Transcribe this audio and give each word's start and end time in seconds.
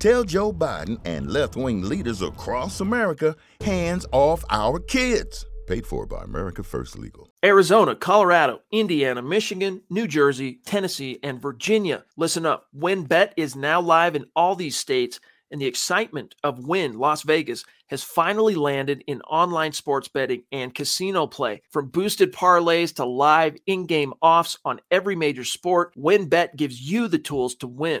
Tell 0.00 0.24
Joe 0.24 0.50
Biden 0.50 0.98
and 1.04 1.30
left 1.30 1.56
wing 1.56 1.82
leaders 1.82 2.22
across 2.22 2.80
America 2.80 3.36
hands 3.60 4.06
off 4.12 4.42
our 4.48 4.78
kids. 4.78 5.44
Paid 5.66 5.86
for 5.86 6.06
by 6.06 6.24
America 6.24 6.62
First 6.62 6.98
Legal. 6.98 7.28
Arizona, 7.44 7.94
Colorado, 7.94 8.62
Indiana, 8.72 9.20
Michigan, 9.20 9.82
New 9.90 10.08
Jersey, 10.08 10.60
Tennessee, 10.64 11.18
and 11.22 11.38
Virginia. 11.42 12.06
Listen 12.16 12.46
up. 12.46 12.68
WynnBET 12.74 13.32
is 13.36 13.54
now 13.54 13.78
live 13.82 14.16
in 14.16 14.24
all 14.34 14.56
these 14.56 14.74
states, 14.74 15.20
and 15.50 15.60
the 15.60 15.66
excitement 15.66 16.34
of 16.42 16.66
Wynn 16.66 16.98
Las 16.98 17.20
Vegas 17.22 17.66
has 17.88 18.02
finally 18.02 18.54
landed 18.54 19.04
in 19.06 19.20
online 19.22 19.72
sports 19.72 20.08
betting 20.08 20.44
and 20.50 20.74
casino 20.74 21.26
play. 21.26 21.60
From 21.68 21.90
boosted 21.90 22.32
parlays 22.32 22.94
to 22.94 23.04
live 23.04 23.54
in 23.66 23.84
game 23.84 24.14
offs 24.22 24.56
on 24.64 24.80
every 24.90 25.14
major 25.14 25.44
sport, 25.44 25.92
WynnBET 25.94 26.56
gives 26.56 26.80
you 26.80 27.06
the 27.06 27.18
tools 27.18 27.54
to 27.56 27.66
win. 27.66 28.00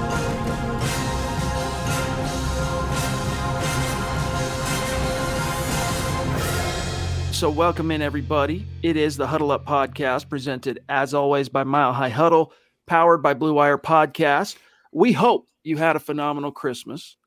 So, 7.41 7.49
welcome 7.49 7.89
in 7.89 8.03
everybody. 8.03 8.67
It 8.83 8.95
is 8.95 9.17
the 9.17 9.25
Huddle 9.25 9.49
Up 9.49 9.65
Podcast, 9.65 10.29
presented 10.29 10.83
as 10.87 11.15
always 11.15 11.49
by 11.49 11.63
Mile 11.63 11.91
High 11.91 12.09
Huddle, 12.09 12.53
powered 12.85 13.23
by 13.23 13.33
Blue 13.33 13.55
Wire 13.55 13.79
Podcast. 13.79 14.57
We 14.93 15.11
hope 15.11 15.47
you 15.63 15.77
had 15.77 15.95
a 15.95 15.99
phenomenal 15.99 16.51
Christmas. 16.51 17.17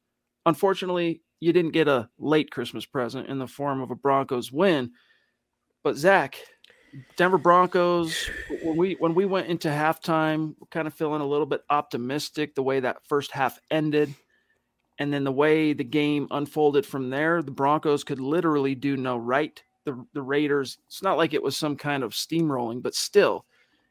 Unfortunately, 0.46 1.20
you 1.40 1.52
didn't 1.52 1.72
get 1.72 1.88
a 1.88 2.08
late 2.16 2.52
Christmas 2.52 2.86
present 2.86 3.26
in 3.26 3.40
the 3.40 3.48
form 3.48 3.80
of 3.80 3.90
a 3.90 3.96
Broncos 3.96 4.52
win. 4.52 4.92
But 5.82 5.96
Zach, 5.96 6.36
Denver 7.16 7.36
Broncos, 7.36 8.30
when 8.62 8.76
we 8.76 8.92
when 9.00 9.16
we 9.16 9.24
went 9.24 9.48
into 9.48 9.66
halftime, 9.66 10.54
we're 10.60 10.68
kind 10.70 10.86
of 10.86 10.94
feeling 10.94 11.22
a 11.22 11.26
little 11.26 11.44
bit 11.44 11.62
optimistic 11.70 12.54
the 12.54 12.62
way 12.62 12.78
that 12.78 13.04
first 13.08 13.32
half 13.32 13.58
ended. 13.68 14.14
And 14.96 15.12
then 15.12 15.24
the 15.24 15.32
way 15.32 15.72
the 15.72 15.82
game 15.82 16.28
unfolded 16.30 16.86
from 16.86 17.10
there, 17.10 17.42
the 17.42 17.50
Broncos 17.50 18.04
could 18.04 18.20
literally 18.20 18.76
do 18.76 18.96
no 18.96 19.16
right 19.16 19.60
the 19.84 20.04
the 20.12 20.22
Raiders. 20.22 20.78
It's 20.86 21.02
not 21.02 21.16
like 21.16 21.34
it 21.34 21.42
was 21.42 21.56
some 21.56 21.76
kind 21.76 22.02
of 22.02 22.12
steamrolling, 22.12 22.82
but 22.82 22.94
still 22.94 23.44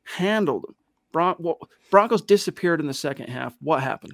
handled 0.03 0.63
them. 0.63 0.75
Bron- 1.11 1.35
well, 1.39 1.59
Broncos 1.91 2.21
disappeared 2.21 2.79
in 2.79 2.87
the 2.87 2.93
second 2.93 3.29
half. 3.29 3.55
What 3.61 3.83
happened? 3.83 4.13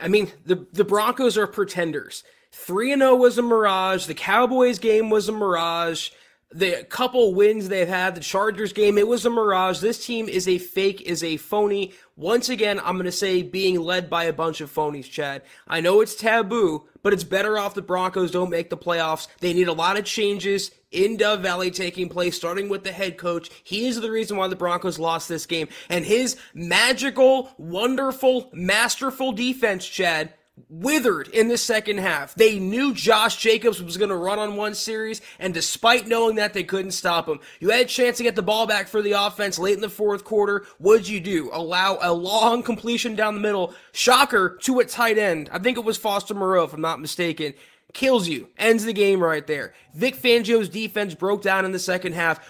I 0.00 0.08
mean, 0.08 0.30
the 0.44 0.66
the 0.72 0.84
Broncos 0.84 1.38
are 1.38 1.46
pretenders. 1.46 2.24
3 2.54 2.92
and 2.92 3.02
0 3.02 3.16
was 3.16 3.38
a 3.38 3.42
mirage. 3.42 4.06
The 4.06 4.14
Cowboys 4.14 4.78
game 4.78 5.08
was 5.08 5.28
a 5.28 5.32
mirage. 5.32 6.10
The 6.54 6.84
couple 6.90 7.34
wins 7.34 7.68
they've 7.68 7.88
had, 7.88 8.14
the 8.14 8.20
Chargers 8.20 8.72
game, 8.72 8.98
it 8.98 9.08
was 9.08 9.24
a 9.24 9.30
mirage. 9.30 9.80
This 9.80 10.04
team 10.04 10.28
is 10.28 10.46
a 10.46 10.58
fake, 10.58 11.00
is 11.00 11.24
a 11.24 11.38
phony. 11.38 11.94
Once 12.14 12.50
again, 12.50 12.78
I'm 12.80 12.96
going 12.96 13.06
to 13.06 13.12
say 13.12 13.42
being 13.42 13.80
led 13.80 14.10
by 14.10 14.24
a 14.24 14.32
bunch 14.34 14.60
of 14.60 14.72
phonies, 14.72 15.10
Chad. 15.10 15.42
I 15.66 15.80
know 15.80 16.02
it's 16.02 16.14
taboo, 16.14 16.86
but 17.02 17.14
it's 17.14 17.24
better 17.24 17.56
off 17.56 17.74
the 17.74 17.80
Broncos 17.80 18.30
don't 18.30 18.50
make 18.50 18.68
the 18.68 18.76
playoffs. 18.76 19.28
They 19.40 19.54
need 19.54 19.68
a 19.68 19.72
lot 19.72 19.98
of 19.98 20.04
changes 20.04 20.72
in 20.90 21.16
Dove 21.16 21.40
Valley 21.40 21.70
taking 21.70 22.10
place, 22.10 22.36
starting 22.36 22.68
with 22.68 22.84
the 22.84 22.92
head 22.92 23.16
coach. 23.16 23.50
He 23.64 23.86
is 23.86 24.00
the 24.00 24.10
reason 24.10 24.36
why 24.36 24.48
the 24.48 24.56
Broncos 24.56 24.98
lost 24.98 25.28
this 25.28 25.46
game. 25.46 25.68
And 25.88 26.04
his 26.04 26.36
magical, 26.52 27.50
wonderful, 27.56 28.50
masterful 28.52 29.32
defense, 29.32 29.86
Chad, 29.86 30.34
withered 30.68 31.28
in 31.28 31.48
the 31.48 31.56
second 31.56 31.98
half. 31.98 32.34
They 32.34 32.58
knew 32.58 32.92
Josh 32.94 33.36
Jacobs 33.36 33.82
was 33.82 33.96
going 33.96 34.10
to 34.10 34.16
run 34.16 34.38
on 34.38 34.56
one 34.56 34.74
series, 34.74 35.20
and 35.38 35.54
despite 35.54 36.06
knowing 36.06 36.36
that, 36.36 36.52
they 36.52 36.64
couldn't 36.64 36.90
stop 36.92 37.28
him. 37.28 37.40
You 37.60 37.70
had 37.70 37.80
a 37.80 37.84
chance 37.86 38.18
to 38.18 38.22
get 38.22 38.36
the 38.36 38.42
ball 38.42 38.66
back 38.66 38.88
for 38.88 39.02
the 39.02 39.12
offense 39.12 39.58
late 39.58 39.74
in 39.74 39.80
the 39.80 39.88
fourth 39.88 40.24
quarter. 40.24 40.66
What'd 40.78 41.08
you 41.08 41.20
do? 41.20 41.50
Allow 41.52 41.98
a 42.00 42.12
long 42.12 42.62
completion 42.62 43.16
down 43.16 43.34
the 43.34 43.40
middle. 43.40 43.74
Shocker 43.92 44.58
to 44.62 44.80
a 44.80 44.84
tight 44.84 45.18
end. 45.18 45.48
I 45.52 45.58
think 45.58 45.78
it 45.78 45.84
was 45.84 45.96
Foster 45.96 46.34
Moreau, 46.34 46.64
if 46.64 46.72
I'm 46.72 46.80
not 46.80 47.00
mistaken. 47.00 47.54
Kills 47.92 48.28
you. 48.28 48.48
Ends 48.56 48.84
the 48.84 48.92
game 48.92 49.22
right 49.22 49.46
there. 49.46 49.74
Vic 49.94 50.16
Fangio's 50.16 50.68
defense 50.68 51.14
broke 51.14 51.42
down 51.42 51.64
in 51.64 51.72
the 51.72 51.78
second 51.78 52.14
half 52.14 52.40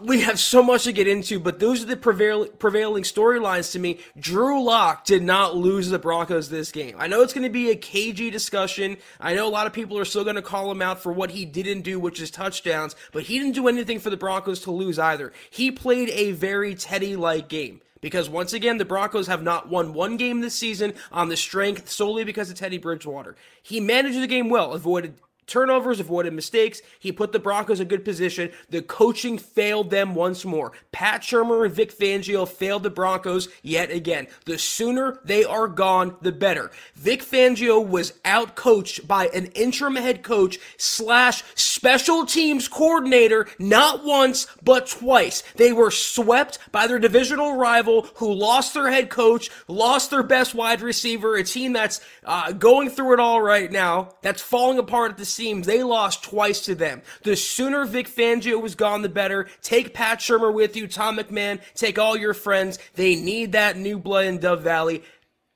we 0.00 0.20
have 0.22 0.38
so 0.38 0.62
much 0.62 0.84
to 0.84 0.92
get 0.92 1.06
into, 1.06 1.38
but 1.38 1.60
those 1.60 1.82
are 1.82 1.86
the 1.86 1.96
prevail- 1.96 2.46
prevailing 2.46 3.04
storylines 3.04 3.72
to 3.72 3.78
me. 3.78 4.00
Drew 4.18 4.62
Lock 4.62 5.04
did 5.04 5.22
not 5.22 5.56
lose 5.56 5.88
the 5.88 5.98
Broncos 5.98 6.48
this 6.48 6.72
game. 6.72 6.96
I 6.98 7.06
know 7.06 7.22
it's 7.22 7.32
going 7.32 7.44
to 7.44 7.50
be 7.50 7.70
a 7.70 7.76
cagey 7.76 8.30
discussion. 8.30 8.96
I 9.20 9.34
know 9.34 9.46
a 9.46 9.50
lot 9.50 9.66
of 9.66 9.72
people 9.72 9.98
are 9.98 10.04
still 10.04 10.24
going 10.24 10.36
to 10.36 10.42
call 10.42 10.70
him 10.70 10.82
out 10.82 11.02
for 11.02 11.12
what 11.12 11.30
he 11.30 11.44
didn't 11.44 11.82
do, 11.82 12.00
which 12.00 12.20
is 12.20 12.30
touchdowns, 12.30 12.96
but 13.12 13.24
he 13.24 13.38
didn't 13.38 13.54
do 13.54 13.68
anything 13.68 14.00
for 14.00 14.10
the 14.10 14.16
Broncos 14.16 14.60
to 14.62 14.70
lose 14.72 14.98
either. 14.98 15.32
He 15.50 15.70
played 15.70 16.10
a 16.10 16.32
very 16.32 16.74
Teddy 16.74 17.16
like 17.16 17.48
game. 17.48 17.80
Because 18.02 18.28
once 18.28 18.52
again, 18.52 18.76
the 18.76 18.84
Broncos 18.84 19.26
have 19.26 19.42
not 19.42 19.68
won 19.68 19.94
one 19.94 20.16
game 20.16 20.40
this 20.40 20.54
season 20.54 20.92
on 21.10 21.28
the 21.28 21.36
strength 21.36 21.88
solely 21.88 22.24
because 22.24 22.50
of 22.50 22.56
Teddy 22.56 22.78
Bridgewater. 22.78 23.36
He 23.62 23.80
managed 23.80 24.20
the 24.20 24.26
game 24.26 24.50
well, 24.50 24.74
avoided 24.74 25.14
turnovers, 25.46 26.00
avoided 26.00 26.32
mistakes. 26.32 26.82
He 26.98 27.12
put 27.12 27.32
the 27.32 27.38
Broncos 27.38 27.80
in 27.80 27.88
good 27.88 28.04
position. 28.04 28.50
The 28.70 28.82
coaching 28.82 29.38
failed 29.38 29.90
them 29.90 30.14
once 30.14 30.44
more. 30.44 30.72
Pat 30.92 31.22
Shurmur 31.22 31.64
and 31.64 31.74
Vic 31.74 31.96
Fangio 31.96 32.48
failed 32.48 32.82
the 32.82 32.90
Broncos 32.90 33.48
yet 33.62 33.90
again. 33.90 34.26
The 34.44 34.58
sooner 34.58 35.20
they 35.24 35.44
are 35.44 35.68
gone, 35.68 36.16
the 36.20 36.32
better. 36.32 36.70
Vic 36.94 37.22
Fangio 37.22 37.86
was 37.86 38.12
outcoached 38.24 39.06
by 39.06 39.28
an 39.28 39.46
interim 39.46 39.96
head 39.96 40.22
coach 40.22 40.58
slash 40.76 41.44
special 41.54 42.26
teams 42.26 42.68
coordinator 42.68 43.46
not 43.58 44.04
once, 44.04 44.46
but 44.62 44.86
twice. 44.88 45.42
They 45.56 45.72
were 45.72 45.90
swept 45.90 46.58
by 46.72 46.86
their 46.86 46.98
divisional 46.98 47.56
rival 47.56 48.08
who 48.16 48.32
lost 48.32 48.74
their 48.74 48.90
head 48.90 49.10
coach, 49.10 49.50
lost 49.68 50.10
their 50.10 50.22
best 50.22 50.54
wide 50.54 50.80
receiver, 50.80 51.36
a 51.36 51.44
team 51.44 51.72
that's 51.72 52.00
uh, 52.24 52.52
going 52.52 52.90
through 52.90 53.14
it 53.14 53.20
all 53.20 53.40
right 53.40 53.70
now, 53.70 54.14
that's 54.22 54.42
falling 54.42 54.78
apart 54.78 55.12
at 55.12 55.18
the 55.18 55.24
seams, 55.36 55.66
they 55.66 55.82
lost 55.82 56.24
twice 56.24 56.60
to 56.62 56.74
them. 56.74 57.02
The 57.22 57.36
sooner 57.36 57.84
Vic 57.84 58.08
Fangio 58.08 58.60
was 58.60 58.74
gone, 58.74 59.02
the 59.02 59.08
better. 59.08 59.48
Take 59.62 59.94
Pat 59.94 60.18
Shurmur 60.18 60.52
with 60.52 60.76
you, 60.76 60.88
Tom 60.88 61.18
McMahon, 61.18 61.60
take 61.74 61.98
all 61.98 62.16
your 62.16 62.34
friends. 62.34 62.78
They 62.94 63.14
need 63.14 63.52
that 63.52 63.76
new 63.76 63.98
blood 63.98 64.26
in 64.26 64.38
Dove 64.38 64.62
Valley. 64.62 65.04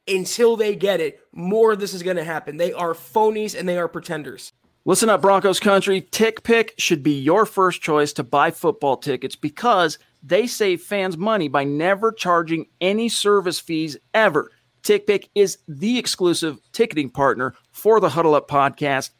Until 0.07 0.57
they 0.57 0.77
get 0.77 1.01
it, 1.01 1.21
more 1.33 1.73
of 1.73 1.81
this 1.81 1.95
is 1.95 2.03
going 2.03 2.17
to 2.17 2.25
happen. 2.25 2.57
They 2.57 2.73
are 2.73 2.95
phonies 2.95 3.59
and 3.59 3.69
they 3.69 3.79
are 3.79 3.89
pretenders. 3.89 4.53
Listen 4.85 5.11
up, 5.11 5.21
Broncos 5.21 5.61
country. 5.61 6.01
TickPick 6.03 6.71
should 6.79 7.03
be 7.03 7.13
your 7.13 7.47
first 7.47 7.83
choice 7.83 8.13
to 8.15 8.25
buy 8.25 8.51
football 8.51 8.97
tickets 8.97 9.37
because 9.37 9.99
they 10.23 10.47
save 10.47 10.83
fans 10.83 11.17
money 11.17 11.49
by 11.49 11.65
never 11.65 12.13
charging 12.13 12.67
any 12.81 13.09
service 13.09 13.61
fees 13.61 13.97
ever. 14.15 14.51
TickPick 14.83 15.29
is 15.35 15.59
the 15.69 15.99
exclusive 15.99 16.59
ticketing 16.73 17.11
partner 17.11 17.55
for 17.71 18.01
the 18.01 18.09
Huddle 18.09 18.35
Up 18.35 18.49
podcast 18.49 19.11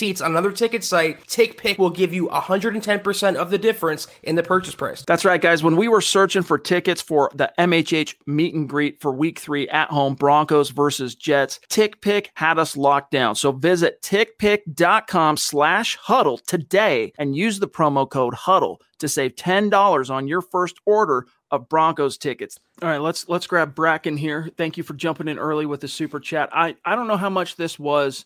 seats 0.00 0.22
on 0.22 0.30
another 0.30 0.50
ticket 0.50 0.82
site, 0.82 1.24
TickPick 1.26 1.76
will 1.78 1.90
give 1.90 2.14
you 2.14 2.28
110% 2.28 3.36
of 3.36 3.50
the 3.50 3.58
difference 3.58 4.06
in 4.22 4.34
the 4.34 4.42
purchase 4.42 4.74
price. 4.74 5.02
That's 5.02 5.26
right, 5.26 5.40
guys. 5.40 5.62
When 5.62 5.76
we 5.76 5.88
were 5.88 6.00
searching 6.00 6.42
for 6.42 6.58
tickets 6.58 7.02
for 7.02 7.30
the 7.34 7.52
MHH 7.58 8.14
meet 8.26 8.54
and 8.54 8.66
greet 8.66 8.98
for 8.98 9.12
week 9.12 9.38
three 9.38 9.68
at 9.68 9.90
home, 9.90 10.14
Broncos 10.14 10.70
versus 10.70 11.14
Jets, 11.14 11.60
TickPick 11.68 12.28
had 12.34 12.58
us 12.58 12.78
locked 12.78 13.10
down. 13.10 13.34
So 13.34 13.52
visit 13.52 14.00
tickpick.com 14.00 15.36
slash 15.36 15.96
huddle 15.96 16.38
today 16.38 17.12
and 17.18 17.36
use 17.36 17.58
the 17.58 17.68
promo 17.68 18.08
code 18.08 18.34
huddle 18.34 18.80
to 19.00 19.08
save 19.08 19.34
$10 19.34 20.10
on 20.10 20.28
your 20.28 20.40
first 20.40 20.76
order 20.86 21.26
of 21.50 21.68
Broncos 21.68 22.16
tickets. 22.16 22.58
All 22.80 22.88
right, 22.88 23.00
let's 23.00 23.28
let's 23.28 23.46
grab 23.46 23.74
Bracken 23.74 24.16
here. 24.16 24.48
Thank 24.56 24.78
you 24.78 24.82
for 24.82 24.94
jumping 24.94 25.28
in 25.28 25.38
early 25.38 25.66
with 25.66 25.80
the 25.80 25.88
super 25.88 26.20
chat. 26.20 26.48
I 26.52 26.76
I 26.86 26.94
don't 26.94 27.08
know 27.08 27.18
how 27.18 27.28
much 27.28 27.56
this 27.56 27.78
was 27.78 28.24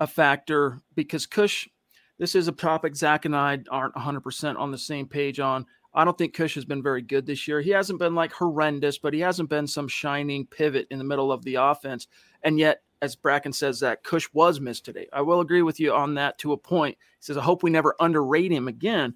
a 0.00 0.06
factor 0.06 0.80
because 0.94 1.26
Kush, 1.26 1.68
this 2.18 2.34
is 2.34 2.48
a 2.48 2.52
topic 2.52 2.96
Zach 2.96 3.24
and 3.24 3.36
I 3.36 3.58
aren't 3.70 3.94
100% 3.94 4.58
on 4.58 4.70
the 4.70 4.78
same 4.78 5.06
page 5.06 5.40
on. 5.40 5.66
I 5.94 6.04
don't 6.04 6.16
think 6.16 6.34
Kush 6.34 6.54
has 6.56 6.66
been 6.66 6.82
very 6.82 7.00
good 7.00 7.24
this 7.26 7.48
year. 7.48 7.60
He 7.60 7.70
hasn't 7.70 7.98
been 7.98 8.14
like 8.14 8.32
horrendous, 8.32 8.98
but 8.98 9.14
he 9.14 9.20
hasn't 9.20 9.48
been 9.48 9.66
some 9.66 9.88
shining 9.88 10.46
pivot 10.46 10.86
in 10.90 10.98
the 10.98 11.04
middle 11.04 11.32
of 11.32 11.42
the 11.44 11.54
offense. 11.54 12.06
And 12.42 12.58
yet, 12.58 12.82
as 13.00 13.16
Bracken 13.16 13.52
says, 13.52 13.80
that 13.80 14.02
Kush 14.04 14.28
was 14.32 14.60
missed 14.60 14.84
today. 14.84 15.08
I 15.12 15.22
will 15.22 15.40
agree 15.40 15.62
with 15.62 15.80
you 15.80 15.94
on 15.94 16.14
that 16.14 16.38
to 16.38 16.52
a 16.52 16.56
point. 16.56 16.96
He 16.98 17.22
says, 17.24 17.38
I 17.38 17.42
hope 17.42 17.62
we 17.62 17.70
never 17.70 17.94
underrate 17.98 18.52
him 18.52 18.68
again. 18.68 19.14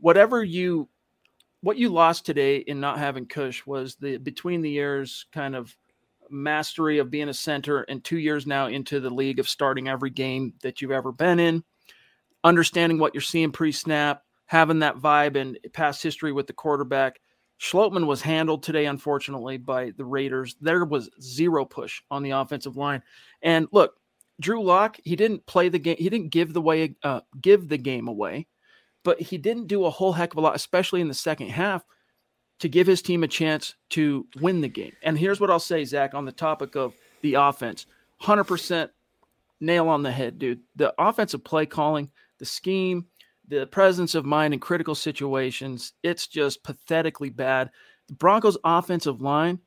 Whatever 0.00 0.42
you 0.42 0.88
what 1.62 1.78
you 1.78 1.88
lost 1.88 2.24
today 2.24 2.58
in 2.58 2.80
not 2.80 2.98
having 2.98 3.26
Kush 3.26 3.66
was 3.66 3.96
the 3.96 4.18
between 4.18 4.62
the 4.62 4.70
years 4.70 5.26
kind 5.32 5.56
of 5.56 5.76
mastery 6.30 6.98
of 6.98 7.10
being 7.10 7.28
a 7.28 7.34
center 7.34 7.82
and 7.82 8.02
two 8.02 8.18
years 8.18 8.46
now 8.46 8.66
into 8.66 9.00
the 9.00 9.10
league 9.10 9.38
of 9.38 9.48
starting 9.48 9.88
every 9.88 10.10
game 10.10 10.54
that 10.62 10.80
you've 10.80 10.90
ever 10.90 11.12
been 11.12 11.38
in, 11.38 11.64
understanding 12.44 12.98
what 12.98 13.14
you're 13.14 13.20
seeing 13.20 13.52
pre 13.52 13.72
snap, 13.72 14.22
having 14.46 14.80
that 14.80 14.96
vibe 14.96 15.36
and 15.36 15.58
past 15.72 16.02
history 16.02 16.32
with 16.32 16.46
the 16.46 16.52
quarterback. 16.52 17.20
Schlottmann 17.60 18.06
was 18.06 18.20
handled 18.20 18.62
today, 18.62 18.86
unfortunately, 18.86 19.56
by 19.56 19.90
the 19.96 20.04
Raiders. 20.04 20.56
There 20.60 20.84
was 20.84 21.08
zero 21.22 21.64
push 21.64 22.02
on 22.10 22.22
the 22.22 22.32
offensive 22.32 22.76
line. 22.76 23.02
And 23.40 23.66
look, 23.72 23.94
Drew 24.40 24.62
Lock, 24.62 24.98
he 25.04 25.16
didn't 25.16 25.46
play 25.46 25.70
the 25.70 25.78
game. 25.78 25.96
He 25.98 26.10
didn't 26.10 26.28
give 26.28 26.52
the 26.52 26.60
way, 26.60 26.94
uh, 27.02 27.22
give 27.40 27.68
the 27.68 27.78
game 27.78 28.08
away 28.08 28.46
but 29.06 29.20
he 29.20 29.38
didn't 29.38 29.68
do 29.68 29.84
a 29.84 29.90
whole 29.90 30.12
heck 30.12 30.32
of 30.32 30.38
a 30.38 30.40
lot, 30.40 30.56
especially 30.56 31.00
in 31.00 31.06
the 31.06 31.14
second 31.14 31.48
half, 31.48 31.84
to 32.58 32.68
give 32.68 32.86
his 32.86 33.02
team 33.02 33.22
a 33.22 33.28
chance 33.28 33.74
to 33.90 34.26
win 34.40 34.60
the 34.60 34.68
game. 34.68 34.92
And 35.02 35.18
here's 35.18 35.40
what 35.40 35.50
I'll 35.50 35.58
say, 35.58 35.84
Zach, 35.84 36.14
on 36.14 36.24
the 36.24 36.32
topic 36.32 36.74
of 36.74 36.94
the 37.22 37.34
offense 37.34 37.86
100% 38.22 38.88
nail 39.60 39.88
on 39.88 40.02
the 40.02 40.10
head, 40.10 40.38
dude. 40.38 40.60
The 40.76 40.94
offensive 40.98 41.44
play 41.44 41.66
calling, 41.66 42.10
the 42.38 42.46
scheme, 42.46 43.06
the 43.48 43.66
presence 43.66 44.14
of 44.14 44.24
mind 44.24 44.54
in 44.54 44.60
critical 44.60 44.94
situations, 44.94 45.92
it's 46.02 46.26
just 46.26 46.62
pathetically 46.62 47.30
bad. 47.30 47.70
The 48.08 48.14
Broncos' 48.14 48.58
offensive 48.64 49.20
line 49.20 49.60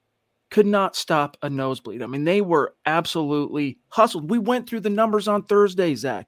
could 0.50 0.66
not 0.66 0.96
stop 0.96 1.38
a 1.44 1.50
nosebleed. 1.50 2.02
I 2.02 2.08
mean, 2.08 2.24
they 2.24 2.42
were 2.42 2.74
absolutely 2.86 3.78
hustled. 3.90 4.30
We 4.30 4.40
went 4.40 4.68
through 4.68 4.80
the 4.82 4.90
numbers 4.90 5.28
on 5.28 5.44
Thursday, 5.44 5.94
Zach. 5.96 6.28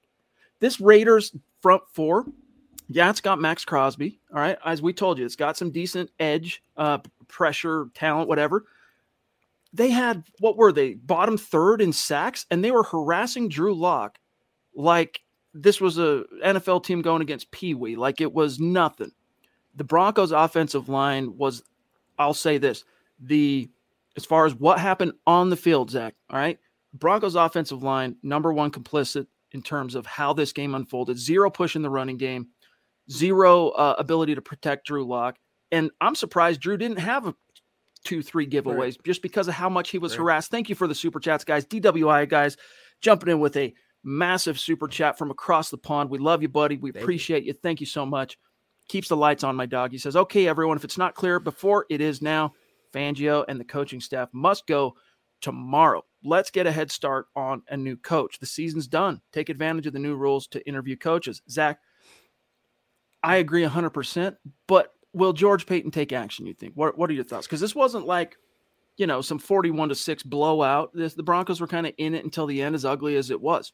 This 0.60 0.80
Raiders 0.80 1.34
front 1.60 1.82
four 1.92 2.24
yeah, 2.94 3.10
it's 3.10 3.20
got 3.20 3.40
Maxx 3.40 3.64
Crosby. 3.64 4.18
All 4.32 4.40
right. 4.40 4.58
As 4.64 4.82
we 4.82 4.92
told 4.92 5.18
you, 5.18 5.24
it's 5.24 5.36
got 5.36 5.56
some 5.56 5.70
decent 5.70 6.10
edge, 6.18 6.62
uh, 6.76 6.98
pressure, 7.28 7.88
talent, 7.94 8.28
whatever. 8.28 8.64
They 9.72 9.90
had, 9.90 10.24
what 10.40 10.56
were 10.56 10.72
they? 10.72 10.94
Bottom 10.94 11.38
third 11.38 11.80
in 11.80 11.92
sacks, 11.92 12.46
and 12.50 12.62
they 12.62 12.70
were 12.70 12.82
harassing 12.82 13.48
Drew 13.48 13.74
Lock 13.74 14.18
like 14.74 15.22
this 15.54 15.80
was 15.80 15.98
a 15.98 16.24
NFL 16.44 16.84
team 16.84 17.02
going 17.02 17.22
against 17.22 17.50
Pee 17.50 17.74
Wee, 17.74 17.96
like 17.96 18.20
it 18.20 18.32
was 18.32 18.58
nothing. 18.58 19.12
The 19.76 19.84
Broncos 19.84 20.32
offensive 20.32 20.88
line 20.88 21.36
was, 21.36 21.62
I'll 22.18 22.34
say 22.34 22.58
this, 22.58 22.84
the 23.20 23.70
as 24.16 24.26
far 24.26 24.44
as 24.44 24.54
what 24.54 24.78
happened 24.78 25.12
on 25.26 25.48
the 25.48 25.56
field, 25.56 25.90
Zach, 25.90 26.14
all 26.30 26.38
right. 26.38 26.58
Broncos 26.94 27.34
offensive 27.34 27.82
line, 27.82 28.16
number 28.22 28.52
one 28.52 28.70
complicit 28.70 29.26
in 29.52 29.62
terms 29.62 29.94
of 29.94 30.04
how 30.04 30.34
this 30.34 30.52
game 30.52 30.74
unfolded. 30.74 31.18
Zero 31.18 31.48
push 31.50 31.76
in 31.76 31.82
the 31.82 31.88
running 31.88 32.18
game 32.18 32.48
zero 33.10 33.68
uh, 33.70 33.94
ability 33.98 34.34
to 34.34 34.42
protect 34.42 34.86
Drew 34.86 35.06
Lock. 35.06 35.36
And 35.70 35.90
I'm 36.00 36.14
surprised 36.14 36.60
Drew 36.60 36.76
didn't 36.76 36.98
have 36.98 37.26
a 37.26 37.34
two, 38.04 38.22
three 38.22 38.46
giveaways 38.46 38.78
right. 38.78 39.04
just 39.04 39.22
because 39.22 39.48
of 39.48 39.54
how 39.54 39.68
much 39.68 39.90
he 39.90 39.98
was 39.98 40.12
right. 40.12 40.18
harassed. 40.18 40.50
Thank 40.50 40.68
you 40.68 40.74
for 40.74 40.86
the 40.86 40.94
super 40.94 41.20
chats, 41.20 41.44
guys. 41.44 41.64
DWI 41.66 42.28
guys 42.28 42.56
jumping 43.00 43.30
in 43.30 43.40
with 43.40 43.56
a 43.56 43.74
massive 44.04 44.58
super 44.58 44.88
chat 44.88 45.16
from 45.18 45.30
across 45.30 45.70
the 45.70 45.78
pond. 45.78 46.10
We 46.10 46.18
love 46.18 46.42
you, 46.42 46.48
buddy. 46.48 46.76
We 46.76 46.92
Thank 46.92 47.02
appreciate 47.02 47.44
you. 47.44 47.48
you. 47.48 47.58
Thank 47.62 47.80
you 47.80 47.86
so 47.86 48.04
much. 48.04 48.38
Keeps 48.88 49.08
the 49.08 49.16
lights 49.16 49.44
on, 49.44 49.56
my 49.56 49.66
dog. 49.66 49.92
He 49.92 49.98
says, 49.98 50.16
okay, 50.16 50.48
everyone, 50.48 50.76
if 50.76 50.84
it's 50.84 50.98
not 50.98 51.14
clear 51.14 51.38
before 51.38 51.86
it 51.88 52.00
is 52.00 52.20
now, 52.20 52.52
Fangio 52.92 53.44
and 53.48 53.58
the 53.58 53.64
coaching 53.64 54.00
staff 54.00 54.28
must 54.32 54.66
go 54.66 54.94
tomorrow. 55.40 56.04
Let's 56.24 56.50
get 56.50 56.66
a 56.66 56.72
head 56.72 56.90
start 56.90 57.26
on 57.34 57.62
a 57.68 57.76
new 57.76 57.96
coach. 57.96 58.38
The 58.38 58.46
season's 58.46 58.86
done. 58.86 59.20
Take 59.32 59.48
advantage 59.48 59.86
of 59.86 59.92
the 59.92 59.98
new 59.98 60.16
rules 60.16 60.46
to 60.48 60.66
interview 60.66 60.96
coaches. 60.96 61.42
Zach, 61.48 61.78
I 63.22 63.36
agree 63.36 63.62
100%. 63.62 64.36
But 64.66 64.92
will 65.12 65.32
George 65.32 65.66
Paton 65.66 65.90
take 65.90 66.12
action, 66.12 66.46
you 66.46 66.54
think? 66.54 66.74
What, 66.74 66.96
what 66.98 67.10
are 67.10 67.14
your 67.14 67.24
thoughts? 67.24 67.46
Because 67.46 67.60
this 67.60 67.74
wasn't 67.74 68.06
like, 68.06 68.36
you 68.96 69.06
know, 69.06 69.20
some 69.20 69.38
41 69.38 69.90
to 69.90 69.94
6 69.94 70.22
blowout. 70.24 70.90
This, 70.94 71.14
the 71.14 71.22
Broncos 71.22 71.60
were 71.60 71.66
kind 71.66 71.86
of 71.86 71.94
in 71.98 72.14
it 72.14 72.24
until 72.24 72.46
the 72.46 72.62
end, 72.62 72.74
as 72.74 72.84
ugly 72.84 73.16
as 73.16 73.30
it 73.30 73.40
was. 73.40 73.72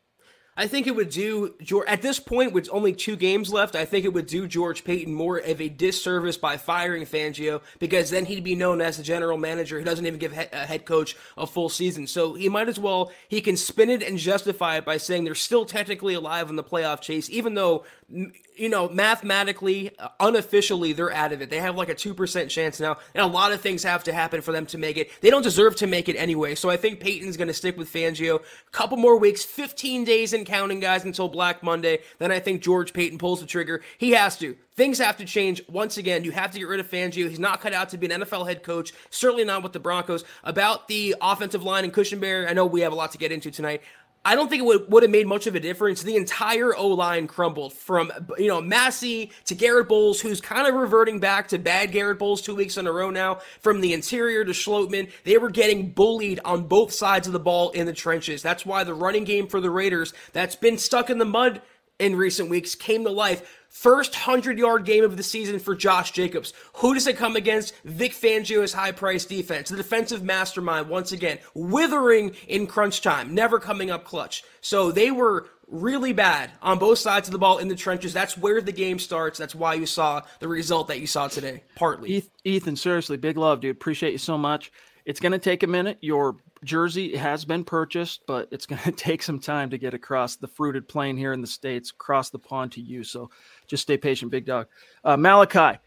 I 0.58 0.66
think 0.66 0.88
it 0.88 0.96
would 0.96 1.10
do 1.10 1.54
George 1.62 1.86
at 1.86 2.02
this 2.02 2.18
point 2.18 2.52
with 2.52 2.68
only 2.72 2.92
two 2.92 3.14
games 3.14 3.52
left. 3.52 3.76
I 3.76 3.84
think 3.84 4.04
it 4.04 4.12
would 4.12 4.26
do 4.26 4.48
George 4.48 4.82
Paton 4.82 5.14
more 5.14 5.38
of 5.38 5.60
a 5.60 5.68
disservice 5.68 6.36
by 6.36 6.56
firing 6.56 7.04
Fangio 7.04 7.62
because 7.78 8.10
then 8.10 8.24
he'd 8.24 8.42
be 8.42 8.56
known 8.56 8.80
as 8.80 8.96
the 8.96 9.04
general 9.04 9.38
manager 9.38 9.78
who 9.78 9.84
doesn't 9.84 10.04
even 10.04 10.18
give 10.18 10.32
a 10.32 10.66
head 10.66 10.84
coach 10.84 11.16
a 11.36 11.46
full 11.46 11.68
season. 11.68 12.08
So 12.08 12.34
he 12.34 12.48
might 12.48 12.68
as 12.68 12.80
well 12.80 13.12
he 13.28 13.40
can 13.40 13.56
spin 13.56 13.88
it 13.88 14.02
and 14.02 14.18
justify 14.18 14.78
it 14.78 14.84
by 14.84 14.96
saying 14.96 15.22
they're 15.22 15.36
still 15.36 15.64
technically 15.64 16.14
alive 16.14 16.50
in 16.50 16.56
the 16.56 16.64
playoff 16.64 17.00
chase, 17.00 17.30
even 17.30 17.54
though 17.54 17.84
you 18.10 18.68
know, 18.68 18.88
mathematically, 18.88 19.96
uh, 19.98 20.08
unofficially, 20.18 20.92
they're 20.92 21.12
out 21.12 21.32
of 21.32 21.42
it. 21.42 21.50
They 21.50 21.58
have 21.58 21.76
like 21.76 21.90
a 21.90 21.94
2% 21.94 22.48
chance 22.48 22.80
now, 22.80 22.96
and 23.14 23.22
a 23.22 23.26
lot 23.26 23.52
of 23.52 23.60
things 23.60 23.82
have 23.82 24.02
to 24.04 24.12
happen 24.12 24.40
for 24.40 24.52
them 24.52 24.64
to 24.66 24.78
make 24.78 24.96
it. 24.96 25.10
They 25.20 25.30
don't 25.30 25.42
deserve 25.42 25.76
to 25.76 25.86
make 25.86 26.08
it 26.08 26.16
anyway, 26.16 26.54
so 26.54 26.70
I 26.70 26.76
think 26.78 27.00
Paton's 27.00 27.36
going 27.36 27.48
to 27.48 27.54
stick 27.54 27.76
with 27.76 27.92
Fangio. 27.92 28.40
A 28.40 28.70
couple 28.70 28.96
more 28.96 29.18
weeks, 29.18 29.44
15 29.44 30.04
days 30.04 30.32
and 30.32 30.46
counting, 30.46 30.80
guys, 30.80 31.04
until 31.04 31.28
Black 31.28 31.62
Monday. 31.62 32.00
Then 32.18 32.32
I 32.32 32.40
think 32.40 32.62
George 32.62 32.92
Paton 32.94 33.18
pulls 33.18 33.40
the 33.40 33.46
trigger. 33.46 33.82
He 33.98 34.12
has 34.12 34.36
to. 34.38 34.56
Things 34.74 34.98
have 35.00 35.16
to 35.16 35.24
change. 35.24 35.60
Once 35.68 35.98
again, 35.98 36.22
you 36.22 36.30
have 36.30 36.52
to 36.52 36.58
get 36.58 36.68
rid 36.68 36.78
of 36.78 36.88
Fangio. 36.88 37.28
He's 37.28 37.40
not 37.40 37.60
cut 37.60 37.72
out 37.72 37.88
to 37.90 37.98
be 37.98 38.06
an 38.06 38.22
NFL 38.22 38.46
head 38.46 38.62
coach, 38.62 38.92
certainly 39.10 39.44
not 39.44 39.64
with 39.64 39.72
the 39.72 39.80
Broncos. 39.80 40.24
About 40.44 40.86
the 40.86 41.16
offensive 41.20 41.64
line 41.64 41.82
and 41.82 41.92
Cushenberry, 41.92 42.48
I 42.48 42.52
know 42.52 42.64
we 42.64 42.82
have 42.82 42.92
a 42.92 42.94
lot 42.94 43.10
to 43.12 43.18
get 43.18 43.32
into 43.32 43.50
tonight. 43.50 43.82
I 44.24 44.34
don't 44.34 44.48
think 44.48 44.62
it 44.62 44.66
would, 44.66 44.90
would 44.90 45.02
have 45.02 45.12
made 45.12 45.26
much 45.26 45.46
of 45.46 45.54
a 45.54 45.60
difference. 45.60 46.02
The 46.02 46.16
entire 46.16 46.76
O 46.76 46.88
line 46.88 47.26
crumbled 47.26 47.72
from 47.72 48.12
you 48.36 48.48
know 48.48 48.60
Massie 48.60 49.30
to 49.46 49.54
Garrett 49.54 49.88
Bolles, 49.88 50.20
who's 50.20 50.40
kind 50.40 50.66
of 50.66 50.74
reverting 50.74 51.20
back 51.20 51.48
to 51.48 51.58
bad 51.58 51.92
Garrett 51.92 52.18
Bolles 52.18 52.42
two 52.42 52.54
weeks 52.54 52.76
in 52.76 52.86
a 52.86 52.92
row 52.92 53.10
now. 53.10 53.40
From 53.60 53.80
the 53.80 53.92
interior 53.92 54.44
to 54.44 54.52
Schlottmann, 54.52 55.10
they 55.24 55.38
were 55.38 55.50
getting 55.50 55.90
bullied 55.90 56.40
on 56.44 56.64
both 56.64 56.92
sides 56.92 57.26
of 57.26 57.32
the 57.32 57.40
ball 57.40 57.70
in 57.70 57.86
the 57.86 57.92
trenches. 57.92 58.42
That's 58.42 58.66
why 58.66 58.84
the 58.84 58.94
running 58.94 59.24
game 59.24 59.46
for 59.46 59.60
the 59.60 59.70
Raiders 59.70 60.12
that's 60.32 60.56
been 60.56 60.78
stuck 60.78 61.10
in 61.10 61.18
the 61.18 61.24
mud 61.24 61.62
in 61.98 62.16
recent 62.16 62.48
weeks 62.48 62.74
came 62.74 63.04
to 63.04 63.10
life. 63.10 63.57
First 63.68 64.14
100 64.14 64.58
yard 64.58 64.84
game 64.84 65.04
of 65.04 65.16
the 65.16 65.22
season 65.22 65.58
for 65.58 65.74
Josh 65.74 66.12
Jacobs. 66.12 66.52
Who 66.76 66.94
does 66.94 67.06
it 67.06 67.16
come 67.16 67.36
against? 67.36 67.74
Vic 67.84 68.12
Fangio's 68.12 68.72
high 68.72 68.92
price 68.92 69.24
defense. 69.24 69.68
The 69.68 69.76
defensive 69.76 70.22
mastermind, 70.22 70.88
once 70.88 71.12
again, 71.12 71.38
withering 71.54 72.34
in 72.48 72.66
crunch 72.66 73.02
time, 73.02 73.34
never 73.34 73.60
coming 73.60 73.90
up 73.90 74.04
clutch. 74.04 74.42
So 74.62 74.90
they 74.90 75.10
were 75.10 75.48
really 75.68 76.12
bad 76.12 76.50
on 76.62 76.78
both 76.78 76.98
sides 76.98 77.28
of 77.28 77.32
the 77.32 77.38
ball 77.38 77.58
in 77.58 77.68
the 77.68 77.76
trenches. 77.76 78.12
That's 78.12 78.38
where 78.38 78.60
the 78.60 78.72
game 78.72 78.98
starts. 78.98 79.38
That's 79.38 79.54
why 79.54 79.74
you 79.74 79.86
saw 79.86 80.22
the 80.40 80.48
result 80.48 80.88
that 80.88 81.00
you 81.00 81.06
saw 81.06 81.28
today, 81.28 81.62
partly. 81.74 82.24
Ethan, 82.44 82.76
seriously, 82.76 83.16
big 83.16 83.36
love, 83.36 83.60
dude. 83.60 83.76
Appreciate 83.76 84.12
you 84.12 84.18
so 84.18 84.38
much. 84.38 84.72
It's 85.04 85.20
going 85.20 85.32
to 85.32 85.38
take 85.38 85.62
a 85.62 85.66
minute. 85.66 85.98
Your 86.00 86.36
jersey 86.64 87.16
has 87.16 87.44
been 87.44 87.64
purchased, 87.64 88.22
but 88.26 88.48
it's 88.50 88.66
going 88.66 88.82
to 88.84 88.92
take 88.92 89.22
some 89.22 89.38
time 89.38 89.70
to 89.70 89.78
get 89.78 89.94
across 89.94 90.36
the 90.36 90.48
fruited 90.48 90.88
plain 90.88 91.16
here 91.16 91.32
in 91.32 91.40
the 91.40 91.46
States, 91.46 91.90
across 91.90 92.30
the 92.30 92.38
pond 92.38 92.72
to 92.72 92.80
you. 92.80 93.04
So 93.04 93.30
just 93.68 93.82
stay 93.82 93.96
patient, 93.96 94.30
big 94.30 94.46
dog. 94.46 94.66
Uh, 95.04 95.16
Malachi, 95.16 95.78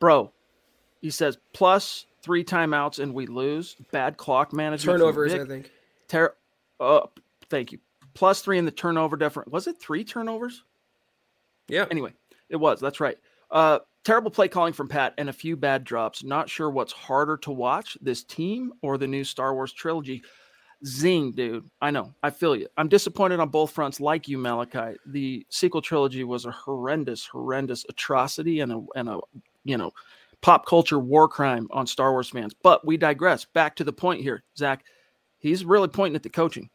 bro, 0.00 0.32
he 1.00 1.10
says 1.10 1.36
plus 1.52 2.06
three 2.22 2.44
timeouts 2.44 2.98
and 2.98 3.12
we 3.12 3.26
lose. 3.26 3.76
Bad 3.92 4.16
clock 4.16 4.52
management. 4.52 4.98
Turnovers, 4.98 5.34
I 5.34 5.44
think. 5.44 5.70
Ter- 6.08 6.34
uh, 6.80 7.06
thank 7.50 7.72
you. 7.72 7.78
Plus 8.14 8.40
three 8.40 8.58
in 8.58 8.64
the 8.64 8.70
turnover 8.70 9.16
different. 9.16 9.52
Was 9.52 9.66
it 9.66 9.78
three 9.78 10.04
turnovers? 10.04 10.64
Yeah. 11.68 11.86
Anyway, 11.90 12.14
it 12.48 12.56
was. 12.56 12.80
That's 12.80 13.00
right. 13.00 13.18
Uh, 13.50 13.80
terrible 14.04 14.30
play 14.30 14.48
calling 14.48 14.72
from 14.72 14.88
Pat 14.88 15.14
and 15.18 15.28
a 15.28 15.32
few 15.32 15.56
bad 15.56 15.84
drops. 15.84 16.24
Not 16.24 16.48
sure 16.48 16.70
what's 16.70 16.92
harder 16.92 17.36
to 17.38 17.50
watch, 17.50 17.98
this 18.00 18.24
team 18.24 18.72
or 18.82 18.98
the 18.98 19.06
new 19.06 19.24
Star 19.24 19.54
Wars 19.54 19.72
trilogy. 19.72 20.22
Zing, 20.84 21.32
dude. 21.32 21.68
I 21.80 21.90
know. 21.90 22.12
I 22.22 22.30
feel 22.30 22.54
you. 22.54 22.68
I'm 22.76 22.88
disappointed 22.88 23.40
on 23.40 23.48
both 23.48 23.70
fronts, 23.70 24.00
like 24.00 24.28
you, 24.28 24.38
Malachi. 24.38 24.96
The 25.06 25.46
sequel 25.48 25.80
trilogy 25.80 26.24
was 26.24 26.44
a 26.44 26.50
horrendous, 26.50 27.26
horrendous 27.26 27.86
atrocity 27.88 28.60
and 28.60 28.72
a 28.72 28.82
and 28.94 29.08
a 29.08 29.20
you 29.64 29.78
know 29.78 29.92
pop 30.42 30.66
culture 30.66 30.98
war 30.98 31.28
crime 31.28 31.66
on 31.70 31.86
Star 31.86 32.12
Wars 32.12 32.28
fans. 32.28 32.54
But 32.62 32.86
we 32.86 32.96
digress. 32.96 33.44
Back 33.44 33.74
to 33.76 33.84
the 33.84 33.92
point 33.92 34.20
here, 34.22 34.44
Zach. 34.56 34.84
He's 35.38 35.64
really 35.64 35.88
pointing 35.88 36.16
at 36.16 36.22
the 36.22 36.30
coaching. 36.30 36.68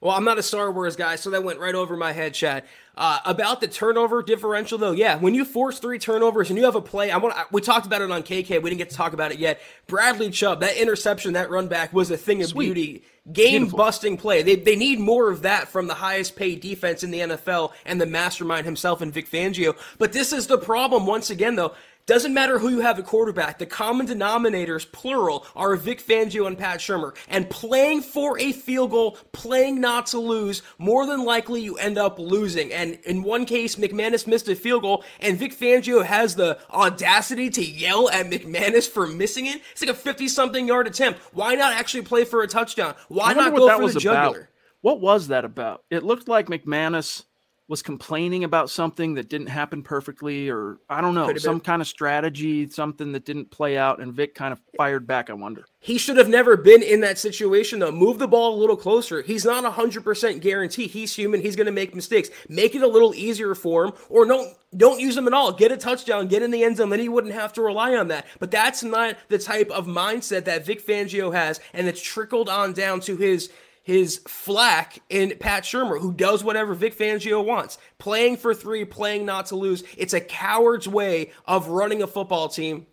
Well, 0.00 0.14
I'm 0.14 0.24
not 0.24 0.38
a 0.38 0.44
Star 0.44 0.70
Wars 0.70 0.94
guy, 0.94 1.16
so 1.16 1.30
that 1.30 1.42
went 1.42 1.58
right 1.58 1.74
over 1.74 1.96
my 1.96 2.12
head, 2.12 2.32
Chad. 2.32 2.62
Uh, 2.96 3.18
about 3.24 3.60
the 3.60 3.66
turnover 3.66 4.22
differential, 4.22 4.78
though, 4.78 4.92
yeah, 4.92 5.16
when 5.16 5.34
you 5.34 5.44
force 5.44 5.80
three 5.80 5.98
turnovers 5.98 6.50
and 6.50 6.58
you 6.58 6.64
have 6.64 6.76
a 6.76 6.80
play, 6.80 7.10
I 7.10 7.16
want 7.16 7.34
we 7.52 7.60
talked 7.60 7.86
about 7.86 8.02
it 8.02 8.10
on 8.10 8.22
KK. 8.22 8.62
We 8.62 8.70
didn't 8.70 8.78
get 8.78 8.90
to 8.90 8.96
talk 8.96 9.12
about 9.12 9.32
it 9.32 9.38
yet. 9.38 9.60
Bradley 9.88 10.30
Chubb, 10.30 10.60
that 10.60 10.76
interception, 10.76 11.32
that 11.32 11.50
run 11.50 11.66
back 11.66 11.92
was 11.92 12.10
a 12.12 12.16
thing 12.16 12.42
of 12.42 12.48
Sweet. 12.48 12.66
beauty, 12.66 13.02
game 13.32 13.68
busting 13.68 14.16
play. 14.16 14.42
They 14.42 14.56
they 14.56 14.76
need 14.76 15.00
more 15.00 15.30
of 15.30 15.42
that 15.42 15.68
from 15.68 15.86
the 15.88 15.94
highest 15.94 16.36
paid 16.36 16.60
defense 16.60 17.02
in 17.02 17.10
the 17.10 17.20
NFL 17.20 17.72
and 17.84 18.00
the 18.00 18.06
mastermind 18.06 18.66
himself 18.66 19.00
and 19.00 19.12
Vic 19.12 19.28
Fangio. 19.30 19.76
But 19.98 20.12
this 20.12 20.32
is 20.32 20.46
the 20.46 20.58
problem 20.58 21.06
once 21.06 21.30
again, 21.30 21.56
though. 21.56 21.74
Doesn't 22.08 22.32
matter 22.32 22.58
who 22.58 22.70
you 22.70 22.80
have 22.80 22.98
at 22.98 23.04
quarterback. 23.04 23.58
The 23.58 23.66
common 23.66 24.06
denominators, 24.06 24.90
plural, 24.90 25.44
are 25.54 25.76
Vic 25.76 26.02
Fangio 26.02 26.46
and 26.46 26.56
Pat 26.56 26.80
Shurmur. 26.80 27.14
And 27.28 27.50
playing 27.50 28.00
for 28.00 28.38
a 28.38 28.52
field 28.52 28.92
goal, 28.92 29.18
playing 29.32 29.78
not 29.78 30.06
to 30.06 30.18
lose, 30.18 30.62
more 30.78 31.04
than 31.04 31.22
likely 31.22 31.60
you 31.60 31.76
end 31.76 31.98
up 31.98 32.18
losing. 32.18 32.72
And 32.72 32.98
in 33.04 33.22
one 33.22 33.44
case, 33.44 33.76
McManus 33.76 34.26
missed 34.26 34.48
a 34.48 34.56
field 34.56 34.84
goal, 34.84 35.04
and 35.20 35.38
Vic 35.38 35.54
Fangio 35.54 36.02
has 36.02 36.34
the 36.34 36.58
audacity 36.70 37.50
to 37.50 37.62
yell 37.62 38.08
at 38.08 38.24
McManus 38.30 38.88
for 38.88 39.06
missing 39.06 39.44
it. 39.44 39.60
It's 39.72 39.82
like 39.82 39.90
a 39.90 39.94
50 39.94 40.28
something 40.28 40.66
yard 40.66 40.86
attempt. 40.86 41.20
Why 41.34 41.56
not 41.56 41.74
actually 41.74 42.04
play 42.04 42.24
for 42.24 42.42
a 42.42 42.48
touchdown? 42.48 42.94
Why 43.08 43.34
not 43.34 43.54
go 43.54 43.68
for 43.68 43.92
the 43.92 44.00
jugular? 44.00 44.38
About. 44.38 44.48
What 44.80 45.00
was 45.00 45.28
that 45.28 45.44
about? 45.44 45.84
It 45.90 46.04
looked 46.04 46.26
like 46.26 46.46
McManus 46.46 47.24
was 47.68 47.82
complaining 47.82 48.44
about 48.44 48.70
something 48.70 49.14
that 49.14 49.28
didn't 49.28 49.48
happen 49.48 49.82
perfectly, 49.82 50.48
or 50.48 50.78
I 50.88 51.02
don't 51.02 51.14
know, 51.14 51.36
some 51.36 51.60
kind 51.60 51.82
of 51.82 51.86
strategy, 51.86 52.66
something 52.68 53.12
that 53.12 53.26
didn't 53.26 53.50
play 53.50 53.76
out, 53.76 54.00
and 54.00 54.14
Vic 54.14 54.34
kind 54.34 54.52
of 54.52 54.60
fired 54.76 55.06
back. 55.06 55.28
I 55.28 55.34
wonder. 55.34 55.66
He 55.78 55.98
should 55.98 56.16
have 56.16 56.30
never 56.30 56.56
been 56.56 56.82
in 56.82 57.02
that 57.02 57.18
situation, 57.18 57.78
though. 57.78 57.92
Move 57.92 58.18
the 58.18 58.26
ball 58.26 58.54
a 58.54 58.58
little 58.58 58.76
closer. 58.76 59.20
He's 59.20 59.44
not 59.44 59.66
a 59.66 59.70
hundred 59.70 60.02
percent 60.02 60.40
guarantee. 60.40 60.86
He's 60.86 61.14
human. 61.14 61.42
He's 61.42 61.56
going 61.56 61.66
to 61.66 61.72
make 61.72 61.94
mistakes. 61.94 62.30
Make 62.48 62.74
it 62.74 62.82
a 62.82 62.88
little 62.88 63.14
easier 63.14 63.54
for 63.54 63.84
him, 63.84 63.92
or 64.08 64.24
don't 64.24 64.56
don't 64.74 65.00
use 65.00 65.16
him 65.16 65.26
at 65.26 65.34
all. 65.34 65.52
Get 65.52 65.70
a 65.70 65.76
touchdown, 65.76 66.28
get 66.28 66.42
in 66.42 66.50
the 66.50 66.64
end 66.64 66.78
zone, 66.78 66.88
then 66.88 67.00
he 67.00 67.08
wouldn't 67.08 67.34
have 67.34 67.52
to 67.54 67.62
rely 67.62 67.94
on 67.94 68.08
that. 68.08 68.26
But 68.38 68.50
that's 68.50 68.82
not 68.82 69.16
the 69.28 69.38
type 69.38 69.70
of 69.70 69.86
mindset 69.86 70.44
that 70.44 70.64
Vic 70.64 70.86
Fangio 70.86 71.34
has, 71.34 71.60
and 71.74 71.86
it's 71.86 72.02
trickled 72.02 72.48
on 72.48 72.72
down 72.72 73.00
to 73.00 73.16
his 73.16 73.50
his 73.88 74.20
flack 74.28 74.98
in 75.08 75.32
Pat 75.40 75.64
Shurmur, 75.64 75.98
who 75.98 76.12
does 76.12 76.44
whatever 76.44 76.74
Vic 76.74 76.94
Fangio 76.94 77.42
wants. 77.42 77.78
Playing 77.96 78.36
for 78.36 78.52
three, 78.52 78.84
playing 78.84 79.24
not 79.24 79.46
to 79.46 79.56
lose. 79.56 79.82
It's 79.96 80.12
a 80.12 80.20
coward's 80.20 80.86
way 80.86 81.32
of 81.46 81.68
running 81.68 82.02
a 82.02 82.06
football 82.06 82.50
team. 82.50 82.86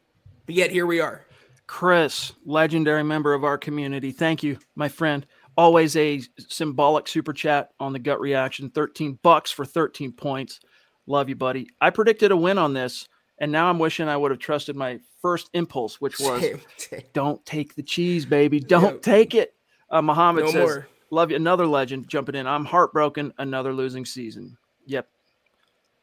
But 0.46 0.56
yet 0.56 0.72
here 0.72 0.86
we 0.86 1.02
are. 1.02 1.26
Chris, 1.68 2.32
legendary 2.46 3.04
member 3.04 3.34
of 3.34 3.44
our 3.44 3.58
community. 3.58 4.14
Thank 4.14 4.42
you, 4.42 4.58
my 4.76 4.88
friend. 4.88 5.26
Always 5.58 5.98
a 5.98 6.22
symbolic 6.48 7.10
super 7.10 7.34
chat 7.34 7.72
on 7.78 7.92
the 7.92 8.00
gut 8.00 8.22
reaction. 8.22 8.70
13 8.70 9.20
bucks 9.22 9.52
for 9.52 9.66
13 9.66 10.14
points. 10.14 10.62
Love 11.08 11.28
you, 11.28 11.36
buddy. 11.36 11.68
I 11.82 11.90
predicted 11.90 12.32
a 12.32 12.38
win 12.38 12.58
on 12.58 12.74
this, 12.74 13.10
and 13.38 13.52
now 13.52 13.70
I'm 13.70 13.80
wishing 13.80 14.08
I 14.08 14.16
would 14.16 14.32
have 14.32 14.40
trusted 14.40 14.78
my 14.78 15.02
first 15.22 15.50
impulse, 15.52 16.00
which 16.00 16.22
was 16.22 16.40
same, 16.40 16.62
same. 16.78 17.02
don't 17.12 17.46
take 17.46 17.76
the 17.76 17.84
cheese, 17.84 18.26
baby. 18.26 18.62
Don't 18.62 19.04
take 19.04 19.36
it. 19.36 19.55
Uh, 19.90 20.02
Muhammad 20.02 20.46
no 20.46 20.52
says, 20.52 20.68
more. 20.68 20.88
"Love 21.12 21.32
you." 21.32 21.36
Another 21.36 21.68
legend 21.68 22.08
jumping 22.08 22.36
in. 22.36 22.48
I'm 22.48 22.66
heartbroken. 22.66 23.34
Another 23.38 23.74
losing 23.74 24.06
season. 24.06 24.58
Yep. 24.86 25.08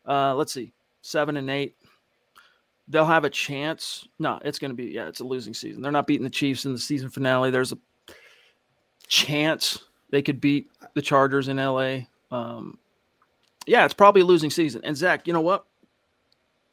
Uh, 0.06 0.34
let's 0.34 0.52
see, 0.52 0.72
seven 1.02 1.36
and 1.36 1.50
eight. 1.50 1.76
They'll 2.88 3.06
have 3.06 3.24
a 3.24 3.30
chance. 3.30 4.06
No, 4.18 4.40
it's 4.44 4.58
going 4.58 4.70
to 4.70 4.74
be 4.74 4.86
yeah. 4.86 5.08
It's 5.08 5.20
a 5.20 5.24
losing 5.24 5.54
season. 5.54 5.82
They're 5.82 5.92
not 5.92 6.06
beating 6.06 6.24
the 6.24 6.30
Chiefs 6.30 6.64
in 6.64 6.72
the 6.72 6.78
season 6.78 7.10
finale. 7.10 7.50
There's 7.50 7.72
a 7.72 7.78
chance 9.06 9.78
they 10.10 10.22
could 10.22 10.40
beat 10.40 10.70
the 10.94 11.02
Chargers 11.02 11.48
in 11.48 11.56
LA. 11.56 12.00
Um, 12.30 12.78
yeah, 13.66 13.84
it's 13.84 13.94
probably 13.94 14.22
a 14.22 14.26
losing 14.26 14.50
season. 14.50 14.80
And 14.84 14.96
Zach, 14.96 15.26
you 15.26 15.32
know 15.32 15.40
what? 15.40 15.66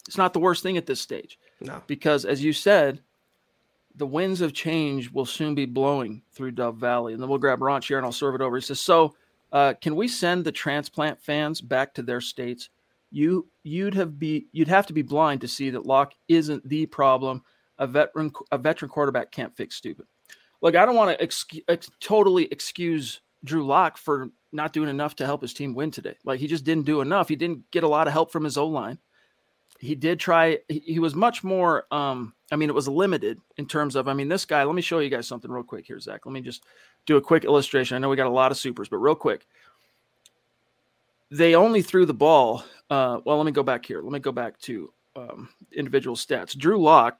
It's 0.07 0.17
not 0.17 0.33
the 0.33 0.39
worst 0.39 0.63
thing 0.63 0.77
at 0.77 0.85
this 0.85 0.99
stage. 1.01 1.37
No, 1.61 1.83
because 1.87 2.25
as 2.25 2.43
you 2.43 2.53
said, 2.53 3.01
the 3.99 4.07
winds 4.07 4.41
of 4.41 4.53
change 4.53 5.11
will 5.11 5.25
soon 5.25 5.53
be 5.53 5.65
blowing 5.65 6.23
through 6.31 6.51
Dove 6.51 6.77
Valley. 6.77 7.13
And 7.13 7.21
then 7.21 7.29
we'll 7.29 7.37
grab 7.37 7.61
Ron 7.61 7.81
here 7.81 7.97
and 7.97 8.05
I'll 8.05 8.11
serve 8.11 8.33
it 8.33 8.41
over. 8.41 8.55
He 8.55 8.61
says, 8.61 8.79
So, 8.79 9.15
uh, 9.51 9.73
can 9.81 9.95
we 9.95 10.07
send 10.07 10.45
the 10.45 10.51
transplant 10.51 11.21
fans 11.21 11.59
back 11.59 11.93
to 11.95 12.01
their 12.01 12.21
states? 12.21 12.69
You 13.11 13.47
you'd 13.63 13.95
have 13.95 14.17
be 14.17 14.47
you'd 14.51 14.67
have 14.67 14.85
to 14.87 14.93
be 14.93 15.01
blind 15.01 15.41
to 15.41 15.47
see 15.47 15.69
that 15.71 15.85
Lock 15.85 16.13
isn't 16.27 16.67
the 16.67 16.85
problem. 16.85 17.43
A 17.77 17.87
veteran 17.87 18.31
a 18.51 18.57
veteran 18.57 18.89
quarterback 18.89 19.31
can't 19.31 19.55
fix 19.55 19.75
stupid. 19.75 20.05
Look, 20.61 20.75
I 20.75 20.85
don't 20.85 20.95
want 20.95 21.17
to 21.17 21.23
ex- 21.23 21.45
totally 21.99 22.45
excuse 22.51 23.21
Drew 23.43 23.65
Lock 23.65 23.97
for 23.97 24.29
not 24.51 24.73
doing 24.73 24.89
enough 24.89 25.15
to 25.15 25.25
help 25.25 25.41
his 25.41 25.53
team 25.53 25.73
win 25.73 25.89
today. 25.89 26.15
Like 26.23 26.39
he 26.39 26.47
just 26.47 26.63
didn't 26.63 26.85
do 26.85 27.01
enough. 27.01 27.27
He 27.27 27.35
didn't 27.35 27.69
get 27.71 27.83
a 27.83 27.87
lot 27.87 28.07
of 28.07 28.13
help 28.13 28.31
from 28.31 28.43
his 28.43 28.57
O 28.57 28.67
line 28.67 28.99
he 29.79 29.95
did 29.95 30.19
try 30.19 30.59
he, 30.67 30.79
he 30.79 30.99
was 30.99 31.15
much 31.15 31.43
more 31.43 31.85
um 31.91 32.33
i 32.51 32.55
mean 32.55 32.69
it 32.69 32.75
was 32.75 32.87
limited 32.87 33.39
in 33.57 33.65
terms 33.65 33.95
of 33.95 34.07
i 34.07 34.13
mean 34.13 34.27
this 34.27 34.45
guy 34.45 34.63
let 34.63 34.75
me 34.75 34.81
show 34.81 34.99
you 34.99 35.09
guys 35.09 35.27
something 35.27 35.51
real 35.51 35.63
quick 35.63 35.85
here 35.85 35.99
zach. 35.99 36.25
Let 36.25 36.33
me 36.33 36.41
just 36.41 36.63
do 37.05 37.17
a 37.17 37.21
quick 37.21 37.45
illustration. 37.45 37.95
I 37.95 37.99
know 37.99 38.09
we 38.09 38.15
got 38.15 38.27
a 38.27 38.29
lot 38.29 38.51
of 38.51 38.57
supers 38.57 38.89
but 38.89 38.97
real 38.97 39.15
quick. 39.15 39.45
They 41.31 41.55
only 41.55 41.81
threw 41.81 42.05
the 42.05 42.13
ball 42.13 42.63
uh 42.89 43.19
well 43.25 43.37
let 43.37 43.45
me 43.45 43.51
go 43.51 43.63
back 43.63 43.85
here. 43.85 44.01
Let 44.01 44.11
me 44.11 44.19
go 44.19 44.31
back 44.31 44.59
to 44.61 44.91
um, 45.15 45.49
individual 45.73 46.15
stats. 46.15 46.57
Drew 46.57 46.81
lock 46.81 47.19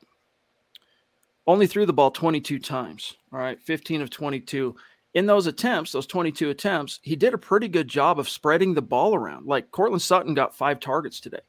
only 1.47 1.67
threw 1.67 1.85
the 1.85 1.93
ball 1.93 2.11
22 2.11 2.59
times 2.59 3.15
all 3.33 3.39
right? 3.39 3.61
15 3.61 4.01
of 4.01 4.09
22 4.09 4.75
in 5.15 5.25
those 5.25 5.47
attempts 5.47 5.91
those 5.91 6.05
22 6.05 6.51
attempts 6.51 6.99
he 7.01 7.15
did 7.15 7.33
a 7.33 7.37
pretty 7.37 7.67
good 7.67 7.87
job 7.87 8.19
of 8.19 8.29
spreading 8.29 8.73
the 8.73 8.81
ball 8.81 9.15
around. 9.15 9.45
Like 9.45 9.71
Courtland 9.71 10.01
Sutton 10.01 10.33
got 10.33 10.55
five 10.55 10.79
targets 10.79 11.19
today 11.19 11.39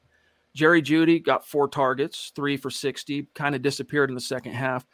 Jerry 0.54 0.82
Jeudy 0.82 1.22
got 1.22 1.46
four 1.46 1.68
targets, 1.68 2.32
three 2.34 2.56
for 2.56 2.70
60, 2.70 3.28
kind 3.34 3.54
of 3.54 3.62
disappeared 3.62 4.10
in 4.10 4.14
the 4.14 4.20
second 4.20 4.52
half. 4.52 4.84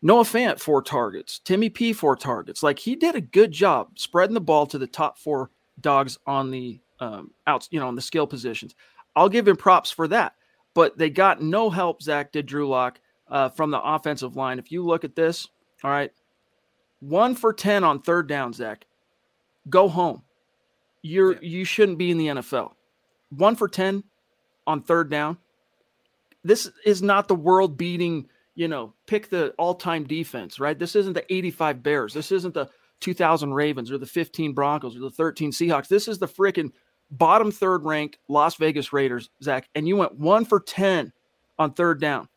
Noah 0.00 0.24
Fant, 0.24 0.58
four 0.58 0.82
targets. 0.82 1.38
Timmy 1.38 1.70
P, 1.70 1.92
four 1.92 2.16
targets. 2.16 2.62
Like 2.62 2.78
he 2.78 2.96
did 2.96 3.14
a 3.14 3.20
good 3.20 3.52
job 3.52 3.98
spreading 3.98 4.34
the 4.34 4.40
ball 4.40 4.66
to 4.66 4.78
the 4.78 4.86
top 4.86 5.18
four 5.18 5.50
dogs 5.80 6.18
on 6.26 6.50
the 6.50 6.80
um, 7.00 7.30
outs, 7.46 7.68
you 7.70 7.80
know, 7.80 7.88
on 7.88 7.94
the 7.94 8.02
skill 8.02 8.26
positions. 8.26 8.74
I'll 9.14 9.28
give 9.28 9.46
him 9.46 9.56
props 9.56 9.90
for 9.90 10.08
that. 10.08 10.34
But 10.74 10.96
they 10.96 11.10
got 11.10 11.42
no 11.42 11.68
help, 11.70 12.02
Zach 12.02 12.32
did 12.32 12.46
Drew 12.46 12.68
Lock, 12.68 12.98
uh, 13.28 13.50
from 13.50 13.70
the 13.70 13.80
offensive 13.80 14.36
line. 14.36 14.58
If 14.58 14.72
you 14.72 14.84
look 14.84 15.04
at 15.04 15.14
this, 15.14 15.48
all 15.84 15.90
right, 15.90 16.10
one 17.00 17.34
for 17.34 17.52
10 17.52 17.84
on 17.84 18.00
third 18.00 18.26
down, 18.26 18.52
Zach. 18.52 18.86
Go 19.68 19.88
home. 19.88 20.22
You're 21.02 21.34
yeah. 21.34 21.38
you 21.42 21.64
shouldn't 21.64 21.98
be 21.98 22.10
in 22.10 22.18
the 22.18 22.28
NFL. 22.28 22.72
One 23.30 23.56
for 23.56 23.68
10, 23.68 24.04
on 24.66 24.82
third 24.82 25.10
down. 25.10 25.38
This 26.44 26.70
is 26.84 27.02
not 27.02 27.28
the 27.28 27.34
world 27.34 27.76
beating, 27.76 28.28
you 28.54 28.68
know, 28.68 28.94
pick 29.06 29.30
the 29.30 29.50
all 29.58 29.74
time 29.74 30.04
defense, 30.04 30.58
right? 30.58 30.78
This 30.78 30.96
isn't 30.96 31.12
the 31.12 31.32
85 31.32 31.82
Bears. 31.82 32.14
This 32.14 32.32
isn't 32.32 32.54
the 32.54 32.68
2000 33.00 33.52
Ravens 33.52 33.90
or 33.90 33.98
the 33.98 34.06
15 34.06 34.52
Broncos 34.52 34.96
or 34.96 35.00
the 35.00 35.10
13 35.10 35.52
Seahawks. 35.52 35.88
This 35.88 36.08
is 36.08 36.18
the 36.18 36.28
freaking 36.28 36.72
bottom 37.10 37.52
third 37.52 37.84
ranked 37.84 38.18
Las 38.28 38.56
Vegas 38.56 38.92
Raiders, 38.92 39.30
Zach, 39.42 39.68
and 39.74 39.86
you 39.86 39.96
went 39.96 40.18
one 40.18 40.44
for 40.44 40.60
10 40.60 41.12
on 41.58 41.72
third 41.72 42.00
down. 42.00 42.28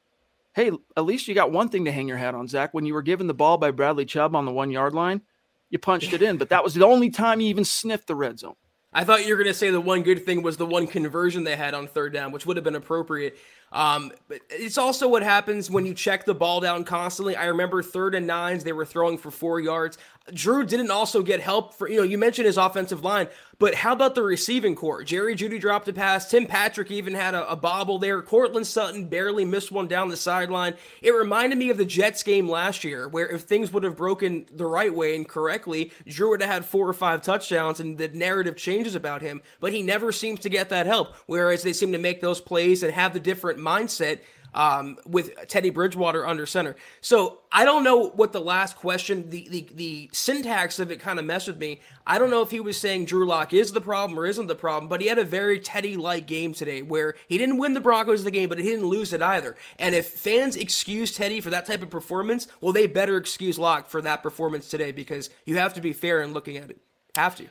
Hey, 0.53 0.72
at 0.96 1.05
least 1.05 1.27
you 1.27 1.36
got 1.36 1.51
one 1.51 1.70
thing 1.70 1.86
to 1.86 1.91
hang 1.91 2.08
your 2.08 2.17
hat 2.17 2.36
on, 2.36 2.48
Zach. 2.48 2.74
When 2.74 2.86
you 2.86 2.94
were 2.94 3.01
given 3.01 3.27
the 3.27 3.34
ball 3.34 3.58
by 3.58 3.72
Bradley 3.72 4.05
Chubb 4.05 4.36
on 4.36 4.46
the 4.46 4.51
one 4.51 4.72
yard 4.72 4.94
line, 4.94 5.22
you 5.70 5.79
punched 5.79 6.13
it 6.13 6.22
in, 6.22 6.38
but 6.38 6.50
that 6.50 6.63
was 6.63 6.74
the 6.74 6.86
only 6.86 7.10
time 7.10 7.41
you 7.41 7.48
even 7.48 7.65
sniffed 7.65 8.08
the 8.08 8.15
red 8.15 8.39
zone. 8.39 8.55
I 8.95 9.03
thought 9.03 9.25
you 9.25 9.35
were 9.35 9.43
going 9.43 9.51
to 9.51 9.53
say 9.53 9.71
the 9.71 9.81
one 9.81 10.03
good 10.03 10.25
thing 10.25 10.41
was 10.41 10.55
the 10.55 10.65
one 10.65 10.87
conversion 10.87 11.43
they 11.43 11.57
had 11.57 11.73
on 11.73 11.85
third 11.85 12.13
down, 12.13 12.31
which 12.31 12.45
would 12.45 12.55
have 12.55 12.63
been 12.63 12.75
appropriate. 12.75 13.37
Um, 13.73 14.13
but 14.29 14.39
it's 14.49 14.77
also 14.77 15.09
what 15.09 15.21
happens 15.21 15.69
when 15.69 15.85
you 15.85 15.93
check 15.93 16.23
the 16.23 16.33
ball 16.33 16.61
down 16.61 16.85
constantly. 16.85 17.35
I 17.35 17.47
remember 17.47 17.83
third 17.83 18.15
and 18.15 18.25
nines, 18.25 18.63
they 18.63 18.71
were 18.71 18.85
throwing 18.85 19.17
for 19.17 19.31
four 19.31 19.59
yards. 19.59 19.97
Drew 20.34 20.65
didn't 20.65 20.89
also 20.89 21.22
get 21.22 21.39
help 21.39 21.75
for, 21.75 21.88
you 21.88 21.98
know, 21.98 22.03
you 22.03 22.17
mentioned 22.17 22.48
his 22.48 22.58
offensive 22.58 23.03
line, 23.03 23.27
but 23.60 23.75
how 23.75 23.94
about 23.94 24.15
the 24.15 24.24
receiving 24.24 24.75
corps? 24.75 25.03
Jerry 25.03 25.36
Jeudy 25.36 25.60
dropped 25.60 25.88
a 25.88 25.94
pass. 25.94 26.29
Tim 26.29 26.48
Patrick 26.48 26.89
even 26.89 27.13
had 27.13 27.36
a, 27.36 27.48
a 27.48 27.55
bobble 27.55 28.00
there. 28.00 28.24
Courtland 28.24 28.65
Sutton 28.65 29.05
barely 29.05 29.46
missed 29.46 29.72
one 29.72 29.88
down 29.88 30.10
the 30.10 30.17
sideline. 30.17 30.74
It 31.03 31.12
reminded 31.12 31.60
me 31.60 31.70
of 31.70 31.77
the 31.77 31.86
Jets 31.86 32.24
game 32.24 32.50
last 32.50 32.84
year, 32.84 33.08
where 33.08 33.29
if 33.29 33.41
things 33.41 33.72
would 33.72 33.84
have 33.84 33.96
broken 33.96 34.48
the 34.51 34.65
right 34.65 34.94
way 34.94 35.15
and 35.15 35.29
correctly, 35.29 35.91
Drew 36.08 36.32
would 36.32 36.41
have 36.41 36.50
had 36.50 36.65
four 36.65 36.89
or 36.89 36.94
five 36.94 37.22
touchdowns 37.22 37.79
and 37.79 37.96
the 37.96 38.08
narrative 38.08 38.58
changes 38.58 38.96
about 38.96 39.22
him, 39.22 39.44
but 39.60 39.74
he 39.74 39.84
never 39.84 40.12
seems 40.12 40.39
to 40.39 40.50
get 40.50 40.70
that 40.70 40.88
help. 40.88 41.15
Whereas 41.27 41.62
they 41.62 41.74
seem 41.74 41.91
to 41.91 42.00
make 42.00 42.22
those 42.22 42.41
plays 42.41 42.82
and 42.82 42.91
have 42.94 43.13
the 43.13 43.20
different 43.20 43.60
mindset 43.60 44.22
um, 44.55 44.97
with 45.05 45.47
Teddy 45.47 45.69
Bridgewater 45.69 46.25
under 46.25 46.47
center. 46.47 46.75
So 47.01 47.39
I 47.51 47.65
don't 47.65 47.83
know 47.83 48.07
what 48.09 48.31
the 48.31 48.41
last 48.41 48.77
question, 48.77 49.29
the 49.29 49.47
the, 49.50 49.67
the 49.75 50.09
syntax 50.12 50.79
of 50.79 50.89
it 50.89 51.00
kind 51.00 51.19
of 51.19 51.25
messed 51.25 51.47
with 51.47 51.59
me. 51.59 51.81
I 52.07 52.17
don't 52.17 52.31
know 52.31 52.41
if 52.41 52.50
he 52.50 52.59
was 52.59 52.77
saying 52.77 53.05
Drew 53.05 53.27
Lock 53.27 53.53
is 53.53 53.71
the 53.71 53.81
problem 53.81 54.17
or 54.17 54.25
isn't 54.25 54.47
the 54.47 54.55
problem, 54.55 54.88
but 54.89 55.01
he 55.01 55.07
had 55.07 55.19
a 55.19 55.24
very 55.24 55.59
Teddy-like 55.59 56.25
game 56.25 56.53
today 56.53 56.81
where 56.81 57.15
he 57.27 57.38
didn't 57.38 57.57
win 57.57 57.74
the 57.74 57.81
Broncos 57.81 58.24
the 58.24 58.31
game, 58.31 58.50
but 58.50 58.57
he 58.57 58.63
didn't 58.63 58.88
lose 58.88 59.13
it 59.13 59.21
either. 59.21 59.55
And 59.77 59.93
if 59.93 60.07
fans 60.07 60.55
excuse 60.55 61.13
Teddy 61.13 61.41
for 61.41 61.50
that 61.50 61.65
type 61.65 61.81
of 61.81 61.89
performance, 61.89 62.47
well, 62.62 62.74
they 62.74 62.88
better 62.88 63.17
excuse 63.17 63.59
Lock 63.59 63.89
for 63.89 64.01
that 64.01 64.24
performance 64.24 64.69
today 64.69 64.91
because 64.91 65.29
you 65.45 65.57
have 65.57 65.74
to 65.74 65.81
be 65.81 65.93
fair 65.93 66.21
in 66.21 66.33
looking 66.33 66.57
at 66.57 66.69
it. 66.69 66.79
Have 67.15 67.35
to. 67.35 67.47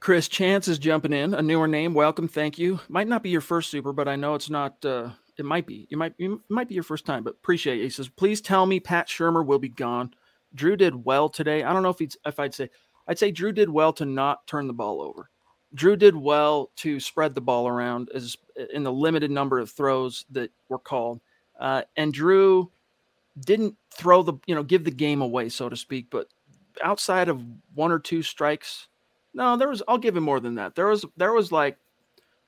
Chris 0.00 0.28
Chance 0.28 0.66
is 0.66 0.78
jumping 0.78 1.12
in, 1.12 1.34
a 1.34 1.42
newer 1.42 1.68
name. 1.68 1.92
Welcome, 1.92 2.26
thank 2.26 2.58
you. 2.58 2.80
Might 2.88 3.06
not 3.06 3.22
be 3.22 3.30
your 3.30 3.42
first 3.42 3.70
super, 3.70 3.92
but 3.92 4.08
I 4.08 4.16
know 4.16 4.34
it's 4.34 4.48
not. 4.48 4.82
Uh, 4.84 5.10
it 5.40 5.46
might 5.46 5.66
be. 5.66 5.86
You 5.90 5.96
might. 5.96 6.14
It 6.18 6.30
might 6.48 6.68
be 6.68 6.74
your 6.74 6.84
first 6.84 7.06
time, 7.06 7.24
but 7.24 7.34
appreciate 7.34 7.80
it. 7.80 7.84
He 7.84 7.90
says, 7.90 8.08
"Please 8.08 8.40
tell 8.40 8.66
me 8.66 8.80
Pat 8.80 9.08
Shurmur 9.08 9.44
will 9.44 9.58
be 9.58 9.68
gone." 9.68 10.14
Drew 10.54 10.76
did 10.76 11.04
well 11.04 11.28
today. 11.28 11.62
I 11.62 11.72
don't 11.72 11.82
know 11.82 11.90
if 11.90 11.98
he's. 11.98 12.16
If 12.24 12.38
I'd 12.38 12.54
say, 12.54 12.70
I'd 13.08 13.18
say 13.18 13.30
Drew 13.30 13.52
did 13.52 13.70
well 13.70 13.92
to 13.94 14.04
not 14.04 14.46
turn 14.46 14.66
the 14.66 14.72
ball 14.72 15.00
over. 15.02 15.30
Drew 15.74 15.96
did 15.96 16.16
well 16.16 16.70
to 16.76 17.00
spread 17.00 17.34
the 17.34 17.40
ball 17.40 17.68
around 17.68 18.10
as 18.14 18.36
in 18.72 18.82
the 18.82 18.92
limited 18.92 19.30
number 19.30 19.58
of 19.58 19.70
throws 19.70 20.24
that 20.30 20.50
were 20.68 20.78
called, 20.78 21.20
uh, 21.58 21.82
and 21.96 22.12
Drew 22.12 22.70
didn't 23.38 23.76
throw 23.94 24.22
the 24.22 24.34
you 24.46 24.54
know 24.54 24.62
give 24.62 24.84
the 24.84 24.90
game 24.90 25.22
away 25.22 25.48
so 25.48 25.68
to 25.68 25.76
speak. 25.76 26.06
But 26.10 26.28
outside 26.82 27.28
of 27.28 27.42
one 27.74 27.92
or 27.92 27.98
two 27.98 28.22
strikes 28.22 28.88
no, 29.32 29.56
there 29.56 29.68
was. 29.68 29.82
I'll 29.86 29.98
give 29.98 30.16
him 30.16 30.24
more 30.24 30.40
than 30.40 30.56
that. 30.56 30.74
There 30.74 30.86
was. 30.86 31.04
There 31.16 31.32
was 31.32 31.52
like 31.52 31.76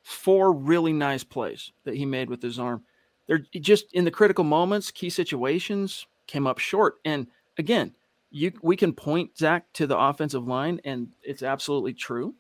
four 0.03 0.53
really 0.53 0.93
nice 0.93 1.25
plays 1.25 1.73
that 1.85 1.95
he 1.95 2.05
made 2.05 2.29
with 2.29 2.43
his 2.43 2.59
arm. 2.59 2.83
They're 3.27 3.45
just 3.61 3.93
in 3.93 4.05
the 4.05 4.11
critical 4.11 4.45
moments, 4.45 4.91
key 4.91 5.11
situations 5.11 6.07
came 6.27 6.47
up 6.47 6.59
short. 6.59 6.97
And 7.05 7.27
again, 7.59 7.95
you 8.31 8.53
we 8.63 8.77
can 8.77 8.93
point 8.93 9.37
Zach 9.37 9.73
to 9.75 9.87
the 9.87 9.99
offensive 9.99 10.47
line, 10.47 10.81
and 10.85 11.09
it's 11.23 11.43
absolutely 11.43 11.93
true. 11.95 12.35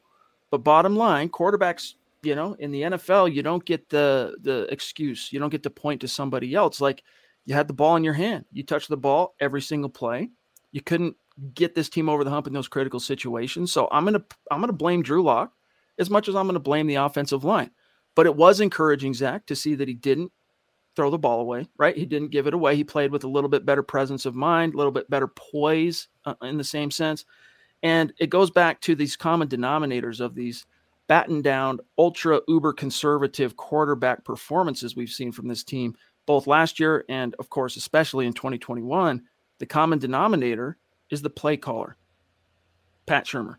But 0.50 0.59
bottom 0.59 0.97
line, 0.97 1.28
quarterbacks, 1.28 1.95
you 2.23 2.35
know, 2.35 2.54
in 2.59 2.71
the 2.73 2.83
NFL, 2.83 3.33
you 3.33 3.42
don't 3.42 3.64
get 3.64 3.88
the 3.88 4.37
the 4.42 4.66
excuse. 4.73 5.33
You 5.33 5.38
don't 5.38 5.50
get 5.50 5.62
to 5.62 5.71
point 5.71 6.00
to 6.00 6.09
somebody 6.09 6.54
else. 6.54 6.81
Like 6.81 7.02
you 7.45 7.54
had 7.54 7.69
the 7.69 7.75
ball 7.75 7.97
in 7.97 8.04
your 8.04 8.14
hand. 8.14 8.45
You 8.52 8.64
touched 8.64 8.88
the 8.88 8.97
ball 8.97 9.35
every 9.40 9.61
single 9.61 9.90
play. 9.90 10.31
You 10.73 10.81
couldn't 10.81 11.16
get 11.54 11.75
this 11.75 11.88
team 11.88 12.09
over 12.09 12.25
the 12.25 12.31
hump 12.31 12.47
in 12.47 12.52
those 12.52 12.69
critical 12.69 13.00
situations. 13.00 13.72
So 13.72 13.88
I'm 13.92 14.05
gonna 14.05 14.25
I'm 14.51 14.61
gonna 14.61 14.72
blame 14.72 15.03
Drew 15.03 15.22
Lock 15.22 15.53
as 15.98 16.11
much 16.11 16.28
as 16.28 16.37
I'm 16.37 16.46
gonna 16.46 16.61
blame 16.61 16.87
the 16.87 16.96
offensive 16.96 17.44
line. 17.44 17.70
But 18.14 18.26
it 18.26 18.37
was 18.37 18.61
encouraging, 18.61 19.14
Zach, 19.14 19.46
to 19.46 19.57
see 19.57 19.74
that 19.76 19.88
he 19.88 19.94
didn't 19.94 20.33
throw 20.94 21.11
the 21.11 21.18
ball 21.18 21.40
away, 21.40 21.66
right? 21.78 21.96
He 21.96 22.05
didn't 22.05 22.31
give 22.31 22.46
it 22.46 22.55
away. 22.55 22.76
He 22.76 22.85
played 22.85 23.11
with 23.11 23.24
a 23.24 23.28
little 23.28 23.48
bit 23.48 23.64
better 23.64 23.83
presence 23.83 24.26
of 24.26 24.35
mind, 24.35 24.74
a 24.74 24.76
little 24.76 24.92
bit 24.92 25.09
better 25.09 25.28
poise 25.28 26.09
uh, 26.26 26.35
in 26.42 26.59
the 26.59 26.64
same 26.64 26.90
sense. 26.90 27.24
And 27.83 28.12
it 28.18 28.31
goes 28.31 28.50
back 28.50 28.81
to 28.83 28.94
these 28.94 29.16
common 29.16 29.48
denominators 29.48 30.20
of 30.20 30.35
these 30.35 30.66
battened 31.09 31.44
down, 31.44 31.81
ultra 31.98 32.40
uber 32.46 32.72
conservative 32.72 33.57
quarterback 33.57 34.24
performances 34.24 34.94
we've 34.94 35.11
seen 35.11 35.33
from 35.33 35.48
this 35.48 35.64
team, 35.64 35.96
both 36.26 36.46
last 36.46 36.78
year 36.78 37.05
and, 37.09 37.35
of 37.38 37.50
course, 37.50 37.76
especially 37.76 38.26
in 38.26 38.33
2021. 38.33 39.22
The 39.59 39.66
common 39.66 39.98
denominator 39.98 40.76
is 41.11 41.22
the 41.22 41.31
play 41.31 41.57
caller, 41.57 41.96
Pat 43.07 43.24
Shurmur. 43.26 43.57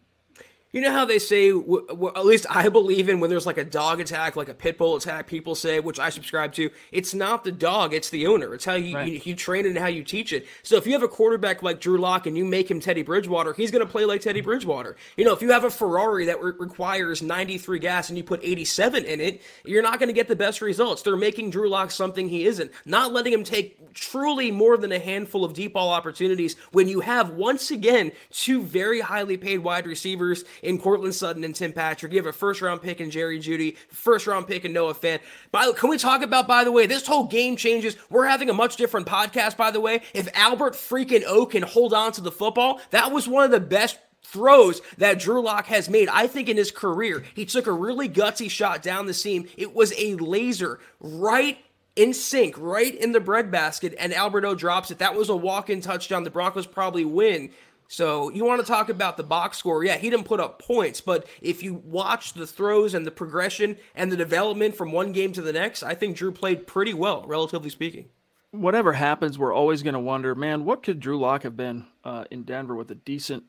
You 0.74 0.82
know 0.82 0.92
how 0.92 1.06
they 1.06 1.20
say, 1.20 1.52
w- 1.52 1.86
w- 1.86 2.12
at 2.16 2.26
least 2.26 2.48
I 2.50 2.68
believe 2.68 3.08
in 3.08 3.20
when 3.20 3.30
there's 3.30 3.46
like 3.46 3.60
a 3.60 3.64
dog 3.64 4.02
attack, 4.02 4.36
like 4.36 4.50
a 4.50 4.56
pit 4.56 4.80
bull 4.80 4.96
attack, 4.96 5.28
people 5.28 5.54
say, 5.54 5.80
which 5.80 6.00
I 6.00 6.10
subscribe 6.10 6.52
to, 6.54 6.72
it's 6.92 7.14
not 7.14 7.44
the 7.44 7.52
dog, 7.52 7.94
it's 7.94 8.10
the 8.10 8.26
owner. 8.26 8.56
It's 8.56 8.66
how 8.66 8.74
you, 8.74 8.96
right. 8.96 9.08
you, 9.08 9.22
you, 9.24 9.36
train 9.36 9.68
it 9.68 9.70
and 9.70 9.78
how 9.78 9.86
you 9.86 10.04
teach 10.04 10.34
it. 10.34 10.48
So 10.64 10.76
if 10.76 10.88
you 10.88 10.94
have 10.94 11.04
a 11.04 11.08
quarterback 11.08 11.62
like 11.62 11.80
Drew 11.80 12.00
Lock 12.00 12.26
and 12.26 12.36
you 12.36 12.44
make 12.44 12.72
him 12.72 12.80
Teddy 12.80 13.04
Bridgewater, 13.04 13.54
he's 13.54 13.70
going 13.70 13.86
to 13.86 13.92
play 13.92 14.06
like 14.06 14.22
Teddy 14.22 14.42
Bridgewater. 14.42 14.98
You 15.16 15.26
know, 15.26 15.34
if 15.34 15.44
you 15.44 15.52
have 15.52 15.64
a 15.64 15.70
Ferrari 15.70 16.26
that 16.26 16.42
re- 16.42 16.54
requires 16.58 17.22
93 17.22 17.78
gas 17.78 18.10
and 18.10 18.18
you 18.18 18.24
put 18.24 18.40
87 18.44 19.06
in 19.06 19.22
it, 19.22 19.44
you're 19.64 19.84
not 19.84 20.00
going 20.00 20.10
to 20.10 20.14
get 20.14 20.28
the 20.28 20.36
best 20.36 20.60
results. 20.60 21.04
They're 21.04 21.16
making 21.16 21.52
Drew 21.52 21.70
Lock 21.70 21.92
something 21.92 22.28
he 22.28 22.46
isn't, 22.48 22.72
not 22.84 23.14
letting 23.14 23.32
him 23.32 23.44
take 23.44 23.94
truly 23.94 24.50
more 24.50 24.78
than 24.78 24.92
a 24.92 24.98
handful 24.98 25.46
of 25.46 25.54
deep 25.54 25.74
ball 25.74 25.92
opportunities 25.92 26.56
when 26.72 26.88
you 26.88 27.02
have, 27.02 27.30
once 27.30 27.70
again, 27.70 28.12
two 28.32 28.64
very 28.64 29.02
highly 29.02 29.38
paid 29.38 29.60
wide 29.60 29.86
receivers 29.86 30.44
in 30.64 30.80
Courtland 30.80 31.14
Sutton 31.14 31.44
and 31.44 31.54
Tim 31.54 31.74
Patrick. 31.74 32.12
You 32.12 32.20
have 32.20 32.26
a 32.26 32.34
first 32.34 32.62
round 32.62 32.82
pick 32.82 33.00
in 33.00 33.12
Jerry 33.12 33.40
Jeudy, 33.40 33.78
first 33.90 34.26
round 34.28 34.48
pick 34.48 34.66
in 34.66 34.74
Noah 34.74 34.96
Fant. 34.96 35.20
By 35.52 35.72
can 35.74 35.90
we 35.90 35.98
talk 35.98 36.22
about, 36.22 36.48
by 36.48 36.64
the 36.64 36.72
way, 36.72 36.88
this 36.88 37.06
whole 37.06 37.26
game 37.26 37.56
changes. 37.56 37.96
We're 38.10 38.26
having 38.26 38.50
a 38.50 38.54
much 38.54 38.76
different 38.76 39.08
podcast, 39.08 39.58
by 39.58 39.72
the 39.72 39.80
way. 39.80 40.02
If 40.14 40.28
Albert 40.34 40.74
freaking 40.74 41.24
O 41.28 41.46
can 41.46 41.64
hold 41.64 41.94
on 41.94 42.12
to 42.14 42.22
the 42.22 42.32
football, 42.32 42.82
that 42.92 43.12
was 43.12 43.28
one 43.28 43.44
of 43.44 43.52
the 43.52 43.60
best 43.60 44.00
throws 44.24 44.82
that 44.98 45.20
Drew 45.20 45.42
Lock 45.42 45.68
has 45.68 45.90
made, 45.90 46.10
I 46.10 46.28
think, 46.28 46.50
in 46.50 46.58
his 46.58 46.72
career. 46.72 47.24
He 47.36 47.46
took 47.46 47.68
a 47.68 47.72
really 47.72 48.10
gutsy 48.10 48.50
shot 48.50 48.82
down 48.82 49.06
the 49.06 49.14
seam. 49.14 49.48
It 49.58 49.76
was 49.76 49.94
a 49.98 50.16
laser 50.16 50.80
right 51.00 51.58
in 51.96 52.14
sync, 52.14 52.58
right 52.58 52.96
in 52.96 53.12
the 53.12 53.20
breadbasket, 53.20 53.94
and 54.00 54.14
Alberto 54.14 54.56
drops 54.56 54.90
it. 54.90 55.00
That 55.00 55.16
was 55.16 55.30
a 55.30 55.36
walk 55.36 55.70
in 55.70 55.82
touchdown. 55.82 56.24
The 56.24 56.32
Broncos 56.32 56.66
probably 56.66 57.06
win. 57.06 57.52
So 57.94 58.32
you 58.32 58.44
want 58.44 58.60
to 58.60 58.66
talk 58.66 58.90
about 58.90 59.18
the 59.18 59.24
box 59.24 59.60
score? 59.60 59.84
Yeah, 59.84 59.98
he 59.98 60.10
didn't 60.10 60.26
put 60.26 60.40
up 60.40 60.58
points, 60.58 61.00
but 61.00 61.28
if 61.44 61.62
you 61.62 61.76
watch 61.76 62.34
the 62.34 62.48
throws 62.48 62.96
and 62.96 63.06
the 63.06 63.12
progression 63.12 63.78
and 63.94 64.12
the 64.12 64.18
development 64.18 64.76
from 64.76 64.92
one 64.92 65.12
game 65.12 65.32
to 65.34 65.44
the 65.44 65.54
next, 65.54 65.84
I 65.84 65.94
think 65.94 66.18
Drew 66.18 66.32
played 66.32 66.66
pretty 66.66 66.96
well, 66.96 67.24
relatively 67.28 67.70
speaking. 67.70 68.06
Whatever 68.50 68.94
happens, 68.94 69.38
we're 69.38 69.54
always 69.54 69.84
going 69.84 69.94
to 69.94 70.00
wonder, 70.00 70.34
man, 70.34 70.66
what 70.66 70.82
could 70.82 71.00
Drew 71.00 71.20
Lock 71.20 71.44
have 71.44 71.56
been 71.56 71.86
uh, 72.04 72.26
in 72.32 72.42
Denver 72.42 72.74
with 72.74 72.90
a 72.90 72.96
decent 72.96 73.44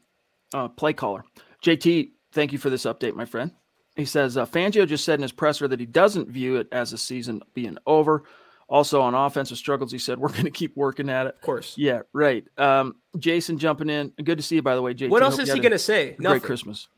uh, 0.52 0.68
play 0.68 0.92
caller? 0.92 1.24
JT, 1.62 2.10
thank 2.30 2.52
you 2.52 2.58
for 2.58 2.68
this 2.68 2.84
update, 2.84 3.14
my 3.14 3.24
friend. 3.24 3.52
He 3.96 4.04
says 4.04 4.36
uh, 4.36 4.44
Fangio 4.44 4.86
just 4.86 5.06
said 5.06 5.20
in 5.20 5.22
his 5.22 5.32
presser 5.32 5.68
that 5.68 5.80
he 5.80 5.86
doesn't 5.86 6.28
view 6.28 6.56
it 6.56 6.68
as 6.70 6.92
a 6.92 6.98
season 6.98 7.40
being 7.54 7.78
over. 7.86 8.24
Also 8.68 9.00
on 9.00 9.14
offensive 9.14 9.58
struggles, 9.58 9.92
he 9.92 9.98
said 9.98 10.18
we're 10.18 10.30
going 10.30 10.44
to 10.44 10.50
keep 10.50 10.76
working 10.76 11.10
at 11.10 11.26
it. 11.26 11.34
Of 11.34 11.40
course. 11.42 11.74
Yeah, 11.76 12.02
right. 12.12 12.44
Um, 12.56 12.96
Jason 13.18 13.58
jumping 13.58 13.90
in. 13.90 14.12
Good 14.22 14.38
to 14.38 14.42
see 14.42 14.56
you, 14.56 14.62
by 14.62 14.74
the 14.74 14.82
way, 14.82 14.94
Jason. 14.94 15.10
What 15.10 15.22
else 15.22 15.38
is 15.38 15.52
he 15.52 15.60
going 15.60 15.72
to 15.72 15.78
say? 15.78 16.12
Great 16.12 16.42
Christmas. 16.42 16.88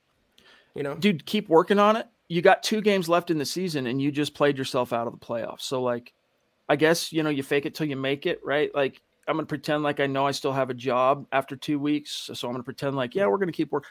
You 0.75 0.83
know, 0.83 0.95
dude, 0.95 1.25
keep 1.25 1.49
working 1.49 1.79
on 1.79 1.97
it. 1.97 2.07
You 2.29 2.43
got 2.43 2.63
two 2.63 2.81
games 2.81 3.09
left 3.09 3.31
in 3.31 3.39
the 3.39 3.47
season, 3.47 3.87
and 3.87 4.01
you 4.01 4.13
just 4.13 4.35
played 4.35 4.59
yourself 4.59 4.93
out 4.93 5.07
of 5.07 5.13
the 5.13 5.25
playoffs. 5.25 5.63
So, 5.63 5.83
like, 5.83 6.13
I 6.69 6.77
guess 6.77 7.13
you 7.13 7.23
know 7.23 7.31
you 7.31 7.43
fake 7.43 7.67
it 7.67 7.75
till 7.75 7.87
you 7.87 7.97
make 7.97 8.27
it, 8.27 8.41
right? 8.45 8.75
Like, 8.75 9.01
I'm 9.27 9.37
going 9.37 9.47
to 9.47 9.49
pretend 9.49 9.83
like 9.83 10.01
I 10.01 10.07
know 10.07 10.27
I 10.27 10.33
still 10.33 10.53
have 10.53 10.71
a 10.71 10.75
job 10.75 11.27
after 11.33 11.57
two 11.57 11.79
weeks, 11.79 12.31
so 12.33 12.47
I'm 12.47 12.53
going 12.53 12.63
to 12.63 12.65
pretend 12.65 12.95
like, 12.95 13.15
yeah, 13.15 13.27
we're 13.27 13.39
going 13.39 13.49
to 13.49 13.53
keep 13.53 13.73
working. 13.73 13.89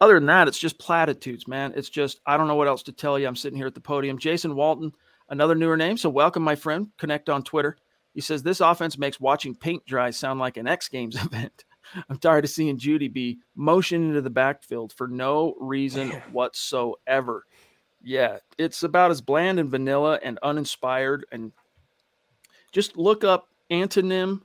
Other 0.00 0.14
than 0.14 0.26
that, 0.26 0.46
it's 0.46 0.58
just 0.58 0.78
platitudes, 0.78 1.48
man. 1.48 1.72
It's 1.74 1.88
just 1.88 2.20
I 2.24 2.36
don't 2.36 2.46
know 2.46 2.54
what 2.54 2.68
else 2.68 2.84
to 2.84 2.92
tell 2.92 3.18
you. 3.18 3.26
I'm 3.26 3.36
sitting 3.36 3.56
here 3.56 3.66
at 3.66 3.74
the 3.74 3.80
podium. 3.80 4.18
Jason 4.18 4.54
Walton 4.54 4.92
another 5.28 5.54
newer 5.54 5.76
name. 5.76 5.96
So 5.96 6.08
welcome, 6.08 6.42
my 6.42 6.54
friend. 6.54 6.88
Connect 6.98 7.28
on 7.28 7.42
Twitter. 7.42 7.76
He 8.14 8.20
says 8.20 8.42
this 8.42 8.60
offense 8.60 8.98
makes 8.98 9.20
watching 9.20 9.54
paint 9.54 9.84
dry 9.86 10.10
sound 10.10 10.40
like 10.40 10.56
an 10.56 10.66
X 10.66 10.88
Games 10.88 11.16
event. 11.22 11.64
I'm 12.08 12.18
tired 12.18 12.44
of 12.44 12.50
seeing 12.50 12.78
Jeudy 12.78 13.12
be 13.12 13.38
motioned 13.54 14.04
into 14.08 14.20
the 14.20 14.30
backfield 14.30 14.92
for 14.92 15.08
no 15.08 15.54
reason 15.60 16.10
whatsoever. 16.32 17.44
Yeah, 18.02 18.38
it's 18.58 18.82
about 18.82 19.10
as 19.10 19.20
bland 19.20 19.58
and 19.58 19.70
vanilla 19.70 20.18
and 20.22 20.38
uninspired. 20.42 21.26
And 21.32 21.52
just 22.72 22.96
look 22.96 23.24
up 23.24 23.48
antonym 23.70 24.42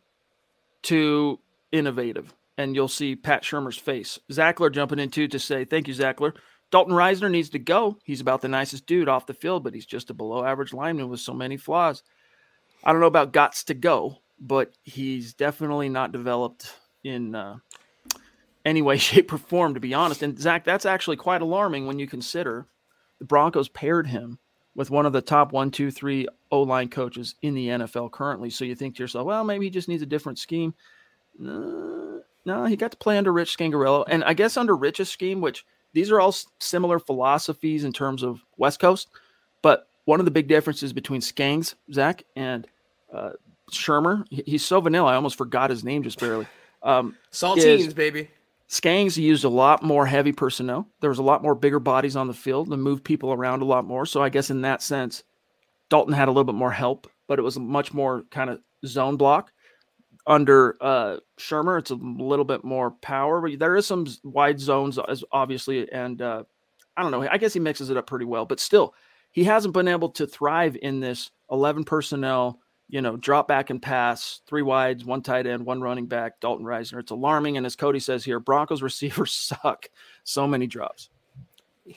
to 0.83 1.39
innovative, 1.71 2.33
and 2.57 2.75
you'll 2.75 2.87
see 2.87 3.15
Pat 3.15 3.43
Shurmur's 3.43 3.77
face. 3.77 4.19
Zackler 4.31 4.71
jumping 4.71 4.99
in 4.99 5.09
too 5.09 5.27
to 5.27 5.39
say, 5.39 5.65
Thank 5.65 5.87
you, 5.87 5.93
Zackler. 5.93 6.33
Dalton 6.73 6.95
Risner 6.95 7.29
needs 7.29 7.51
to 7.51 7.59
go. 7.59 7.99
He's 8.03 8.19
about 8.19 8.41
the 8.41 8.47
nicest 8.47 8.88
dude 8.88 9.07
off 9.07 9.27
the 9.27 9.36
field, 9.36 9.63
but 9.63 9.75
he's 9.75 9.86
just 9.86 10.09
a 10.09 10.13
below 10.15 10.43
average 10.43 10.73
lineman 10.73 11.07
with 11.07 11.19
so 11.19 11.31
many 11.31 11.55
flaws. 11.55 12.01
I 12.83 12.91
don't 12.91 12.99
know 12.99 13.05
about 13.05 13.31
gots 13.31 13.63
to 13.65 13.75
go, 13.75 14.17
but 14.39 14.73
he's 14.81 15.36
definitely 15.36 15.88
not 15.88 16.12
developed 16.12 16.73
in 17.03 17.36
uh, 17.36 17.57
any 18.65 18.81
way, 18.81 18.97
shape, 18.97 19.31
or 19.31 19.38
form, 19.38 19.75
to 19.75 19.79
be 19.79 19.93
honest. 19.93 20.23
And 20.23 20.39
Zach, 20.39 20.65
that's 20.65 20.88
actually 20.88 21.17
quite 21.17 21.43
alarming 21.43 21.86
when 21.86 21.99
you 21.99 22.07
consider 22.07 22.65
the 23.19 23.25
Broncos 23.25 23.69
paired 23.69 24.07
him 24.07 24.39
with 24.73 24.89
one 24.89 25.05
of 25.05 25.13
the 25.13 25.21
top 25.21 25.51
one, 25.51 25.69
two, 25.69 25.91
three 25.91 26.27
O 26.49 26.63
line 26.63 26.89
coaches 26.89 27.36
in 27.43 27.53
the 27.53 27.67
NFL 27.67 28.09
currently. 28.09 28.49
So 28.49 28.65
you 28.65 28.73
think 28.73 28.95
to 28.95 29.03
yourself, 29.03 29.27
well, 29.27 29.43
maybe 29.43 29.65
he 29.65 29.69
just 29.69 29.89
needs 29.89 30.01
a 30.01 30.07
different 30.07 30.39
scheme. 30.39 30.73
No, 31.38 32.23
no, 32.45 32.65
he 32.65 32.75
got 32.75 32.89
to 32.89 32.97
play 32.97 33.19
under 33.19 33.31
Rich 33.31 33.55
Scangarello. 33.55 34.05
And 34.07 34.23
I 34.23 34.33
guess 34.33 34.57
under 34.57 34.75
Rich's 34.75 35.12
scheme, 35.12 35.39
which 35.39 35.63
these 35.93 36.12
are 36.12 36.19
all 36.19 36.36
similar 36.60 36.99
philosophies 36.99 37.84
in 37.84 37.93
terms 37.93 38.23
of 38.23 38.41
West 38.58 38.79
Coast. 38.79 39.10
But 39.62 39.88
one 40.06 40.19
of 40.19 40.25
the 40.25 40.32
big 40.32 40.47
differences 40.47 40.91
between 40.91 41.21
Skangs, 41.21 41.75
Zach, 41.91 42.23
and 42.36 42.67
uh, 43.13 43.32
Shurmur, 43.71 44.25
he's 44.29 44.65
so 44.65 44.82
vanilla, 44.82 45.12
I 45.12 45.15
almost 45.15 45.38
forgot 45.38 45.69
his 45.69 45.84
name 45.84 46.03
just 46.03 46.19
barely. 46.19 46.47
Um, 46.82 47.15
Saltines, 47.32 47.95
baby. 47.95 48.29
Skangs 48.69 49.17
used 49.17 49.43
a 49.43 49.49
lot 49.49 49.84
more 49.84 50.06
heavy 50.06 50.32
personnel. 50.32 50.88
There 50.99 51.10
was 51.10 51.19
a 51.19 51.23
lot 51.23 51.43
more 51.43 51.56
bigger 51.56 51.79
bodies 51.79 52.15
on 52.15 52.27
the 52.27 52.34
field 52.34 52.69
and 52.69 52.82
moved 52.82 53.03
people 53.03 53.32
around 53.32 53.62
a 53.62 53.65
lot 53.65 53.86
more. 53.86 54.06
So 54.06 54.21
I 54.21 54.29
guess 54.29 54.49
in 54.49 54.62
that 54.62 54.82
sense, 54.82 55.23
Dalton 55.89 56.13
had 56.13 56.27
a 56.27 56.32
little 56.32 56.43
bit 56.43 56.56
more 56.56 56.71
help, 56.71 57.10
but 57.27 57.39
it 57.39 57.43
was 57.43 57.56
a 57.56 57.60
much 57.60 57.93
more 57.93 58.23
kind 58.32 58.49
of 58.49 58.60
zone 58.86 59.15
block. 59.15 59.51
Under 60.25 60.77
uh, 60.79 61.17
Shurmur, 61.38 61.79
it's 61.79 61.91
a 61.91 61.95
little 61.95 62.45
bit 62.45 62.63
more 62.63 62.91
power, 62.91 63.41
but 63.41 63.59
there 63.59 63.75
is 63.75 63.86
some 63.86 64.07
wide 64.23 64.59
zones, 64.59 64.97
as 65.07 65.23
obviously, 65.31 65.91
and 65.91 66.21
uh, 66.21 66.43
I 66.95 67.01
don't 67.01 67.12
know. 67.12 67.27
I 67.29 67.38
guess 67.38 67.53
he 67.53 67.59
mixes 67.59 67.89
it 67.89 67.97
up 67.97 68.07
pretty 68.07 68.25
well, 68.25 68.45
but 68.45 68.62
still, 68.62 68.93
he 69.31 69.43
hasn't 69.43 69.73
been 69.73 69.88
able 69.88 70.09
to 70.12 70.25
thrive 70.25 70.77
in 70.81 71.01
this 71.01 71.31
11 71.51 71.83
personnel 71.83 72.59
you 72.93 73.01
know, 73.01 73.17
drop 73.17 73.47
back 73.47 73.71
and 73.71 73.81
pass, 73.81 74.41
three 74.45 74.62
wides, 74.62 75.03
one 75.03 75.23
tight 75.23 75.47
end, 75.47 75.65
one 75.65 75.81
running 75.81 76.05
back, 76.05 76.39
Dalton 76.39 76.63
Risner. 76.63 76.99
It's 76.99 77.09
alarming. 77.09 77.57
And 77.57 77.65
as 77.65 77.75
Cody 77.75 77.99
says 77.99 78.23
here, 78.23 78.39
Broncos 78.39 78.81
receivers 78.83 79.33
suck. 79.33 79.88
So 80.23 80.47
many 80.47 80.67
drops. 80.67 81.09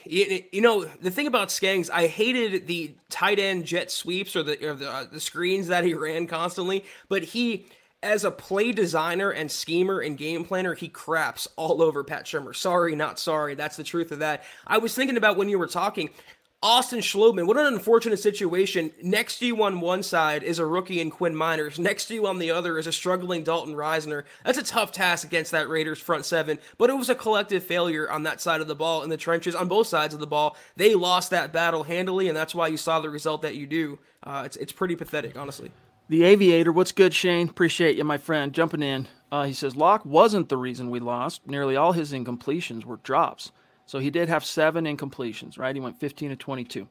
You, 0.05 0.43
know 0.55 0.85
the 0.85 1.11
thing 1.11 1.27
about 1.27 1.49
Skangs, 1.49 1.91
I 1.93 2.07
hated 2.07 2.67
the 2.67 2.95
tight 3.09 3.39
end 3.39 3.67
jet 3.67 3.91
sweeps 3.91 4.35
or 4.35 4.43
the 4.43 4.71
or 4.71 4.75
the, 4.75 4.91
uh, 4.91 5.05
the 5.05 5.21
screens 5.21 5.69
that 5.69 5.85
he 5.85 5.93
ran 5.95 6.27
constantly. 6.27 6.85
But 7.11 7.23
he, 7.23 7.67
as 8.07 8.25
a 8.25 8.31
play 8.31 8.73
designer 8.73 9.31
and 9.31 9.51
schemer 9.51 10.01
and 10.01 10.17
game 10.17 10.45
planner, 10.45 10.75
he 10.75 10.89
craps 10.89 11.49
all 11.57 11.83
over 11.83 12.05
Pat 12.05 12.25
Shurmur. 12.25 12.55
Sorry, 12.55 12.95
not 12.95 13.19
sorry. 13.19 13.55
That's 13.55 13.77
the 13.77 13.85
truth 13.85 14.13
of 14.13 14.21
that. 14.21 14.45
I 14.67 14.79
was 14.79 14.95
thinking 14.95 15.17
about 15.17 15.37
when 15.37 15.49
you 15.49 15.59
were 15.59 15.67
talking. 15.67 16.11
Austin 16.63 17.01
Schlottmann, 17.01 17.47
what 17.47 17.59
an 17.59 17.67
unfortunate 17.67 18.19
situation. 18.19 18.91
Next 19.03 19.39
to 19.39 19.47
you 19.47 19.63
on 19.63 19.81
one 19.81 20.03
side 20.03 20.43
is 20.43 20.59
a 20.59 20.65
rookie 20.65 21.01
in 21.01 21.11
Quinn 21.11 21.35
Meinerz. 21.35 21.79
Next 21.79 22.07
to 22.07 22.15
you 22.15 22.27
on 22.27 22.39
the 22.39 22.51
other 22.51 22.79
is 22.79 22.87
a 22.87 22.93
struggling 22.93 23.45
Dalton 23.45 23.75
Risner. 23.75 24.25
That's 24.43 24.57
a 24.57 24.63
tough 24.63 24.91
task 24.91 25.27
against 25.27 25.53
that 25.53 25.69
Raiders 25.69 26.01
front 26.01 26.25
seven, 26.25 26.59
but 26.79 26.89
it 26.89 26.95
was 26.95 27.11
a 27.11 27.15
collective 27.15 27.63
failure 27.63 28.11
on 28.11 28.23
that 28.23 28.41
side 28.41 28.63
of 28.63 28.69
the 28.69 28.75
ball 28.75 29.03
in 29.03 29.11
the 29.11 29.19
trenches 29.19 29.55
on 29.55 29.69
both 29.69 29.87
sides 29.87 30.15
of 30.15 30.19
the 30.19 30.27
ball. 30.27 30.57
They 30.77 30.95
lost 30.95 31.31
that 31.31 31.53
battle 31.53 31.83
handily, 31.83 32.29
and 32.29 32.37
that's 32.37 32.55
why 32.55 32.69
you 32.69 32.79
saw 32.79 33.01
the 33.01 33.11
result 33.11 33.43
that 33.43 33.55
you 33.55 33.67
do. 33.67 33.99
Uh, 34.23 34.43
it's, 34.47 34.57
it's 34.57 34.73
pretty 34.73 34.97
pathetic, 34.97 35.37
honestly. 35.37 35.71
The 36.09 36.23
Aviator, 36.23 36.71
what's 36.71 36.93
good, 36.93 37.13
Shane? 37.13 37.49
Appreciate 37.49 37.97
you, 37.97 38.05
my 38.05 38.17
friend, 38.17 38.53
jumping 38.53 38.83
in. 38.83 39.09
Uh, 39.33 39.43
he 39.43 39.53
says 39.53 39.75
Lock 39.75 40.07
wasn't 40.07 40.49
the 40.49 40.57
reason 40.57 40.89
we 40.89 41.01
lost. 41.01 41.45
Nearly 41.49 41.75
all 41.75 41.91
his 41.91 42.13
incompletions 42.13 42.85
were 42.85 42.99
drops. 42.99 43.51
So 43.87 43.99
he 43.99 44.11
did 44.11 44.29
have 44.29 44.45
seven 44.45 44.85
incompletions, 44.85 45.59
right? 45.59 45.75
He 45.75 45.81
went 45.81 45.99
15 45.99 46.31
to 46.31 46.37
22. 46.37 46.87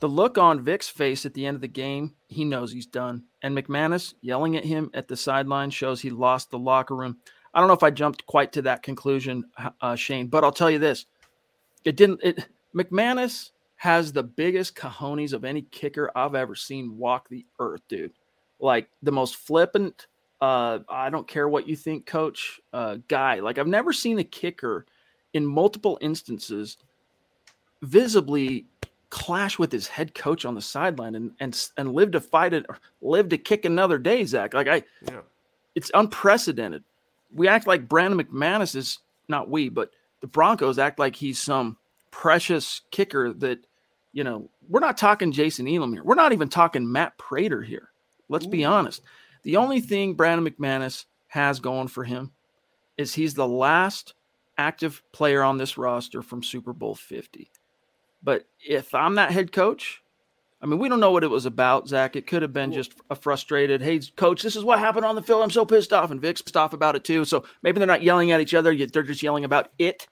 The 0.00 0.08
look 0.08 0.36
on 0.36 0.62
Vic's 0.62 0.90
face 0.90 1.24
at 1.24 1.32
the 1.32 1.46
end 1.46 1.54
of 1.54 1.62
the 1.62 1.68
game, 1.68 2.14
he 2.28 2.44
knows 2.44 2.70
he's 2.70 2.86
done. 2.86 3.24
And 3.42 3.56
McManus 3.56 4.12
yelling 4.20 4.56
at 4.58 4.64
him 4.66 4.90
at 4.92 5.08
the 5.08 5.16
sideline 5.16 5.70
shows 5.70 6.02
he 6.02 6.10
lost 6.10 6.50
the 6.50 6.58
locker 6.58 6.96
room. 6.96 7.16
I 7.54 7.60
don't 7.60 7.68
know 7.68 7.74
if 7.74 7.82
I 7.82 7.90
jumped 7.90 8.26
quite 8.26 8.52
to 8.52 8.62
that 8.62 8.82
conclusion, 8.82 9.44
uh, 9.80 9.96
Shane, 9.96 10.28
but 10.28 10.44
I'll 10.44 10.52
tell 10.52 10.70
you 10.70 10.78
this: 10.78 11.06
it 11.84 11.96
didn't. 11.96 12.20
It 12.22 12.46
McManus 12.74 13.50
has 13.76 14.12
the 14.12 14.22
biggest 14.22 14.76
cojones 14.76 15.32
of 15.32 15.44
any 15.44 15.62
kicker 15.62 16.10
I've 16.14 16.34
ever 16.34 16.54
seen 16.54 16.98
walk 16.98 17.28
the 17.28 17.46
earth, 17.58 17.80
dude. 17.88 18.12
Like 18.60 18.88
the 19.02 19.12
most 19.12 19.36
flippant. 19.36 20.06
Uh, 20.40 20.80
I 20.88 21.10
don't 21.10 21.28
care 21.28 21.48
what 21.48 21.68
you 21.68 21.76
think, 21.76 22.06
coach. 22.06 22.60
Uh, 22.72 22.98
guy. 23.08 23.40
Like 23.40 23.58
I've 23.58 23.66
never 23.66 23.92
seen 23.92 24.18
a 24.18 24.24
kicker 24.24 24.86
in 25.32 25.46
multiple 25.46 25.98
instances 26.00 26.76
visibly 27.82 28.66
clash 29.10 29.58
with 29.58 29.72
his 29.72 29.88
head 29.88 30.14
coach 30.14 30.44
on 30.44 30.54
the 30.54 30.62
sideline 30.62 31.16
and 31.16 31.32
and 31.40 31.68
and 31.76 31.92
live 31.92 32.12
to 32.12 32.20
fight 32.20 32.54
it 32.54 32.64
live 33.02 33.28
to 33.28 33.36
kick 33.36 33.64
another 33.64 33.98
day 33.98 34.24
zach 34.24 34.54
like 34.54 34.68
i 34.68 34.82
yeah. 35.08 35.20
it's 35.74 35.90
unprecedented 35.94 36.84
we 37.34 37.48
act 37.48 37.66
like 37.66 37.88
brandon 37.88 38.24
mcmanus 38.24 38.76
is 38.76 39.00
not 39.28 39.50
we 39.50 39.68
but 39.68 39.90
the 40.20 40.28
broncos 40.28 40.78
act 40.78 41.00
like 41.00 41.16
he's 41.16 41.40
some 41.40 41.76
precious 42.12 42.82
kicker 42.92 43.32
that 43.32 43.58
you 44.12 44.22
know 44.22 44.48
we're 44.68 44.78
not 44.78 44.96
talking 44.96 45.32
jason 45.32 45.66
elam 45.66 45.92
here 45.92 46.04
we're 46.04 46.14
not 46.14 46.32
even 46.32 46.48
talking 46.48 46.90
matt 46.90 47.16
prater 47.18 47.62
here 47.62 47.90
let's 48.30 48.46
Ooh. 48.46 48.50
be 48.50 48.64
honest 48.64 49.02
the 49.42 49.56
only 49.56 49.80
thing 49.80 50.14
brandon 50.14 50.50
mcmanus 50.50 51.04
has 51.28 51.60
going 51.60 51.88
for 51.88 52.04
him 52.04 52.32
is 52.96 53.14
he's 53.14 53.34
the 53.34 53.46
last 53.46 54.14
active 54.60 55.02
player 55.12 55.42
on 55.42 55.56
this 55.56 55.78
roster 55.78 56.22
from 56.22 56.42
Super 56.42 56.72
Bowl 56.72 56.94
50. 56.94 57.50
But 58.22 58.46
if 58.60 58.94
I'm 58.94 59.14
that 59.14 59.32
head 59.32 59.52
coach, 59.52 60.02
I 60.60 60.66
mean, 60.66 60.78
we 60.78 60.90
don't 60.90 61.00
know 61.00 61.10
what 61.10 61.24
it 61.24 61.30
was 61.30 61.46
about, 61.46 61.88
Zach. 61.88 62.14
It 62.14 62.26
could 62.26 62.42
have 62.42 62.52
been 62.52 62.70
just 62.70 62.92
a 63.08 63.14
frustrated, 63.14 63.80
hey, 63.80 64.00
coach, 64.16 64.42
this 64.42 64.56
is 64.56 64.64
what 64.64 64.78
happened 64.78 65.06
on 65.06 65.14
the 65.14 65.22
field. 65.22 65.42
I'm 65.42 65.50
so 65.50 65.64
pissed 65.64 65.94
off. 65.94 66.10
And 66.10 66.20
Vic's 66.20 66.42
pissed 66.42 66.58
off 66.58 66.74
about 66.74 66.94
it 66.94 67.04
too. 67.04 67.24
So 67.24 67.44
maybe 67.62 67.78
they're 67.78 67.86
not 67.86 68.02
yelling 68.02 68.30
at 68.32 68.42
each 68.42 68.52
other. 68.52 68.76
They're 68.76 69.02
just 69.02 69.22
yelling 69.22 69.44
about 69.44 69.70
it. 69.78 70.06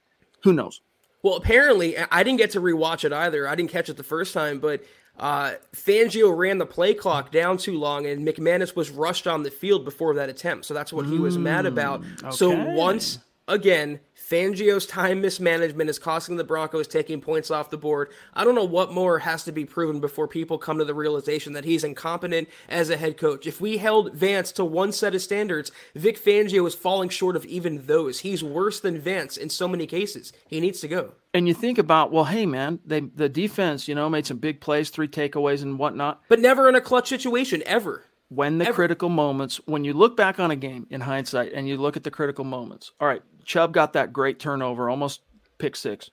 Who 0.45 0.55
knows? 0.55 0.81
Well, 1.23 1.37
apparently, 1.37 1.99
I 1.99 2.23
didn't 2.23 2.39
get 2.39 2.53
to 2.53 2.61
rewatch 2.61 3.05
it 3.05 3.13
either. 3.13 3.47
I 3.47 3.55
didn't 3.55 3.71
catch 3.71 3.91
it 3.91 3.99
the 3.99 4.03
first 4.03 4.33
time, 4.33 4.61
but 4.61 4.83
uh, 5.19 5.55
Fangio 5.75 6.37
ran 6.37 6.59
the 6.59 6.67
play 6.67 6.95
clock 6.95 7.31
down 7.31 7.57
too 7.57 7.79
long, 7.79 8.07
and 8.07 8.27
McManus 8.27 8.77
was 8.77 8.91
rushed 8.91 9.27
on 9.27 9.43
the 9.43 9.51
field 9.51 9.85
before 9.85 10.15
that 10.15 10.29
attempt. 10.29 10.65
So 10.65 10.75
that's 10.75 10.93
what 10.93 11.07
he 11.07 11.19
was 11.19 11.37
mad 11.37 11.67
about. 11.67 12.03
Mm, 12.03 12.25
okay. 12.25 12.37
So 12.37 12.51
once 12.73 13.19
again, 13.49 14.01
Fangio's 14.29 14.85
time 14.85 15.23
mismanagement 15.23 15.89
is 15.89 15.99
costing 15.99 16.37
the 16.37 16.45
Broncos 16.45 16.87
taking 16.87 17.21
points 17.21 17.51
off 17.51 17.71
the 17.71 17.79
board. 17.79 18.11
I 18.35 18.45
don't 18.45 18.55
know 18.55 18.65
what 18.65 18.93
more 18.93 19.19
has 19.21 19.43
to 19.45 19.53
be 19.53 19.65
proven 19.65 20.01
before 20.01 20.29
people 20.29 20.59
come 20.59 20.79
to 20.79 20.85
the 20.85 20.95
realization 20.95 21.55
that 21.55 21.65
he's 21.65 21.83
incompetent 21.83 22.49
as 22.69 22.91
a 22.91 22.99
head 22.99 23.17
coach. 23.17 23.47
If 23.47 23.59
we 23.61 23.79
held 23.79 24.13
Vance 24.13 24.53
to 24.53 24.67
one 24.67 24.93
set 24.93 25.15
of 25.15 25.23
standards, 25.23 25.73
Vic 25.95 26.23
Fangio 26.23 26.67
is 26.67 26.75
falling 26.75 27.09
short 27.09 27.37
of 27.37 27.47
even 27.47 27.87
those. 27.87 28.21
He's 28.21 28.45
worse 28.45 28.81
than 28.81 29.01
Vance 29.01 29.39
in 29.39 29.49
so 29.49 29.67
many 29.67 29.87
cases. 29.87 30.33
He 30.47 30.61
needs 30.61 30.81
to 30.81 30.89
go. 30.89 31.13
And 31.39 31.47
you 31.47 31.55
think 31.55 31.79
about, 31.79 32.11
well, 32.11 32.25
hey 32.25 32.47
man, 32.47 32.81
they 32.85 32.99
the 32.99 33.29
defense, 33.29 33.87
you 33.87 33.95
know, 33.95 34.11
made 34.11 34.27
some 34.27 34.39
big 34.39 34.61
plays, 34.61 34.91
three 34.91 35.07
takeaways 35.07 35.63
and 35.63 35.79
whatnot, 35.79 36.21
but 36.29 36.41
never 36.41 36.69
in 36.69 36.75
a 36.75 36.81
clutch 36.81 37.09
situation 37.09 37.63
ever 37.65 38.07
when 38.29 38.59
the 38.59 38.67
Ever. 38.67 38.75
critical 38.75 39.09
moments, 39.09 39.61
when 39.65 39.85
you 39.85 39.93
look 39.93 40.17
back 40.17 40.41
on 40.41 40.51
a 40.51 40.57
game 40.57 40.89
in 40.91 41.01
hindsight 41.01 41.53
and 41.53 41.69
you 41.69 41.77
look 41.77 41.97
at 41.97 42.03
the 42.03 42.11
critical 42.11 42.45
moments, 42.45 42.91
all 43.01 43.07
right, 43.07 43.23
Chubb 43.45 43.73
got 43.73 43.93
that 43.93 44.13
great 44.13 44.41
turnover, 44.41 44.91
almost 44.91 45.21
pick 45.59 45.77
six. 45.77 46.11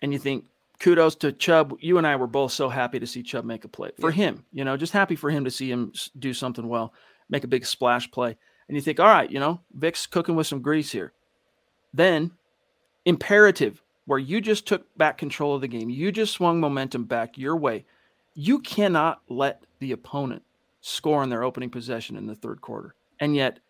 And 0.00 0.10
you 0.10 0.18
think, 0.18 0.46
kudos 0.80 1.16
to 1.16 1.30
Chubb. 1.30 1.76
You 1.80 1.98
and 1.98 2.06
I 2.06 2.16
were 2.16 2.26
both 2.26 2.52
so 2.52 2.70
happy 2.70 2.98
to 2.98 3.06
see 3.06 3.22
Chubb 3.22 3.44
make 3.44 3.66
a 3.66 3.68
play 3.68 3.90
for 4.00 4.08
yeah. 4.08 4.16
him, 4.16 4.46
you 4.54 4.64
know, 4.64 4.78
just 4.78 4.94
happy 4.94 5.16
for 5.16 5.28
him 5.28 5.44
to 5.44 5.50
see 5.50 5.70
him 5.70 5.92
do 6.18 6.32
something 6.32 6.66
well, 6.66 6.94
make 7.28 7.44
a 7.44 7.48
big 7.48 7.66
splash 7.66 8.10
play. 8.10 8.38
And 8.68 8.74
you 8.74 8.80
think, 8.80 9.00
all 9.00 9.06
right, 9.06 9.30
you 9.30 9.38
know, 9.38 9.60
Vic's 9.74 10.06
cooking 10.06 10.34
with 10.34 10.46
some 10.46 10.62
grease 10.62 10.92
here. 10.92 11.12
Then, 11.92 12.30
imperative, 13.04 13.82
where 14.06 14.18
you 14.18 14.40
just 14.40 14.66
took 14.66 14.86
back 14.96 15.18
control 15.18 15.54
of 15.54 15.60
the 15.60 15.68
game, 15.68 15.90
you 15.90 16.12
just 16.12 16.32
swung 16.32 16.60
momentum 16.60 17.04
back 17.04 17.38
your 17.38 17.56
way. 17.56 17.84
You 18.34 18.60
cannot 18.60 19.22
let 19.28 19.62
the 19.78 19.92
opponent 19.92 20.42
score 20.80 21.22
in 21.22 21.30
their 21.30 21.42
opening 21.42 21.70
possession 21.70 22.16
in 22.16 22.26
the 22.26 22.34
third 22.34 22.60
quarter. 22.60 22.94
And 23.20 23.34
yet, 23.34 23.60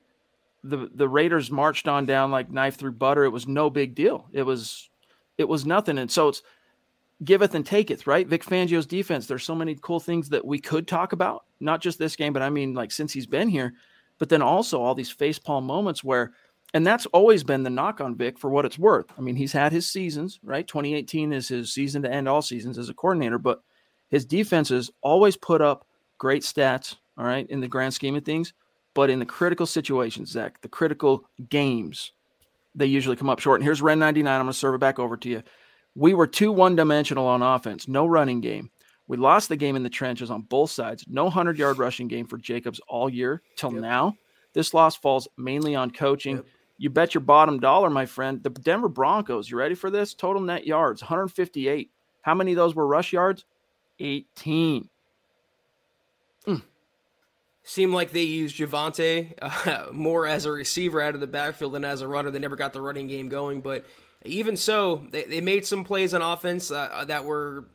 the 0.65 0.91
the 0.95 1.09
Raiders 1.09 1.51
marched 1.51 1.87
on 1.87 2.07
down 2.07 2.31
like 2.31 2.51
knife 2.51 2.77
through 2.77 2.93
butter. 2.93 3.25
It 3.25 3.31
was 3.31 3.47
no 3.47 3.69
big 3.71 3.95
deal. 3.95 4.27
It 4.33 4.43
was 4.43 4.89
it 5.37 5.49
was 5.49 5.67
nothing. 5.67 5.99
And 5.99 6.11
so 6.11 6.29
it's 6.29 6.43
giveth 7.23 7.55
and 7.55 7.65
taketh, 7.65 8.07
right? 8.07 8.27
Vic 8.27 8.45
Fangio's 8.45 8.87
defense. 8.87 9.27
There's 9.27 9.45
so 9.45 9.55
many 9.55 9.77
cool 9.81 10.01
things 10.01 10.31
that 10.31 10.45
we 10.45 10.59
could 10.59 10.89
talk 10.89 11.13
about, 11.13 11.45
not 11.61 11.81
just 11.81 11.99
this 11.99 12.17
game, 12.17 12.33
but 12.33 12.43
I 12.43 12.51
mean 12.51 12.75
like 12.75 12.91
since 12.91 13.13
he's 13.13 13.27
been 13.27 13.49
here, 13.49 13.75
but 14.19 14.29
then 14.29 14.43
also 14.43 14.81
all 14.81 14.95
these 14.95 15.15
facepalm 15.15 15.65
moments 15.65 16.03
where 16.03 16.33
and 16.75 16.85
that's 16.85 17.07
always 17.07 17.45
been 17.45 17.63
the 17.63 17.71
knock 17.71 18.01
on 18.01 18.17
Vic 18.17 18.37
for 18.37 18.51
what 18.51 18.65
it's 18.65 18.79
worth. 18.79 19.07
I 19.17 19.21
mean, 19.21 19.37
he's 19.37 19.53
had 19.53 19.73
his 19.73 19.89
seasons, 19.89 20.41
right? 20.43 20.67
2018 20.67 21.33
is 21.33 21.47
his 21.47 21.73
season 21.73 22.03
to 22.03 22.13
end 22.13 22.29
all 22.29 22.43
seasons 22.43 22.79
as 22.79 22.89
a 22.89 22.95
coordinator, 22.95 23.39
but 23.39 23.63
his 24.11 24.27
defenses 24.27 24.91
always 25.01 25.37
put 25.37 25.63
up 25.63 25.87
great 26.19 26.43
stats, 26.43 26.97
all 27.17 27.25
right, 27.25 27.49
in 27.49 27.61
the 27.61 27.69
grand 27.69 27.95
scheme 27.95 28.17
of 28.17 28.25
things. 28.25 28.53
But 28.93 29.09
in 29.09 29.21
the 29.21 29.27
critical 29.27 29.67
situations, 29.67 30.31
Zach, 30.31 30.61
the 30.63 30.69
critical 30.69 31.25
games, 31.49 32.13
they 32.75 32.87
usually 32.87 33.17
come 33.17 33.31
up 33.31 33.39
short. 33.39 33.61
And 33.61 33.65
here's 33.65 33.83
Ren 33.83 33.99
99. 34.01 34.33
I'm 34.33 34.45
going 34.45 34.53
to 34.53 34.59
serve 34.59 34.75
it 34.75 34.79
back 34.79 34.99
over 34.99 35.17
to 35.17 35.29
you. 35.29 35.43
We 35.95 36.13
were 36.13 36.27
too 36.27 36.51
one 36.51 36.75
dimensional 36.75 37.27
on 37.27 37.41
offense, 37.41 37.87
no 37.87 38.05
running 38.07 38.41
game. 38.41 38.71
We 39.07 39.17
lost 39.17 39.49
the 39.49 39.57
game 39.57 39.77
in 39.77 39.85
the 39.85 39.91
trenches 39.91 40.31
on 40.31 40.43
both 40.43 40.71
sides. 40.71 41.05
No 41.09 41.25
100 41.25 41.57
yard 41.59 41.79
rushing 41.79 42.09
game 42.09 42.27
for 42.27 42.39
Jacobs 42.39 42.81
all 42.89 43.09
year 43.09 43.43
till 43.57 43.73
yep. 43.73 43.83
now. 43.83 44.17
This 44.55 44.75
loss 44.75 44.97
falls 44.97 45.29
mainly 45.37 45.75
on 45.75 45.91
coaching. 45.91 46.37
Yep. 46.37 46.47
You 46.77 46.91
bet 46.91 47.15
your 47.15 47.21
bottom 47.21 47.61
dollar, 47.61 47.89
my 47.89 48.07
friend. 48.07 48.43
The 48.43 48.51
Denver 48.51 48.89
Broncos, 48.89 49.49
you 49.51 49.57
ready 49.57 49.75
for 49.75 49.91
this? 49.91 50.13
Total 50.15 50.43
net 50.43 50.67
yards 50.67 51.03
158. 51.03 51.91
How 52.23 52.35
many 52.35 52.53
of 52.53 52.57
those 52.57 52.75
were 52.75 52.87
rush 52.87 53.13
yards? 53.13 53.45
18. 54.01 54.89
Mm. 56.47 56.63
Seemed 57.63 57.93
like 57.93 58.11
they 58.11 58.23
used 58.23 58.57
Javonte 58.57 59.35
uh, 59.41 59.93
more 59.93 60.27
as 60.27 60.47
a 60.47 60.51
receiver 60.53 61.01
out 61.01 61.15
of 61.15 61.21
the 61.21 61.27
backfield 61.27 61.75
than 61.75 61.85
as 61.85 62.01
a 62.01 62.09
runner. 62.09 62.31
They 62.31 62.39
never 62.39 62.57
got 62.57 62.73
the 62.73 62.83
running 62.83 63.07
game 63.07 63.29
going, 63.29 63.61
but 63.61 63.85
even 64.25 64.57
so, 64.57 65.07
they, 65.11 65.25
they 65.25 65.41
made 65.41 65.67
some 65.67 65.85
plays 65.85 66.13
on 66.13 66.23
offense 66.23 66.71
uh, 66.71 67.05
that 67.07 67.25
were 67.25 67.67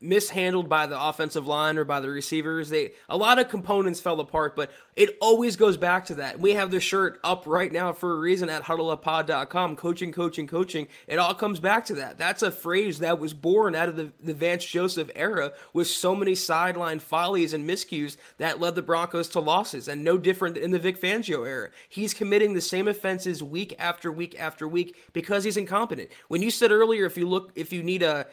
mishandled 0.00 0.68
by 0.68 0.86
the 0.86 1.00
offensive 1.00 1.46
line 1.46 1.78
or 1.78 1.84
by 1.84 2.00
the 2.00 2.08
receivers. 2.08 2.68
They 2.68 2.92
a 3.08 3.16
lot 3.16 3.38
of 3.38 3.48
components 3.48 4.00
fell 4.00 4.20
apart, 4.20 4.54
but 4.54 4.70
it 4.94 5.16
always 5.20 5.56
goes 5.56 5.76
back 5.76 6.06
to 6.06 6.16
that. 6.16 6.38
We 6.38 6.52
have 6.52 6.70
the 6.70 6.80
shirt 6.80 7.18
up 7.24 7.44
right 7.46 7.72
now 7.72 7.92
for 7.92 8.12
a 8.12 8.18
reason 8.18 8.48
at 8.48 8.62
huddleuppod.com, 8.62 9.76
coaching, 9.76 10.12
coaching, 10.12 10.46
coaching. 10.46 10.88
It 11.06 11.18
all 11.18 11.34
comes 11.34 11.60
back 11.60 11.84
to 11.86 11.94
that. 11.94 12.18
That's 12.18 12.42
a 12.42 12.50
phrase 12.50 12.98
that 12.98 13.18
was 13.18 13.32
born 13.32 13.74
out 13.74 13.88
of 13.88 13.96
the, 13.96 14.12
the 14.22 14.34
Vance 14.34 14.64
Joseph 14.64 15.10
era 15.14 15.52
with 15.72 15.86
so 15.86 16.14
many 16.14 16.34
sideline 16.34 16.98
follies 16.98 17.54
and 17.54 17.68
miscues 17.68 18.16
that 18.38 18.60
led 18.60 18.74
the 18.74 18.82
Broncos 18.82 19.28
to 19.30 19.40
losses 19.40 19.88
and 19.88 20.04
no 20.04 20.18
different 20.18 20.56
in 20.56 20.70
the 20.70 20.78
Vic 20.78 21.00
Fangio 21.00 21.46
era. 21.46 21.70
He's 21.88 22.14
committing 22.14 22.54
the 22.54 22.60
same 22.60 22.88
offenses 22.88 23.42
week 23.42 23.74
after 23.78 24.12
week 24.12 24.38
after 24.38 24.68
week 24.68 24.96
because 25.12 25.44
he's 25.44 25.56
incompetent. 25.56 26.10
When 26.28 26.42
you 26.42 26.50
said 26.50 26.70
earlier 26.70 27.06
if 27.06 27.16
you 27.16 27.28
look 27.28 27.52
if 27.54 27.72
you 27.72 27.82
need 27.82 28.02
a 28.02 28.26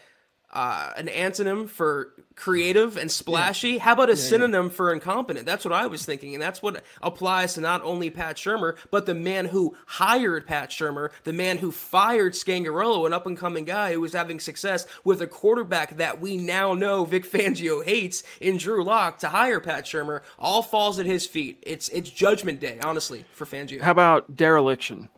uh, 0.54 0.92
an 0.96 1.08
antonym 1.08 1.68
for 1.68 2.14
creative 2.36 2.96
and 2.96 3.12
splashy. 3.12 3.72
Yeah. 3.72 3.80
How 3.80 3.94
about 3.94 4.10
a 4.10 4.14
yeah, 4.14 4.18
synonym 4.20 4.68
yeah. 4.68 4.72
for 4.72 4.94
incompetent? 4.94 5.46
That's 5.46 5.66
what 5.66 5.74
I 5.74 5.88
was 5.88 6.06
thinking, 6.06 6.36
and 6.36 6.42
that's 6.42 6.62
what 6.62 6.84
applies 7.02 7.56
to 7.56 7.62
not 7.62 7.84
only 7.84 8.10
Pat 8.12 8.38
Shurmur, 8.38 8.78
but 8.92 9.08
the 9.08 9.16
man 9.16 9.46
who 9.46 9.76
hired 9.88 10.46
Pat 10.46 10.70
Shurmur, 10.70 11.10
the 11.24 11.34
man 11.34 11.58
who 11.58 11.72
fired 11.72 12.34
Scangarello, 12.34 13.06
an 13.08 13.14
up 13.14 13.26
and 13.26 13.38
coming 13.38 13.66
guy 13.66 13.94
who 13.94 14.02
was 14.02 14.14
having 14.14 14.40
success 14.40 14.86
with 15.04 15.22
a 15.22 15.28
quarterback 15.28 15.98
that 15.98 16.22
we 16.22 16.38
now 16.38 16.74
know 16.74 17.04
Vic 17.04 17.26
Fangio 17.30 17.84
hates 17.84 18.24
in 18.40 18.58
Drew 18.58 18.84
Lock 18.84 19.18
to 19.20 19.30
hire 19.30 19.60
Pat 19.60 19.86
Shurmur. 19.86 20.22
All 20.38 20.62
falls 20.62 21.00
at 21.00 21.08
his 21.08 21.26
feet. 21.26 21.64
It's 21.64 21.90
it's 21.90 22.10
Judgment 22.10 22.60
Day, 22.60 22.80
honestly, 22.84 23.26
for 23.34 23.46
Fangio. 23.46 23.82
How 23.82 23.92
about 23.92 24.36
dereliction? 24.36 25.10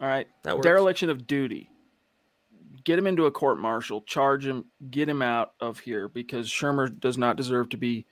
All 0.00 0.08
right, 0.08 0.26
dereliction 0.42 1.10
of 1.10 1.28
duty 1.28 1.71
get 2.84 2.98
him 2.98 3.06
into 3.06 3.26
a 3.26 3.30
court 3.30 3.58
martial, 3.58 4.02
charge 4.02 4.46
him, 4.46 4.64
get 4.90 5.08
him 5.08 5.22
out 5.22 5.52
of 5.60 5.78
here 5.78 6.08
because 6.08 6.48
Shurmur 6.48 6.98
does 6.98 7.18
not 7.18 7.36
deserve 7.36 7.68
to 7.70 7.76
be 7.76 8.06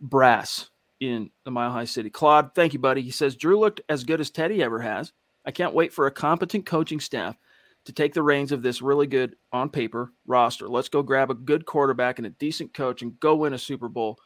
brass 0.00 0.70
in 1.00 1.30
the 1.44 1.50
Mile 1.50 1.72
High 1.72 1.84
City. 1.84 2.10
Claude, 2.10 2.54
thank 2.54 2.72
you, 2.72 2.78
buddy. 2.78 3.02
He 3.02 3.10
says 3.10 3.36
Drew 3.36 3.58
looked 3.58 3.80
as 3.88 4.04
good 4.04 4.20
as 4.20 4.30
Teddy 4.30 4.62
ever 4.62 4.80
has. 4.80 5.12
I 5.44 5.50
can't 5.50 5.74
wait 5.74 5.92
for 5.92 6.06
a 6.06 6.12
competent 6.12 6.66
coaching 6.66 7.00
staff 7.00 7.36
to 7.84 7.92
take 7.92 8.14
the 8.14 8.22
reins 8.22 8.52
of 8.52 8.62
this 8.62 8.80
really 8.80 9.06
good 9.06 9.36
on 9.52 9.68
paper 9.68 10.12
roster. 10.26 10.68
Let's 10.68 10.88
go 10.88 11.02
grab 11.02 11.30
a 11.30 11.34
good 11.34 11.66
quarterback 11.66 12.18
and 12.18 12.26
a 12.26 12.30
decent 12.30 12.72
coach 12.72 13.02
and 13.02 13.18
go 13.20 13.36
win 13.36 13.52
a 13.52 13.58
Super 13.58 13.88
Bowl. 13.88 14.18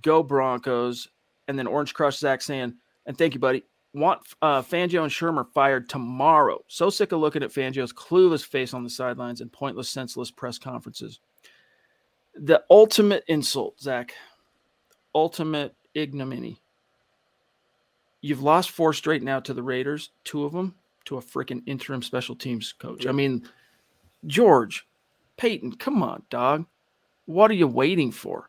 Go 0.00 0.22
Broncos. 0.22 1.08
And 1.48 1.58
then 1.58 1.66
Orange 1.66 1.92
Crush 1.92 2.18
Zach 2.18 2.40
saying, 2.40 2.74
and 3.04 3.18
thank 3.18 3.34
you, 3.34 3.40
buddy 3.40 3.64
want 3.94 4.20
uh, 4.40 4.62
Fangio 4.62 5.02
and 5.02 5.12
Shurmur 5.12 5.46
fired 5.52 5.88
tomorrow. 5.88 6.64
So 6.68 6.90
sick 6.90 7.12
of 7.12 7.20
looking 7.20 7.42
at 7.42 7.52
Fangio's 7.52 7.92
clueless 7.92 8.44
face 8.44 8.74
on 8.74 8.84
the 8.84 8.90
sidelines 8.90 9.40
and 9.40 9.52
pointless, 9.52 9.88
senseless 9.88 10.30
press 10.30 10.58
conferences. 10.58 11.20
The 12.34 12.62
ultimate 12.70 13.24
insult, 13.28 13.80
Zach. 13.80 14.14
Ultimate 15.14 15.74
ignominy. 15.94 16.60
You've 18.22 18.42
lost 18.42 18.70
four 18.70 18.92
straight 18.92 19.22
now 19.22 19.40
to 19.40 19.52
the 19.52 19.62
Raiders, 19.62 20.10
two 20.24 20.44
of 20.44 20.52
them 20.52 20.74
to 21.06 21.18
a 21.18 21.22
freaking 21.22 21.62
interim 21.66 22.02
special 22.02 22.36
teams 22.36 22.72
coach. 22.72 23.06
I 23.06 23.12
mean, 23.12 23.48
George, 24.26 24.86
Paton, 25.36 25.76
come 25.76 26.02
on, 26.02 26.22
dog. 26.30 26.64
What 27.26 27.50
are 27.50 27.54
you 27.54 27.66
waiting 27.66 28.12
for? 28.12 28.48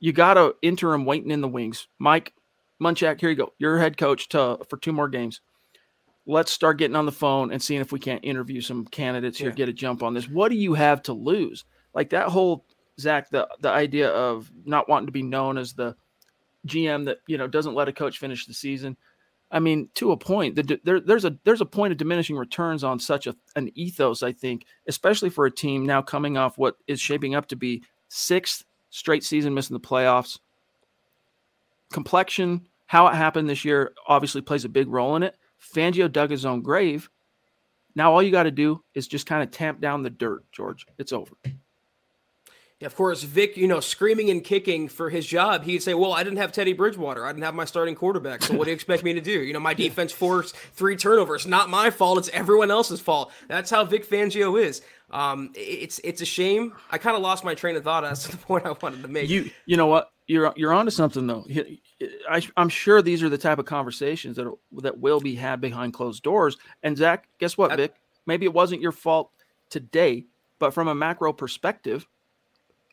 You 0.00 0.12
got 0.12 0.36
a 0.36 0.54
interim 0.62 1.04
waiting 1.04 1.30
in 1.30 1.40
the 1.40 1.48
wings. 1.48 1.86
Mike, 1.98 2.32
Munchak, 2.82 3.20
here 3.20 3.30
you 3.30 3.36
go. 3.36 3.52
You're 3.58 3.78
head 3.78 3.96
coach 3.96 4.28
to, 4.30 4.58
for 4.68 4.76
two 4.76 4.92
more 4.92 5.08
games. 5.08 5.40
Let's 6.26 6.50
start 6.50 6.78
getting 6.78 6.96
on 6.96 7.06
the 7.06 7.12
phone 7.12 7.52
and 7.52 7.62
seeing 7.62 7.80
if 7.80 7.92
we 7.92 8.00
can't 8.00 8.24
interview 8.24 8.60
some 8.60 8.84
candidates 8.86 9.38
here, 9.38 9.50
yeah. 9.50 9.54
get 9.54 9.68
a 9.68 9.72
jump 9.72 10.02
on 10.02 10.12
this. 10.12 10.28
What 10.28 10.48
do 10.48 10.56
you 10.56 10.74
have 10.74 11.02
to 11.02 11.12
lose? 11.12 11.64
Like 11.94 12.10
that 12.10 12.28
whole 12.28 12.64
Zach, 12.98 13.30
the 13.30 13.48
the 13.60 13.70
idea 13.70 14.10
of 14.10 14.50
not 14.64 14.88
wanting 14.88 15.06
to 15.06 15.12
be 15.12 15.22
known 15.22 15.58
as 15.58 15.74
the 15.74 15.94
GM 16.66 17.04
that 17.04 17.18
you 17.26 17.38
know 17.38 17.46
doesn't 17.46 17.74
let 17.74 17.88
a 17.88 17.92
coach 17.92 18.18
finish 18.18 18.46
the 18.46 18.54
season. 18.54 18.96
I 19.50 19.60
mean, 19.60 19.88
to 19.94 20.10
a 20.10 20.16
point, 20.16 20.56
the, 20.56 20.80
there, 20.82 20.98
there's 20.98 21.24
a 21.24 21.38
there's 21.44 21.60
a 21.60 21.66
point 21.66 21.92
of 21.92 21.98
diminishing 21.98 22.36
returns 22.36 22.82
on 22.82 22.98
such 22.98 23.26
a, 23.26 23.36
an 23.54 23.70
ethos. 23.74 24.22
I 24.22 24.32
think, 24.32 24.64
especially 24.88 25.30
for 25.30 25.46
a 25.46 25.50
team 25.50 25.86
now 25.86 26.02
coming 26.02 26.36
off 26.36 26.58
what 26.58 26.76
is 26.86 27.00
shaping 27.00 27.34
up 27.34 27.46
to 27.48 27.56
be 27.56 27.84
sixth 28.08 28.64
straight 28.90 29.22
season 29.22 29.54
missing 29.54 29.74
the 29.74 29.80
playoffs 29.80 30.38
complexion, 31.92 32.66
how 32.86 33.06
it 33.08 33.14
happened 33.14 33.48
this 33.48 33.64
year 33.64 33.92
obviously 34.06 34.40
plays 34.40 34.64
a 34.64 34.68
big 34.68 34.88
role 34.88 35.16
in 35.16 35.22
it. 35.22 35.36
Fangio 35.74 36.10
dug 36.10 36.30
his 36.30 36.44
own 36.44 36.62
grave. 36.62 37.08
Now 37.94 38.12
all 38.12 38.22
you 38.22 38.30
got 38.30 38.44
to 38.44 38.50
do 38.50 38.82
is 38.94 39.08
just 39.08 39.26
kind 39.26 39.42
of 39.42 39.50
tamp 39.50 39.80
down 39.80 40.02
the 40.02 40.10
dirt, 40.10 40.44
George. 40.52 40.86
It's 40.98 41.12
over. 41.12 41.32
Yeah, 42.78 42.86
of 42.86 42.94
course, 42.94 43.22
Vic, 43.22 43.56
you 43.56 43.66
know, 43.66 43.80
screaming 43.80 44.28
and 44.28 44.44
kicking 44.44 44.88
for 44.88 45.08
his 45.08 45.24
job, 45.26 45.64
he'd 45.64 45.82
say, 45.82 45.94
Well, 45.94 46.12
I 46.12 46.22
didn't 46.22 46.36
have 46.36 46.52
Teddy 46.52 46.74
Bridgewater. 46.74 47.24
I 47.24 47.32
didn't 47.32 47.44
have 47.44 47.54
my 47.54 47.64
starting 47.64 47.94
quarterback. 47.94 48.42
So 48.42 48.54
what 48.54 48.64
do 48.64 48.70
you 48.70 48.74
expect 48.74 49.02
me 49.02 49.14
to 49.14 49.20
do? 49.22 49.42
You 49.42 49.54
know, 49.54 49.60
my 49.60 49.72
defense 49.72 50.12
forced 50.12 50.54
three 50.74 50.94
turnovers. 50.94 51.46
Not 51.46 51.70
my 51.70 51.88
fault. 51.88 52.18
It's 52.18 52.28
everyone 52.30 52.70
else's 52.70 53.00
fault. 53.00 53.32
That's 53.48 53.70
how 53.70 53.82
Vic 53.86 54.06
Fangio 54.06 54.62
is. 54.62 54.82
Um, 55.10 55.52
it's 55.54 56.00
it's 56.04 56.20
a 56.20 56.26
shame. 56.26 56.74
I 56.90 56.98
kind 56.98 57.16
of 57.16 57.22
lost 57.22 57.44
my 57.44 57.54
train 57.54 57.76
of 57.76 57.84
thought 57.84 58.04
as 58.04 58.24
to 58.24 58.32
the 58.32 58.36
point 58.36 58.66
I 58.66 58.74
wanted 58.82 59.00
to 59.00 59.08
make. 59.08 59.30
You 59.30 59.50
you 59.64 59.78
know 59.78 59.86
what? 59.86 60.12
You're 60.26 60.52
you're 60.56 60.72
onto 60.72 60.90
something 60.90 61.26
though. 61.26 61.46
I, 62.28 62.42
am 62.56 62.68
sure 62.68 63.00
these 63.00 63.22
are 63.22 63.28
the 63.28 63.38
type 63.38 63.58
of 63.58 63.64
conversations 63.64 64.36
that 64.36 64.46
are, 64.46 64.54
that 64.80 64.98
will 64.98 65.20
be 65.20 65.36
had 65.36 65.60
behind 65.60 65.94
closed 65.94 66.22
doors. 66.22 66.56
And 66.82 66.96
Zach, 66.96 67.28
guess 67.38 67.56
what, 67.56 67.76
Vic? 67.76 67.94
Maybe 68.26 68.44
it 68.44 68.52
wasn't 68.52 68.82
your 68.82 68.92
fault 68.92 69.30
today, 69.70 70.26
but 70.58 70.74
from 70.74 70.88
a 70.88 70.94
macro 70.94 71.32
perspective, 71.32 72.06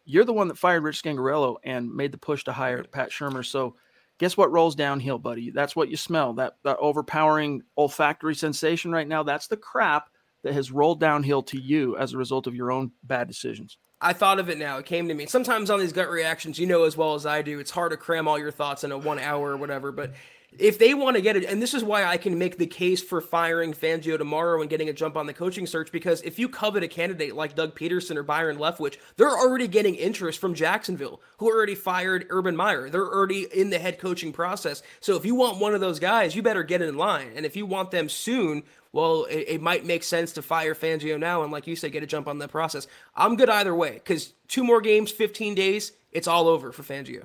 you're 0.06 0.26
the 0.26 0.34
one 0.34 0.48
that 0.50 0.58
fired 0.58 0.84
Rich 0.84 1.02
Scangarello 1.02 1.56
and 1.64 1.92
made 1.94 2.12
the 2.12 2.18
push 2.18 2.44
to 2.44 2.52
hire 2.52 2.84
Pat 2.84 3.10
Shurmur. 3.10 3.46
So, 3.46 3.76
guess 4.20 4.38
what 4.38 4.52
rolls 4.52 4.76
downhill, 4.76 5.18
buddy? 5.18 5.50
That's 5.50 5.76
what 5.76 5.90
you 5.90 5.98
smell. 5.98 6.34
That 6.34 6.58
that 6.64 6.78
overpowering 6.78 7.64
olfactory 7.78 8.36
sensation 8.36 8.92
right 8.92 9.08
now. 9.08 9.24
That's 9.24 9.48
the 9.48 9.58
crap 9.58 10.10
that 10.44 10.54
has 10.54 10.72
rolled 10.72 11.00
downhill 11.00 11.42
to 11.44 11.60
you 11.60 11.98
as 11.98 12.14
a 12.14 12.18
result 12.18 12.46
of 12.46 12.56
your 12.56 12.72
own 12.72 12.92
bad 13.04 13.28
decisions. 13.28 13.78
I 14.04 14.12
thought 14.12 14.38
of 14.38 14.50
it 14.50 14.58
now. 14.58 14.78
It 14.78 14.86
came 14.86 15.08
to 15.08 15.14
me. 15.14 15.26
Sometimes 15.26 15.70
on 15.70 15.80
these 15.80 15.94
gut 15.94 16.10
reactions, 16.10 16.60
you 16.60 16.68
know 16.68 16.84
as 16.84 16.98
well 16.98 17.16
as 17.16 17.26
I 17.26 17.42
do, 17.42 17.60
it's 17.60 17.72
hard 17.72 17.92
to 17.92 17.98
cram 17.98 18.28
all 18.28 18.38
your 18.38 18.52
thoughts 18.52 18.84
in 18.84 18.92
a 18.92 18.98
one 18.98 19.18
hour 19.18 19.52
or 19.52 19.58
whatever. 19.58 19.94
But 19.94 20.12
if 20.60 20.80
they 20.80 20.94
want 20.94 21.16
to 21.16 21.22
get 21.22 21.36
it, 21.36 21.46
and 21.46 21.62
this 21.62 21.74
is 21.74 21.84
why 21.84 22.06
I 22.06 22.18
can 22.18 22.38
make 22.38 22.58
the 22.58 22.68
case 22.68 23.02
for 23.02 23.22
firing 23.22 23.74
Fangio 23.74 24.18
tomorrow 24.18 24.62
and 24.62 24.70
getting 24.70 24.90
a 24.90 24.94
jump 24.94 25.18
on 25.18 25.26
the 25.26 25.34
coaching 25.34 25.68
search, 25.68 25.92
because 25.92 26.22
if 26.22 26.40
you 26.40 26.50
covet 26.50 26.84
a 26.84 26.88
candidate 26.88 27.36
like 27.36 27.56
Doug 27.56 27.76
Pederson 27.76 28.16
or 28.16 28.24
Byron 28.24 28.58
Leftwich, 28.58 28.98
they're 29.18 29.30
already 29.30 29.68
getting 29.68 29.96
interest 29.96 30.40
from 30.40 30.54
Jacksonville, 30.54 31.22
who 31.38 31.48
already 31.48 31.76
fired 31.76 32.28
Urban 32.30 32.56
Meyer. 32.56 32.90
They're 32.90 33.08
already 33.08 33.48
in 33.54 33.70
the 33.70 33.80
head 33.80 34.00
coaching 34.00 34.34
process. 34.34 34.84
So 35.00 35.16
if 35.16 35.26
you 35.26 35.36
want 35.36 35.60
one 35.60 35.74
of 35.74 35.82
those 35.82 36.00
guys, 36.00 36.36
you 36.36 36.42
better 36.42 36.64
get 36.64 36.82
in 36.82 36.98
line. 36.98 37.32
And 37.36 37.46
if 37.46 37.56
you 37.56 37.66
want 37.66 37.92
them 37.92 38.10
soon, 38.10 38.64
well, 38.92 39.26
it, 39.26 39.46
it, 39.48 39.62
might 39.62 39.86
make 39.86 40.04
sense 40.04 40.34
to 40.34 40.42
fire 40.42 40.76
Fangio 40.76 41.20
now 41.20 41.42
and, 41.42 41.52
like 41.52 41.66
you 41.66 41.76
said, 41.76 41.92
get 41.92 42.04
a 42.04 42.08
jump 42.08 42.28
on 42.28 42.38
that 42.38 42.52
process. 42.52 42.88
I'm 43.16 43.36
good 43.36 43.50
either 43.50 43.74
way 43.74 43.94
because 43.94 44.34
two 44.48 44.64
more 44.64 44.82
games, 44.82 45.12
15 45.12 45.56
days, 45.56 45.94
it's 46.12 46.28
all 46.28 46.48
over 46.48 46.72
for 46.72 46.84
Fangio. 46.84 47.24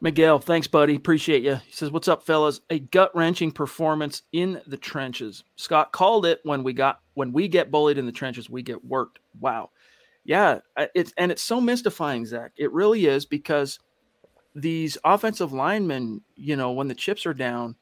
Miguel, 0.00 0.38
thanks, 0.38 0.68
buddy. 0.68 0.94
Appreciate 0.94 1.42
you. 1.42 1.56
He 1.56 1.72
says, 1.72 1.90
"What's 1.90 2.06
up, 2.06 2.24
fellas? 2.24 2.60
A 2.70 2.78
gut 2.78 3.14
wrenching 3.16 3.50
performance 3.50 4.22
in 4.32 4.60
the 4.66 4.76
trenches." 4.76 5.42
Scott 5.56 5.92
called 5.92 6.24
it 6.24 6.40
when 6.44 6.62
we 6.62 6.72
got 6.72 7.00
when 7.14 7.32
we 7.32 7.48
get 7.48 7.72
bullied 7.72 7.98
in 7.98 8.06
the 8.06 8.12
trenches, 8.12 8.48
we 8.48 8.62
get 8.62 8.84
worked. 8.84 9.18
Wow, 9.40 9.70
yeah, 10.24 10.60
it's 10.94 11.12
and 11.18 11.32
it's 11.32 11.42
so 11.42 11.60
mystifying, 11.60 12.26
Zach. 12.26 12.52
It 12.56 12.72
really 12.72 13.06
is 13.06 13.26
because 13.26 13.80
these 14.54 14.98
offensive 15.04 15.52
linemen, 15.52 16.20
you 16.36 16.54
know, 16.54 16.72
when 16.72 16.86
the 16.86 16.94
chips 16.94 17.26
are 17.26 17.34
down, 17.34 17.74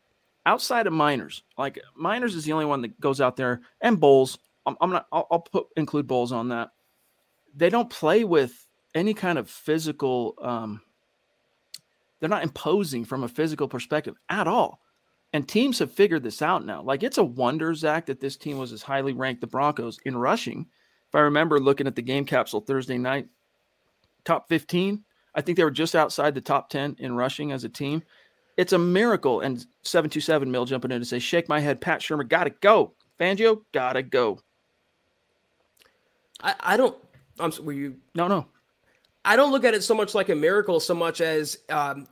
outside 0.47 0.87
of 0.87 0.93
Meinerz, 0.95 1.43
like 1.59 1.79
Meinerz 2.01 2.35
is 2.35 2.45
the 2.45 2.53
only 2.53 2.65
one 2.65 2.81
that 2.83 2.99
goes 2.99 3.21
out 3.21 3.37
there 3.37 3.61
and 3.83 4.01
Bolles. 4.01 4.39
I'm, 4.65 4.77
I'm 4.81 4.91
not. 4.91 5.07
I'll, 5.13 5.27
I'll, 5.31 5.41
put 5.41 5.67
include 5.77 6.07
Bolles 6.07 6.33
on 6.33 6.49
that. 6.49 6.71
They 7.55 7.69
don't 7.69 7.91
play 7.91 8.25
with 8.25 8.67
any 8.95 9.13
kind 9.13 9.39
of 9.39 9.51
physical. 9.51 10.35
Um, 10.41 10.81
they're 12.27 12.37
not 12.37 12.43
imposing 12.43 13.05
from 13.05 13.23
a 13.23 13.29
physical 13.29 13.69
perspective 13.69 14.17
at 14.29 14.49
all. 14.49 14.81
And 15.33 15.47
teams 15.47 15.79
have 15.79 15.93
figured 15.93 16.25
this 16.25 16.43
out 16.43 16.67
now. 16.67 16.83
Like 16.83 17.05
it's 17.05 17.19
a 17.19 17.25
wonder, 17.25 17.73
Zach, 17.73 18.07
that 18.07 18.19
this 18.19 18.37
team 18.37 18.59
was 18.59 18.73
as 18.73 18.83
highly 18.83 19.12
ranked 19.12 19.43
the 19.43 19.47
Broncos 19.47 20.01
in 20.05 20.17
rushing 20.17 20.67
If 21.09 21.15
I 21.15 21.21
remember 21.21 21.61
looking 21.61 21.87
at 21.87 21.95
the 21.95 22.03
game 22.03 22.25
capsule 22.25 22.62
Thursday 22.62 22.99
night, 22.99 23.29
top 24.25 24.49
15, 24.49 25.05
I 25.37 25.41
think 25.41 25.57
they 25.57 25.62
were 25.62 25.71
just 25.71 25.95
outside 25.95 26.35
the 26.35 26.41
top 26.41 26.69
10 26.69 26.97
in 26.99 27.15
rushing 27.15 27.53
as 27.53 27.62
a 27.62 27.69
team. 27.69 28.03
It's 28.57 28.73
a 28.73 28.79
miracle. 28.79 29.41
And 29.41 29.65
727 29.83 30.51
Mill 30.51 30.65
jumping 30.65 30.91
in 30.91 30.99
to 30.99 31.05
say, 31.05 31.21
shake 31.21 31.49
my 31.49 31.61
head, 31.61 31.81
Pat 31.81 32.01
Shurmur, 32.01 32.29
gotta 32.29 32.51
go. 32.51 32.95
Fangio, 33.21 33.62
gotta 33.73 34.03
go. 34.03 34.41
I, 36.43 36.55
I 36.59 36.77
don't. 36.77 36.97
I'm. 37.39 37.53
Were 37.62 37.73
you? 37.73 37.99
No, 38.17 38.27
no. 38.27 38.47
I 39.27 39.35
don't 39.35 39.51
look 39.51 39.65
at 39.65 39.75
it 39.75 39.83
so 39.83 39.95
much 39.95 40.15
like 40.15 40.29
a 40.29 40.35
miracle, 40.35 40.79
so 40.79 40.95
much 40.95 41.21
as 41.21 41.59
um, 41.69 42.07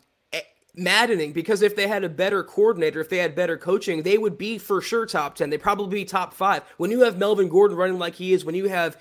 maddening. 0.75 1.33
Because 1.33 1.63
if 1.63 1.77
they 1.77 1.89
had 1.89 2.05
a 2.05 2.09
better 2.09 2.43
coordinator, 2.43 3.01
if 3.01 3.09
they 3.09 3.19
had 3.19 3.35
better 3.35 3.57
coaching, 3.57 4.03
they 4.03 4.19
would 4.19 4.39
be 4.39 4.59
for 4.59 4.81
sure 4.81 5.07
top 5.07 5.35
ten. 5.35 5.51
They'd 5.51 5.59
probably 5.63 6.01
be 6.01 6.05
top 6.05 6.35
five. 6.35 6.63
When 6.77 6.91
you 6.91 7.03
have 7.03 7.19
Melvin 7.19 7.49
Gordon 7.49 7.77
running 7.77 7.99
like 7.99 8.17
he 8.17 8.33
is, 8.33 8.45
when 8.45 8.55
you 8.55 8.69
have 8.69 8.97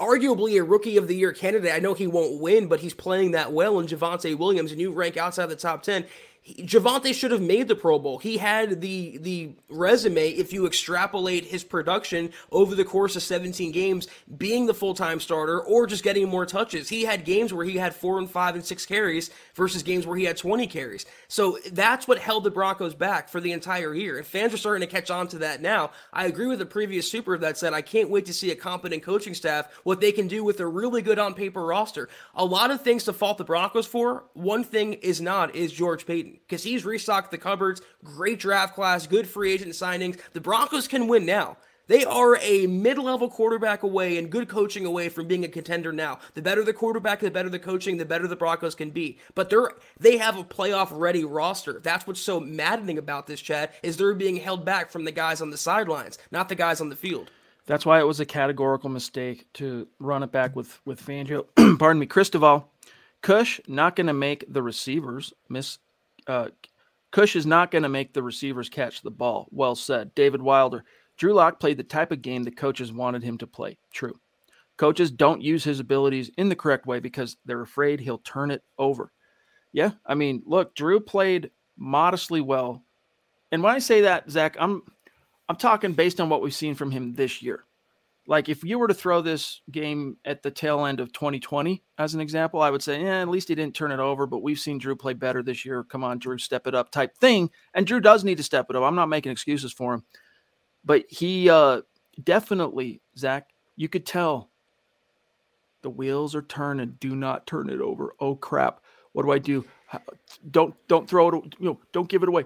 arguably 0.00 0.58
a 0.58 0.64
rookie 0.64 0.96
of 0.96 1.08
the 1.08 1.16
year 1.16 1.32
candidate. 1.32 1.72
I 1.72 1.78
know 1.78 1.94
he 1.94 2.06
won't 2.06 2.40
win, 2.40 2.66
but 2.66 2.80
he's 2.80 2.94
playing 2.94 3.32
that 3.32 3.52
well 3.52 3.78
in 3.80 3.86
Javonte 3.86 4.36
Williams, 4.36 4.72
and 4.72 4.80
you 4.80 4.92
rank 4.92 5.16
outside 5.16 5.46
the 5.46 5.56
top 5.56 5.82
10. 5.82 6.04
Javonte 6.46 7.12
should 7.12 7.32
have 7.32 7.42
made 7.42 7.66
the 7.66 7.74
Pro 7.74 7.98
Bowl. 7.98 8.18
He 8.18 8.38
had 8.38 8.80
the 8.80 9.18
the 9.18 9.50
resume 9.68 10.30
if 10.30 10.52
you 10.52 10.64
extrapolate 10.64 11.44
his 11.44 11.64
production 11.64 12.30
over 12.52 12.76
the 12.76 12.84
course 12.84 13.16
of 13.16 13.22
17 13.22 13.72
games, 13.72 14.06
being 14.36 14.66
the 14.66 14.74
full 14.74 14.94
time 14.94 15.18
starter 15.18 15.60
or 15.60 15.88
just 15.88 16.04
getting 16.04 16.28
more 16.28 16.46
touches. 16.46 16.88
He 16.88 17.02
had 17.02 17.24
games 17.24 17.52
where 17.52 17.66
he 17.66 17.76
had 17.76 17.96
four 17.96 18.18
and 18.18 18.30
five 18.30 18.54
and 18.54 18.64
six 18.64 18.86
carries 18.86 19.30
versus 19.54 19.82
games 19.82 20.06
where 20.06 20.16
he 20.16 20.24
had 20.24 20.36
20 20.36 20.68
carries. 20.68 21.04
So 21.26 21.58
that's 21.72 22.06
what 22.06 22.18
held 22.18 22.44
the 22.44 22.50
Broncos 22.52 22.94
back 22.94 23.28
for 23.28 23.40
the 23.40 23.50
entire 23.50 23.92
year. 23.92 24.16
And 24.16 24.26
fans 24.26 24.54
are 24.54 24.58
starting 24.58 24.86
to 24.86 24.94
catch 24.94 25.10
on 25.10 25.26
to 25.28 25.38
that 25.38 25.60
now. 25.60 25.90
I 26.12 26.26
agree 26.26 26.46
with 26.46 26.60
the 26.60 26.66
previous 26.66 27.10
super 27.10 27.36
that 27.38 27.58
said 27.58 27.72
I 27.72 27.82
can't 27.82 28.10
wait 28.10 28.26
to 28.26 28.32
see 28.32 28.52
a 28.52 28.56
competent 28.56 29.02
coaching 29.02 29.34
staff 29.34 29.66
what 29.82 30.00
they 30.00 30.12
can 30.12 30.28
do 30.28 30.44
with 30.44 30.60
a 30.60 30.66
really 30.66 31.02
good 31.02 31.18
on 31.18 31.34
paper 31.34 31.64
roster. 31.64 32.08
A 32.36 32.44
lot 32.44 32.70
of 32.70 32.82
things 32.82 33.02
to 33.04 33.12
fault 33.12 33.38
the 33.38 33.44
Broncos 33.44 33.86
for. 33.86 34.24
One 34.34 34.62
thing 34.62 34.92
is 34.94 35.20
not 35.20 35.56
is 35.56 35.72
George 35.72 36.06
Paton 36.06 36.35
because 36.40 36.62
he's 36.62 36.84
restocked 36.84 37.30
the 37.30 37.38
cupboards. 37.38 37.82
Great 38.04 38.38
draft 38.38 38.74
class, 38.74 39.06
good 39.06 39.28
free 39.28 39.52
agent 39.52 39.72
signings. 39.72 40.18
The 40.32 40.40
Broncos 40.40 40.88
can 40.88 41.08
win 41.08 41.26
now. 41.26 41.56
They 41.88 42.04
are 42.04 42.36
a 42.42 42.66
mid 42.66 42.98
level 42.98 43.28
quarterback 43.28 43.82
away 43.82 44.18
and 44.18 44.30
good 44.30 44.48
coaching 44.48 44.84
away 44.84 45.08
from 45.08 45.28
being 45.28 45.44
a 45.44 45.48
contender 45.48 45.92
now. 45.92 46.18
The 46.34 46.42
better 46.42 46.64
the 46.64 46.72
quarterback, 46.72 47.20
the 47.20 47.30
better 47.30 47.48
the 47.48 47.58
coaching, 47.58 47.96
the 47.96 48.04
better 48.04 48.26
the 48.26 48.36
Broncos 48.36 48.74
can 48.74 48.90
be. 48.90 49.18
But 49.34 49.50
they're 49.50 49.70
they 49.98 50.16
have 50.18 50.36
a 50.36 50.44
playoff 50.44 50.88
ready 50.90 51.24
roster. 51.24 51.80
That's 51.80 52.06
what's 52.06 52.20
so 52.20 52.40
maddening 52.40 52.98
about 52.98 53.26
this, 53.26 53.40
Chad, 53.40 53.70
is 53.82 53.96
they're 53.96 54.14
being 54.14 54.36
held 54.36 54.64
back 54.64 54.90
from 54.90 55.04
the 55.04 55.12
guys 55.12 55.40
on 55.40 55.50
the 55.50 55.56
sidelines, 55.56 56.18
not 56.30 56.48
the 56.48 56.54
guys 56.54 56.80
on 56.80 56.88
the 56.88 56.96
field. 56.96 57.30
That's 57.66 57.86
why 57.86 58.00
it 58.00 58.06
was 58.06 58.20
a 58.20 58.26
categorical 58.26 58.90
mistake 58.90 59.46
to 59.54 59.88
run 59.98 60.22
it 60.22 60.32
back 60.32 60.56
with 60.56 60.80
with 60.84 61.04
Fangio. 61.04 61.46
Pardon 61.78 62.00
me, 62.00 62.06
Cristobal. 62.06 62.68
Cush 63.22 63.60
not 63.66 63.96
going 63.96 64.06
to 64.06 64.12
make 64.12 64.44
the 64.48 64.62
receivers 64.62 65.32
miss 65.48 65.78
uh, 66.26 66.48
Cush 67.12 67.36
is 67.36 67.46
not 67.46 67.70
going 67.70 67.82
to 67.82 67.88
make 67.88 68.12
the 68.12 68.22
receivers 68.22 68.68
catch 68.68 69.02
the 69.02 69.10
ball. 69.10 69.48
Well 69.50 69.74
said. 69.74 70.14
David 70.14 70.42
Wilder. 70.42 70.84
Drew 71.16 71.32
Lock 71.32 71.58
played 71.58 71.78
the 71.78 71.82
type 71.82 72.12
of 72.12 72.20
game 72.20 72.42
the 72.42 72.50
coaches 72.50 72.92
wanted 72.92 73.22
him 73.22 73.38
to 73.38 73.46
play. 73.46 73.78
True. 73.92 74.18
Coaches 74.76 75.10
don't 75.10 75.40
use 75.40 75.64
his 75.64 75.80
abilities 75.80 76.30
in 76.36 76.50
the 76.50 76.56
correct 76.56 76.86
way 76.86 77.00
because 77.00 77.38
they're 77.46 77.62
afraid 77.62 78.00
he'll 78.00 78.18
turn 78.18 78.50
it 78.50 78.62
over. 78.78 79.10
Yeah, 79.72 79.92
I 80.04 80.14
mean, 80.14 80.42
look, 80.44 80.74
Drew 80.74 81.00
played 81.00 81.50
modestly 81.78 82.40
well. 82.40 82.82
And 83.52 83.62
when 83.62 83.74
I 83.74 83.78
say 83.78 84.02
that, 84.02 84.30
Zach, 84.30 84.56
I'm 84.58 84.82
I'm 85.48 85.56
talking 85.56 85.92
based 85.92 86.20
on 86.20 86.28
what 86.28 86.42
we've 86.42 86.54
seen 86.54 86.74
from 86.74 86.90
him 86.90 87.14
this 87.14 87.42
year. 87.42 87.64
Like 88.28 88.48
if 88.48 88.64
you 88.64 88.78
were 88.78 88.88
to 88.88 88.94
throw 88.94 89.20
this 89.20 89.60
game 89.70 90.16
at 90.24 90.42
the 90.42 90.50
tail 90.50 90.84
end 90.84 90.98
of 90.98 91.12
2020 91.12 91.82
as 91.98 92.14
an 92.14 92.20
example, 92.20 92.60
I 92.60 92.70
would 92.70 92.82
say, 92.82 93.02
yeah, 93.02 93.20
at 93.20 93.28
least 93.28 93.48
he 93.48 93.54
didn't 93.54 93.76
turn 93.76 93.92
it 93.92 94.00
over, 94.00 94.26
but 94.26 94.42
we've 94.42 94.58
seen 94.58 94.78
Drew 94.78 94.96
play 94.96 95.12
better 95.12 95.42
this 95.42 95.64
year. 95.64 95.84
Come 95.84 96.02
on, 96.02 96.18
Drew, 96.18 96.36
step 96.38 96.66
it 96.66 96.74
up 96.74 96.90
type 96.90 97.16
thing. 97.18 97.50
And 97.74 97.86
Drew 97.86 98.00
does 98.00 98.24
need 98.24 98.38
to 98.38 98.42
step 98.42 98.66
it 98.68 98.76
up. 98.76 98.82
I'm 98.82 98.96
not 98.96 99.08
making 99.08 99.32
excuses 99.32 99.72
for 99.72 99.94
him. 99.94 100.04
But 100.84 101.04
he 101.08 101.48
uh 101.48 101.82
definitely, 102.22 103.00
Zach, 103.16 103.48
you 103.76 103.88
could 103.88 104.06
tell 104.06 104.50
the 105.82 105.90
wheels 105.90 106.34
are 106.34 106.42
turning. 106.42 106.96
Do 106.98 107.14
not 107.14 107.46
turn 107.46 107.70
it 107.70 107.80
over. 107.80 108.14
Oh 108.18 108.34
crap. 108.34 108.80
What 109.12 109.24
do 109.24 109.30
I 109.30 109.38
do? 109.38 109.64
Don't 110.50 110.74
don't 110.88 111.08
throw 111.08 111.28
it, 111.28 111.34
you 111.58 111.66
know, 111.66 111.80
don't 111.92 112.08
give 112.08 112.24
it 112.24 112.28
away. 112.28 112.44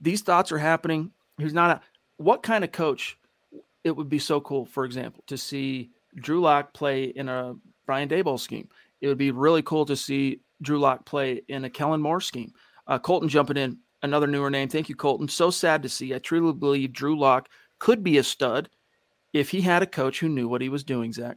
These 0.00 0.22
thoughts 0.22 0.52
are 0.52 0.58
happening. 0.58 1.10
He's 1.38 1.52
not 1.52 1.70
a 1.70 1.80
what 2.18 2.42
kind 2.42 2.62
of 2.62 2.70
coach 2.70 3.18
it 3.84 3.96
would 3.96 4.08
be 4.08 4.18
so 4.18 4.40
cool, 4.40 4.66
for 4.66 4.84
example, 4.84 5.24
to 5.26 5.36
see 5.36 5.90
Drew 6.16 6.40
Lock 6.40 6.72
play 6.74 7.04
in 7.04 7.28
a 7.28 7.54
Brian 7.86 8.08
Daboll 8.08 8.38
scheme. 8.38 8.68
It 9.00 9.08
would 9.08 9.18
be 9.18 9.30
really 9.30 9.62
cool 9.62 9.86
to 9.86 9.96
see 9.96 10.40
Drew 10.62 10.78
Lock 10.78 11.06
play 11.06 11.42
in 11.48 11.64
a 11.64 11.70
Kellen 11.70 12.02
Moore 12.02 12.20
scheme. 12.20 12.52
Uh, 12.86 12.98
Colton 12.98 13.28
jumping 13.28 13.56
in, 13.56 13.78
another 14.02 14.26
newer 14.26 14.50
name. 14.50 14.68
Thank 14.68 14.88
you, 14.88 14.96
Colton. 14.96 15.28
So 15.28 15.50
sad 15.50 15.82
to 15.82 15.88
see. 15.88 16.14
I 16.14 16.18
truly 16.18 16.52
believe 16.52 16.92
Drew 16.92 17.18
Lock 17.18 17.48
could 17.78 18.02
be 18.02 18.18
a 18.18 18.22
stud 18.22 18.68
if 19.32 19.50
he 19.50 19.60
had 19.60 19.82
a 19.82 19.86
coach 19.86 20.20
who 20.20 20.28
knew 20.28 20.48
what 20.48 20.60
he 20.60 20.68
was 20.68 20.84
doing, 20.84 21.12
Zach 21.12 21.36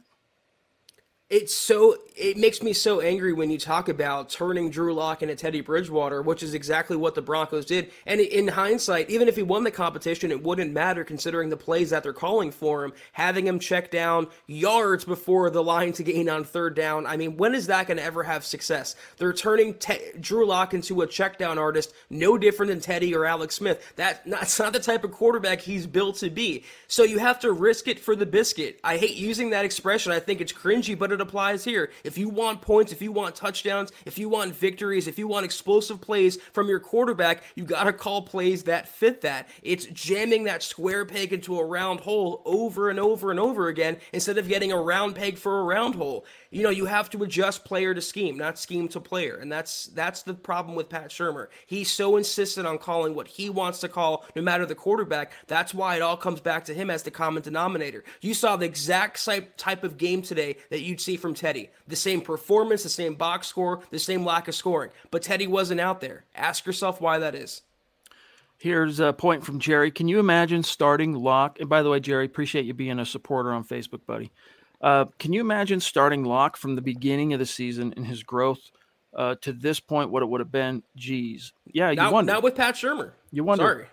it's 1.30 1.56
so 1.56 1.96
it 2.16 2.36
makes 2.36 2.62
me 2.62 2.72
so 2.72 3.00
angry 3.00 3.32
when 3.32 3.50
you 3.50 3.58
talk 3.58 3.88
about 3.88 4.28
turning 4.28 4.70
Drew 4.70 4.92
Lock 4.92 5.22
into 5.22 5.34
Teddy 5.34 5.62
Bridgewater, 5.62 6.20
which 6.20 6.42
is 6.42 6.54
exactly 6.54 6.96
what 6.96 7.14
the 7.14 7.22
Broncos 7.22 7.64
did. 7.64 7.90
And 8.06 8.20
in 8.20 8.46
hindsight, 8.46 9.10
even 9.10 9.26
if 9.26 9.34
he 9.34 9.42
won 9.42 9.64
the 9.64 9.70
competition, 9.70 10.30
it 10.30 10.42
wouldn't 10.42 10.72
matter 10.72 11.02
considering 11.02 11.48
the 11.48 11.56
plays 11.56 11.90
that 11.90 12.02
they're 12.02 12.12
calling 12.12 12.50
for 12.52 12.84
him, 12.84 12.92
having 13.12 13.46
him 13.46 13.58
check 13.58 13.90
down 13.90 14.28
yards 14.46 15.04
before 15.04 15.50
the 15.50 15.62
line 15.62 15.92
to 15.94 16.04
gain 16.04 16.28
on 16.28 16.44
third 16.44 16.76
down. 16.76 17.06
I 17.06 17.16
mean, 17.16 17.36
when 17.38 17.54
is 17.54 17.66
that 17.68 17.86
going 17.86 17.96
to 17.96 18.04
ever 18.04 18.22
have 18.22 18.44
success? 18.44 18.94
They're 19.16 19.32
turning 19.32 19.74
Te- 19.74 20.12
Drew 20.20 20.46
Lock 20.46 20.74
into 20.74 21.00
a 21.00 21.06
check 21.06 21.38
down 21.38 21.58
artist, 21.58 21.94
no 22.10 22.36
different 22.38 22.70
than 22.70 22.80
Teddy 22.80 23.14
or 23.14 23.24
Alex 23.24 23.56
Smith. 23.56 23.94
That 23.96 24.22
that's 24.26 24.58
not 24.58 24.74
the 24.74 24.78
type 24.78 25.04
of 25.04 25.10
quarterback 25.10 25.62
he's 25.62 25.86
built 25.86 26.16
to 26.16 26.28
be. 26.28 26.64
So 26.86 27.02
you 27.02 27.18
have 27.18 27.40
to 27.40 27.50
risk 27.50 27.88
it 27.88 27.98
for 27.98 28.14
the 28.14 28.26
biscuit. 28.26 28.78
I 28.84 28.98
hate 28.98 29.16
using 29.16 29.50
that 29.50 29.64
expression. 29.64 30.12
I 30.12 30.20
think 30.20 30.40
it's 30.40 30.52
cringy, 30.52 30.96
but 30.96 31.13
it 31.14 31.20
applies 31.20 31.64
here. 31.64 31.90
If 32.04 32.18
you 32.18 32.28
want 32.28 32.60
points, 32.60 32.92
if 32.92 33.00
you 33.00 33.12
want 33.12 33.34
touchdowns, 33.34 33.92
if 34.04 34.18
you 34.18 34.28
want 34.28 34.54
victories, 34.54 35.08
if 35.08 35.18
you 35.18 35.26
want 35.26 35.44
explosive 35.44 36.00
plays 36.00 36.38
from 36.52 36.68
your 36.68 36.80
quarterback, 36.80 37.42
you 37.54 37.64
got 37.64 37.84
to 37.84 37.92
call 37.92 38.22
plays 38.22 38.64
that 38.64 38.88
fit 38.88 39.22
that. 39.22 39.48
It's 39.62 39.86
jamming 39.86 40.44
that 40.44 40.62
square 40.62 41.04
peg 41.04 41.32
into 41.32 41.58
a 41.58 41.64
round 41.64 42.00
hole 42.00 42.42
over 42.44 42.90
and 42.90 43.00
over 43.00 43.30
and 43.30 43.40
over 43.40 43.68
again 43.68 43.96
instead 44.12 44.38
of 44.38 44.48
getting 44.48 44.72
a 44.72 44.80
round 44.80 45.14
peg 45.14 45.38
for 45.38 45.60
a 45.60 45.64
round 45.64 45.94
hole 45.94 46.26
you 46.54 46.62
know, 46.62 46.70
you 46.70 46.86
have 46.86 47.10
to 47.10 47.22
adjust 47.24 47.64
player 47.64 47.92
to 47.92 48.00
scheme, 48.00 48.38
not 48.38 48.60
scheme 48.60 48.86
to 48.88 49.00
player. 49.00 49.36
And 49.36 49.50
that's 49.50 49.86
that's 49.86 50.22
the 50.22 50.34
problem 50.34 50.76
with 50.76 50.88
Pat 50.88 51.10
Shurmur. 51.10 51.48
He's 51.66 51.90
so 51.90 52.16
insistent 52.16 52.64
on 52.64 52.78
calling 52.78 53.16
what 53.16 53.26
he 53.26 53.50
wants 53.50 53.80
to 53.80 53.88
call, 53.88 54.24
no 54.36 54.42
matter 54.42 54.64
the 54.64 54.76
quarterback. 54.76 55.32
That's 55.48 55.74
why 55.74 55.96
it 55.96 56.02
all 56.02 56.16
comes 56.16 56.40
back 56.40 56.64
to 56.66 56.74
him 56.74 56.90
as 56.90 57.02
the 57.02 57.10
common 57.10 57.42
denominator. 57.42 58.04
You 58.20 58.34
saw 58.34 58.56
the 58.56 58.66
exact 58.66 59.28
type 59.56 59.82
of 59.82 59.98
game 59.98 60.22
today 60.22 60.56
that 60.70 60.82
you'd 60.82 61.00
see 61.00 61.16
from 61.16 61.34
Teddy. 61.34 61.70
The 61.88 61.96
same 61.96 62.20
performance, 62.20 62.84
the 62.84 62.88
same 62.88 63.16
box 63.16 63.48
score, 63.48 63.82
the 63.90 63.98
same 63.98 64.24
lack 64.24 64.46
of 64.46 64.54
scoring. 64.54 64.90
But 65.10 65.22
Teddy 65.22 65.48
wasn't 65.48 65.80
out 65.80 66.00
there. 66.00 66.24
Ask 66.36 66.66
yourself 66.66 67.00
why 67.00 67.18
that 67.18 67.34
is. 67.34 67.62
Here's 68.58 69.00
a 69.00 69.12
point 69.12 69.44
from 69.44 69.58
Jerry. 69.58 69.90
Can 69.90 70.06
you 70.06 70.20
imagine 70.20 70.62
starting 70.62 71.14
Lock? 71.14 71.58
And 71.58 71.68
by 71.68 71.82
the 71.82 71.90
way, 71.90 71.98
Jerry, 71.98 72.26
appreciate 72.26 72.64
you 72.64 72.74
being 72.74 73.00
a 73.00 73.04
supporter 73.04 73.52
on 73.52 73.64
Facebook, 73.64 74.06
buddy. 74.06 74.30
Uh, 74.80 75.06
can 75.18 75.32
you 75.32 75.40
imagine 75.40 75.80
starting 75.80 76.24
Lock 76.24 76.56
from 76.56 76.74
the 76.74 76.82
beginning 76.82 77.32
of 77.32 77.38
the 77.38 77.46
season 77.46 77.94
and 77.96 78.06
his 78.06 78.22
growth 78.22 78.70
uh, 79.16 79.36
to 79.42 79.52
this 79.52 79.80
point? 79.80 80.10
What 80.10 80.22
it 80.22 80.26
would 80.26 80.40
have 80.40 80.52
been? 80.52 80.82
Geez, 80.96 81.52
yeah, 81.66 81.90
you 81.90 81.96
not, 81.96 82.12
wonder. 82.12 82.32
Not 82.32 82.42
with 82.42 82.54
Pat 82.54 82.74
Shurmur. 82.74 83.12
You 83.30 83.44
wonder. 83.44 83.64
Sorry. 83.64 83.86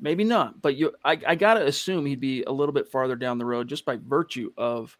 Maybe 0.00 0.24
not, 0.24 0.60
but 0.60 0.76
you. 0.76 0.92
I, 1.04 1.18
I 1.26 1.34
gotta 1.36 1.64
assume 1.64 2.06
he'd 2.06 2.20
be 2.20 2.42
a 2.42 2.52
little 2.52 2.72
bit 2.72 2.88
farther 2.88 3.14
down 3.14 3.38
the 3.38 3.44
road 3.44 3.68
just 3.68 3.84
by 3.84 3.96
virtue 3.96 4.52
of 4.56 4.96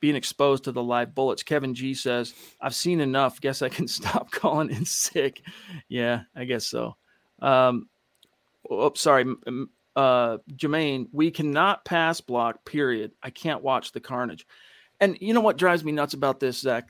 being 0.00 0.16
exposed 0.16 0.64
to 0.64 0.72
the 0.72 0.82
live 0.82 1.14
bullets. 1.14 1.42
Kevin 1.42 1.74
G 1.74 1.94
says, 1.94 2.34
"I've 2.60 2.74
seen 2.74 3.00
enough. 3.00 3.40
Guess 3.40 3.62
I 3.62 3.70
can 3.70 3.88
stop 3.88 4.30
calling 4.30 4.70
in 4.70 4.84
sick." 4.84 5.42
Yeah, 5.88 6.22
I 6.36 6.44
guess 6.44 6.66
so. 6.66 6.96
Um, 7.40 7.88
oh, 8.70 8.92
sorry 8.94 9.24
uh, 9.96 10.38
Jermaine, 10.54 11.08
we 11.12 11.30
cannot 11.30 11.84
pass 11.84 12.20
block, 12.20 12.64
period. 12.64 13.12
I 13.22 13.30
can't 13.30 13.62
watch 13.62 13.92
the 13.92 14.00
carnage. 14.00 14.46
And 15.00 15.18
you 15.20 15.34
know 15.34 15.40
what 15.40 15.58
drives 15.58 15.84
me 15.84 15.92
nuts 15.92 16.14
about 16.14 16.40
this, 16.40 16.58
Zach? 16.58 16.88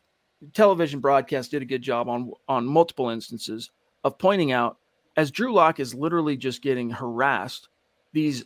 Television 0.54 1.00
broadcast 1.00 1.50
did 1.50 1.62
a 1.62 1.66
good 1.66 1.82
job 1.82 2.08
on 2.08 2.32
on 2.48 2.66
multiple 2.66 3.10
instances 3.10 3.70
of 4.04 4.18
pointing 4.18 4.52
out 4.52 4.78
as 5.16 5.30
Drew 5.30 5.52
Lock 5.52 5.78
is 5.78 5.94
literally 5.94 6.36
just 6.36 6.62
getting 6.62 6.90
harassed, 6.90 7.68
these 8.12 8.44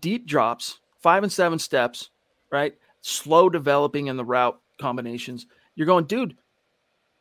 deep 0.00 0.26
drops, 0.26 0.80
five 1.00 1.22
and 1.22 1.32
seven 1.32 1.58
steps, 1.58 2.10
right? 2.50 2.74
Slow 3.02 3.48
developing 3.48 4.08
in 4.08 4.16
the 4.16 4.24
route 4.24 4.58
combinations. 4.78 5.46
You're 5.74 5.86
going, 5.86 6.06
dude, 6.06 6.36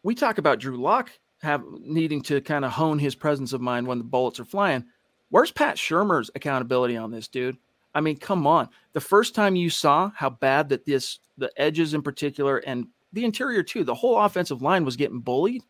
we 0.03 0.15
talk 0.15 0.37
about 0.37 0.59
Drew 0.59 0.77
Lock 0.77 1.11
have 1.41 1.63
needing 1.79 2.21
to 2.21 2.41
kind 2.41 2.65
of 2.65 2.71
hone 2.71 2.97
his 2.97 3.15
presence 3.15 3.53
of 3.53 3.61
mind 3.61 3.85
when 3.85 3.97
the 3.97 4.03
bullets 4.03 4.39
are 4.39 4.45
flying. 4.45 4.85
Where's 5.29 5.51
Pat 5.51 5.75
Shurmur's 5.75 6.29
accountability 6.35 6.97
on 6.97 7.11
this, 7.11 7.27
dude? 7.27 7.57
I 7.93 8.01
mean, 8.01 8.17
come 8.17 8.45
on. 8.45 8.69
The 8.93 9.01
first 9.01 9.35
time 9.35 9.55
you 9.55 9.69
saw 9.69 10.11
how 10.15 10.29
bad 10.29 10.69
that 10.69 10.85
this, 10.85 11.19
the 11.37 11.51
edges 11.57 11.93
in 11.93 12.01
particular, 12.01 12.57
and 12.59 12.87
the 13.13 13.23
interior 13.23 13.63
too, 13.63 13.83
the 13.83 13.95
whole 13.95 14.19
offensive 14.19 14.61
line 14.61 14.83
was 14.83 14.97
getting 14.97 15.19
bullied. 15.19 15.63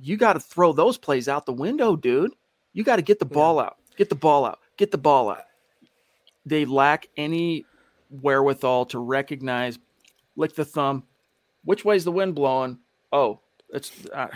You 0.00 0.16
got 0.16 0.32
to 0.32 0.40
throw 0.40 0.72
those 0.72 0.96
plays 0.96 1.28
out 1.28 1.46
the 1.46 1.52
window, 1.52 1.94
dude. 1.94 2.32
You 2.72 2.82
got 2.82 2.96
to 2.96 3.02
get 3.02 3.18
the 3.18 3.26
ball 3.26 3.60
out, 3.60 3.76
get 3.96 4.08
the 4.08 4.14
ball 4.14 4.46
out, 4.46 4.58
get 4.78 4.90
the 4.90 4.98
ball 4.98 5.30
out. 5.30 5.44
They 6.46 6.64
lack 6.64 7.08
any 7.16 7.66
wherewithal 8.10 8.86
to 8.86 8.98
recognize, 8.98 9.78
lick 10.36 10.54
the 10.54 10.64
thumb, 10.64 11.04
which 11.64 11.84
way's 11.84 12.04
the 12.04 12.12
wind 12.12 12.34
blowing? 12.34 12.78
Oh, 13.12 13.40
it's 13.70 13.92
uh, 14.12 14.28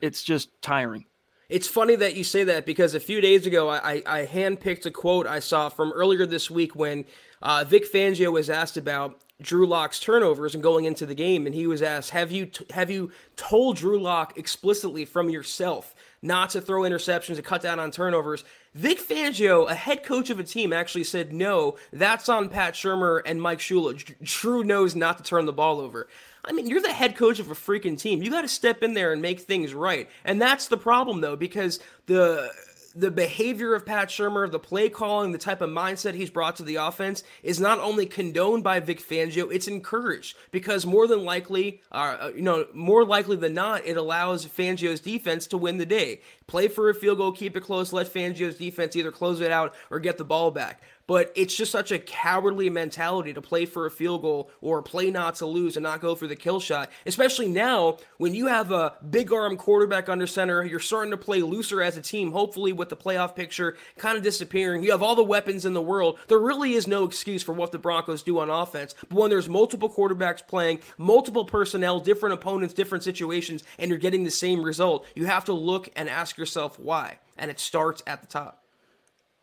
it's 0.00 0.22
just 0.22 0.50
tiring. 0.62 1.06
It's 1.50 1.66
funny 1.66 1.96
that 1.96 2.14
you 2.14 2.22
say 2.22 2.44
that 2.44 2.64
because 2.64 2.94
a 2.94 3.00
few 3.00 3.20
days 3.20 3.44
ago 3.44 3.68
I, 3.68 4.02
I 4.06 4.24
handpicked 4.24 4.86
a 4.86 4.90
quote 4.92 5.26
I 5.26 5.40
saw 5.40 5.68
from 5.68 5.92
earlier 5.92 6.24
this 6.24 6.48
week 6.48 6.76
when 6.76 7.04
uh, 7.42 7.64
Vic 7.66 7.92
Fangio 7.92 8.30
was 8.30 8.48
asked 8.48 8.76
about 8.76 9.20
Drew 9.42 9.66
Lock's 9.66 9.98
turnovers 9.98 10.54
and 10.54 10.62
going 10.62 10.84
into 10.84 11.06
the 11.06 11.14
game, 11.14 11.46
and 11.46 11.54
he 11.54 11.66
was 11.66 11.82
asked, 11.82 12.10
"Have 12.10 12.30
you 12.30 12.46
t- 12.46 12.66
have 12.70 12.90
you 12.90 13.10
told 13.36 13.78
Drew 13.78 13.98
Lock 13.98 14.38
explicitly 14.38 15.04
from 15.04 15.30
yourself 15.30 15.94
not 16.22 16.50
to 16.50 16.60
throw 16.60 16.82
interceptions 16.82 17.36
and 17.36 17.44
cut 17.44 17.62
down 17.62 17.80
on 17.80 17.90
turnovers?" 17.90 18.44
Vic 18.74 19.00
Fangio, 19.00 19.68
a 19.68 19.74
head 19.74 20.04
coach 20.04 20.30
of 20.30 20.38
a 20.38 20.44
team, 20.44 20.72
actually 20.72 21.04
said, 21.04 21.32
"No, 21.32 21.76
that's 21.92 22.28
on 22.28 22.50
Pat 22.50 22.74
Shurmur 22.74 23.22
and 23.24 23.40
Mike 23.40 23.60
Shula. 23.60 23.96
Drew 24.22 24.62
knows 24.62 24.94
not 24.94 25.16
to 25.16 25.24
turn 25.24 25.46
the 25.46 25.52
ball 25.52 25.80
over." 25.80 26.06
I 26.44 26.52
mean, 26.52 26.66
you're 26.66 26.80
the 26.80 26.92
head 26.92 27.16
coach 27.16 27.38
of 27.38 27.50
a 27.50 27.54
freaking 27.54 27.98
team. 27.98 28.22
You 28.22 28.30
got 28.30 28.42
to 28.42 28.48
step 28.48 28.82
in 28.82 28.94
there 28.94 29.12
and 29.12 29.20
make 29.20 29.40
things 29.40 29.74
right. 29.74 30.08
And 30.24 30.40
that's 30.40 30.68
the 30.68 30.76
problem, 30.76 31.20
though, 31.20 31.36
because 31.36 31.80
the 32.06 32.50
the 32.94 33.10
behavior 33.10 33.74
of 33.74 33.86
Pat 33.86 34.08
Shurmur, 34.08 34.50
the 34.50 34.58
play 34.58 34.88
calling, 34.88 35.32
the 35.32 35.38
type 35.38 35.60
of 35.60 35.70
mindset 35.70 36.14
he's 36.14 36.30
brought 36.30 36.56
to 36.56 36.62
the 36.62 36.76
offense 36.76 37.22
is 37.42 37.60
not 37.60 37.78
only 37.78 38.06
condoned 38.06 38.64
by 38.64 38.80
Vic 38.80 39.00
Fangio, 39.00 39.52
it's 39.52 39.68
encouraged 39.68 40.36
because 40.50 40.84
more 40.84 41.06
than 41.06 41.24
likely, 41.24 41.82
uh, 41.92 42.16
uh, 42.20 42.32
you 42.34 42.42
know, 42.42 42.66
more 42.74 43.04
likely 43.04 43.36
than 43.36 43.54
not, 43.54 43.86
it 43.86 43.96
allows 43.96 44.46
Fangio's 44.46 45.00
defense 45.00 45.46
to 45.48 45.58
win 45.58 45.78
the 45.78 45.86
day. 45.86 46.20
Play 46.46 46.66
for 46.66 46.90
a 46.90 46.94
field 46.94 47.18
goal, 47.18 47.32
keep 47.32 47.56
it 47.56 47.62
close, 47.62 47.92
let 47.92 48.12
Fangio's 48.12 48.56
defense 48.56 48.96
either 48.96 49.12
close 49.12 49.40
it 49.40 49.52
out 49.52 49.74
or 49.90 50.00
get 50.00 50.18
the 50.18 50.24
ball 50.24 50.50
back 50.50 50.82
but 51.10 51.32
it's 51.34 51.56
just 51.56 51.72
such 51.72 51.90
a 51.90 51.98
cowardly 51.98 52.70
mentality 52.70 53.34
to 53.34 53.42
play 53.42 53.66
for 53.66 53.84
a 53.84 53.90
field 53.90 54.22
goal 54.22 54.48
or 54.60 54.80
play 54.80 55.10
not 55.10 55.34
to 55.34 55.44
lose 55.44 55.76
and 55.76 55.82
not 55.82 56.00
go 56.00 56.14
for 56.14 56.28
the 56.28 56.36
kill 56.36 56.60
shot. 56.60 56.88
Especially 57.04 57.48
now 57.48 57.98
when 58.18 58.32
you 58.32 58.46
have 58.46 58.70
a 58.70 58.94
big 59.10 59.32
arm 59.32 59.56
quarterback 59.56 60.08
under 60.08 60.24
center, 60.24 60.64
you're 60.64 60.78
starting 60.78 61.10
to 61.10 61.16
play 61.16 61.42
looser 61.42 61.82
as 61.82 61.96
a 61.96 62.00
team, 62.00 62.30
hopefully 62.30 62.72
with 62.72 62.90
the 62.90 62.96
playoff 62.96 63.34
picture 63.34 63.76
kind 63.98 64.16
of 64.16 64.22
disappearing. 64.22 64.84
You 64.84 64.92
have 64.92 65.02
all 65.02 65.16
the 65.16 65.24
weapons 65.24 65.66
in 65.66 65.72
the 65.72 65.82
world. 65.82 66.16
There 66.28 66.38
really 66.38 66.74
is 66.74 66.86
no 66.86 67.02
excuse 67.02 67.42
for 67.42 67.54
what 67.54 67.72
the 67.72 67.78
Broncos 67.80 68.22
do 68.22 68.38
on 68.38 68.48
offense. 68.48 68.94
But 69.08 69.18
when 69.18 69.30
there's 69.30 69.48
multiple 69.48 69.90
quarterbacks 69.90 70.46
playing, 70.46 70.78
multiple 70.96 71.44
personnel, 71.44 71.98
different 71.98 72.34
opponents, 72.34 72.72
different 72.72 73.02
situations, 73.02 73.64
and 73.80 73.88
you're 73.88 73.98
getting 73.98 74.22
the 74.22 74.30
same 74.30 74.62
result, 74.62 75.04
you 75.16 75.26
have 75.26 75.46
to 75.46 75.54
look 75.54 75.90
and 75.96 76.08
ask 76.08 76.38
yourself 76.38 76.78
why. 76.78 77.18
And 77.36 77.50
it 77.50 77.58
starts 77.58 78.00
at 78.06 78.20
the 78.20 78.28
top. 78.28 78.62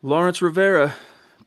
Lawrence 0.02 0.42
Rivera 0.42 0.96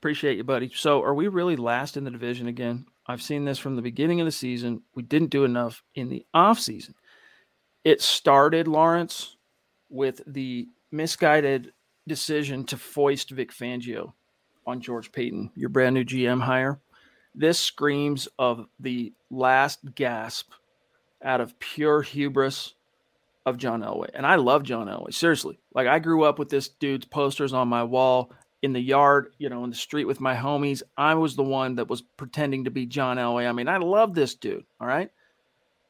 Appreciate 0.01 0.38
you, 0.38 0.44
buddy. 0.44 0.70
So, 0.74 1.03
are 1.03 1.14
we 1.14 1.28
really 1.28 1.57
last 1.57 1.98
in 1.98 2.05
the 2.05 2.11
division 2.11 2.48
again? 2.48 2.86
I've 3.07 3.20
seen 3.20 3.44
this 3.44 3.59
from 3.59 3.76
the 3.76 3.82
beginning 3.82 4.18
of 4.20 4.24
the 4.24 4.32
season. 4.32 4.80
We 4.94 5.03
didn't 5.03 5.28
do 5.28 5.44
enough 5.44 5.82
in 5.94 6.09
the 6.09 6.24
off 6.32 6.59
season. 6.59 6.94
It 7.84 8.01
started, 8.01 8.66
Lawrence, 8.66 9.36
with 9.90 10.22
the 10.26 10.68
misguided 10.90 11.74
decision 12.09 12.64
to 12.64 12.78
foist 12.78 13.28
Vic 13.28 13.53
Fangio 13.53 14.14
on 14.66 14.80
George 14.80 15.12
Paton, 15.12 15.51
your 15.55 15.68
brand 15.68 15.94
new 15.94 16.05
GM 16.05 16.40
hire. 16.40 16.80
This 17.34 17.59
screams 17.59 18.26
of 18.38 18.68
the 18.78 19.12
last 19.30 19.80
gasp 19.94 20.53
out 21.22 21.42
of 21.42 21.59
pure 21.59 22.01
hubris 22.01 22.72
of 23.44 23.59
John 23.59 23.82
Elway. 23.82 24.09
And 24.14 24.26
I 24.26 24.36
love 24.36 24.62
John 24.62 24.86
Elway, 24.86 25.12
seriously. 25.12 25.59
Like 25.74 25.88
I 25.88 25.98
grew 25.98 26.24
up 26.24 26.38
with 26.38 26.48
this 26.48 26.68
dude's 26.68 27.05
posters 27.05 27.53
on 27.53 27.68
my 27.68 27.84
wall 27.84 28.32
in 28.62 28.72
the 28.72 28.80
yard, 28.80 29.32
you 29.38 29.48
know, 29.48 29.64
in 29.64 29.70
the 29.70 29.76
street 29.76 30.04
with 30.04 30.20
my 30.20 30.34
homies. 30.34 30.82
I 30.96 31.14
was 31.14 31.34
the 31.34 31.42
one 31.42 31.76
that 31.76 31.88
was 31.88 32.02
pretending 32.02 32.64
to 32.64 32.70
be 32.70 32.86
John 32.86 33.16
Elway. 33.16 33.48
I 33.48 33.52
mean, 33.52 33.68
I 33.68 33.78
love 33.78 34.14
this 34.14 34.34
dude. 34.34 34.64
All 34.80 34.86
right. 34.86 35.11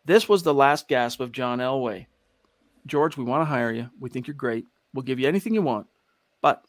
This 0.04 0.28
was 0.28 0.42
the 0.42 0.54
last 0.54 0.88
gasp 0.88 1.20
of 1.20 1.32
John 1.32 1.58
Elway. 1.58 2.06
George, 2.86 3.16
we 3.16 3.24
want 3.24 3.42
to 3.42 3.44
hire 3.44 3.72
you. 3.72 3.90
We 3.98 4.08
think 4.08 4.26
you're 4.26 4.34
great. 4.34 4.66
We'll 4.94 5.02
give 5.02 5.20
you 5.20 5.28
anything 5.28 5.54
you 5.54 5.62
want, 5.62 5.86
but 6.42 6.64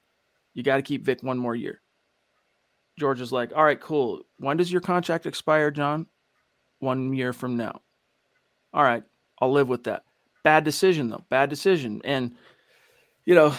you 0.53 0.63
got 0.63 0.75
to 0.75 0.81
keep 0.81 1.05
Vic 1.05 1.23
one 1.23 1.37
more 1.37 1.55
year. 1.55 1.81
George 2.99 3.21
is 3.21 3.31
like, 3.31 3.51
all 3.55 3.63
right, 3.63 3.79
cool. 3.79 4.21
When 4.37 4.57
does 4.57 4.71
your 4.71 4.81
contract 4.81 5.25
expire, 5.25 5.71
John? 5.71 6.07
One 6.79 7.13
year 7.13 7.31
from 7.33 7.57
now. 7.57 7.81
All 8.73 8.83
right, 8.83 9.03
I'll 9.39 9.51
live 9.51 9.69
with 9.69 9.85
that. 9.85 10.03
Bad 10.43 10.63
decision, 10.63 11.09
though. 11.09 11.23
Bad 11.29 11.49
decision. 11.49 12.01
And, 12.03 12.35
you 13.25 13.33
know, 13.35 13.55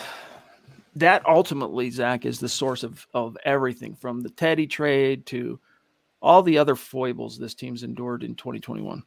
that 0.97 1.26
ultimately, 1.26 1.90
Zach, 1.90 2.24
is 2.26 2.40
the 2.40 2.49
source 2.49 2.82
of 2.82 3.07
of 3.14 3.36
everything 3.45 3.95
from 3.95 4.20
the 4.20 4.30
Teddy 4.30 4.66
trade 4.66 5.26
to 5.26 5.59
all 6.20 6.43
the 6.43 6.59
other 6.59 6.76
foibles 6.76 7.38
this 7.38 7.55
team's 7.55 7.82
endured 7.82 8.22
in 8.22 8.34
2021. 8.34 9.03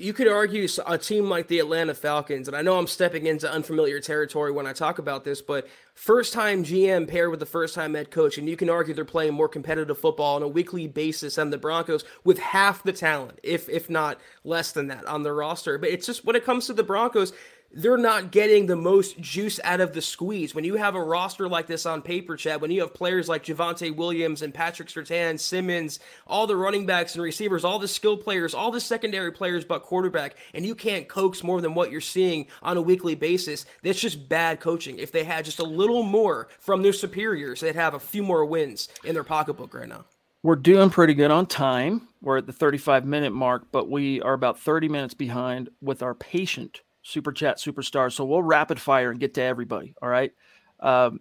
You 0.00 0.12
could 0.12 0.28
argue 0.28 0.68
a 0.86 0.96
team 0.96 1.28
like 1.28 1.48
the 1.48 1.58
Atlanta 1.58 1.92
Falcons, 1.92 2.46
and 2.46 2.56
I 2.56 2.62
know 2.62 2.78
I'm 2.78 2.86
stepping 2.86 3.26
into 3.26 3.50
unfamiliar 3.50 3.98
territory 3.98 4.52
when 4.52 4.64
I 4.64 4.72
talk 4.72 5.00
about 5.00 5.24
this, 5.24 5.42
but 5.42 5.66
first 5.94 6.32
time 6.32 6.62
GM 6.62 7.08
paired 7.08 7.32
with 7.32 7.40
the 7.40 7.46
first 7.46 7.74
time 7.74 7.94
head 7.94 8.12
coach, 8.12 8.38
and 8.38 8.48
you 8.48 8.56
can 8.56 8.70
argue 8.70 8.94
they're 8.94 9.04
playing 9.04 9.34
more 9.34 9.48
competitive 9.48 9.98
football 9.98 10.36
on 10.36 10.44
a 10.44 10.48
weekly 10.48 10.86
basis 10.86 11.34
than 11.34 11.50
the 11.50 11.58
Broncos 11.58 12.04
with 12.22 12.38
half 12.38 12.84
the 12.84 12.92
talent, 12.92 13.40
if 13.42 13.68
if 13.68 13.90
not 13.90 14.20
less 14.44 14.70
than 14.70 14.86
that, 14.86 15.04
on 15.04 15.24
their 15.24 15.34
roster. 15.34 15.78
But 15.78 15.88
it's 15.88 16.06
just 16.06 16.24
when 16.24 16.36
it 16.36 16.44
comes 16.44 16.66
to 16.66 16.74
the 16.74 16.84
Broncos, 16.84 17.32
they're 17.72 17.98
not 17.98 18.32
getting 18.32 18.66
the 18.66 18.76
most 18.76 19.20
juice 19.20 19.60
out 19.62 19.80
of 19.80 19.92
the 19.92 20.00
squeeze. 20.00 20.54
When 20.54 20.64
you 20.64 20.76
have 20.76 20.94
a 20.94 21.02
roster 21.02 21.48
like 21.48 21.66
this 21.66 21.86
on 21.86 22.02
paper, 22.02 22.36
Chad, 22.36 22.60
when 22.60 22.70
you 22.70 22.80
have 22.80 22.94
players 22.94 23.28
like 23.28 23.44
Javonte 23.44 23.94
Williams 23.94 24.42
and 24.42 24.54
Patrick 24.54 24.88
Surtain, 24.88 25.38
Simmons, 25.38 26.00
all 26.26 26.46
the 26.46 26.56
running 26.56 26.86
backs 26.86 27.14
and 27.14 27.22
receivers, 27.22 27.64
all 27.64 27.78
the 27.78 27.88
skill 27.88 28.16
players, 28.16 28.54
all 28.54 28.70
the 28.70 28.80
secondary 28.80 29.32
players 29.32 29.64
but 29.64 29.82
quarterback, 29.82 30.36
and 30.54 30.64
you 30.64 30.74
can't 30.74 31.08
coax 31.08 31.44
more 31.44 31.60
than 31.60 31.74
what 31.74 31.90
you're 31.90 32.00
seeing 32.00 32.46
on 32.62 32.76
a 32.76 32.82
weekly 32.82 33.14
basis, 33.14 33.66
that's 33.82 34.00
just 34.00 34.28
bad 34.28 34.60
coaching. 34.60 34.98
If 34.98 35.12
they 35.12 35.24
had 35.24 35.44
just 35.44 35.58
a 35.58 35.64
little 35.64 36.02
more 36.02 36.48
from 36.58 36.82
their 36.82 36.92
superiors, 36.92 37.60
they'd 37.60 37.74
have 37.74 37.94
a 37.94 38.00
few 38.00 38.22
more 38.22 38.44
wins 38.46 38.88
in 39.04 39.14
their 39.14 39.24
pocketbook 39.24 39.74
right 39.74 39.88
now. 39.88 40.04
We're 40.42 40.56
doing 40.56 40.88
pretty 40.88 41.14
good 41.14 41.32
on 41.32 41.46
time. 41.46 42.08
We're 42.22 42.38
at 42.38 42.46
the 42.46 42.52
35 42.52 43.04
minute 43.04 43.32
mark, 43.32 43.66
but 43.72 43.90
we 43.90 44.22
are 44.22 44.32
about 44.32 44.58
30 44.58 44.88
minutes 44.88 45.14
behind 45.14 45.68
with 45.82 46.02
our 46.02 46.14
patient 46.14 46.80
super 47.08 47.32
chat 47.32 47.56
superstar. 47.56 48.12
So 48.12 48.24
we'll 48.24 48.42
rapid 48.42 48.78
fire 48.78 49.10
and 49.10 49.18
get 49.18 49.34
to 49.34 49.42
everybody. 49.42 49.94
All 50.02 50.08
right. 50.08 50.32
Um, 50.80 51.20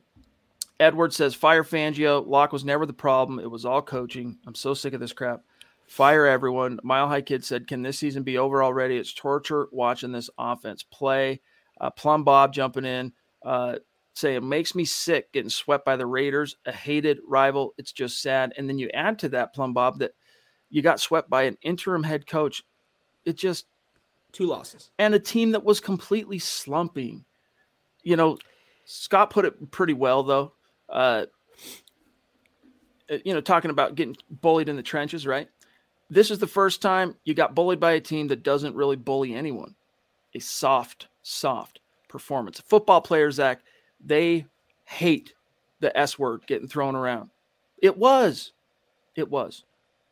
Edward 0.80 1.14
says, 1.14 1.34
Fire 1.34 1.64
Fangio. 1.64 2.26
Lock 2.28 2.52
was 2.52 2.66
never 2.66 2.86
the 2.86 2.94
problem. 2.94 3.40
It 3.40 3.50
was 3.50 3.66
all 3.66 3.82
coaching. 3.82 4.38
I'm 4.46 4.54
so 4.54 4.74
sick 4.74 4.94
of 4.94 5.00
this 5.00 5.14
crap. 5.14 5.42
Fire 5.88 6.26
everyone. 6.26 6.80
Mile 6.84 7.08
High 7.08 7.22
Kid 7.22 7.44
said, 7.44 7.68
Can 7.68 7.82
this 7.82 7.98
season 7.98 8.24
be 8.24 8.38
over 8.38 8.62
already? 8.62 8.98
It's 8.98 9.14
torture 9.14 9.70
watching 9.72 10.12
this 10.12 10.30
offense 10.38 10.84
play. 10.84 11.40
Uh, 11.80 11.90
Plum 11.90 12.24
Bob 12.24 12.54
jumping 12.54 12.86
in, 12.86 13.14
uh, 13.46 13.76
say 14.14 14.36
it 14.36 14.44
makes 14.44 14.76
me 14.76 14.84
sick 14.84 15.32
getting 15.32 15.50
swept 15.50 15.86
by 15.86 15.96
the 15.96 16.06
Raiders, 16.06 16.58
a 16.66 16.72
hated 16.72 17.20
rival. 17.26 17.74
It's 17.78 17.92
just 17.92 18.22
sad. 18.22 18.54
And 18.58 18.68
then 18.68 18.78
you 18.78 18.90
add 18.90 19.20
to 19.20 19.30
that, 19.30 19.54
Plum 19.54 19.74
Bob, 19.74 20.00
that 20.00 20.12
you 20.70 20.82
got 20.82 21.00
swept 21.00 21.30
by 21.30 21.44
an 21.44 21.58
interim 21.62 22.04
head 22.04 22.28
coach. 22.28 22.64
It 23.26 23.38
just 23.38 23.68
Two 24.32 24.46
losses. 24.46 24.92
And 25.00 25.14
a 25.14 25.20
team 25.20 25.52
that 25.52 25.64
was 25.64 25.80
completely 25.80 26.40
slumping. 26.40 27.26
You 28.04 28.16
know, 28.16 28.38
Scott 28.86 29.30
put 29.30 29.46
it 29.46 29.72
pretty 29.72 29.94
well, 29.94 30.24
though. 30.24 30.54
Uh, 30.90 31.26
uh, 33.10 33.18
you 33.24 33.34
know, 33.34 33.42
talking 33.42 33.72
about 33.72 33.96
getting 33.96 34.18
bullied 34.30 34.70
in 34.70 34.76
the 34.76 34.84
trenches, 34.84 35.26
right? 35.26 35.50
This 36.10 36.32
is 36.32 36.40
the 36.40 36.48
first 36.48 36.82
time 36.82 37.16
you 37.26 37.34
got 37.34 37.56
bullied 37.56 37.80
by 37.80 37.94
a 37.94 38.02
team 38.02 38.28
that 38.28 38.44
doesn't 38.44 38.76
really 38.76 38.96
bully 38.96 39.34
anyone. 39.34 39.76
A 40.36 40.40
soft, 40.40 41.08
soft 41.24 41.80
performance. 42.08 42.60
Football 42.60 43.02
players, 43.02 43.36
Zach, 43.36 43.62
they 44.04 44.46
hate 44.86 45.34
the 45.80 45.98
S 45.98 46.18
word 46.18 46.42
getting 46.48 46.68
thrown 46.68 46.96
around. 46.96 47.30
It 47.82 47.98
was. 47.98 48.54
It 49.16 49.30
was. 49.30 49.64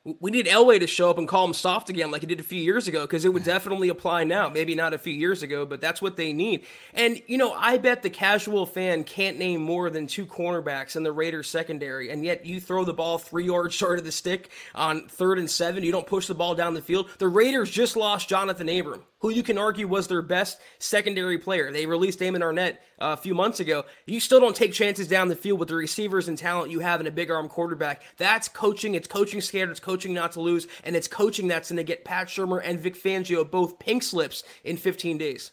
We 0.05 0.29
need 0.29 0.45
Elway 0.45 0.79
to 0.81 0.87
show 0.87 1.09
up 1.09 1.17
and 1.17 1.27
call 1.27 1.45
him 1.45 1.53
soft 1.55 1.89
again, 1.89 2.11
like 2.11 2.21
he 2.21 2.27
did 2.27 2.39
a 2.39 2.43
few 2.43 2.61
years 2.61 2.87
ago, 2.87 3.01
because 3.01 3.25
it 3.25 3.33
would 3.33 3.43
definitely 3.43 3.89
apply 3.89 4.23
now. 4.23 4.49
Maybe 4.49 4.75
not 4.75 4.93
a 4.93 4.99
few 4.99 5.13
years 5.13 5.41
ago, 5.41 5.65
but 5.65 5.81
that's 5.81 5.99
what 5.99 6.15
they 6.15 6.31
need. 6.31 6.65
And 6.93 7.19
you 7.25 7.39
know, 7.39 7.53
I 7.53 7.79
bet 7.79 8.03
the 8.03 8.11
casual 8.11 8.67
fan 8.67 9.03
can't 9.03 9.39
name 9.39 9.61
more 9.61 9.89
than 9.89 10.05
two 10.05 10.27
cornerbacks 10.27 10.95
in 10.95 11.01
the 11.01 11.11
Raiders 11.11 11.49
secondary, 11.49 12.11
and 12.11 12.23
yet 12.23 12.45
you 12.45 12.61
throw 12.61 12.85
the 12.85 12.93
ball 12.93 13.17
three 13.17 13.45
yards 13.47 13.73
short 13.73 13.97
of 13.97 14.05
the 14.05 14.11
stick 14.11 14.51
on 14.75 15.07
third 15.07 15.39
and 15.39 15.49
seven. 15.49 15.83
You 15.83 15.91
don't 15.91 16.05
push 16.05 16.27
the 16.27 16.35
ball 16.35 16.53
down 16.53 16.75
the 16.75 16.81
field. 16.83 17.09
The 17.17 17.27
Raiders 17.27 17.71
just 17.71 17.95
lost 17.95 18.29
Jonathan 18.29 18.69
Abram 18.69 19.03
who 19.25 19.31
you 19.31 19.41
can 19.41 19.57
argue 19.57 19.87
was 19.87 20.07
their 20.07 20.21
best 20.21 20.59
secondary 20.77 21.39
player. 21.39 21.71
They 21.71 21.87
released 21.87 22.19
Damon 22.19 22.43
Arnette 22.43 22.75
uh, 22.99 23.15
a 23.17 23.17
few 23.17 23.33
months 23.33 23.59
ago. 23.59 23.83
You 24.05 24.19
still 24.19 24.39
don't 24.39 24.55
take 24.55 24.71
chances 24.71 25.07
down 25.07 25.29
the 25.29 25.35
field 25.35 25.57
with 25.57 25.69
the 25.69 25.73
receivers 25.73 26.27
and 26.27 26.37
talent 26.37 26.69
you 26.69 26.79
have 26.81 27.01
in 27.01 27.07
a 27.07 27.11
big 27.11 27.31
arm 27.31 27.49
quarterback. 27.49 28.03
That's 28.17 28.47
coaching. 28.47 28.93
It's 28.93 29.07
coaching 29.07 29.41
scared. 29.41 29.71
It's 29.71 29.79
coaching 29.79 30.13
not 30.13 30.33
to 30.33 30.41
lose. 30.41 30.67
And 30.83 30.95
it's 30.95 31.07
coaching 31.07 31.47
that's 31.47 31.69
going 31.69 31.77
to 31.77 31.83
get 31.83 32.05
Pat 32.05 32.27
Shurmur 32.27 32.61
and 32.63 32.79
Vic 32.79 32.95
Fangio 32.95 33.49
both 33.49 33.79
pink 33.79 34.03
slips 34.03 34.43
in 34.63 34.77
15 34.77 35.17
days. 35.17 35.49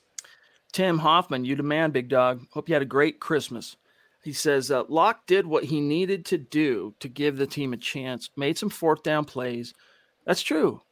Tim 0.72 0.98
Hoffman, 0.98 1.46
you 1.46 1.56
demand, 1.56 1.94
big 1.94 2.10
dog. 2.10 2.42
Hope 2.50 2.68
you 2.68 2.74
had 2.74 2.82
a 2.82 2.84
great 2.84 3.20
Christmas. 3.20 3.76
He 4.22 4.34
says 4.34 4.70
uh, 4.70 4.82
Lock 4.90 5.26
did 5.26 5.46
what 5.46 5.64
he 5.64 5.80
needed 5.80 6.26
to 6.26 6.36
do 6.36 6.94
to 7.00 7.08
give 7.08 7.38
the 7.38 7.46
team 7.46 7.72
a 7.72 7.78
chance, 7.78 8.28
made 8.36 8.58
some 8.58 8.68
fourth 8.68 9.02
down 9.02 9.24
plays. 9.24 9.72
That's 10.26 10.42
true. 10.42 10.82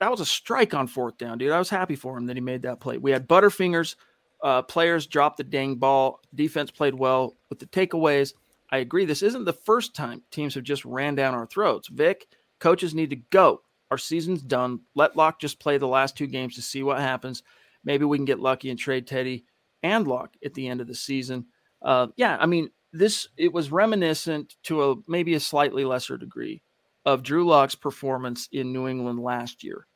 That 0.00 0.10
was 0.10 0.20
a 0.20 0.26
strike 0.26 0.74
on 0.74 0.86
fourth 0.86 1.18
down, 1.18 1.38
dude. 1.38 1.52
I 1.52 1.58
was 1.58 1.70
happy 1.70 1.96
for 1.96 2.16
him 2.16 2.26
that 2.26 2.36
he 2.36 2.40
made 2.40 2.62
that 2.62 2.80
play. 2.80 2.98
We 2.98 3.10
had 3.10 3.28
Butterfingers. 3.28 3.96
Uh, 4.42 4.62
players 4.62 5.06
dropped 5.06 5.36
the 5.36 5.44
dang 5.44 5.76
ball. 5.76 6.20
Defense 6.34 6.70
played 6.70 6.94
well 6.94 7.36
with 7.50 7.58
the 7.58 7.66
takeaways. 7.66 8.34
I 8.70 8.78
agree. 8.78 9.04
This 9.04 9.22
isn't 9.22 9.44
the 9.44 9.52
first 9.52 9.94
time 9.94 10.22
teams 10.30 10.54
have 10.54 10.64
just 10.64 10.84
ran 10.84 11.14
down 11.14 11.34
our 11.34 11.46
throats. 11.46 11.88
Vic, 11.88 12.28
coaches 12.60 12.94
need 12.94 13.10
to 13.10 13.16
go. 13.16 13.62
Our 13.90 13.98
season's 13.98 14.42
done. 14.42 14.80
Let 14.94 15.16
Lock 15.16 15.40
just 15.40 15.58
play 15.58 15.78
the 15.78 15.88
last 15.88 16.16
two 16.16 16.26
games 16.26 16.54
to 16.54 16.62
see 16.62 16.82
what 16.82 17.00
happens. 17.00 17.42
Maybe 17.84 18.04
we 18.04 18.18
can 18.18 18.26
get 18.26 18.38
lucky 18.38 18.70
and 18.70 18.78
trade 18.78 19.06
Teddy 19.06 19.44
and 19.82 20.06
Lock 20.06 20.36
at 20.44 20.54
the 20.54 20.68
end 20.68 20.80
of 20.80 20.86
the 20.86 20.94
season 20.94 21.46
uh, 21.82 22.08
yeah, 22.16 22.36
I 22.38 22.46
mean, 22.46 22.70
this 22.92 23.28
it 23.36 23.52
was 23.52 23.70
reminiscent 23.70 24.56
to 24.64 24.90
a 24.90 24.94
maybe 25.06 25.34
a 25.34 25.40
slightly 25.40 25.84
lesser 25.84 26.16
degree 26.16 26.62
of 27.08 27.22
Drew 27.22 27.46
Lock's 27.46 27.74
performance 27.74 28.50
in 28.52 28.70
New 28.70 28.86
England 28.86 29.18
last 29.18 29.64
year, 29.64 29.86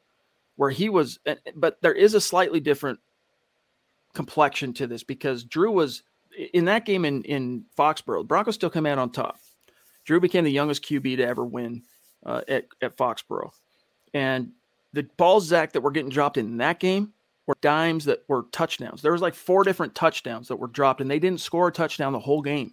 where 0.57 0.71
he 0.71 0.89
was. 0.89 1.19
But 1.55 1.77
there 1.83 1.93
is 1.93 2.15
a 2.15 2.21
slightly 2.21 2.59
different 2.59 2.99
complexion 4.15 4.73
to 4.75 4.87
this 4.87 5.03
because 5.03 5.45
Drew 5.45 5.71
was 5.71 6.03
in 6.55 6.65
that 6.65 6.87
game 6.87 7.05
in 7.05 7.23
in 7.25 7.67
Foxborough. 7.77 8.27
Broncos 8.27 8.55
still 8.55 8.71
come 8.71 8.87
out 8.87 8.97
on 8.97 9.13
top. 9.13 9.39
Drew 10.07 10.21
became 10.21 10.45
the 10.45 10.51
youngest 10.51 10.85
QB 10.85 11.19
to 11.19 11.27
ever 11.27 11.45
win 11.45 11.83
uh, 12.25 12.41
at 12.49 12.65
at 12.81 12.97
Foxborough, 12.97 13.53
and 14.15 14.51
the 14.95 15.03
balls 15.19 15.47
Zach 15.47 15.73
that 15.73 15.83
were 15.83 15.91
getting 15.91 16.11
dropped 16.11 16.39
in 16.39 16.57
that 16.57 16.81
game 16.81 17.13
were 17.47 17.57
dimes 17.61 18.07
that 18.07 18.25
were 18.27 18.47
touchdowns. 18.53 19.03
There 19.03 19.13
was 19.13 19.21
like 19.21 19.35
four 19.35 19.65
different 19.65 19.95
touchdowns 19.95 20.49
that 20.49 20.57
were 20.57 20.69
dropped, 20.69 21.03
and 21.03 21.11
they 21.11 21.19
didn't 21.19 21.43
score 21.43 21.69
a 21.69 21.73
touchdown 21.73 22.15
the 22.15 22.19
whole 22.19 22.41
game. 22.41 22.73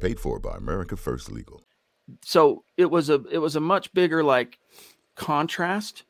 Paid 0.00 0.20
for 0.20 0.38
by 0.38 0.56
America 0.56 0.96
First 0.96 1.30
Legal. 1.30 1.62
So 2.24 2.64
it 2.76 2.90
was 2.90 3.10
a 3.10 3.22
it 3.30 3.38
was 3.38 3.56
a 3.56 3.60
much 3.60 3.92
bigger 3.92 4.22
like 4.22 4.58
contrast 5.14 6.04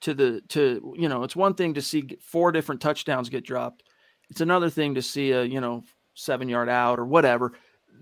to 0.00 0.14
the 0.14 0.40
to 0.48 0.94
you 0.96 1.08
know 1.08 1.22
it's 1.22 1.36
one 1.36 1.54
thing 1.54 1.74
to 1.74 1.82
see 1.82 2.18
four 2.20 2.52
different 2.52 2.80
touchdowns 2.80 3.28
get 3.28 3.44
dropped 3.44 3.84
it's 4.30 4.40
another 4.40 4.70
thing 4.70 4.94
to 4.94 5.02
see 5.02 5.32
a, 5.32 5.44
you 5.44 5.60
know, 5.60 5.84
seven 6.14 6.48
yard 6.48 6.68
out 6.68 6.98
or 6.98 7.04
whatever. 7.04 7.52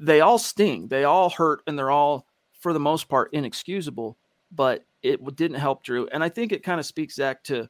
They 0.01 0.20
all 0.20 0.38
sting, 0.38 0.88
they 0.88 1.05
all 1.05 1.30
hurt, 1.30 1.62
and 1.66 1.78
they're 1.78 1.90
all, 1.90 2.26
for 2.59 2.72
the 2.72 2.80
most 2.80 3.09
part, 3.09 3.32
inexcusable. 3.32 4.16
But 4.51 4.84
it 5.03 5.20
didn't 5.36 5.59
help 5.59 5.82
Drew. 5.82 6.09
And 6.09 6.22
I 6.22 6.28
think 6.28 6.53
it 6.53 6.62
kind 6.62 6.78
of 6.78 6.86
speaks, 6.86 7.16
Zach, 7.16 7.43
to 7.45 7.68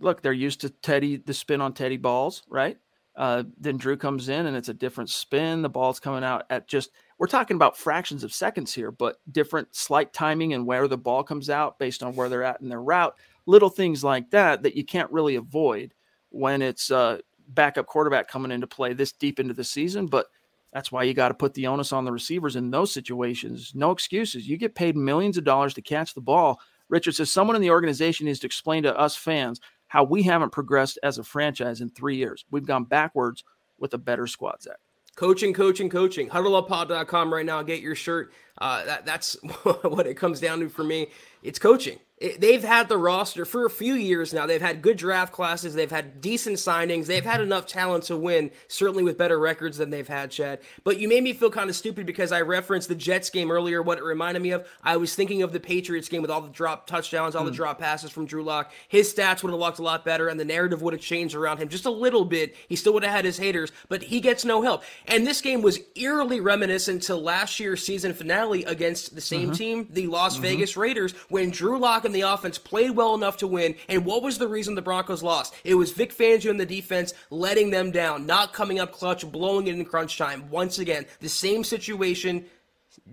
look, 0.00 0.22
they're 0.22 0.32
used 0.32 0.60
to 0.62 0.70
Teddy, 0.70 1.16
the 1.16 1.34
spin 1.34 1.60
on 1.60 1.72
Teddy 1.72 1.96
balls, 1.96 2.42
right? 2.48 2.76
Uh, 3.18 3.42
then 3.58 3.76
Drew 3.76 3.96
comes 3.96 4.28
in 4.28 4.46
and 4.46 4.56
it's 4.56 4.68
a 4.68 4.74
different 4.74 5.10
spin. 5.10 5.60
The 5.60 5.68
ball's 5.68 5.98
coming 5.98 6.22
out 6.22 6.44
at 6.50 6.68
just, 6.68 6.90
we're 7.18 7.26
talking 7.26 7.56
about 7.56 7.76
fractions 7.76 8.22
of 8.22 8.32
seconds 8.32 8.72
here, 8.72 8.92
but 8.92 9.16
different 9.32 9.74
slight 9.74 10.12
timing 10.12 10.54
and 10.54 10.64
where 10.64 10.86
the 10.86 10.96
ball 10.96 11.24
comes 11.24 11.50
out 11.50 11.80
based 11.80 12.04
on 12.04 12.14
where 12.14 12.28
they're 12.28 12.44
at 12.44 12.60
in 12.60 12.68
their 12.68 12.80
route. 12.80 13.16
Little 13.44 13.70
things 13.70 14.04
like 14.04 14.30
that 14.30 14.62
that 14.62 14.76
you 14.76 14.84
can't 14.84 15.10
really 15.10 15.34
avoid 15.34 15.94
when 16.30 16.62
it's 16.62 16.92
a 16.92 17.20
backup 17.48 17.86
quarterback 17.86 18.28
coming 18.28 18.52
into 18.52 18.68
play 18.68 18.92
this 18.92 19.10
deep 19.10 19.40
into 19.40 19.54
the 19.54 19.64
season, 19.64 20.06
but 20.06 20.26
that's 20.72 20.92
why 20.92 21.02
you 21.02 21.12
got 21.12 21.28
to 21.28 21.34
put 21.34 21.54
the 21.54 21.66
onus 21.66 21.92
on 21.92 22.04
the 22.04 22.12
receivers 22.12 22.54
in 22.54 22.70
those 22.70 22.92
situations. 22.92 23.72
No 23.74 23.90
excuses. 23.90 24.46
You 24.46 24.58
get 24.58 24.76
paid 24.76 24.96
millions 24.96 25.36
of 25.36 25.42
dollars 25.42 25.74
to 25.74 25.82
catch 25.82 26.14
the 26.14 26.20
ball. 26.20 26.60
Richard 26.88 27.16
says 27.16 27.32
someone 27.32 27.56
in 27.56 27.62
the 27.62 27.70
organization 27.70 28.26
needs 28.26 28.38
to 28.40 28.46
explain 28.46 28.84
to 28.84 28.96
us 28.96 29.16
fans 29.16 29.60
how 29.88 30.04
we 30.04 30.22
haven't 30.22 30.52
progressed 30.52 30.98
as 31.02 31.18
a 31.18 31.24
franchise 31.24 31.80
in 31.80 31.90
three 31.90 32.16
years. 32.16 32.44
We've 32.50 32.66
gone 32.66 32.84
backwards 32.84 33.44
with 33.78 33.94
a 33.94 33.98
better 33.98 34.26
squad, 34.26 34.62
Zach. 34.62 34.76
Coaching, 35.16 35.52
coaching, 35.52 35.90
coaching. 35.90 36.28
HuddleUpPod.com 36.28 37.32
right 37.34 37.44
now. 37.44 37.62
Get 37.62 37.80
your 37.80 37.96
shirt. 37.96 38.32
Uh, 38.58 38.84
that, 38.84 39.04
that's 39.04 39.34
what 39.82 40.06
it 40.06 40.14
comes 40.14 40.40
down 40.40 40.60
to 40.60 40.68
for 40.68 40.84
me. 40.84 41.08
It's 41.42 41.58
coaching 41.58 41.98
they've 42.20 42.64
had 42.64 42.88
the 42.88 42.98
roster 42.98 43.44
for 43.44 43.64
a 43.64 43.70
few 43.70 43.94
years 43.94 44.32
now. 44.32 44.46
They've 44.46 44.60
had 44.60 44.82
good 44.82 44.96
draft 44.96 45.32
classes. 45.32 45.74
They've 45.74 45.90
had 45.90 46.20
decent 46.20 46.56
signings. 46.56 47.06
They've 47.06 47.24
had 47.24 47.40
enough 47.40 47.66
talent 47.66 48.04
to 48.04 48.16
win, 48.16 48.50
certainly 48.66 49.04
with 49.04 49.16
better 49.16 49.38
records 49.38 49.78
than 49.78 49.90
they've 49.90 50.08
had, 50.08 50.30
Chad. 50.30 50.60
But 50.84 50.98
you 50.98 51.08
made 51.08 51.22
me 51.22 51.32
feel 51.32 51.50
kind 51.50 51.70
of 51.70 51.76
stupid 51.76 52.06
because 52.06 52.32
I 52.32 52.40
referenced 52.40 52.88
the 52.88 52.94
Jets 52.94 53.30
game 53.30 53.50
earlier. 53.50 53.82
What 53.82 53.98
it 53.98 54.04
reminded 54.04 54.42
me 54.42 54.50
of, 54.50 54.66
I 54.82 54.96
was 54.96 55.14
thinking 55.14 55.42
of 55.42 55.52
the 55.52 55.60
Patriots 55.60 56.08
game 56.08 56.22
with 56.22 56.30
all 56.30 56.40
the 56.40 56.48
drop 56.48 56.86
touchdowns, 56.86 57.36
all 57.36 57.42
mm. 57.42 57.46
the 57.46 57.52
hmm. 57.52 57.56
drop 57.56 57.78
passes 57.78 58.10
from 58.10 58.26
Drew 58.26 58.42
Lock. 58.42 58.72
His 58.88 59.12
stats 59.12 59.42
would 59.42 59.50
have 59.50 59.60
looked 59.60 59.78
a 59.78 59.82
lot 59.82 60.04
better, 60.04 60.28
and 60.28 60.40
the 60.40 60.44
narrative 60.44 60.82
would 60.82 60.94
have 60.94 61.02
changed 61.02 61.34
around 61.34 61.58
him 61.58 61.68
just 61.68 61.86
a 61.86 61.90
little 61.90 62.24
bit. 62.24 62.56
He 62.68 62.76
still 62.76 62.94
would 62.94 63.04
have 63.04 63.12
had 63.12 63.24
his 63.24 63.38
haters, 63.38 63.70
but 63.88 64.02
he 64.02 64.20
gets 64.20 64.44
no 64.44 64.62
help. 64.62 64.82
And 65.06 65.26
this 65.26 65.40
game 65.40 65.62
was 65.62 65.78
eerily 65.94 66.40
reminiscent 66.40 67.02
to 67.04 67.16
last 67.16 67.60
year's 67.60 67.84
season 67.84 68.12
finale 68.12 68.64
against 68.64 69.14
the 69.14 69.20
same 69.20 69.46
mm-hmm. 69.46 69.52
team, 69.52 69.88
the 69.90 70.08
Las 70.08 70.34
mm-hmm. 70.34 70.42
Vegas 70.42 70.76
Raiders, 70.76 71.12
when 71.28 71.50
Drew 71.50 71.78
Lock 71.78 72.07
and 72.08 72.14
the 72.14 72.22
offense 72.22 72.58
played 72.58 72.90
well 72.92 73.14
enough 73.14 73.36
to 73.36 73.46
win. 73.46 73.76
And 73.88 74.04
what 74.04 74.22
was 74.22 74.38
the 74.38 74.48
reason 74.48 74.74
the 74.74 74.82
Broncos 74.82 75.22
lost? 75.22 75.54
It 75.62 75.74
was 75.74 75.92
Vic 75.92 76.16
Fangio 76.16 76.50
and 76.50 76.58
the 76.58 76.66
defense 76.66 77.12
letting 77.30 77.70
them 77.70 77.90
down, 77.90 78.26
not 78.26 78.54
coming 78.54 78.80
up 78.80 78.92
clutch, 78.92 79.30
blowing 79.30 79.66
it 79.66 79.74
in 79.74 79.84
crunch 79.84 80.16
time. 80.16 80.50
Once 80.50 80.78
again, 80.78 81.06
the 81.20 81.28
same 81.28 81.62
situation, 81.62 82.46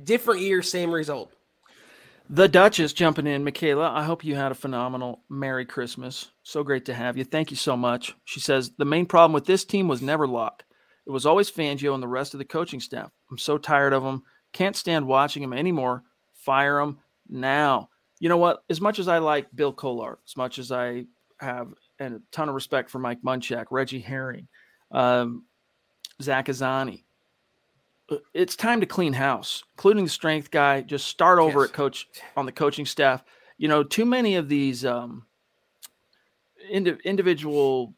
different 0.03 0.41
year, 0.41 0.61
same 0.61 0.91
result. 0.91 1.31
The 2.29 2.47
Duchess 2.47 2.93
jumping 2.93 3.27
in, 3.27 3.43
Michaela. 3.43 3.91
I 3.91 4.03
hope 4.03 4.23
you 4.23 4.35
had 4.35 4.51
a 4.51 4.55
phenomenal 4.55 5.19
Merry 5.29 5.65
Christmas. 5.65 6.31
So 6.41 6.63
great 6.63 6.85
to 6.85 6.93
have 6.93 7.17
you. 7.17 7.23
Thank 7.23 7.51
you 7.51 7.57
so 7.57 7.77
much. 7.77 8.15
She 8.23 8.39
says 8.39 8.71
the 8.77 8.85
main 8.85 9.05
problem 9.05 9.33
with 9.33 9.45
this 9.45 9.65
team 9.65 9.87
was 9.87 10.01
never 10.01 10.25
Lock. 10.25 10.63
It 11.05 11.11
was 11.11 11.25
always 11.25 11.51
Fangio 11.51 11.93
and 11.93 12.01
the 12.01 12.07
rest 12.07 12.33
of 12.33 12.39
the 12.39 12.45
coaching 12.45 12.79
staff. 12.79 13.11
I'm 13.29 13.37
so 13.37 13.59
tired 13.59 13.93
of 13.93 14.01
them. 14.03 14.23
Can't 14.53 14.75
stand 14.75 15.05
watching 15.05 15.43
them 15.43 15.53
anymore. 15.53 16.03
Fire 16.33 16.79
them 16.79 16.99
now 17.27 17.89
you 18.19 18.29
know 18.29 18.37
what? 18.37 18.63
As 18.69 18.81
much 18.81 18.99
as 18.99 19.07
I 19.07 19.17
like 19.17 19.47
Bill 19.55 19.73
Kollar, 19.73 20.19
as 20.25 20.37
much 20.37 20.59
as 20.59 20.71
I 20.71 21.05
have 21.39 21.73
and 21.99 22.15
a 22.15 22.21
ton 22.31 22.49
of 22.49 22.55
respect 22.55 22.89
for 22.89 22.99
Mike 22.99 23.21
Munchak, 23.23 23.65
Reggie 23.71 23.99
Herring, 23.99 24.47
um, 24.91 25.45
Zach 26.21 26.47
Azzanni. 26.47 27.03
Uh, 28.09 28.17
it's 28.33 28.55
time 28.55 28.81
to 28.81 28.85
clean 28.85 29.13
house, 29.13 29.63
including 29.77 30.03
the 30.03 30.09
strength 30.09 30.51
guy. 30.51 30.81
Just 30.81 31.07
start 31.07 31.39
over 31.39 31.61
yes. 31.61 31.69
at 31.69 31.75
coach 31.75 32.07
on 32.37 32.45
the 32.45 32.51
coaching 32.51 32.85
staff. 32.85 33.23
You 33.57 33.67
know, 33.67 33.83
too 33.83 34.05
many 34.05 34.35
of 34.35 34.49
these 34.49 34.85
um, 34.85 35.25
indi- 36.69 36.97
individual 37.03 37.93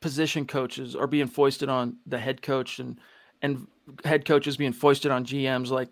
position 0.00 0.46
coaches 0.46 0.96
are 0.96 1.06
being 1.06 1.28
foisted 1.28 1.68
on 1.68 1.96
the 2.06 2.18
head 2.18 2.42
coach 2.42 2.80
and 2.80 2.98
and 3.40 3.66
head 4.04 4.24
coaches 4.24 4.56
being 4.56 4.72
foisted 4.72 5.10
on 5.10 5.24
GMs 5.24 5.70
like 5.70 5.88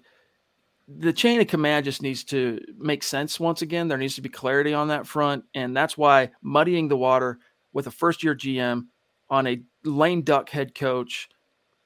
the 0.98 1.12
chain 1.12 1.40
of 1.40 1.46
command 1.46 1.84
just 1.84 2.02
needs 2.02 2.24
to 2.24 2.60
make 2.76 3.02
sense 3.02 3.38
once 3.38 3.62
again. 3.62 3.88
There 3.88 3.98
needs 3.98 4.16
to 4.16 4.22
be 4.22 4.28
clarity 4.28 4.74
on 4.74 4.88
that 4.88 5.06
front. 5.06 5.44
And 5.54 5.76
that's 5.76 5.96
why 5.96 6.30
muddying 6.42 6.88
the 6.88 6.96
water 6.96 7.38
with 7.72 7.86
a 7.86 7.90
first 7.90 8.24
year 8.24 8.34
GM 8.34 8.86
on 9.28 9.46
a 9.46 9.62
lame 9.84 10.22
duck 10.22 10.50
head 10.50 10.74
coach, 10.74 11.28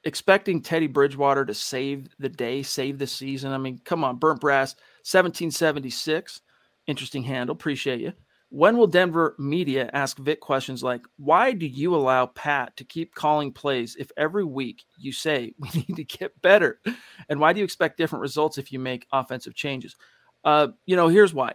expecting 0.05 0.63
Teddy 0.63 0.87
Bridgewater 0.87 1.45
to 1.45 1.55
save 1.55 2.09
the 2.19 2.29
day, 2.29 2.63
save 2.63 2.99
the 2.99 3.07
season. 3.07 3.53
I 3.53 3.59
mean, 3.59 3.81
come 3.85 4.05
on, 4.05 4.17
burnt 4.17 4.41
brass, 4.41 4.75
1776. 5.05 6.41
Interesting 6.87 7.23
handle. 7.25 7.55
Appreciate 7.55 8.01
you. 8.01 8.13
When 8.55 8.77
will 8.77 8.87
Denver 8.87 9.35
media 9.37 9.91
ask 9.93 10.17
Vic 10.17 10.39
questions 10.39 10.81
like, 10.81 11.05
why 11.17 11.51
do 11.51 11.67
you 11.67 11.93
allow 11.93 12.27
Pat 12.27 12.77
to 12.77 12.85
keep 12.85 13.13
calling 13.13 13.51
plays 13.51 13.97
if 13.99 14.13
every 14.17 14.45
week 14.45 14.85
you 14.97 15.11
say 15.11 15.55
we 15.59 15.69
need 15.75 15.97
to 15.97 16.05
get 16.05 16.41
better? 16.41 16.81
And 17.29 17.41
why 17.41 17.53
do 17.53 17.59
you 17.59 17.65
expect 17.65 17.97
different 17.97 18.21
results 18.21 18.57
if 18.57 18.71
you 18.71 18.79
make 18.79 19.09
offensive 19.13 19.57
changes? 19.57 19.97
Uh, 20.45 20.69
you 20.87 20.95
know, 20.95 21.09
here's 21.09 21.35
why 21.35 21.55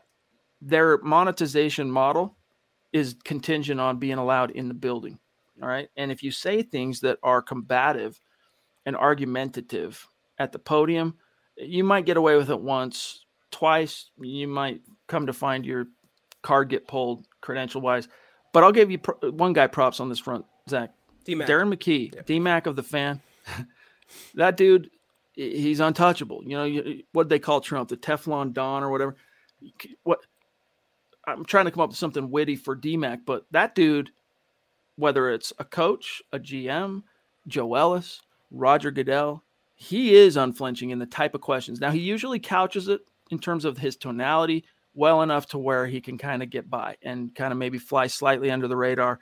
their 0.61 0.97
monetization 0.97 1.89
model 1.89 2.35
is 2.91 3.15
contingent 3.23 3.79
on 3.79 3.97
being 3.97 4.17
allowed 4.17 4.51
in 4.51 4.67
the 4.67 4.73
building. 4.73 5.19
All 5.61 5.69
right. 5.69 5.87
And 5.95 6.11
if 6.11 6.21
you 6.21 6.31
say 6.31 6.63
things 6.63 6.99
that 6.99 7.17
are 7.23 7.41
combative 7.41 8.19
and 8.85 8.97
argumentative 8.97 10.05
at 10.37 10.51
the 10.51 10.59
podium, 10.59 11.15
you 11.55 11.85
might 11.85 12.05
get 12.05 12.17
away 12.17 12.35
with 12.35 12.49
it 12.49 12.59
once, 12.59 13.25
twice. 13.51 14.11
You 14.19 14.49
might 14.49 14.81
come 15.07 15.27
to 15.27 15.33
find 15.33 15.65
your 15.65 15.85
card 16.41 16.69
get 16.69 16.87
pulled 16.87 17.25
credential 17.41 17.81
wise. 17.81 18.07
But 18.53 18.63
I'll 18.63 18.71
give 18.71 18.91
you 18.91 18.97
pro- 18.99 19.31
one 19.31 19.53
guy 19.53 19.67
props 19.67 19.99
on 19.99 20.09
this 20.09 20.19
front, 20.19 20.45
Zach. 20.69 20.91
D-Mac. 21.25 21.47
Darren 21.47 21.73
McKee, 21.73 22.15
yeah. 22.15 22.21
DMAC 22.21 22.65
of 22.65 22.75
the 22.75 22.83
fan. 22.83 23.21
that 24.35 24.57
dude, 24.57 24.89
he's 25.33 25.79
untouchable. 25.79 26.41
You 26.45 26.57
know, 26.57 26.93
what 27.11 27.29
they 27.29 27.39
call 27.39 27.61
Trump, 27.61 27.89
the 27.89 27.97
Teflon 27.97 28.53
Don 28.53 28.83
or 28.83 28.89
whatever. 28.89 29.15
What 30.03 30.19
I'm 31.27 31.45
trying 31.45 31.65
to 31.65 31.71
come 31.71 31.81
up 31.81 31.89
with 31.89 31.97
something 31.97 32.31
witty 32.31 32.55
for 32.55 32.75
DMAC, 32.75 33.19
but 33.25 33.45
that 33.51 33.75
dude, 33.75 34.09
whether 34.95 35.29
it's 35.29 35.53
a 35.59 35.65
coach, 35.65 36.21
a 36.31 36.39
GM, 36.39 37.03
Joe 37.47 37.75
Ellis, 37.75 38.21
Roger 38.49 38.89
Goodell, 38.89 39.43
he 39.75 40.15
is 40.15 40.35
unflinching 40.35 40.89
in 40.89 40.99
the 40.99 41.05
type 41.05 41.35
of 41.35 41.41
questions. 41.41 41.79
Now 41.79 41.91
he 41.91 41.99
usually 41.99 42.39
couches 42.39 42.87
it 42.87 43.01
in 43.29 43.39
terms 43.39 43.65
of 43.65 43.77
his 43.77 43.95
tonality, 43.95 44.65
well 44.93 45.21
enough 45.21 45.47
to 45.47 45.57
where 45.57 45.85
he 45.85 46.01
can 46.01 46.17
kind 46.17 46.43
of 46.43 46.49
get 46.49 46.69
by 46.69 46.97
and 47.01 47.33
kind 47.35 47.51
of 47.51 47.57
maybe 47.57 47.77
fly 47.77 48.07
slightly 48.07 48.51
under 48.51 48.67
the 48.67 48.75
radar. 48.75 49.19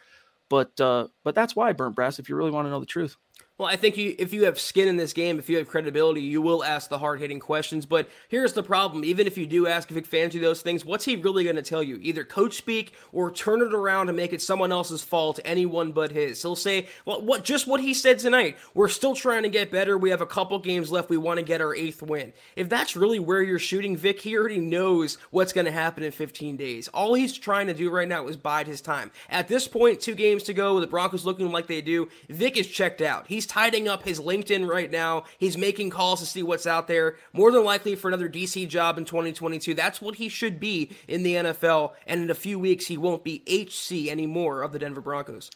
But 0.50 0.80
uh, 0.80 1.08
but 1.24 1.36
that's 1.36 1.56
why 1.56 1.74
burnt 1.74 1.96
brass. 1.96 2.20
If 2.20 2.30
you 2.30 2.36
really 2.36 2.52
want 2.52 2.66
to 2.68 2.72
know 2.72 2.80
the 2.80 2.86
truth. 2.86 3.18
Well, 3.58 3.68
I 3.68 3.76
think 3.76 3.98
you, 3.98 4.14
if 4.20 4.34
you 4.34 4.46
have 4.46 4.60
skin 4.60 4.88
in 4.88 4.98
this 4.98 5.14
game, 5.14 5.40
if 5.40 5.50
you 5.50 5.58
have 5.58 5.68
credibility, 5.68 6.22
you 6.22 6.44
will 6.44 6.64
ask 6.64 6.92
the 6.92 7.00
hard 7.00 7.20
hitting 7.20 7.40
questions. 7.40 7.88
But 7.88 8.08
here's 8.28 8.54
the 8.54 8.62
problem: 8.62 9.04
even 9.04 9.26
if 9.26 9.36
you 9.36 9.48
do 9.48 9.66
ask 9.66 9.90
Vic 9.90 10.08
Fangio 10.08 10.40
those 10.40 10.62
things, 10.62 10.86
what's 10.86 11.06
he 11.06 11.16
really 11.16 11.44
going 11.44 11.56
to 11.56 11.64
tell 11.64 11.82
you? 11.82 11.98
Either 12.04 12.24
coach 12.24 12.54
speak 12.54 12.94
or 13.12 13.32
turn 13.32 13.62
it 13.62 13.74
around 13.74 14.10
and 14.10 14.16
make 14.16 14.32
it 14.32 14.44
someone 14.44 14.72
else's 14.72 15.02
fault, 15.02 15.40
anyone 15.44 15.92
but 15.92 16.12
his. 16.12 16.40
He'll 16.40 16.56
say, 16.56 16.88
"Well, 17.04 17.24
what 17.24 17.44
just 17.44 17.66
what 17.66 17.82
he 17.82 17.96
said 17.96 18.20
tonight. 18.20 18.58
We're 18.76 18.90
still 18.90 19.16
trying 19.16 19.42
to 19.42 19.50
get 19.50 19.72
better. 19.72 19.98
We 19.98 20.12
have 20.12 20.22
a 20.22 20.28
couple 20.28 20.60
games 20.60 20.92
left. 20.92 21.10
We 21.10 21.18
want 21.18 21.40
to 21.40 21.44
get 21.44 21.60
our 21.60 21.74
eighth 21.74 22.04
win." 22.04 22.34
If 22.56 22.70
that's 22.70 22.96
really 22.96 23.18
where 23.18 23.42
you're 23.42 23.58
shooting, 23.58 23.98
Vic, 23.98 24.22
he 24.22 24.38
already 24.38 24.60
knows 24.60 25.18
what's 25.32 25.54
going 25.54 25.66
to 25.66 25.72
happen 25.72 26.04
in 26.04 26.12
15 26.12 26.58
days. 26.58 26.90
All 26.90 27.16
he's 27.16 27.36
trying 27.36 27.66
to 27.66 27.74
do 27.74 27.90
right 27.90 28.08
now 28.08 28.28
is 28.28 28.38
bide 28.38 28.68
his 28.68 28.82
time. 28.82 29.10
At 29.32 29.48
this 29.48 29.68
point, 29.68 30.00
two 30.00 30.14
games 30.14 30.44
to 30.44 30.54
go, 30.54 30.80
the 30.80 30.86
Broncos 30.86 31.26
looking 31.26 31.52
like 31.52 31.66
they 31.66 31.82
do. 31.82 32.08
Vic 32.30 32.56
is 32.56 32.68
checked 32.68 33.02
out. 33.02 33.26
He's 33.26 33.47
tidying 33.48 33.88
up 33.88 34.04
his 34.04 34.20
LinkedIn 34.20 34.68
right 34.68 34.92
now. 34.92 35.24
He's 35.38 35.58
making 35.58 35.90
calls 35.90 36.20
to 36.20 36.26
see 36.26 36.44
what's 36.44 36.68
out 36.68 36.88
there. 36.88 37.16
More 37.34 37.52
than 37.52 37.64
likely 37.64 37.96
for 37.96 38.08
another 38.08 38.30
DC 38.30 38.68
job 38.68 38.98
in 38.98 39.06
2022. 39.06 39.74
That's 39.74 40.02
what 40.02 40.16
he 40.16 40.30
should 40.30 40.60
be 40.60 40.92
in 41.08 41.24
the 41.24 41.36
NFL. 41.36 41.94
And 42.06 42.22
in 42.22 42.30
a 42.30 42.36
few 42.36 42.60
weeks, 42.60 42.86
he 42.88 42.98
won't 42.98 43.24
be 43.24 43.44
HC 43.48 44.10
anymore 44.12 44.62
of 44.62 44.72
the 44.74 44.80
Denver 44.80 45.02
Broncos. 45.02 45.50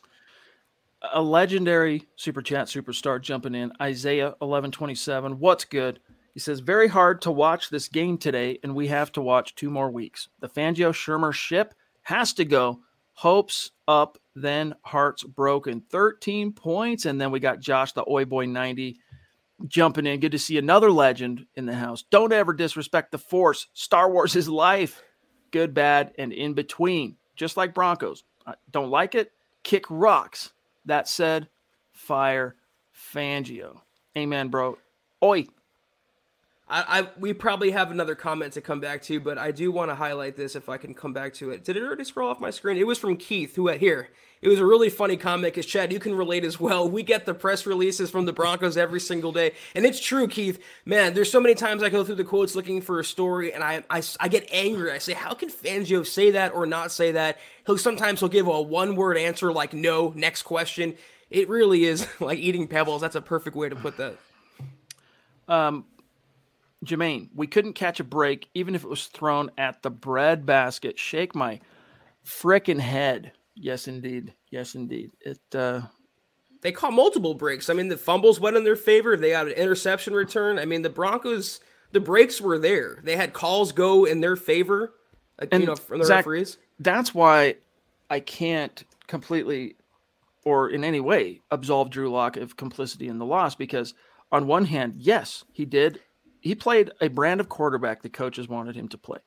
A 1.14 1.22
legendary 1.22 2.08
super 2.16 2.42
chat 2.42 2.68
superstar 2.68 3.22
jumping 3.22 3.56
in. 3.56 3.72
Isaiah 3.82 4.36
1127. 4.39 5.39
What's 5.39 5.66
good? 5.66 6.00
He 6.34 6.39
says, 6.39 6.60
very 6.60 6.88
hard 6.88 7.22
to 7.24 7.32
watch 7.32 7.70
this 7.70 7.89
game 7.89 8.18
today, 8.18 8.60
and 8.64 8.74
we 8.74 8.88
have 8.88 9.12
to 9.14 9.22
watch 9.22 9.56
two 9.56 9.70
more 9.70 9.92
weeks. 9.92 10.30
The 10.39 10.48
Fangio 10.48 10.92
Shurmur 10.92 11.34
ship 11.34 11.74
has 12.04 12.34
to 12.34 12.46
go. 12.46 12.80
Hopes 13.14 13.72
up, 13.88 14.18
then 14.36 14.75
hearts 14.84 15.23
broken. 15.23 15.82
13 15.89 16.53
points. 16.53 17.05
And 17.05 17.19
then 17.19 17.32
we 17.32 17.39
got 17.39 17.59
Josh, 17.59 17.93
the 17.93 18.07
Oi 18.09 18.25
Boy 18.25 18.45
90, 18.45 18.99
jumping 19.67 20.05
in. 20.05 20.19
Good 20.19 20.32
to 20.32 20.39
see 20.39 20.57
another 20.57 20.91
legend 20.91 21.45
in 21.55 21.65
the 21.65 21.75
house. 21.75 22.03
Don't 22.09 22.34
ever 22.34 22.53
disrespect 22.53 23.11
the 23.11 23.17
Force. 23.17 23.67
Star 23.73 24.09
Wars 24.11 24.36
is 24.36 24.47
life. 24.47 25.03
Good, 25.51 25.73
bad, 25.73 26.13
and 26.17 26.32
in 26.32 26.53
between. 26.53 27.17
Just 27.36 27.57
like 27.57 27.73
Broncos. 27.73 28.23
don't 28.71 28.89
like 28.89 29.15
it? 29.15 29.32
Kick 29.63 29.86
rocks. 29.89 30.53
That 30.86 31.07
said, 31.07 31.49
fire 31.91 32.55
Fangio. 32.93 33.82
Amen, 34.17 34.49
bro. 34.49 34.77
Oi. 35.23 35.45
I, 36.72 36.99
I, 37.01 37.07
we 37.19 37.34
probably 37.34 37.72
have 37.72 37.91
another 37.91 38.15
comment 38.15 38.53
to 38.53 38.61
come 38.61 38.80
back 38.80 39.01
to, 39.03 39.19
but 39.19 39.38
I 39.38 39.51
do 39.51 39.74
want 39.74 39.91
to 39.91 39.95
highlight 39.95 40.38
this 40.38 40.55
if 40.55 40.69
I 40.69 40.78
can 40.78 40.93
come 40.93 41.11
back 41.11 41.34
to 41.36 41.51
it. 41.51 41.65
Did 41.65 41.76
it 41.76 41.84
already 41.84 42.05
scroll 42.05 42.30
off 42.30 42.39
my 42.39 42.49
screen? 42.49 42.78
It 42.78 42.88
was 42.88 42.97
from 42.97 43.17
Keith, 43.17 43.57
who 43.57 43.67
had 43.67 43.82
here. 43.82 44.07
It 44.41 44.47
was 44.47 44.57
a 44.57 44.65
really 44.65 44.89
funny 44.89 45.17
comment 45.17 45.53
because 45.53 45.65
Chad, 45.65 45.91
you 45.91 45.99
can 45.99 46.15
relate 46.15 46.45
as 46.45 46.61
well. 46.61 46.89
We 46.89 47.03
get 47.03 47.26
the 47.26 47.34
press 47.34 47.65
releases 47.65 48.09
from 48.09 48.26
the 48.26 48.32
Broncos 48.32 48.78
every 48.78 49.01
single 49.01 49.34
day, 49.34 49.51
and 49.76 49.86
it's 49.86 49.99
true, 49.99 50.30
Keith. 50.30 50.63
Man, 50.86 51.13
there's 51.13 51.30
so 51.30 51.41
many 51.41 51.55
times 51.55 51.84
I 51.84 51.89
go 51.89 52.05
through 52.05 52.15
the 52.15 52.24
quotes 52.24 52.55
looking 52.55 52.82
for 52.82 52.99
a 52.99 53.03
story, 53.03 53.53
and 53.53 53.63
I 53.63 53.84
I, 53.89 54.01
I 54.19 54.30
get 54.30 54.47
angry. 54.51 54.91
I 54.91 54.97
say, 54.97 55.13
how 55.13 55.34
can 55.34 55.49
Fangio 55.49 56.07
say 56.07 56.32
that 56.32 56.53
or 56.53 56.65
not 56.65 56.91
say 56.91 57.11
that? 57.11 57.38
He'll 57.67 57.78
sometimes 57.78 58.22
he'll 58.22 58.30
give 58.30 58.47
a 58.47 58.61
one 58.61 58.95
word 58.95 59.17
answer 59.17 59.51
like 59.51 59.74
no, 59.74 60.13
next 60.15 60.43
question. 60.43 60.95
It 61.30 61.47
really 61.47 61.84
is 61.84 62.07
like 62.19 62.39
eating 62.39 62.67
pebbles. 62.67 63.01
That's 63.01 63.15
a 63.15 63.22
perfect 63.22 63.55
way 63.55 63.69
to 63.69 63.76
put 63.76 63.97
that. 63.97 64.17
Um, 65.47 65.86
Jermaine, 66.86 67.29
we 67.36 67.47
couldn't 67.47 67.73
catch 67.73 67.99
a 67.99 68.03
break 68.03 68.49
even 68.53 68.73
if 68.73 68.84
it 68.84 68.89
was 68.89 69.05
thrown 69.05 69.51
at 69.57 69.84
the 69.84 69.91
bread 69.91 70.45
basket. 70.45 70.97
Shake 70.97 71.36
my 71.36 71.59
frickin' 72.25 72.79
head. 72.79 73.34
Yes, 73.55 73.88
indeed. 73.88 74.34
Yes, 74.49 74.75
indeed. 74.75 75.11
It. 75.21 75.39
uh 75.53 75.82
They 76.61 76.71
caught 76.71 76.93
multiple 76.93 77.36
breaks. 77.36 77.69
I 77.69 77.73
mean, 77.73 77.88
the 77.88 77.97
fumbles 77.97 78.39
went 78.39 78.57
in 78.57 78.63
their 78.63 78.75
favor. 78.75 79.15
They 79.15 79.29
had 79.29 79.47
an 79.47 79.53
interception 79.53 80.13
return. 80.13 80.57
I 80.57 80.65
mean, 80.65 80.82
the 80.82 80.89
Broncos, 80.89 81.59
the 81.91 81.99
breaks 81.99 82.41
were 82.41 82.57
there. 82.57 82.99
They 83.03 83.15
had 83.15 83.34
calls 83.34 83.71
go 83.71 84.05
in 84.05 84.21
their 84.21 84.36
favor. 84.36 84.93
Uh, 85.39 85.45
and 85.51 85.61
you 85.61 85.67
know, 85.67 85.75
from 85.75 85.99
the 85.99 86.05
Zach, 86.05 86.17
referees. 86.17 86.57
That's 86.79 87.13
why 87.13 87.55
I 88.09 88.19
can't 88.19 88.84
completely, 89.07 89.75
or 90.43 90.69
in 90.69 90.84
any 90.84 90.99
way, 90.99 91.41
absolve 91.51 91.91
Drew 91.91 92.09
Lock 92.09 92.38
of 92.38 92.57
complicity 92.57 93.07
in 93.07 93.19
the 93.19 93.25
loss 93.25 93.53
because 93.53 93.93
on 94.32 94.47
one 94.47 94.65
hand, 94.65 94.95
yes, 94.97 95.43
he 95.51 95.65
did 95.65 95.99
he 96.42 96.56
played 96.56 96.92
a 97.00 97.08
brand 97.08 97.39
of 97.39 97.50
quarterback 97.50 98.02
the 98.02 98.10
coaches 98.10 98.48
wanted 98.50 98.76
him 98.76 98.88
to 98.89 98.98
play. 98.98 99.20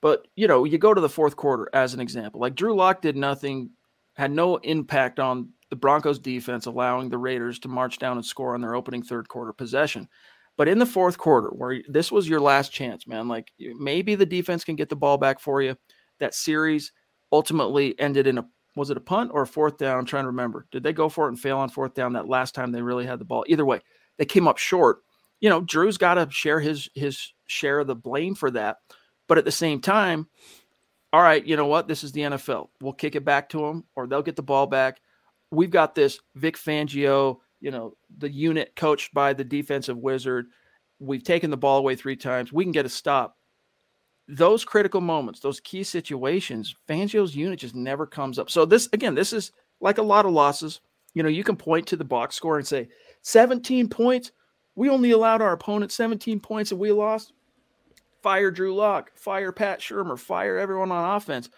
But 0.00 0.26
you 0.36 0.48
know, 0.48 0.64
you 0.64 0.78
go 0.78 0.94
to 0.94 1.00
the 1.00 1.08
fourth 1.08 1.36
quarter 1.36 1.68
as 1.72 1.94
an 1.94 2.00
example. 2.00 2.40
Like 2.40 2.54
Drew 2.54 2.74
Lock 2.74 3.02
did 3.02 3.16
nothing, 3.16 3.70
had 4.14 4.30
no 4.30 4.56
impact 4.56 5.20
on 5.20 5.50
the 5.70 5.76
Broncos 5.76 6.18
defense, 6.18 6.66
allowing 6.66 7.10
the 7.10 7.18
Raiders 7.18 7.58
to 7.60 7.68
march 7.68 7.98
down 7.98 8.16
and 8.16 8.24
score 8.24 8.54
on 8.54 8.60
their 8.60 8.74
opening 8.74 9.02
third 9.02 9.28
quarter 9.28 9.52
possession. 9.52 10.08
But 10.56 10.68
in 10.68 10.78
the 10.78 10.86
fourth 10.86 11.18
quarter, 11.18 11.48
where 11.48 11.82
this 11.88 12.10
was 12.10 12.28
your 12.28 12.40
last 12.40 12.72
chance, 12.72 13.06
man, 13.06 13.28
like 13.28 13.52
maybe 13.58 14.14
the 14.14 14.26
defense 14.26 14.64
can 14.64 14.76
get 14.76 14.88
the 14.88 14.96
ball 14.96 15.16
back 15.18 15.38
for 15.38 15.62
you. 15.62 15.76
That 16.18 16.34
series 16.34 16.92
ultimately 17.30 17.98
ended 18.00 18.26
in 18.26 18.38
a 18.38 18.46
was 18.74 18.90
it 18.90 18.96
a 18.96 19.00
punt 19.00 19.32
or 19.34 19.42
a 19.42 19.46
fourth 19.46 19.76
down? 19.76 19.98
I'm 19.98 20.04
trying 20.04 20.24
to 20.24 20.28
remember. 20.28 20.66
Did 20.70 20.84
they 20.84 20.92
go 20.92 21.08
for 21.08 21.26
it 21.26 21.30
and 21.30 21.40
fail 21.40 21.58
on 21.58 21.68
fourth 21.68 21.94
down 21.94 22.12
that 22.12 22.28
last 22.28 22.54
time 22.54 22.70
they 22.70 22.80
really 22.80 23.06
had 23.06 23.18
the 23.18 23.24
ball? 23.24 23.44
Either 23.48 23.64
way, 23.64 23.80
they 24.18 24.24
came 24.24 24.46
up 24.46 24.56
short 24.56 25.00
you 25.40 25.48
know, 25.50 25.60
Drew's 25.60 25.98
got 25.98 26.14
to 26.14 26.28
share 26.30 26.60
his 26.60 26.88
his 26.94 27.32
share 27.46 27.80
of 27.80 27.86
the 27.86 27.94
blame 27.94 28.34
for 28.34 28.50
that. 28.52 28.78
But 29.28 29.38
at 29.38 29.44
the 29.44 29.52
same 29.52 29.80
time, 29.80 30.28
all 31.12 31.22
right, 31.22 31.44
you 31.46 31.56
know 31.56 31.66
what? 31.66 31.88
This 31.88 32.04
is 32.04 32.12
the 32.12 32.22
NFL. 32.22 32.68
We'll 32.80 32.92
kick 32.92 33.14
it 33.14 33.24
back 33.24 33.48
to 33.50 33.58
them, 33.58 33.84
or 33.96 34.06
they'll 34.06 34.22
get 34.22 34.36
the 34.36 34.42
ball 34.42 34.66
back. 34.66 35.00
We've 35.50 35.70
got 35.70 35.94
this 35.94 36.20
Vic 36.34 36.56
Fangio, 36.56 37.38
you 37.60 37.70
know, 37.70 37.94
the 38.18 38.30
unit 38.30 38.72
coached 38.76 39.14
by 39.14 39.32
the 39.32 39.44
defensive 39.44 39.96
wizard. 39.96 40.46
We've 40.98 41.22
taken 41.22 41.50
the 41.50 41.56
ball 41.56 41.78
away 41.78 41.96
three 41.96 42.16
times. 42.16 42.52
We 42.52 42.64
can 42.64 42.72
get 42.72 42.86
a 42.86 42.90
stop. 42.90 43.36
those 44.28 44.64
critical 44.64 45.00
moments, 45.00 45.40
those 45.40 45.60
key 45.60 45.82
situations, 45.82 46.76
Fangio's 46.88 47.34
unit 47.34 47.58
just 47.58 47.74
never 47.74 48.06
comes 48.06 48.38
up. 48.38 48.50
So 48.50 48.64
this 48.64 48.88
again, 48.92 49.14
this 49.14 49.32
is 49.32 49.52
like 49.80 49.98
a 49.98 50.02
lot 50.02 50.26
of 50.26 50.32
losses. 50.32 50.80
You 51.14 51.22
know, 51.22 51.28
you 51.30 51.42
can 51.42 51.56
point 51.56 51.86
to 51.88 51.96
the 51.96 52.04
box 52.04 52.36
score 52.36 52.58
and 52.58 52.66
say 52.66 52.88
17 53.22 53.88
points. 53.88 54.30
We 54.78 54.88
only 54.90 55.10
allowed 55.10 55.42
our 55.42 55.52
opponent 55.52 55.90
17 55.90 56.38
points 56.38 56.70
and 56.70 56.78
we 56.78 56.92
lost. 56.92 57.32
Fire 58.22 58.52
Drew 58.52 58.76
Lock, 58.76 59.10
fire 59.16 59.50
Pat 59.50 59.80
Shurmur, 59.80 60.16
fire 60.16 60.56
everyone 60.56 60.92
on 60.92 61.16
offense. 61.16 61.50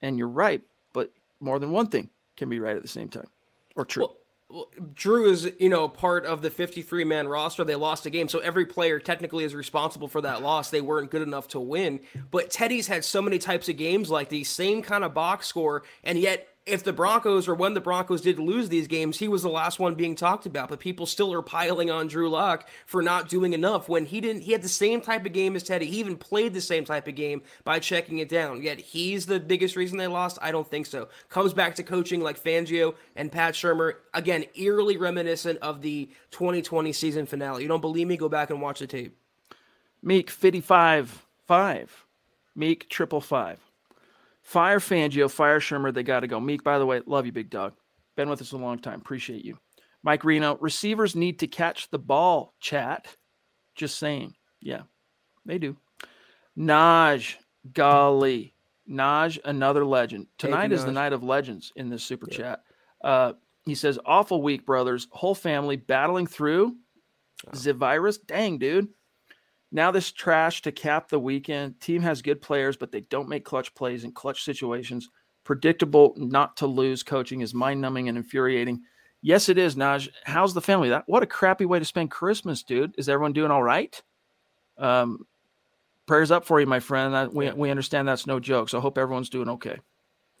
And 0.00 0.16
you're 0.16 0.28
right, 0.28 0.62
but 0.92 1.10
more 1.40 1.58
than 1.58 1.72
one 1.72 1.88
thing 1.88 2.10
can 2.36 2.48
be 2.48 2.60
right 2.60 2.76
at 2.76 2.82
the 2.82 2.88
same 2.88 3.08
time 3.08 3.26
or 3.74 3.84
true. 3.84 4.04
Well, 4.04 4.16
well, 4.50 4.70
Drew 4.94 5.28
is, 5.32 5.50
you 5.58 5.68
know, 5.68 5.88
part 5.88 6.26
of 6.26 6.42
the 6.42 6.50
53 6.50 7.02
man 7.02 7.26
roster. 7.26 7.64
They 7.64 7.74
lost 7.74 8.06
a 8.06 8.10
game, 8.10 8.28
so 8.28 8.38
every 8.38 8.66
player 8.66 9.00
technically 9.00 9.42
is 9.42 9.52
responsible 9.52 10.06
for 10.06 10.20
that 10.20 10.40
loss. 10.40 10.70
They 10.70 10.80
weren't 10.80 11.10
good 11.10 11.22
enough 11.22 11.48
to 11.48 11.60
win. 11.60 11.98
But 12.30 12.50
Teddy's 12.50 12.86
had 12.86 13.04
so 13.04 13.20
many 13.20 13.40
types 13.40 13.68
of 13.68 13.76
games 13.76 14.10
like 14.10 14.28
the 14.28 14.44
same 14.44 14.80
kind 14.80 15.02
of 15.02 15.12
box 15.12 15.48
score, 15.48 15.82
and 16.04 16.20
yet 16.20 16.46
if 16.66 16.82
the 16.82 16.94
Broncos 16.94 17.46
or 17.46 17.54
when 17.54 17.74
the 17.74 17.80
Broncos 17.80 18.22
did 18.22 18.38
lose 18.38 18.70
these 18.70 18.88
games, 18.88 19.18
he 19.18 19.28
was 19.28 19.42
the 19.42 19.50
last 19.50 19.78
one 19.78 19.94
being 19.94 20.16
talked 20.16 20.46
about. 20.46 20.70
But 20.70 20.80
people 20.80 21.04
still 21.04 21.32
are 21.32 21.42
piling 21.42 21.90
on 21.90 22.06
Drew 22.06 22.30
Lock 22.30 22.68
for 22.86 23.02
not 23.02 23.28
doing 23.28 23.52
enough 23.52 23.88
when 23.88 24.06
he 24.06 24.20
didn't. 24.20 24.42
He 24.42 24.52
had 24.52 24.62
the 24.62 24.68
same 24.68 25.02
type 25.02 25.26
of 25.26 25.32
game 25.32 25.56
as 25.56 25.62
Teddy. 25.62 25.86
He 25.86 25.98
even 25.98 26.16
played 26.16 26.54
the 26.54 26.62
same 26.62 26.86
type 26.86 27.06
of 27.06 27.14
game 27.14 27.42
by 27.64 27.80
checking 27.80 28.18
it 28.18 28.30
down. 28.30 28.62
Yet 28.62 28.80
he's 28.80 29.26
the 29.26 29.40
biggest 29.40 29.76
reason 29.76 29.98
they 29.98 30.06
lost. 30.06 30.38
I 30.40 30.52
don't 30.52 30.68
think 30.68 30.86
so. 30.86 31.08
Comes 31.28 31.52
back 31.52 31.74
to 31.74 31.82
coaching 31.82 32.22
like 32.22 32.42
Fangio 32.42 32.94
and 33.14 33.30
Pat 33.30 33.54
Shurmur. 33.54 33.96
Again, 34.14 34.46
eerily 34.54 34.96
reminiscent 34.96 35.58
of 35.60 35.82
the 35.82 36.10
2020 36.30 36.92
season 36.94 37.26
finale. 37.26 37.62
You 37.62 37.68
don't 37.68 37.82
believe 37.82 38.06
me? 38.06 38.16
Go 38.16 38.30
back 38.30 38.48
and 38.48 38.62
watch 38.62 38.78
the 38.78 38.86
tape. 38.86 39.18
Meek 40.02 40.30
55 40.30 41.26
5. 41.46 42.06
Meek 42.56 42.88
triple 42.88 43.20
five. 43.20 43.58
Fire 44.44 44.78
Fangio, 44.78 45.30
fire 45.30 45.58
Shurmur. 45.58 45.92
They 45.92 46.02
got 46.02 46.20
to 46.20 46.26
go. 46.28 46.38
Meek, 46.38 46.62
by 46.62 46.78
the 46.78 46.86
way, 46.86 47.00
love 47.06 47.26
you, 47.26 47.32
big 47.32 47.50
dog. 47.50 47.72
Been 48.16 48.28
with 48.28 48.40
us 48.40 48.52
a 48.52 48.56
long 48.56 48.78
time. 48.78 49.00
Appreciate 49.00 49.44
you. 49.44 49.58
Mike 50.02 50.22
Reno, 50.22 50.58
receivers 50.60 51.16
need 51.16 51.38
to 51.40 51.46
catch 51.46 51.90
the 51.90 51.98
ball, 51.98 52.54
chat. 52.60 53.08
Just 53.74 53.98
saying. 53.98 54.34
Yeah, 54.60 54.82
they 55.46 55.58
do. 55.58 55.76
Naj, 56.56 57.36
golly. 57.72 58.54
Naj, 58.88 59.38
another 59.44 59.84
legend. 59.84 60.26
Tonight 60.36 60.72
is 60.72 60.84
the 60.84 60.92
night 60.92 61.14
of 61.14 61.22
legends 61.22 61.72
in 61.74 61.88
this 61.88 62.04
super 62.04 62.28
yeah. 62.30 62.36
chat. 62.36 62.62
Uh, 63.02 63.32
he 63.64 63.74
says, 63.74 63.98
awful 64.04 64.42
week, 64.42 64.66
brothers. 64.66 65.08
Whole 65.10 65.34
family 65.34 65.76
battling 65.76 66.26
through 66.26 66.76
oh. 67.46 67.56
the 67.56 67.72
virus. 67.72 68.18
Dang, 68.18 68.58
dude. 68.58 68.88
Now 69.74 69.90
this 69.90 70.12
trash 70.12 70.62
to 70.62 70.72
cap 70.72 71.08
the 71.08 71.18
weekend. 71.18 71.80
Team 71.80 72.00
has 72.02 72.22
good 72.22 72.40
players, 72.40 72.76
but 72.76 72.92
they 72.92 73.00
don't 73.00 73.28
make 73.28 73.44
clutch 73.44 73.74
plays 73.74 74.04
in 74.04 74.12
clutch 74.12 74.44
situations. 74.44 75.08
Predictable, 75.42 76.14
not 76.16 76.56
to 76.58 76.68
lose 76.68 77.02
coaching 77.02 77.40
is 77.40 77.52
mind 77.52 77.80
numbing 77.80 78.08
and 78.08 78.16
infuriating. 78.16 78.82
Yes, 79.20 79.48
it 79.48 79.58
is, 79.58 79.74
Naj. 79.74 80.08
How's 80.22 80.54
the 80.54 80.60
family? 80.60 80.90
That 80.90 81.02
what 81.06 81.24
a 81.24 81.26
crappy 81.26 81.66
way 81.66 81.80
to 81.80 81.84
spend 81.84 82.12
Christmas, 82.12 82.62
dude. 82.62 82.94
Is 82.96 83.08
everyone 83.08 83.32
doing 83.32 83.50
all 83.50 83.64
right? 83.64 84.00
Um, 84.78 85.26
prayers 86.06 86.30
up 86.30 86.44
for 86.44 86.60
you, 86.60 86.66
my 86.66 86.78
friend. 86.78 87.32
we 87.32 87.50
we 87.50 87.70
understand 87.70 88.06
that's 88.06 88.28
no 88.28 88.38
joke. 88.38 88.68
So 88.68 88.78
I 88.78 88.80
hope 88.80 88.96
everyone's 88.96 89.28
doing 89.28 89.48
okay 89.48 89.80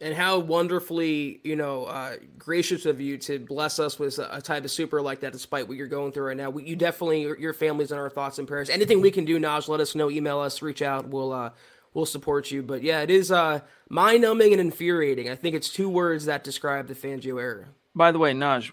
and 0.00 0.14
how 0.14 0.38
wonderfully 0.38 1.40
you 1.44 1.56
know 1.56 1.84
uh, 1.84 2.16
gracious 2.38 2.86
of 2.86 3.00
you 3.00 3.16
to 3.18 3.38
bless 3.38 3.78
us 3.78 3.98
with 3.98 4.18
a, 4.18 4.40
type 4.40 4.64
of 4.64 4.70
super 4.70 5.00
like 5.00 5.20
that 5.20 5.32
despite 5.32 5.68
what 5.68 5.76
you're 5.76 5.86
going 5.86 6.12
through 6.12 6.26
right 6.26 6.36
now. 6.36 6.50
We, 6.50 6.64
you 6.64 6.76
definitely 6.76 7.22
your, 7.22 7.38
your 7.38 7.52
family's 7.52 7.92
in 7.92 7.98
our 7.98 8.10
thoughts 8.10 8.38
and 8.38 8.48
prayers. 8.48 8.70
Anything 8.70 9.00
we 9.00 9.10
can 9.10 9.24
do 9.24 9.38
naj 9.38 9.68
let 9.68 9.80
us 9.80 9.94
know. 9.94 10.10
Email 10.10 10.40
us 10.40 10.62
reach 10.62 10.82
out. 10.82 11.08
We'll 11.08 11.32
uh 11.32 11.50
we'll 11.92 12.06
support 12.06 12.50
you. 12.50 12.62
But 12.62 12.82
yeah 12.82 13.00
it 13.00 13.10
is 13.10 13.30
uh 13.30 13.60
mind-numbing 13.88 14.52
and 14.52 14.60
infuriating. 14.60 15.30
I 15.30 15.36
think 15.36 15.54
it's 15.54 15.70
two 15.70 15.88
words 15.88 16.26
that 16.26 16.44
describe 16.44 16.88
the 16.88 16.94
fangio 16.94 17.40
era. 17.40 17.66
By 17.94 18.12
the 18.12 18.18
way 18.18 18.32
naj 18.32 18.72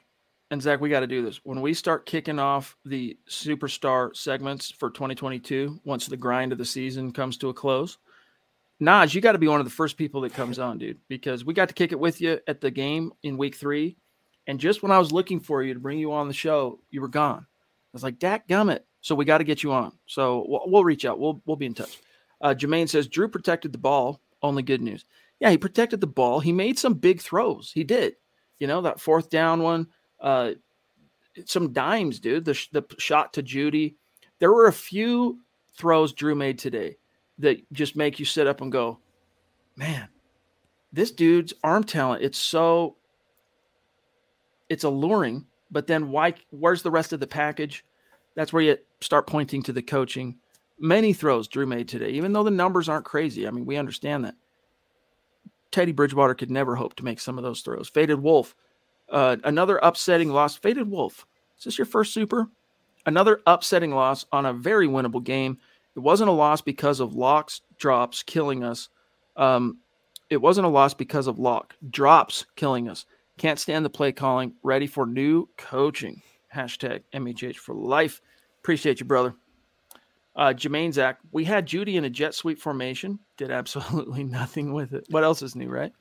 and 0.49 0.61
zach 0.61 0.81
we 0.81 0.89
got 0.89 1.01
to 1.01 1.07
do 1.07 1.23
this. 1.23 1.39
When 1.43 1.61
we 1.61 1.73
start 1.73 2.05
kicking 2.05 2.39
off 2.39 2.75
the 2.83 3.17
superstar 3.29 4.15
segments 4.15 4.71
for 4.71 4.89
2022 4.89 5.79
once 5.85 6.07
the 6.07 6.17
grind 6.17 6.51
of 6.51 6.57
the 6.57 6.65
season 6.65 7.13
comes 7.13 7.37
to 7.37 7.49
a 7.49 7.53
close 7.53 7.97
Naj, 8.81 9.13
you 9.13 9.21
got 9.21 9.33
to 9.33 9.37
be 9.37 9.47
one 9.47 9.59
of 9.59 9.65
the 9.65 9.71
first 9.71 9.95
people 9.95 10.21
that 10.21 10.33
comes 10.33 10.57
on, 10.57 10.79
dude, 10.79 10.97
because 11.07 11.45
we 11.45 11.53
got 11.53 11.67
to 11.67 11.75
kick 11.75 11.91
it 11.91 11.99
with 11.99 12.19
you 12.19 12.39
at 12.47 12.61
the 12.61 12.71
game 12.71 13.11
in 13.21 13.37
week 13.37 13.55
three. 13.55 13.95
And 14.47 14.59
just 14.59 14.81
when 14.81 14.91
I 14.91 14.97
was 14.97 15.11
looking 15.11 15.39
for 15.39 15.61
you 15.61 15.75
to 15.75 15.79
bring 15.79 15.99
you 15.99 16.11
on 16.11 16.27
the 16.27 16.33
show, 16.33 16.79
you 16.89 16.99
were 16.99 17.07
gone. 17.07 17.45
I 17.45 17.93
was 17.93 18.01
like, 18.01 18.17
Dak 18.17 18.47
gummit. 18.47 18.79
So 19.01 19.13
we 19.13 19.25
got 19.25 19.37
to 19.37 19.43
get 19.43 19.61
you 19.61 19.71
on. 19.71 19.93
So 20.07 20.45
we'll, 20.47 20.63
we'll, 20.65 20.83
reach 20.83 21.05
out. 21.05 21.19
We'll, 21.19 21.41
we'll 21.45 21.57
be 21.57 21.67
in 21.67 21.75
touch. 21.75 21.99
Uh, 22.39 22.55
Jermaine 22.57 22.89
says 22.89 23.07
Drew 23.07 23.27
protected 23.27 23.71
the 23.71 23.77
ball. 23.77 24.19
Only 24.41 24.63
good 24.63 24.81
news. 24.81 25.05
Yeah, 25.39 25.51
he 25.51 25.57
protected 25.57 26.01
the 26.01 26.07
ball. 26.07 26.39
He 26.39 26.51
made 26.51 26.79
some 26.79 26.95
big 26.95 27.21
throws. 27.21 27.71
He 27.71 27.83
did. 27.83 28.15
You 28.59 28.67
know, 28.67 28.81
that 28.81 28.99
fourth 28.99 29.29
down 29.29 29.61
one, 29.61 29.87
uh, 30.19 30.51
some 31.45 31.71
dimes, 31.71 32.19
dude. 32.19 32.45
The, 32.45 32.59
the 32.71 32.83
shot 32.97 33.33
to 33.33 33.43
Jeudy. 33.43 33.95
There 34.39 34.51
were 34.51 34.67
a 34.67 34.73
few 34.73 35.39
throws 35.73 36.13
Drew 36.13 36.33
made 36.33 36.57
today 36.57 36.97
that 37.41 37.61
just 37.73 37.95
make 37.95 38.19
you 38.19 38.25
sit 38.25 38.47
up 38.47 38.61
and 38.61 38.71
go, 38.71 38.99
man, 39.75 40.07
this 40.93 41.11
dude's 41.11 41.53
arm 41.63 41.83
talent, 41.83 42.23
it's 42.23 42.37
so 42.37 42.95
it's 44.69 44.83
alluring, 44.83 45.45
but 45.69 45.87
then 45.87 46.09
why 46.09 46.33
where's 46.49 46.81
the 46.81 46.91
rest 46.91 47.13
of 47.13 47.19
the 47.19 47.27
package? 47.27 47.83
That's 48.35 48.53
where 48.53 48.63
you 48.63 48.77
start 49.01 49.27
pointing 49.27 49.61
to 49.63 49.73
the 49.73 49.81
coaching. 49.81 50.37
Many 50.79 51.13
throws 51.13 51.47
Drew 51.47 51.65
made 51.65 51.87
today, 51.87 52.09
even 52.11 52.33
though 52.33 52.43
the 52.43 52.51
numbers 52.51 52.89
aren't 52.89 53.05
crazy. 53.05 53.47
I 53.47 53.51
mean, 53.51 53.65
we 53.65 53.77
understand 53.77 54.25
that. 54.25 54.35
Teddy 55.71 55.91
Bridgewater 55.91 56.33
could 56.33 56.51
never 56.51 56.75
hope 56.75 56.95
to 56.95 57.05
make 57.05 57.19
some 57.19 57.37
of 57.37 57.43
those 57.43 57.61
throws. 57.61 57.89
Faded 57.89 58.21
Wolf, 58.21 58.55
uh, 59.09 59.37
another 59.43 59.79
upsetting 59.83 60.29
loss. 60.29 60.55
Faded 60.55 60.89
Wolf, 60.89 61.25
is 61.57 61.65
this 61.65 61.77
your 61.77 61.85
first 61.85 62.13
super? 62.13 62.47
Another 63.05 63.41
upsetting 63.47 63.91
loss 63.91 64.25
on 64.31 64.45
a 64.45 64.53
very 64.53 64.87
winnable 64.87 65.23
game. 65.23 65.57
It 65.95 65.99
wasn't 65.99 66.29
a 66.29 66.33
loss 66.33 66.61
because 66.61 66.99
of 66.99 67.15
locks 67.15 67.61
drops 67.77 68.23
killing 68.23 68.63
us. 68.63 68.89
Um, 69.35 69.79
it 70.29 70.37
wasn't 70.37 70.67
a 70.67 70.69
loss 70.69 70.93
because 70.93 71.27
of 71.27 71.39
lock 71.39 71.75
drops 71.89 72.45
killing 72.55 72.87
us. 72.87 73.05
Can't 73.37 73.59
stand 73.59 73.83
the 73.83 73.89
play 73.89 74.11
calling. 74.11 74.53
Ready 74.63 74.87
for 74.87 75.05
new 75.05 75.49
coaching. 75.57 76.21
Hashtag 76.53 77.03
MHH 77.13 77.57
for 77.57 77.73
life. 77.75 78.21
Appreciate 78.59 78.99
you, 78.99 79.05
brother. 79.05 79.35
Uh, 80.35 80.53
Jermaine 80.53 80.93
Zach, 80.93 81.17
we 81.31 81.43
had 81.43 81.67
Jeudy 81.67 81.95
in 81.95 82.05
a 82.05 82.09
jet 82.09 82.33
sweep 82.33 82.59
formation. 82.59 83.19
Did 83.37 83.51
absolutely 83.51 84.23
nothing 84.23 84.73
with 84.73 84.93
it. 84.93 85.05
What 85.09 85.23
else 85.23 85.41
is 85.41 85.55
new, 85.55 85.69
right? 85.69 85.91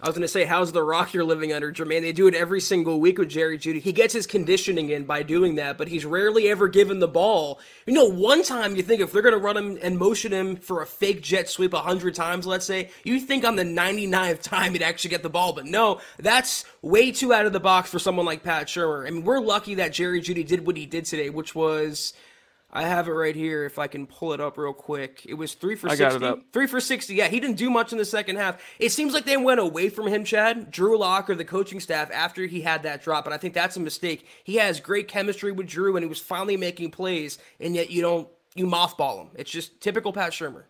I 0.00 0.08
was 0.08 0.16
going 0.16 0.22
to 0.22 0.28
say, 0.28 0.44
how's 0.44 0.72
the 0.72 0.82
rock 0.82 1.14
you're 1.14 1.22
living 1.22 1.52
under, 1.52 1.72
Jermaine? 1.72 2.00
They 2.00 2.12
do 2.12 2.26
it 2.26 2.34
every 2.34 2.60
single 2.60 2.98
week 2.98 3.16
with 3.16 3.28
Jerry 3.28 3.56
Jeudy. 3.56 3.80
He 3.80 3.92
gets 3.92 4.12
his 4.12 4.26
conditioning 4.26 4.90
in 4.90 5.04
by 5.04 5.22
doing 5.22 5.54
that, 5.54 5.78
but 5.78 5.86
he's 5.86 6.04
rarely 6.04 6.48
ever 6.48 6.66
given 6.66 6.98
the 6.98 7.06
ball. 7.06 7.60
You 7.86 7.92
know, 7.92 8.06
one 8.06 8.42
time 8.42 8.74
you 8.74 8.82
think 8.82 9.00
if 9.00 9.12
they're 9.12 9.22
going 9.22 9.36
to 9.36 9.40
run 9.40 9.56
him 9.56 9.78
and 9.80 9.96
motion 9.96 10.32
him 10.32 10.56
for 10.56 10.82
a 10.82 10.86
fake 10.86 11.22
jet 11.22 11.48
sweep 11.48 11.72
100 11.72 12.12
times, 12.12 12.44
let's 12.44 12.66
say, 12.66 12.90
you 13.04 13.20
think 13.20 13.44
on 13.44 13.54
the 13.54 13.62
99th 13.62 14.42
time 14.42 14.72
he'd 14.72 14.82
actually 14.82 15.10
get 15.10 15.22
the 15.22 15.30
ball. 15.30 15.52
But 15.52 15.66
no, 15.66 16.00
that's 16.18 16.64
way 16.82 17.12
too 17.12 17.32
out 17.32 17.46
of 17.46 17.52
the 17.52 17.60
box 17.60 17.88
for 17.88 18.00
someone 18.00 18.26
like 18.26 18.42
Pat 18.42 18.66
Shurmur. 18.66 19.06
I 19.06 19.10
mean, 19.10 19.22
we're 19.22 19.38
lucky 19.38 19.76
that 19.76 19.92
Jerry 19.92 20.20
Jeudy 20.20 20.44
did 20.44 20.66
what 20.66 20.76
he 20.76 20.86
did 20.86 21.04
today, 21.04 21.30
which 21.30 21.54
was 21.54 22.14
I 22.74 22.82
have 22.82 23.06
it 23.06 23.12
right 23.12 23.36
here 23.36 23.64
if 23.64 23.78
I 23.78 23.86
can 23.86 24.04
pull 24.04 24.32
it 24.32 24.40
up 24.40 24.58
real 24.58 24.72
quick. 24.72 25.24
It 25.26 25.34
was 25.34 25.54
three 25.54 25.76
for 25.76 25.88
I 25.88 25.94
60. 25.94 26.42
Three 26.52 26.66
for 26.66 26.80
60. 26.80 27.14
Yeah, 27.14 27.28
he 27.28 27.38
didn't 27.38 27.56
do 27.56 27.70
much 27.70 27.92
in 27.92 27.98
the 27.98 28.04
second 28.04 28.36
half. 28.36 28.60
It 28.80 28.90
seems 28.90 29.14
like 29.14 29.24
they 29.24 29.36
went 29.36 29.60
away 29.60 29.88
from 29.88 30.08
him, 30.08 30.24
Chad, 30.24 30.72
Drew 30.72 30.98
Lock, 30.98 31.30
or 31.30 31.36
the 31.36 31.44
coaching 31.44 31.78
staff 31.78 32.10
after 32.12 32.46
he 32.46 32.60
had 32.60 32.82
that 32.82 33.00
drop. 33.00 33.26
And 33.26 33.34
I 33.34 33.38
think 33.38 33.54
that's 33.54 33.76
a 33.76 33.80
mistake. 33.80 34.26
He 34.42 34.56
has 34.56 34.80
great 34.80 35.06
chemistry 35.06 35.52
with 35.52 35.68
Drew 35.68 35.96
and 35.96 36.02
he 36.02 36.08
was 36.08 36.20
finally 36.20 36.56
making 36.56 36.90
plays, 36.90 37.38
and 37.60 37.76
yet 37.76 37.90
you 37.90 38.02
don't, 38.02 38.28
you 38.56 38.66
mothball 38.66 39.20
him. 39.20 39.28
It's 39.36 39.52
just 39.52 39.80
typical 39.80 40.12
Pat 40.12 40.32
Shurmur. 40.32 40.64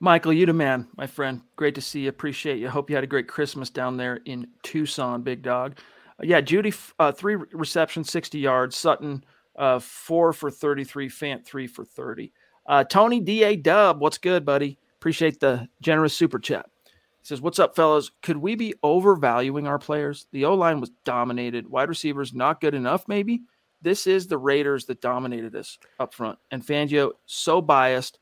Michael, 0.00 0.32
you 0.32 0.46
the 0.46 0.52
man, 0.52 0.88
my 0.96 1.06
friend. 1.06 1.40
Great 1.54 1.76
to 1.76 1.80
see 1.80 2.00
you. 2.00 2.08
Appreciate 2.08 2.58
you. 2.58 2.68
Hope 2.68 2.90
you 2.90 2.96
had 2.96 3.04
a 3.04 3.08
great 3.08 3.28
Christmas 3.28 3.70
down 3.70 3.96
there 3.96 4.16
in 4.24 4.48
Tucson, 4.62 5.22
big 5.22 5.42
dog. 5.42 5.78
Uh, 6.20 6.24
yeah, 6.24 6.40
Jeudy, 6.40 6.76
uh, 6.98 7.12
three 7.12 7.36
receptions, 7.36 8.10
60 8.10 8.38
yards. 8.38 8.76
Sutton, 8.76 9.24
uh, 9.56 9.78
four 9.78 10.32
for 10.32 10.50
33, 10.50 11.08
Fant 11.08 11.44
three 11.44 11.66
for 11.66 11.84
30. 11.84 12.32
Uh, 12.66 12.84
Tony 12.84 13.20
D.A. 13.20 13.56
Dub, 13.56 14.00
what's 14.00 14.18
good, 14.18 14.44
buddy? 14.44 14.78
Appreciate 14.96 15.40
the 15.40 15.68
generous 15.80 16.16
super 16.16 16.38
chat. 16.38 16.66
He 16.84 16.90
says, 17.22 17.40
What's 17.40 17.58
up, 17.58 17.76
fellas? 17.76 18.10
Could 18.22 18.38
we 18.38 18.54
be 18.54 18.74
overvaluing 18.82 19.66
our 19.66 19.78
players? 19.78 20.26
The 20.32 20.44
O 20.44 20.54
line 20.54 20.80
was 20.80 20.90
dominated. 21.04 21.68
Wide 21.68 21.88
receivers 21.88 22.34
not 22.34 22.60
good 22.60 22.74
enough, 22.74 23.06
maybe. 23.08 23.42
This 23.82 24.06
is 24.06 24.26
the 24.26 24.38
Raiders 24.38 24.86
that 24.86 25.00
dominated 25.00 25.54
us 25.54 25.78
up 26.00 26.12
front. 26.12 26.38
And 26.50 26.64
Fangio, 26.64 27.12
so 27.26 27.60
biased, 27.60 28.18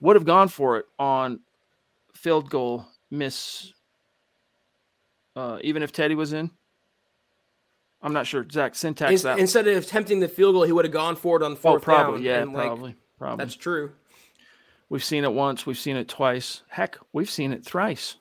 would 0.00 0.16
have 0.16 0.24
gone 0.24 0.48
for 0.48 0.78
it 0.78 0.86
on 0.98 1.40
field 2.14 2.48
goal 2.48 2.86
miss, 3.10 3.72
uh, 5.34 5.58
even 5.62 5.82
if 5.82 5.92
Teddy 5.92 6.14
was 6.14 6.32
in. 6.32 6.50
I'm 8.06 8.12
not 8.12 8.28
sure 8.28 8.40
exact 8.40 8.76
syntax. 8.76 9.24
In, 9.24 9.38
instead 9.40 9.66
of 9.66 9.82
attempting 9.82 10.20
the 10.20 10.28
field 10.28 10.54
goal, 10.54 10.62
he 10.62 10.70
would 10.70 10.84
have 10.84 10.92
gone 10.92 11.16
for 11.16 11.36
it 11.36 11.42
on 11.42 11.52
oh, 11.52 11.56
fourth 11.56 11.82
oh, 11.82 11.84
probably, 11.84 12.22
down. 12.22 12.50
Yeah, 12.50 12.54
probably, 12.54 12.90
like, 12.90 12.96
probably. 13.18 13.44
That's 13.44 13.56
true. 13.56 13.90
We've 14.88 15.02
seen 15.02 15.24
it 15.24 15.32
once, 15.32 15.66
we've 15.66 15.76
seen 15.76 15.96
it 15.96 16.08
twice. 16.08 16.62
Heck, 16.68 16.98
we've 17.12 17.28
seen 17.28 17.52
it 17.52 17.64
thrice. 17.64 18.14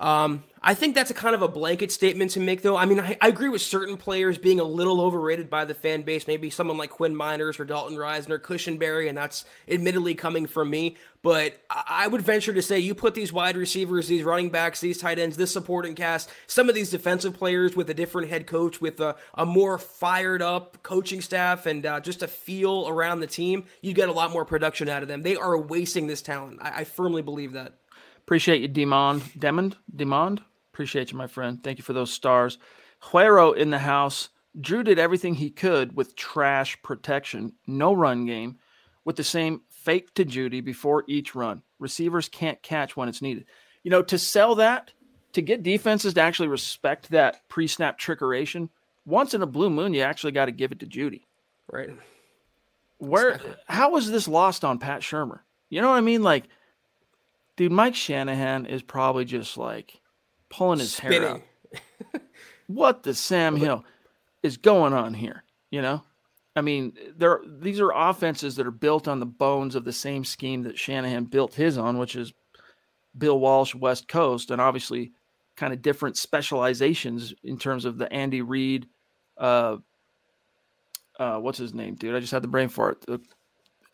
Um, 0.00 0.44
I 0.62 0.72
think 0.72 0.94
that's 0.94 1.10
a 1.10 1.14
kind 1.14 1.34
of 1.34 1.42
a 1.42 1.48
blanket 1.48 1.92
statement 1.92 2.30
to 2.32 2.40
make, 2.40 2.62
though. 2.62 2.76
I 2.76 2.86
mean, 2.86 3.00
I, 3.00 3.18
I, 3.20 3.28
agree 3.28 3.50
with 3.50 3.60
certain 3.60 3.98
players 3.98 4.38
being 4.38 4.58
a 4.58 4.64
little 4.64 5.02
overrated 5.02 5.50
by 5.50 5.66
the 5.66 5.74
fan 5.74 6.02
base. 6.02 6.26
Maybe 6.26 6.48
someone 6.48 6.78
like 6.78 6.88
Quinn 6.88 7.14
Meinerz 7.14 7.60
or 7.60 7.66
Dalton 7.66 7.98
Risner, 7.98 8.38
Cushenberry, 8.38 9.10
and 9.10 9.16
that's 9.16 9.44
admittedly 9.68 10.14
coming 10.14 10.46
from 10.46 10.70
me. 10.70 10.96
But 11.22 11.60
I, 11.68 11.84
I 11.86 12.06
would 12.08 12.22
venture 12.22 12.54
to 12.54 12.62
say 12.62 12.78
you 12.78 12.94
put 12.94 13.14
these 13.14 13.30
wide 13.30 13.58
receivers, 13.58 14.08
these 14.08 14.22
running 14.22 14.48
backs, 14.48 14.80
these 14.80 14.96
tight 14.96 15.18
ends, 15.18 15.36
this 15.36 15.52
supporting 15.52 15.94
cast, 15.94 16.30
some 16.46 16.70
of 16.70 16.74
these 16.74 16.90
defensive 16.90 17.34
players 17.34 17.76
with 17.76 17.90
a 17.90 17.94
different 17.94 18.30
head 18.30 18.46
coach, 18.46 18.80
with 18.80 19.00
a, 19.00 19.16
a 19.34 19.44
more 19.44 19.76
fired 19.76 20.40
up 20.40 20.82
coaching 20.82 21.20
staff, 21.20 21.66
and 21.66 21.84
uh, 21.84 22.00
just 22.00 22.22
a 22.22 22.28
feel 22.28 22.88
around 22.88 23.20
the 23.20 23.26
team, 23.26 23.64
you 23.82 23.92
get 23.92 24.08
a 24.08 24.12
lot 24.12 24.30
more 24.30 24.46
production 24.46 24.88
out 24.88 25.02
of 25.02 25.08
them. 25.08 25.20
They 25.20 25.36
are 25.36 25.58
wasting 25.58 26.06
this 26.06 26.22
talent. 26.22 26.58
I, 26.62 26.80
I 26.80 26.84
firmly 26.84 27.20
believe 27.20 27.52
that. 27.52 27.74
Appreciate 28.30 28.62
you, 28.62 28.68
Demond. 28.68 29.22
Demond? 29.36 29.74
Demond? 29.92 30.38
Appreciate 30.72 31.10
you, 31.10 31.18
my 31.18 31.26
friend. 31.26 31.60
Thank 31.64 31.78
you 31.78 31.82
for 31.82 31.94
those 31.94 32.12
stars. 32.12 32.58
Huero 33.02 33.56
in 33.56 33.70
the 33.70 33.78
house. 33.80 34.28
Drew 34.60 34.84
did 34.84 35.00
everything 35.00 35.34
he 35.34 35.50
could 35.50 35.96
with 35.96 36.14
trash 36.14 36.80
protection, 36.84 37.54
no 37.66 37.92
run 37.92 38.26
game, 38.26 38.60
with 39.04 39.16
the 39.16 39.24
same 39.24 39.62
fake 39.68 40.14
to 40.14 40.24
Jeudy 40.24 40.64
before 40.64 41.02
each 41.08 41.34
run. 41.34 41.62
Receivers 41.80 42.28
can't 42.28 42.62
catch 42.62 42.96
when 42.96 43.08
it's 43.08 43.20
needed. 43.20 43.46
You 43.82 43.90
know, 43.90 44.02
to 44.02 44.16
sell 44.16 44.54
that, 44.54 44.92
to 45.32 45.42
get 45.42 45.64
defenses 45.64 46.14
to 46.14 46.20
actually 46.20 46.50
respect 46.50 47.10
that 47.10 47.48
pre 47.48 47.66
snap 47.66 47.98
trickeration, 47.98 48.68
once 49.04 49.34
in 49.34 49.42
a 49.42 49.46
blue 49.46 49.70
moon, 49.70 49.92
you 49.92 50.02
actually 50.02 50.30
got 50.30 50.44
to 50.44 50.52
give 50.52 50.70
it 50.70 50.78
to 50.78 50.86
Jeudy. 50.86 51.22
Right. 51.68 51.90
Where, 52.98 53.40
how 53.66 53.90
was 53.90 54.08
this 54.08 54.28
lost 54.28 54.64
on 54.64 54.78
Pat 54.78 55.00
Shurmur? 55.00 55.40
You 55.68 55.80
know 55.80 55.88
what 55.88 55.96
I 55.96 56.00
mean? 56.00 56.22
Like, 56.22 56.44
dude, 57.60 57.72
Mike 57.72 57.94
Shanahan 57.94 58.64
is 58.64 58.80
probably 58.80 59.26
just 59.26 59.58
like 59.58 60.00
pulling 60.48 60.78
his 60.78 60.94
Spinning. 60.94 61.20
hair 61.20 61.30
out. 62.14 62.22
what 62.68 63.02
the 63.02 63.12
Sam 63.12 63.54
Hill 63.54 63.84
is 64.42 64.56
going 64.56 64.94
on 64.94 65.12
here? 65.12 65.44
You 65.70 65.82
know, 65.82 66.02
I 66.56 66.62
mean, 66.62 66.94
there 67.18 67.42
these 67.46 67.78
are 67.78 67.92
offenses 67.94 68.56
that 68.56 68.66
are 68.66 68.70
built 68.70 69.06
on 69.06 69.20
the 69.20 69.26
bones 69.26 69.74
of 69.74 69.84
the 69.84 69.92
same 69.92 70.24
scheme 70.24 70.62
that 70.62 70.78
Shanahan 70.78 71.24
built 71.24 71.54
his 71.54 71.76
on, 71.76 71.98
which 71.98 72.16
is 72.16 72.32
Bill 73.18 73.38
Walsh 73.38 73.74
West 73.74 74.08
Coast, 74.08 74.50
and 74.50 74.58
obviously 74.58 75.12
kind 75.54 75.74
of 75.74 75.82
different 75.82 76.16
specializations 76.16 77.34
in 77.44 77.58
terms 77.58 77.84
of 77.84 77.98
the 77.98 78.10
Andy 78.10 78.40
Reid. 78.40 78.86
Uh, 79.36 79.76
uh, 81.18 81.36
what's 81.36 81.58
his 81.58 81.74
name, 81.74 81.94
dude? 81.94 82.14
I 82.14 82.20
just 82.20 82.32
had 82.32 82.40
the 82.40 82.48
brain 82.48 82.70
fart. 82.70 83.02
The 83.02 83.20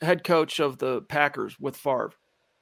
head 0.00 0.22
coach 0.22 0.60
of 0.60 0.78
the 0.78 1.00
Packers 1.02 1.58
with 1.58 1.76
Favre. 1.76 2.12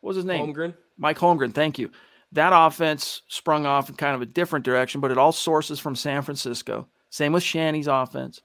What 0.01 0.09
was 0.09 0.17
his 0.17 0.25
name? 0.25 0.55
Holmgren. 0.55 0.75
Mike 0.99 1.19
Holmgren, 1.19 1.53
thank 1.53 1.79
you. 1.79 1.91
That 2.33 2.53
offense 2.53 3.23
sprung 3.29 3.65
off 3.67 3.89
in 3.89 3.95
kind 3.95 4.15
of 4.15 4.23
a 4.23 4.27
different 4.27 4.65
direction, 4.65 5.01
but 5.01 5.11
it 5.11 5.19
all 5.19 5.33
sources 5.33 5.79
from 5.79 5.95
San 5.95 6.23
Francisco. 6.23 6.89
Same 7.11 7.33
with 7.33 7.45
Shanny's 7.45 7.87
offense. 7.87 8.43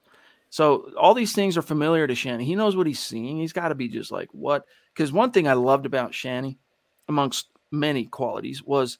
So 0.50 0.90
all 0.98 1.14
these 1.14 1.32
things 1.32 1.56
are 1.56 1.62
familiar 1.62 2.06
to 2.06 2.14
Shanny. 2.14 2.44
He 2.44 2.56
knows 2.56 2.76
what 2.76 2.86
he's 2.86 3.00
seeing. 3.00 3.38
He's 3.38 3.52
got 3.52 3.68
to 3.68 3.74
be 3.74 3.88
just 3.88 4.12
like 4.12 4.28
what? 4.32 4.64
Because 4.94 5.12
one 5.12 5.30
thing 5.30 5.48
I 5.48 5.54
loved 5.54 5.86
about 5.86 6.14
Shanny, 6.14 6.58
amongst 7.08 7.48
many 7.70 8.04
qualities, 8.04 8.62
was 8.62 8.98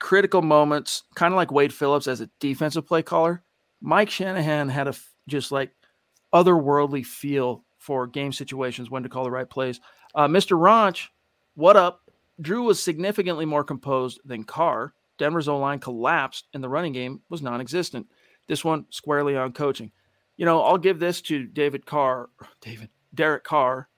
critical 0.00 0.42
moments, 0.42 1.04
kind 1.14 1.32
of 1.32 1.36
like 1.36 1.52
Wade 1.52 1.72
Phillips 1.72 2.06
as 2.06 2.20
a 2.20 2.30
defensive 2.40 2.86
play 2.86 3.02
caller. 3.02 3.42
Mike 3.82 4.10
Shanahan 4.10 4.68
had 4.68 4.88
a 4.88 4.94
just 5.28 5.52
like 5.52 5.70
otherworldly 6.34 7.04
feel 7.04 7.64
for 7.78 8.06
game 8.06 8.32
situations, 8.32 8.90
when 8.90 9.02
to 9.02 9.08
call 9.08 9.24
the 9.24 9.30
right 9.30 9.48
plays. 9.48 9.80
Uh, 10.14 10.28
Mr. 10.28 10.60
Ranch, 10.60 11.10
what 11.54 11.76
up? 11.76 12.02
Drew 12.40 12.62
was 12.62 12.82
significantly 12.82 13.44
more 13.44 13.64
composed 13.64 14.20
than 14.24 14.44
Carr. 14.44 14.94
Denver's 15.18 15.48
O 15.48 15.58
line 15.58 15.78
collapsed 15.78 16.48
and 16.54 16.64
the 16.64 16.68
running 16.68 16.92
game 16.92 17.20
was 17.28 17.42
non 17.42 17.60
existent. 17.60 18.06
This 18.46 18.64
one 18.64 18.86
squarely 18.90 19.36
on 19.36 19.52
coaching. 19.52 19.92
You 20.36 20.46
know, 20.46 20.62
I'll 20.62 20.78
give 20.78 20.98
this 20.98 21.20
to 21.22 21.44
David 21.44 21.84
Carr, 21.84 22.30
David, 22.60 22.88
Derek 23.14 23.44
Carr. 23.44 23.88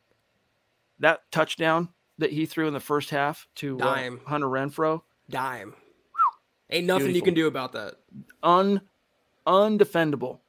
That 0.99 1.20
touchdown 1.30 1.88
that 2.18 2.32
he 2.32 2.47
threw 2.47 2.68
in 2.68 2.74
the 2.74 2.80
first 2.80 3.11
half 3.11 3.49
to 3.57 3.80
uh, 3.80 4.11
Hunter 4.26 4.47
Renfrow. 4.47 5.03
Dime. 5.28 5.74
Ain't 6.70 6.86
nothing 6.86 7.07
Beautiful. 7.09 7.16
you 7.16 7.22
can 7.22 7.34
do 7.34 7.47
about 7.47 7.72
that. 7.72 7.95
Un 8.43 8.80
undefendable. 9.47 10.40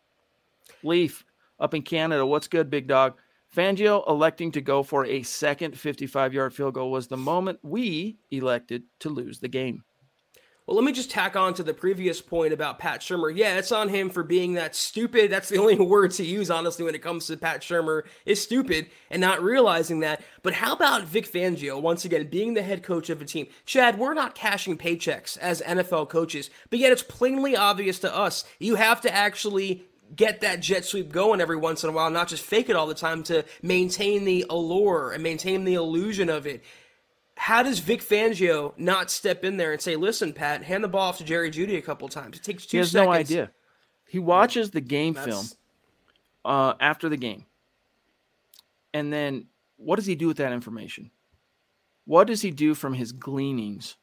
Leaf 0.84 1.26
up 1.60 1.74
in 1.74 1.82
Canada. 1.82 2.26
What's 2.26 2.48
good, 2.48 2.70
big 2.70 2.88
dog? 2.88 3.16
Fangio 3.56 4.08
electing 4.10 4.52
to 4.54 4.62
go 4.62 4.84
for 4.84 5.06
a 5.06 5.24
second 5.24 5.78
55 5.78 6.34
yard 6.34 6.54
field 6.54 6.74
goal 6.74 6.92
was 6.92 7.08
the 7.08 7.18
moment 7.18 7.60
we 7.62 8.18
elected 8.32 8.84
to 9.00 9.10
lose 9.10 9.40
the 9.40 9.48
game. 9.48 9.84
Well, 10.66 10.78
let 10.78 10.86
me 10.86 10.94
just 10.94 11.12
tack 11.12 11.36
on 11.36 11.54
to 11.56 11.64
the 11.64 11.74
previous 11.74 12.22
point 12.22 12.54
about 12.54 12.80
Pat 12.80 13.02
Shurmur. 13.02 13.36
Yeah, 13.36 13.58
it's 13.58 13.74
on 13.74 13.90
him 13.90 14.10
for 14.10 14.24
being 14.24 14.54
that 14.54 14.78
stupid. 14.78 15.30
That's 15.30 15.50
the 15.50 15.58
only 15.60 15.76
word 15.76 16.12
to 16.12 16.24
use, 16.24 16.50
honestly, 16.50 16.86
when 16.86 16.96
it 16.96 17.02
comes 17.02 17.28
to 17.28 17.36
Pat 17.36 17.62
Shurmur, 17.62 18.04
is 18.26 18.42
stupid 18.42 18.88
and 19.12 19.20
not 19.20 19.44
realizing 19.44 20.00
that. 20.00 20.24
But 20.42 20.54
how 20.54 20.72
about 20.72 21.04
Vic 21.04 21.30
Fangio, 21.30 21.82
once 21.82 22.06
again, 22.06 22.28
being 22.28 22.54
the 22.54 22.64
head 22.64 22.82
coach 22.82 23.10
of 23.10 23.22
a 23.22 23.26
team? 23.26 23.48
Chad, 23.66 24.00
we're 24.00 24.14
not 24.14 24.36
cashing 24.36 24.78
paychecks 24.78 25.38
as 25.38 25.62
NFL 25.64 26.08
coaches, 26.08 26.50
but 26.70 26.80
yet 26.80 26.94
it's 26.94 27.04
plainly 27.04 27.58
obvious 27.58 28.00
to 28.00 28.16
us 28.16 28.46
you 28.58 28.76
have 28.76 29.02
to 29.02 29.14
actually 29.14 29.84
get 30.16 30.42
that 30.42 30.60
jet 30.60 30.86
sweep 30.86 31.12
going 31.12 31.42
every 31.42 31.58
once 31.58 31.84
in 31.84 31.90
a 31.90 31.94
while, 31.94 32.10
not 32.10 32.28
just 32.28 32.44
fake 32.44 32.70
it 32.70 32.76
all 32.76 32.88
the 32.88 32.94
time 32.94 33.24
to 33.24 33.46
maintain 33.62 34.26
the 34.26 34.46
allure 34.50 35.12
and 35.12 35.24
maintain 35.24 35.64
the 35.64 35.76
illusion 35.76 36.30
of 36.30 36.46
it. 36.46 36.64
How 37.36 37.64
does 37.64 37.80
Vic 37.80 38.02
Fangio 38.02 38.74
not 38.78 39.10
step 39.10 39.44
in 39.44 39.58
there 39.58 39.74
and 39.74 39.82
say, 39.82 39.96
"Listen, 39.96 40.34
Pat, 40.34 40.64
hand 40.64 40.84
the 40.84 40.88
ball 40.88 41.10
off 41.10 41.18
to 41.18 41.24
Jerry 41.24 41.50
Jeudy 41.50 41.78
a 41.78 41.82
couple 41.82 42.08
times"? 42.08 42.38
It 42.38 42.44
takes 42.44 42.66
two. 42.66 42.78
He 42.78 42.80
has 42.80 42.92
seconds. 42.92 43.08
no 43.08 43.12
idea. 43.12 43.52
He 44.08 44.20
watches 44.20 44.72
the 44.72 44.82
game 44.82 45.14
That's... 45.14 45.28
film 45.28 45.46
uh, 46.46 46.74
after 46.80 47.10
the 47.10 47.18
game, 47.18 47.46
and 48.94 49.12
then 49.12 49.48
what 49.78 49.96
does 49.96 50.06
he 50.06 50.16
do 50.16 50.28
with 50.28 50.38
that 50.38 50.54
information? 50.54 51.10
What 52.06 52.28
does 52.28 52.42
he 52.42 52.52
do 52.52 52.76
from 52.76 52.94
his 52.94 53.12
gleanings? 53.12 53.96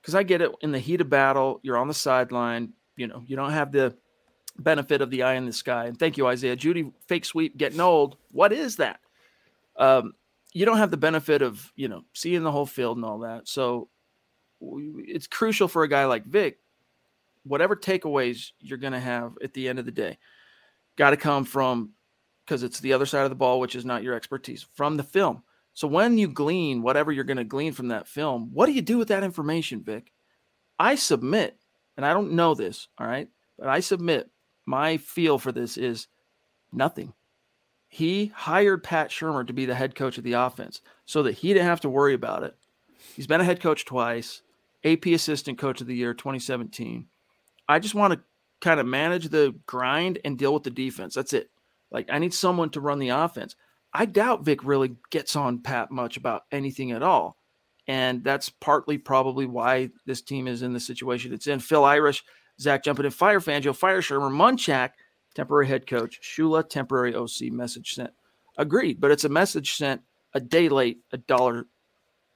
Because 0.00 0.14
I 0.14 0.22
get 0.22 0.40
it 0.40 0.52
in 0.60 0.72
the 0.72 0.78
heat 0.78 1.00
of 1.00 1.10
battle, 1.10 1.58
you're 1.62 1.76
on 1.76 1.88
the 1.88 1.94
sideline. 1.94 2.72
You 2.96 3.08
know, 3.08 3.22
you 3.26 3.36
don't 3.36 3.52
have 3.52 3.72
the 3.72 3.96
benefit 4.58 5.00
of 5.00 5.10
the 5.10 5.22
eye 5.22 5.34
in 5.34 5.46
the 5.46 5.52
sky. 5.52 5.86
And 5.86 5.98
thank 5.98 6.16
you, 6.16 6.26
Isaiah. 6.26 6.56
Jeudy, 6.56 6.92
fake 7.06 7.24
sweep 7.24 7.56
getting 7.56 7.80
old. 7.80 8.16
What 8.32 8.52
is 8.52 8.76
that? 8.76 9.00
Um, 9.76 10.14
you 10.52 10.66
don't 10.66 10.78
have 10.78 10.90
the 10.90 10.96
benefit 10.96 11.42
of 11.42 11.72
you 11.76 11.88
know 11.88 12.04
seeing 12.12 12.42
the 12.42 12.52
whole 12.52 12.66
field 12.66 12.96
and 12.96 13.06
all 13.06 13.20
that. 13.20 13.48
So 13.48 13.88
it's 14.60 15.26
crucial 15.26 15.68
for 15.68 15.82
a 15.82 15.88
guy 15.88 16.04
like 16.06 16.24
Vic. 16.24 16.58
Whatever 17.44 17.76
takeaways 17.76 18.50
you're 18.60 18.78
going 18.78 18.92
to 18.92 19.00
have 19.00 19.32
at 19.42 19.54
the 19.54 19.68
end 19.68 19.78
of 19.78 19.84
the 19.84 19.92
day, 19.92 20.18
got 20.96 21.10
to 21.10 21.16
come 21.16 21.44
from 21.44 21.90
because 22.44 22.62
it's 22.62 22.80
the 22.80 22.92
other 22.92 23.06
side 23.06 23.24
of 23.24 23.30
the 23.30 23.36
ball, 23.36 23.60
which 23.60 23.76
is 23.76 23.84
not 23.84 24.02
your 24.02 24.14
expertise 24.14 24.66
from 24.74 24.96
the 24.96 25.02
film. 25.02 25.42
So 25.74 25.86
when 25.86 26.18
you 26.18 26.28
glean 26.28 26.82
whatever 26.82 27.12
you're 27.12 27.24
going 27.24 27.36
to 27.36 27.44
glean 27.44 27.72
from 27.72 27.88
that 27.88 28.08
film, 28.08 28.50
what 28.52 28.66
do 28.66 28.72
you 28.72 28.82
do 28.82 28.98
with 28.98 29.08
that 29.08 29.22
information, 29.22 29.82
Vic? 29.82 30.12
I 30.78 30.96
submit, 30.96 31.56
and 31.96 32.04
I 32.04 32.12
don't 32.12 32.32
know 32.32 32.54
this, 32.54 32.88
all 32.98 33.06
right, 33.06 33.28
but 33.58 33.68
I 33.68 33.80
submit 33.80 34.28
my 34.68 34.98
feel 34.98 35.38
for 35.38 35.50
this 35.50 35.78
is 35.78 36.08
nothing. 36.72 37.14
He 37.88 38.26
hired 38.34 38.84
Pat 38.84 39.08
Shurmur 39.08 39.46
to 39.46 39.54
be 39.54 39.64
the 39.64 39.74
head 39.74 39.94
coach 39.94 40.18
of 40.18 40.24
the 40.24 40.34
offense 40.34 40.82
so 41.06 41.22
that 41.22 41.32
he 41.32 41.54
didn't 41.54 41.64
have 41.64 41.80
to 41.80 41.88
worry 41.88 42.12
about 42.12 42.42
it. 42.42 42.54
He's 43.16 43.26
been 43.26 43.40
a 43.40 43.44
head 43.44 43.62
coach 43.62 43.86
twice, 43.86 44.42
AP 44.84 45.06
assistant 45.06 45.56
coach 45.56 45.80
of 45.80 45.86
the 45.86 45.96
year 45.96 46.12
2017. 46.12 47.06
I 47.66 47.78
just 47.78 47.94
want 47.94 48.12
to 48.12 48.20
kind 48.60 48.78
of 48.78 48.84
manage 48.84 49.30
the 49.30 49.54
grind 49.64 50.18
and 50.22 50.36
deal 50.36 50.52
with 50.52 50.64
the 50.64 50.70
defense. 50.70 51.14
That's 51.14 51.32
it. 51.32 51.48
Like 51.90 52.10
I 52.12 52.18
need 52.18 52.34
someone 52.34 52.68
to 52.70 52.80
run 52.82 52.98
the 52.98 53.08
offense. 53.08 53.56
I 53.94 54.04
doubt 54.04 54.44
Vic 54.44 54.62
really 54.64 54.96
gets 55.08 55.34
on 55.34 55.60
Pat 55.60 55.90
much 55.90 56.18
about 56.18 56.42
anything 56.52 56.92
at 56.92 57.02
all. 57.02 57.38
And 57.86 58.22
that's 58.22 58.50
partly 58.50 58.98
probably 58.98 59.46
why 59.46 59.88
this 60.04 60.20
team 60.20 60.46
is 60.46 60.60
in 60.60 60.74
the 60.74 60.80
situation 60.80 61.32
it's 61.32 61.46
in. 61.46 61.58
Phil 61.58 61.86
Irish 61.86 62.22
Zach 62.60 62.84
jumping 62.84 63.04
in. 63.04 63.10
Fire 63.10 63.40
Fangio, 63.40 63.74
Fire 63.74 64.00
Shurmur, 64.00 64.32
Munchak, 64.32 64.90
temporary 65.34 65.68
head 65.68 65.86
coach, 65.86 66.20
Shula, 66.22 66.68
temporary 66.68 67.14
OC. 67.14 67.52
Message 67.52 67.94
sent. 67.94 68.10
Agreed, 68.56 69.00
but 69.00 69.10
it's 69.10 69.24
a 69.24 69.28
message 69.28 69.74
sent 69.74 70.02
a 70.34 70.40
day 70.40 70.68
late, 70.68 70.98
a 71.12 71.16
dollar 71.16 71.66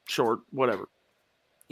short, 0.06 0.40
whatever. 0.50 0.88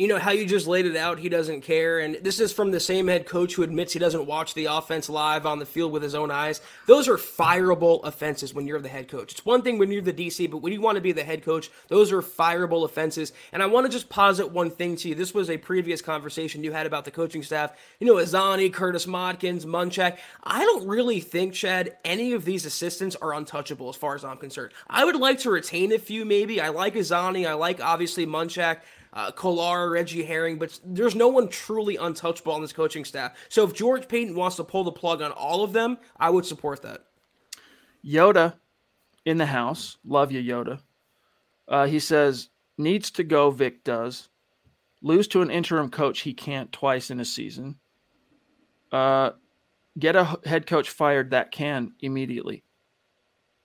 You 0.01 0.09
know 0.09 0.19
how 0.19 0.31
you 0.31 0.47
just 0.47 0.67
laid 0.67 0.87
it 0.87 0.97
out 0.97 1.19
he 1.19 1.29
doesn't 1.29 1.61
care. 1.61 1.99
And 1.99 2.15
this 2.23 2.41
is 2.41 2.55
from 2.55 2.71
the 2.71 2.81
same 2.81 3.07
head 3.09 3.27
coach 3.27 3.55
who 3.55 3.63
admits 3.63 3.93
he 3.93 3.99
doesn't 3.99 4.25
watch 4.25 4.55
the 4.55 4.65
offense 4.65 5.11
live 5.11 5.45
on 5.45 5.59
the 5.59 5.67
field 5.67 5.93
with 5.93 6.03
his 6.03 6.15
own 6.15 6.31
eyes. 6.31 6.63
Those 6.87 7.07
are 7.07 7.19
fireable 7.19 8.03
offenses 8.03 8.55
when 8.55 8.67
you're 8.67 8.81
the 8.81 8.89
head 8.89 9.09
coach. 9.09 9.33
It's 9.33 9.45
one 9.45 9.61
thing 9.61 9.77
when 9.77 9.93
you're 9.93 10.01
the 10.01 10.15
dc 10.15 10.51
but 10.51 10.63
when 10.63 10.73
you 10.73 10.81
want 10.81 10.97
to 10.97 11.03
be 11.03 11.13
the 11.13 11.23
head 11.23 11.45
coach 11.45 11.71
those 11.89 12.13
are 12.13 12.23
fireable 12.23 12.87
offenses. 12.87 13.35
And 13.53 13.63
i 13.63 13.67
want 13.67 13.85
to 13.85 13.93
just 13.93 14.09
posit 14.09 14.51
one 14.51 14.71
thing 14.71 14.97
to 14.97 15.11
you. 15.11 15.15
This 15.15 15.35
was 15.35 15.51
a 15.51 15.59
previous 15.59 16.01
conversation 16.01 16.65
you 16.65 16.73
had 16.73 16.87
about 16.87 17.05
the 17.05 17.11
coaching 17.11 17.43
staff. 17.43 17.77
You 17.99 18.07
know 18.07 18.15
azzanni 18.15 18.73
curtis 18.73 19.05
modkins 19.05 19.67
munchak. 19.67 20.17
I 20.43 20.65
don't 20.65 20.89
really 20.89 21.21
think 21.21 21.53
chad 21.53 21.99
any 22.07 22.33
of 22.33 22.47
these 22.47 22.65
assistants 22.65 23.17
are 23.17 23.35
untouchable 23.35 23.91
as 23.91 23.97
far 23.97 24.15
as 24.15 24.25
i'm 24.25 24.39
concerned. 24.39 24.73
I 24.89 25.05
would 25.05 25.17
like 25.17 25.41
to 25.41 25.51
retain 25.51 25.93
a 25.93 25.99
few 25.99 26.25
maybe. 26.25 26.59
I 26.59 26.71
like 26.71 26.95
azzanni. 26.95 27.47
I 27.47 27.53
like 27.53 27.83
obviously 27.83 28.25
munchak 28.25 28.79
uh, 29.13 29.33
Kollar, 29.33 29.91
Reggie 29.91 30.25
Herring, 30.25 30.59
but 30.59 30.79
there's 30.85 31.15
no 31.15 31.29
one 31.29 31.49
truly 31.49 31.97
untouchable 31.97 32.53
on 32.53 32.61
this 32.61 32.73
coaching 32.73 33.05
staff. 33.05 33.33
So 33.49 33.65
if 33.65 33.75
George 33.75 34.09
Paton 34.09 34.35
wants 34.35 34.57
to 34.57 34.65
pull 34.65 34.85
the 34.85 34.93
plug 34.93 35.23
on 35.23 35.33
all 35.33 35.65
of 35.65 35.73
them, 35.73 35.99
I 36.19 36.31
would 36.31 36.47
support 36.47 36.83
that. 36.83 37.05
Yoda 38.05 38.55
in 39.25 39.39
the 39.39 39.47
house. 39.47 39.99
Love 40.05 40.33
you, 40.33 40.43
Yoda. 40.43 40.81
Uh, 41.69 41.87
he 41.87 41.99
says, 41.99 42.49
needs 42.79 43.11
to 43.13 43.25
go, 43.25 43.51
Vic 43.51 43.85
does. 43.85 44.29
Lose 45.03 45.29
to 45.29 45.43
an 45.43 45.51
interim 45.51 45.91
coach 45.91 46.21
he 46.21 46.35
can't 46.35 46.73
twice 46.73 47.11
in 47.11 47.21
a 47.21 47.25
season. 47.25 47.77
Uh, 48.93 49.31
get 49.99 50.17
a 50.17 50.39
head 50.45 50.67
coach 50.67 50.91
fired 50.91 51.31
that 51.31 51.53
can 51.53 51.93
immediately. 52.01 52.65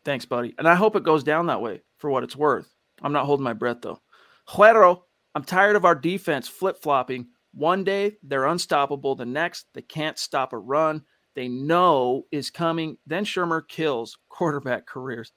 Thanks, 0.03 0.25
buddy. 0.25 0.53
And 0.57 0.67
I 0.67 0.75
hope 0.75 0.95
it 0.95 1.03
goes 1.03 1.23
down 1.23 1.47
that 1.47 1.61
way 1.61 1.81
for 1.97 2.09
what 2.09 2.23
it's 2.23 2.35
worth. 2.35 2.69
I'm 3.01 3.13
not 3.13 3.25
holding 3.25 3.43
my 3.43 3.53
breath, 3.53 3.81
though. 3.81 3.99
Juero 4.47 5.01
I'm 5.35 5.43
tired 5.43 5.75
of 5.75 5.85
our 5.85 5.95
defense 5.95 6.47
flip 6.47 6.81
flopping. 6.81 7.27
One 7.53 7.83
day 7.83 8.17
they're 8.23 8.45
unstoppable, 8.45 9.15
the 9.15 9.25
next 9.25 9.67
they 9.73 9.81
can't 9.81 10.17
stop 10.17 10.53
a 10.53 10.57
run 10.57 11.03
they 11.35 11.49
know 11.49 12.25
is 12.31 12.49
coming. 12.49 12.97
Then 13.05 13.25
Shurmur 13.25 13.67
kills 13.67 14.17
quarterback 14.29 14.87
careers. 14.87 15.33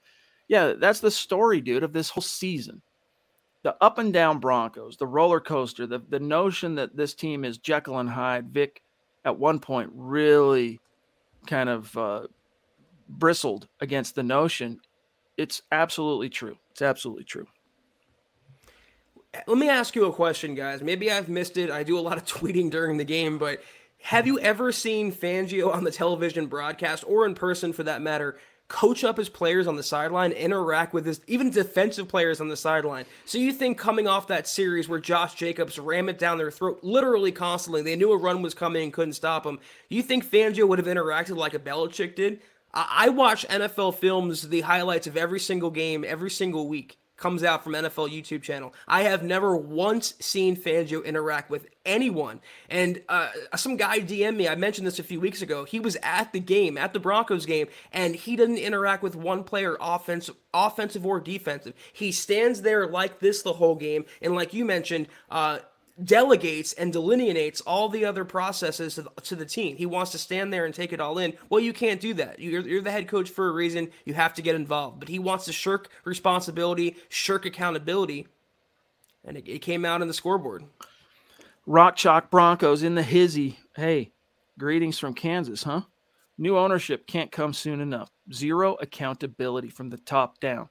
Yeah, 0.47 0.75
that's 0.79 1.01
the 1.01 1.11
story, 1.11 1.61
dude, 1.61 1.83
of 1.83 1.93
this 1.93 2.09
whole 2.09 2.23
season. 2.23 2.81
The 3.65 3.77
up 3.83 3.99
and 3.99 4.13
down 4.13 4.39
Broncos, 4.39 4.97
the 4.97 5.07
roller 5.07 5.41
coaster, 5.41 5.87
the, 5.87 5.99
the 6.09 6.21
notion 6.21 6.77
that 6.77 6.97
this 6.97 7.13
team 7.13 7.45
is 7.45 7.59
Jekyll 7.59 7.99
and 7.99 8.09
Hyde. 8.09 8.51
Vic, 8.51 8.81
at 9.25 9.37
one 9.37 9.59
point, 9.59 9.91
really 9.93 10.79
kind 11.47 11.69
of 11.69 11.99
uh, 11.99 12.29
bristled 13.09 13.67
against 13.81 14.15
the 14.15 14.23
notion. 14.23 14.81
It's 15.37 15.61
absolutely 15.73 16.31
true. 16.31 16.57
It's 16.71 16.83
absolutely 16.83 17.25
true 17.25 17.49
let 19.47 19.59
me 19.59 19.69
ask 19.69 19.95
you 19.95 20.07
a 20.07 20.13
question, 20.13 20.55
guys. 20.55 20.83
Maybe 20.83 21.11
I've 21.11 21.29
missed 21.29 21.57
it. 21.57 21.71
I 21.71 21.83
do 21.83 21.99
a 21.99 22.01
lot 22.01 22.17
of 22.17 22.25
tweeting 22.27 22.71
during 22.71 22.97
the 22.97 23.05
game, 23.05 23.39
but 23.39 23.63
have 24.03 24.27
you 24.27 24.39
ever 24.39 24.73
seen 24.73 25.13
Fangio 25.13 25.73
on 25.73 25.85
the 25.85 25.91
television 25.91 26.47
broadcast 26.47 27.05
or 27.07 27.27
in 27.27 27.35
person 27.35 27.73
for 27.73 27.83
that 27.83 28.01
matter 28.01 28.39
coach 28.69 29.03
up 29.03 29.17
his 29.17 29.31
players 29.31 29.67
on 29.67 29.77
the 29.77 29.83
sideline, 29.83 30.31
interact 30.31 30.93
with 30.93 31.07
his 31.07 31.23
even 31.27 31.49
defensive 31.51 32.07
players 32.07 32.41
on 32.41 32.49
the 32.49 32.57
sideline? 32.57 33.07
So 33.25 33.39
you 33.39 33.53
think 33.53 33.79
coming 33.79 34.07
off 34.07 34.29
that 34.29 34.47
series 34.47 34.89
where 34.89 35.01
Josh 35.01 35.35
Jacobs 35.35 35.79
ram 35.79 36.09
it 36.09 36.19
down 36.19 36.39
their 36.39 36.51
throat 36.51 36.81
literally 36.83 37.33
constantly, 37.33 37.83
they 37.83 37.97
knew 37.97 38.13
a 38.13 38.17
run 38.17 38.43
was 38.43 38.55
coming 38.55 38.85
and 38.85 38.93
couldn't 38.93 39.15
stop 39.15 39.45
him. 39.45 39.59
You 39.89 40.03
think 40.03 40.25
Fangio 40.25 40.69
would 40.69 40.79
have 40.79 40.87
interacted 40.87 41.37
like 41.37 41.55
a 41.55 41.59
Belichick 41.59 42.15
did? 42.15 42.41
I 42.75 43.09
watch 43.09 43.49
NFL 43.49 43.97
films, 43.97 44.49
the 44.49 44.61
highlights 44.61 45.07
of 45.07 45.17
every 45.17 45.41
single 45.41 45.71
game, 45.71 46.05
every 46.07 46.31
single 46.31 46.69
week 46.69 46.99
comes 47.19 47.45
out 47.45 47.63
from 47.63 47.75
NFL 47.75 48.11
YouTube 48.11 48.43
channel. 48.43 48.73
I 48.87 49.03
have 49.03 49.23
never 49.23 49.55
once 49.57 50.15
seen 50.21 50.57
Fangio 50.57 51.05
interact 51.05 51.51
with 51.51 51.67
anyone. 51.85 52.41
And 52.71 53.03
uh, 53.09 53.29
some 53.57 53.77
guy 53.77 54.01
DM 54.01 54.37
me. 54.37 54.49
I 54.49 54.55
mentioned 54.55 54.87
this 54.87 54.99
a 54.99 55.05
few 55.05 55.21
weeks 55.21 55.43
ago. 55.43 55.65
He 55.65 55.81
was 55.81 55.97
at 56.03 56.33
the 56.33 56.41
game, 56.41 56.79
at 56.79 56.93
the 56.93 57.01
Broncos 57.01 57.45
game, 57.45 57.67
and 57.93 58.15
he 58.15 58.37
didn't 58.37 58.59
interact 58.59 59.03
with 59.03 59.17
one 59.17 59.45
player, 59.45 59.77
offensive, 59.81 60.37
offensive 60.55 61.05
or 61.05 61.21
defensive. 61.21 61.75
He 61.93 62.13
stands 62.13 62.63
there 62.63 62.87
like 62.87 63.19
this 63.19 63.43
the 63.43 63.53
whole 63.53 63.75
game, 63.75 64.05
and 64.23 64.35
like 64.35 64.55
you 64.55 64.65
mentioned, 64.65 65.09
uh, 65.31 65.59
delegates 66.03 66.73
and 66.75 66.93
delineates 66.93 67.61
all 67.63 67.89
the 67.89 68.05
other 68.05 68.25
processes 68.25 68.95
to 68.95 69.03
the, 69.03 69.11
to 69.23 69.37
the, 69.37 69.45
team. 69.45 69.77
He 69.77 69.87
wants 69.87 70.13
to 70.13 70.19
stand 70.19 70.53
there 70.53 70.65
and 70.65 70.75
take 70.75 70.93
it 70.93 71.01
all 71.01 71.19
in. 71.19 71.35
Well, 71.51 71.61
you 71.61 71.73
can't 71.73 72.01
do 72.01 72.15
that. 72.15 72.39
You're, 72.39 72.63
you're, 72.63 72.83
the 72.83 72.91
head 72.91 73.09
coach 73.09 73.31
for 73.31 73.49
a 73.49 73.53
reason. 73.53 73.91
You 74.05 74.15
have 74.15 74.35
to 74.35 74.43
get 74.43 74.55
involved. 74.55 75.01
But 75.01 75.09
he 75.09 75.19
wants 75.19 75.45
to 75.47 75.53
shirk 75.53 75.89
responsibility, 76.05 76.97
shirk 77.09 77.47
accountability, 77.47 78.29
and 79.25 79.37
it, 79.37 79.49
it 79.49 79.59
came 79.61 79.85
out 79.85 80.03
in 80.03 80.09
the 80.09 80.15
scoreboard. 80.15 80.65
Rock 81.67 81.97
Chalk 81.97 82.31
Broncos 82.31 82.83
in 82.83 82.95
the 82.95 83.03
hizzy. 83.03 83.59
Hey, 83.75 84.13
greetings 84.59 84.99
from 84.99 85.15
Kansas, 85.15 85.65
huh? 85.65 85.83
New 86.39 86.57
ownership 86.57 87.07
can't 87.07 87.33
come 87.33 87.53
soon 87.53 87.81
enough. 87.81 88.11
Zero 88.33 88.77
accountability 88.81 89.69
from 89.69 89.91
the 89.91 89.99
top 89.99 90.39
down. 90.39 90.69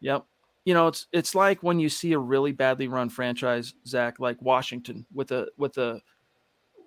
Yep, 0.00 0.24
you 0.64 0.72
know, 0.72 0.86
it's 0.86 1.06
it's 1.12 1.34
like 1.34 1.62
when 1.62 1.78
you 1.78 1.88
see 1.88 2.12
a 2.12 2.18
really 2.18 2.52
badly 2.52 2.88
run 2.88 3.08
franchise, 3.08 3.74
Zach, 3.86 4.18
like 4.18 4.40
Washington, 4.40 5.04
with 5.12 5.30
a 5.30 5.48
with 5.58 5.76
a 5.78 6.00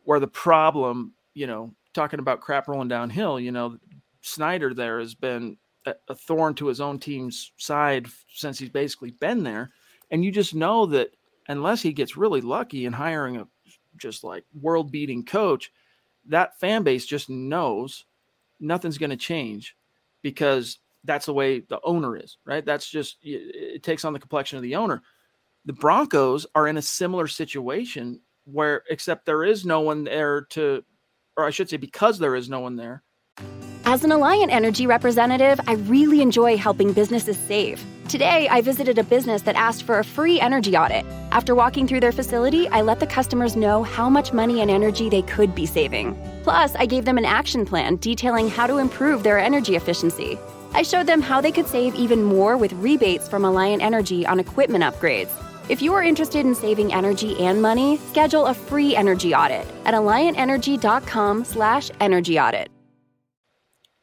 where 0.03 0.19
the 0.19 0.27
problem, 0.27 1.13
you 1.33 1.47
know, 1.47 1.73
talking 1.93 2.19
about 2.19 2.41
crap 2.41 2.67
rolling 2.67 2.87
downhill, 2.87 3.39
you 3.39 3.51
know, 3.51 3.77
Snyder 4.21 4.73
there 4.73 4.99
has 4.99 5.13
been 5.13 5.57
a, 5.85 5.93
a 6.07 6.15
thorn 6.15 6.55
to 6.55 6.67
his 6.67 6.81
own 6.81 6.99
team's 6.99 7.51
side 7.57 8.07
since 8.33 8.57
he's 8.57 8.69
basically 8.69 9.11
been 9.11 9.43
there, 9.43 9.71
and 10.09 10.25
you 10.25 10.31
just 10.31 10.55
know 10.55 10.85
that 10.87 11.15
unless 11.47 11.81
he 11.81 11.93
gets 11.93 12.17
really 12.17 12.41
lucky 12.41 12.85
in 12.85 12.93
hiring 12.93 13.37
a 13.37 13.47
just 13.97 14.23
like 14.23 14.43
world 14.59 14.91
beating 14.91 15.23
coach, 15.23 15.71
that 16.25 16.59
fan 16.59 16.83
base 16.83 17.05
just 17.05 17.29
knows 17.29 18.05
nothing's 18.59 18.97
going 18.97 19.09
to 19.11 19.17
change 19.17 19.75
because 20.23 20.79
that's 21.07 21.25
the 21.25 21.33
way 21.33 21.61
the 21.61 21.79
owner 21.83 22.15
is, 22.15 22.37
right? 22.45 22.63
That's 22.63 22.87
just 22.87 23.17
it 23.23 23.81
takes 23.81 24.05
on 24.05 24.13
the 24.13 24.19
complexion 24.19 24.57
of 24.57 24.63
the 24.63 24.75
owner. 24.75 25.01
The 25.65 25.73
Broncos 25.73 26.45
are 26.53 26.67
in 26.67 26.77
a 26.77 26.81
similar 26.81 27.27
situation 27.27 28.21
where, 28.45 28.83
except 28.89 29.25
there 29.25 29.43
is 29.43 29.65
no 29.65 29.81
one 29.81 30.03
there 30.03 30.41
to, 30.51 30.83
or 31.35 31.45
I 31.45 31.49
should 31.49 31.69
say, 31.69 31.77
because 31.77 32.19
there 32.19 32.35
is 32.35 32.49
no 32.49 32.59
one 32.59 32.75
there. 32.75 33.03
As 33.85 34.03
an 34.03 34.11
Alliant 34.11 34.51
Energy 34.51 34.85
representative, 34.85 35.59
I 35.65 35.73
really 35.73 36.21
enjoy 36.21 36.57
helping 36.57 36.91
businesses 36.91 37.37
save. 37.37 37.83
Today, 38.09 38.47
I 38.49 38.61
visited 38.61 38.97
a 38.97 39.03
business 39.03 39.41
that 39.43 39.55
asked 39.55 39.83
for 39.83 39.99
a 39.99 40.03
free 40.03 40.39
energy 40.39 40.77
audit. 40.77 41.05
After 41.31 41.55
walking 41.55 41.87
through 41.87 41.99
their 41.99 42.11
facility, 42.13 42.67
I 42.69 42.81
let 42.81 42.99
the 42.99 43.07
customers 43.07 43.55
know 43.55 43.83
how 43.83 44.09
much 44.09 44.33
money 44.33 44.61
and 44.61 44.71
energy 44.71 45.09
they 45.09 45.21
could 45.21 45.53
be 45.53 45.65
saving. 45.65 46.17
Plus, 46.43 46.75
I 46.75 46.85
gave 46.85 47.05
them 47.05 47.17
an 47.17 47.25
action 47.25 47.65
plan 47.65 47.97
detailing 47.97 48.49
how 48.49 48.67
to 48.67 48.77
improve 48.77 49.23
their 49.23 49.39
energy 49.39 49.75
efficiency. 49.75 50.37
I 50.77 50.83
showed 50.83 51.07
them 51.07 51.21
how 51.21 51.41
they 51.41 51.51
could 51.51 51.65
save 51.65 51.95
even 51.95 52.21
more 52.21 52.55
with 52.55 52.71
rebates 52.73 53.27
from 53.27 53.41
Alliant 53.41 53.81
Energy 53.81 54.27
on 54.27 54.39
equipment 54.39 54.83
upgrades. 54.83 55.31
If 55.69 55.81
you 55.81 55.91
are 55.95 56.03
interested 56.03 56.45
in 56.45 56.53
saving 56.53 56.93
energy 56.93 57.35
and 57.39 57.63
money, 57.63 57.97
schedule 57.97 58.45
a 58.45 58.53
free 58.53 58.95
energy 58.95 59.33
audit 59.33 59.65
at 59.85 59.95
alliantenergy.com/energy 59.95 62.39
audit. 62.39 62.69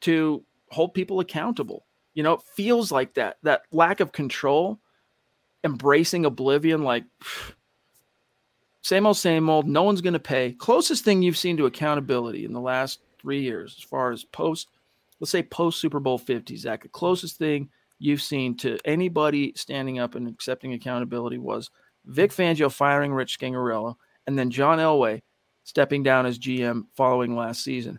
To 0.01 0.45
hold 0.71 0.95
people 0.95 1.21
accountable. 1.21 1.87
You 2.13 2.25
know, 2.25 2.33
it 2.33 2.43
feels 2.43 2.91
like 2.91 3.15
that 3.15 3.37
that 3.45 3.63
lack 3.71 4.01
of 4.01 4.11
control, 4.11 4.81
embracing 5.63 6.27
oblivion 6.27 6.83
like 6.83 7.05
same 8.81 9.07
old 9.07 9.17
same 9.17 9.49
old, 9.49 9.69
no 9.69 9.85
one's 9.85 10.01
going 10.01 10.15
to 10.15 10.19
pay. 10.19 10.55
Closest 10.55 11.05
thing 11.05 11.23
you've 11.23 11.39
seen 11.39 11.57
to 11.59 11.67
accountability 11.67 12.45
in 12.45 12.53
the 12.53 12.61
last 12.61 12.99
3 13.21 13.43
years 13.43 13.77
as 13.79 13.85
far 13.85 14.11
as 14.11 14.25
post 14.25 14.71
let's 15.21 15.31
say 15.31 15.43
post 15.43 15.81
Super 15.81 16.01
Bowl 16.01 16.19
50, 16.19 16.57
Zach, 16.57 16.83
the 16.83 16.89
closest 16.89 17.39
thing 17.39 17.69
you've 17.99 18.23
seen 18.23 18.57
to 18.59 18.79
anybody 18.85 19.53
standing 19.57 19.99
up 19.99 20.15
and 20.15 20.29
accepting 20.29 20.73
accountability 20.73 21.39
was 21.39 21.71
Vic 22.07 22.31
Fangio 22.31 22.71
firing 22.71 23.13
Rich 23.13 23.39
Scangarello 23.39 23.97
and 24.27 24.39
then 24.39 24.51
John 24.51 24.79
Elway 24.79 25.23
stepping 25.65 26.03
down 26.03 26.27
as 26.27 26.39
GM 26.39 26.85
following 26.95 27.35
last 27.35 27.65
season. 27.65 27.99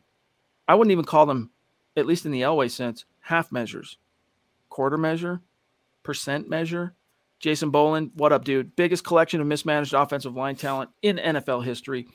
I 0.68 0.76
wouldn't 0.76 0.91
even 0.91 1.05
call 1.05 1.26
them, 1.26 1.51
at 1.97 2.05
least 2.05 2.26
in 2.26 2.32
the 2.32 2.41
Elway 2.41 2.70
sense, 2.70 3.05
half 3.20 3.51
measures, 3.51 3.97
quarter 4.70 4.97
measure, 4.97 5.41
percent 6.03 6.49
measure. 6.49 6.93
Jason 7.39 7.70
Boland, 7.70 8.11
what 8.16 8.32
up, 8.32 8.45
dude? 8.45 8.76
Biggest 8.76 9.03
collection 9.03 9.41
of 9.41 9.47
mismanaged 9.47 9.93
offensive 9.93 10.36
line 10.36 10.55
talent 10.55 10.89
in 11.01 11.18
NFL 11.18 11.63
history. 11.63 12.07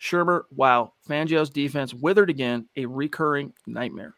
Shurmur, 0.00 0.42
wow. 0.54 0.92
Fangio's 1.08 1.50
defense 1.50 1.94
withered 1.94 2.30
again, 2.30 2.68
a 2.76 2.84
recurring 2.86 3.52
nightmare. 3.66 4.14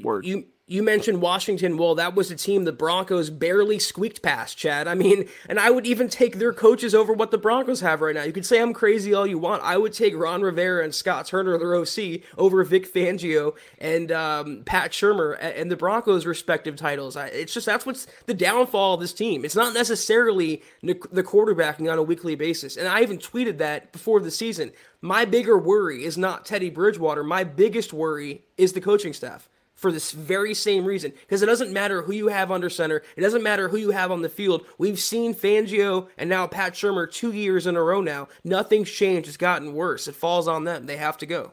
Word. 0.00 0.24
You 0.24 0.46
You 0.66 0.82
mentioned 0.82 1.20
Washington. 1.20 1.76
Well, 1.76 1.96
that 1.96 2.14
was 2.14 2.30
a 2.30 2.36
team 2.36 2.64
the 2.64 2.72
Broncos 2.72 3.28
barely 3.28 3.78
squeaked 3.78 4.22
past, 4.22 4.56
Chad. 4.56 4.88
I 4.88 4.94
mean, 4.94 5.28
and 5.48 5.60
I 5.60 5.70
would 5.70 5.84
even 5.84 6.08
take 6.08 6.38
their 6.38 6.54
coaches 6.54 6.94
over 6.94 7.12
what 7.12 7.30
the 7.30 7.36
Broncos 7.36 7.80
have 7.80 8.00
right 8.00 8.14
now. 8.14 8.22
You 8.22 8.32
could 8.32 8.46
say 8.46 8.60
I'm 8.60 8.72
crazy 8.72 9.12
all 9.12 9.26
you 9.26 9.38
want. 9.38 9.62
I 9.62 9.76
would 9.76 9.92
take 9.92 10.16
Ron 10.16 10.40
Rivera 10.40 10.82
and 10.82 10.94
Scott 10.94 11.26
Turner, 11.26 11.58
their 11.58 11.74
OC, 11.74 12.22
over 12.38 12.64
Vic 12.64 12.90
Fangio 12.90 13.54
and 13.78 14.10
um, 14.12 14.62
Pat 14.64 14.92
Shurmur 14.92 15.36
and 15.40 15.70
the 15.70 15.76
Broncos' 15.76 16.24
respective 16.24 16.76
titles. 16.76 17.16
It's 17.16 17.52
just 17.52 17.66
that's 17.66 17.84
what's 17.84 18.06
the 18.24 18.34
downfall 18.34 18.94
of 18.94 19.00
this 19.00 19.12
team. 19.12 19.44
It's 19.44 19.56
not 19.56 19.74
necessarily 19.74 20.62
the 20.82 20.94
quarterbacking 20.94 21.92
on 21.92 21.98
a 21.98 22.02
weekly 22.02 22.34
basis. 22.34 22.78
And 22.78 22.88
I 22.88 23.02
even 23.02 23.18
tweeted 23.18 23.58
that 23.58 23.92
before 23.92 24.20
the 24.20 24.30
season. 24.30 24.72
My 25.02 25.26
bigger 25.26 25.58
worry 25.58 26.04
is 26.04 26.16
not 26.16 26.46
Teddy 26.46 26.70
Bridgewater. 26.70 27.24
My 27.24 27.44
biggest 27.44 27.92
worry 27.92 28.44
is 28.56 28.72
the 28.72 28.80
coaching 28.80 29.12
staff 29.12 29.48
for 29.82 29.92
this 29.92 30.12
very 30.12 30.54
same 30.54 30.84
reason. 30.84 31.12
Because 31.20 31.42
it 31.42 31.46
doesn't 31.46 31.72
matter 31.72 32.00
who 32.00 32.12
you 32.12 32.28
have 32.28 32.50
under 32.50 32.70
center, 32.70 33.02
it 33.16 33.20
doesn't 33.20 33.42
matter 33.42 33.68
who 33.68 33.76
you 33.76 33.90
have 33.90 34.12
on 34.12 34.22
the 34.22 34.28
field. 34.28 34.64
We've 34.78 34.98
seen 34.98 35.34
Fangio 35.34 36.08
and 36.16 36.30
now 36.30 36.46
Pat 36.46 36.72
Shurmur 36.74 37.12
two 37.12 37.32
years 37.32 37.66
in 37.66 37.76
a 37.76 37.82
row 37.82 38.00
now. 38.00 38.28
Nothing's 38.44 38.90
changed. 38.90 39.28
It's 39.28 39.36
gotten 39.36 39.74
worse. 39.74 40.08
It 40.08 40.14
falls 40.14 40.48
on 40.48 40.64
them. 40.64 40.86
They 40.86 40.96
have 40.96 41.18
to 41.18 41.26
go. 41.26 41.52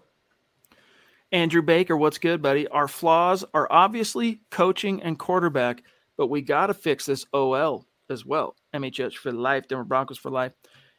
Andrew 1.32 1.61
Baker, 1.61 1.97
what's 1.97 2.17
good, 2.17 2.41
buddy? 2.41 2.67
Our 2.67 2.88
flaws 2.88 3.43
are 3.53 3.67
obviously 3.69 4.41
coaching 4.49 5.01
and 5.03 5.17
quarterback, 5.19 5.84
but 6.15 6.27
we 6.27 6.41
got 6.41 6.67
to 6.67 6.73
fix 6.73 7.05
this 7.05 7.25
OL 7.34 7.86
as 8.09 8.25
well. 8.25 8.55
MHH 8.73 9.15
for 9.15 9.32
life, 9.32 9.67
Denver 9.67 9.84
Broncos 9.84 10.17
for 10.17 10.32
life. 10.32 10.53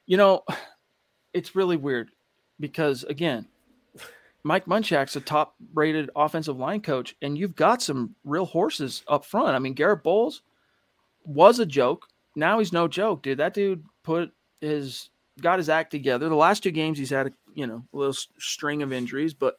You 0.07 0.17
know, 0.17 0.45
it's 1.33 1.55
really 1.55 1.77
weird 1.77 2.11
because, 2.59 3.05
again, 3.05 3.47
Mike 4.43 4.67
Munchak's 4.67 5.17
a 5.17 5.21
top 5.21 5.55
rated 5.75 6.11
offensive 6.17 6.59
line 6.59 6.81
coach, 6.81 7.15
and 7.21 7.37
you've 7.37 7.57
got 7.57 7.83
some 7.83 8.15
real 8.25 8.47
horses 8.47 9.03
up 9.07 9.25
front. 9.25 9.55
I 9.55 9.59
mean, 9.59 9.75
Garrett 9.75 10.03
Bolles 10.03 10.43
was 11.25 11.59
a 11.59 11.67
joke. 11.67 12.09
Now 12.35 12.59
he's 12.59 12.73
no 12.73 12.89
joke, 12.89 13.23
dude. 13.23 13.39
That 13.39 13.55
dude 13.55 13.85
put 14.03 14.33
his 14.61 15.11
got 15.41 15.59
his 15.59 15.69
act 15.69 15.91
together. 15.91 16.29
The 16.29 16.35
last 16.35 16.63
two 16.63 16.71
games 16.71 16.99
he's 16.99 17.11
had 17.11 17.29
a 17.29 17.33
you 17.55 17.67
know 17.67 17.85
a 17.93 17.97
little 17.97 18.15
string 18.39 18.83
of 18.83 18.93
injuries, 18.93 19.35
but 19.35 19.59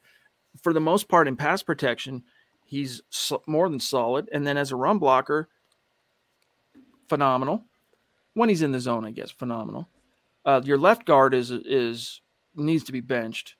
for 0.61 0.73
the 0.73 0.79
most 0.79 1.07
part 1.07 1.27
in 1.27 1.35
pass 1.35 1.61
protection, 1.61 2.23
he's 2.65 3.01
more 3.45 3.69
than 3.69 3.79
solid. 3.79 4.29
And 4.31 4.45
then 4.45 4.57
as 4.57 4.71
a 4.71 4.75
run 4.75 4.97
blocker, 4.97 5.49
phenomenal. 7.07 7.65
When 8.33 8.49
he's 8.49 8.61
in 8.61 8.71
the 8.71 8.79
zone, 8.79 9.05
I 9.05 9.11
guess 9.11 9.29
phenomenal. 9.29 9.89
Uh, 10.45 10.61
your 10.63 10.77
left 10.77 11.05
guard 11.05 11.33
is 11.33 11.51
is 11.51 12.21
needs 12.55 12.83
to 12.85 12.91
be 12.91 13.01
benched 13.01 13.55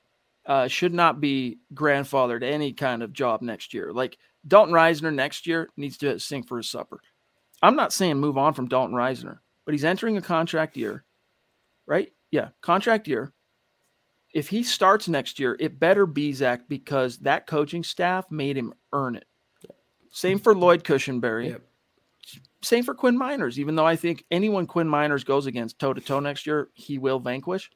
uh, 0.45 0.67
should 0.67 0.93
not 0.93 1.21
be 1.21 1.59
grandfathered 1.73 2.43
any 2.43 2.73
kind 2.73 3.03
of 3.03 3.13
job 3.13 3.41
next 3.41 3.73
year. 3.73 3.93
Like 3.93 4.17
Dalton 4.47 4.73
Risner 4.73 5.13
next 5.13 5.45
year 5.45 5.69
needs 5.77 5.97
to 5.99 6.19
sing 6.19 6.43
for 6.43 6.57
his 6.57 6.69
supper. 6.69 6.99
I'm 7.61 7.75
not 7.75 7.93
saying 7.93 8.17
move 8.17 8.37
on 8.37 8.53
from 8.53 8.67
Dalton 8.67 8.95
Risner, 8.95 9.39
but 9.65 9.73
he's 9.73 9.83
entering 9.83 10.17
a 10.17 10.21
contract 10.21 10.75
year, 10.75 11.03
right? 11.85 12.11
Yeah, 12.31 12.49
contract 12.61 13.07
year. 13.07 13.33
If 14.33 14.47
he 14.47 14.63
starts 14.63 15.07
next 15.07 15.39
year, 15.39 15.57
it 15.59 15.79
better 15.79 16.05
be 16.05 16.31
Zach 16.31 16.61
because 16.67 17.17
that 17.19 17.47
coaching 17.47 17.83
staff 17.83 18.31
made 18.31 18.57
him 18.57 18.73
earn 18.93 19.15
it. 19.15 19.25
Same 20.09 20.39
for 20.39 20.55
Lloyd 20.55 20.83
Cushenberry. 20.83 21.49
Yep. 21.49 21.61
Same 22.63 22.83
for 22.83 22.93
Quinn 22.93 23.17
Meinerz, 23.17 23.57
even 23.57 23.75
though 23.75 23.85
I 23.85 23.95
think 23.95 24.23
anyone 24.31 24.67
Quinn 24.67 24.87
Meinerz 24.87 25.25
goes 25.25 25.47
against 25.47 25.79
toe 25.79 25.93
to 25.93 26.01
toe 26.01 26.19
next 26.19 26.45
year, 26.45 26.69
he 26.73 26.97
will 26.97 27.19
vanquish. 27.19 27.69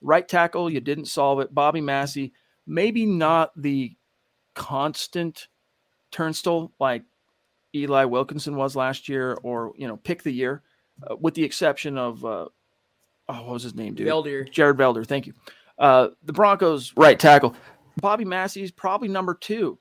Right 0.00 0.26
tackle, 0.26 0.70
you 0.70 0.80
didn't 0.80 1.06
solve 1.06 1.40
it. 1.40 1.54
Bobby 1.54 1.80
Massie, 1.80 2.32
maybe 2.66 3.06
not 3.06 3.52
the 3.56 3.96
constant 4.54 5.48
turnstile 6.10 6.72
like 6.80 7.02
Eli 7.74 8.04
Wilkinson 8.04 8.56
was 8.56 8.74
last 8.74 9.08
year, 9.08 9.38
or 9.42 9.72
you 9.76 9.86
know, 9.86 9.96
pick 9.96 10.22
the 10.22 10.32
year, 10.32 10.62
uh, 11.08 11.16
with 11.16 11.34
the 11.34 11.44
exception 11.44 11.98
of 11.98 12.24
uh, 12.24 12.46
oh, 13.28 13.42
what 13.42 13.52
was 13.52 13.62
his 13.62 13.74
name, 13.74 13.94
dude? 13.94 14.08
Veldheer. 14.08 14.50
Jared 14.50 14.76
Veldheer. 14.76 15.06
Thank 15.06 15.26
you. 15.26 15.34
Uh, 15.78 16.08
the 16.24 16.32
Broncos 16.32 16.92
right 16.96 17.18
tackle, 17.18 17.54
Bobby 18.00 18.24
Massie 18.24 18.62
is 18.62 18.70
probably 18.70 19.08
number 19.08 19.34
two 19.34 19.78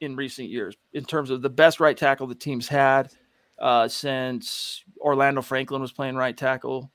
in 0.00 0.14
recent 0.14 0.48
years 0.48 0.76
in 0.92 1.04
terms 1.04 1.30
of 1.30 1.42
the 1.42 1.50
best 1.50 1.80
right 1.80 1.96
tackle 1.96 2.26
the 2.26 2.34
team's 2.34 2.68
had 2.68 3.10
uh, 3.58 3.88
since 3.88 4.84
Orlando 4.98 5.42
Franklin 5.42 5.80
was 5.80 5.92
playing 5.92 6.16
right 6.16 6.36
tackle 6.36 6.92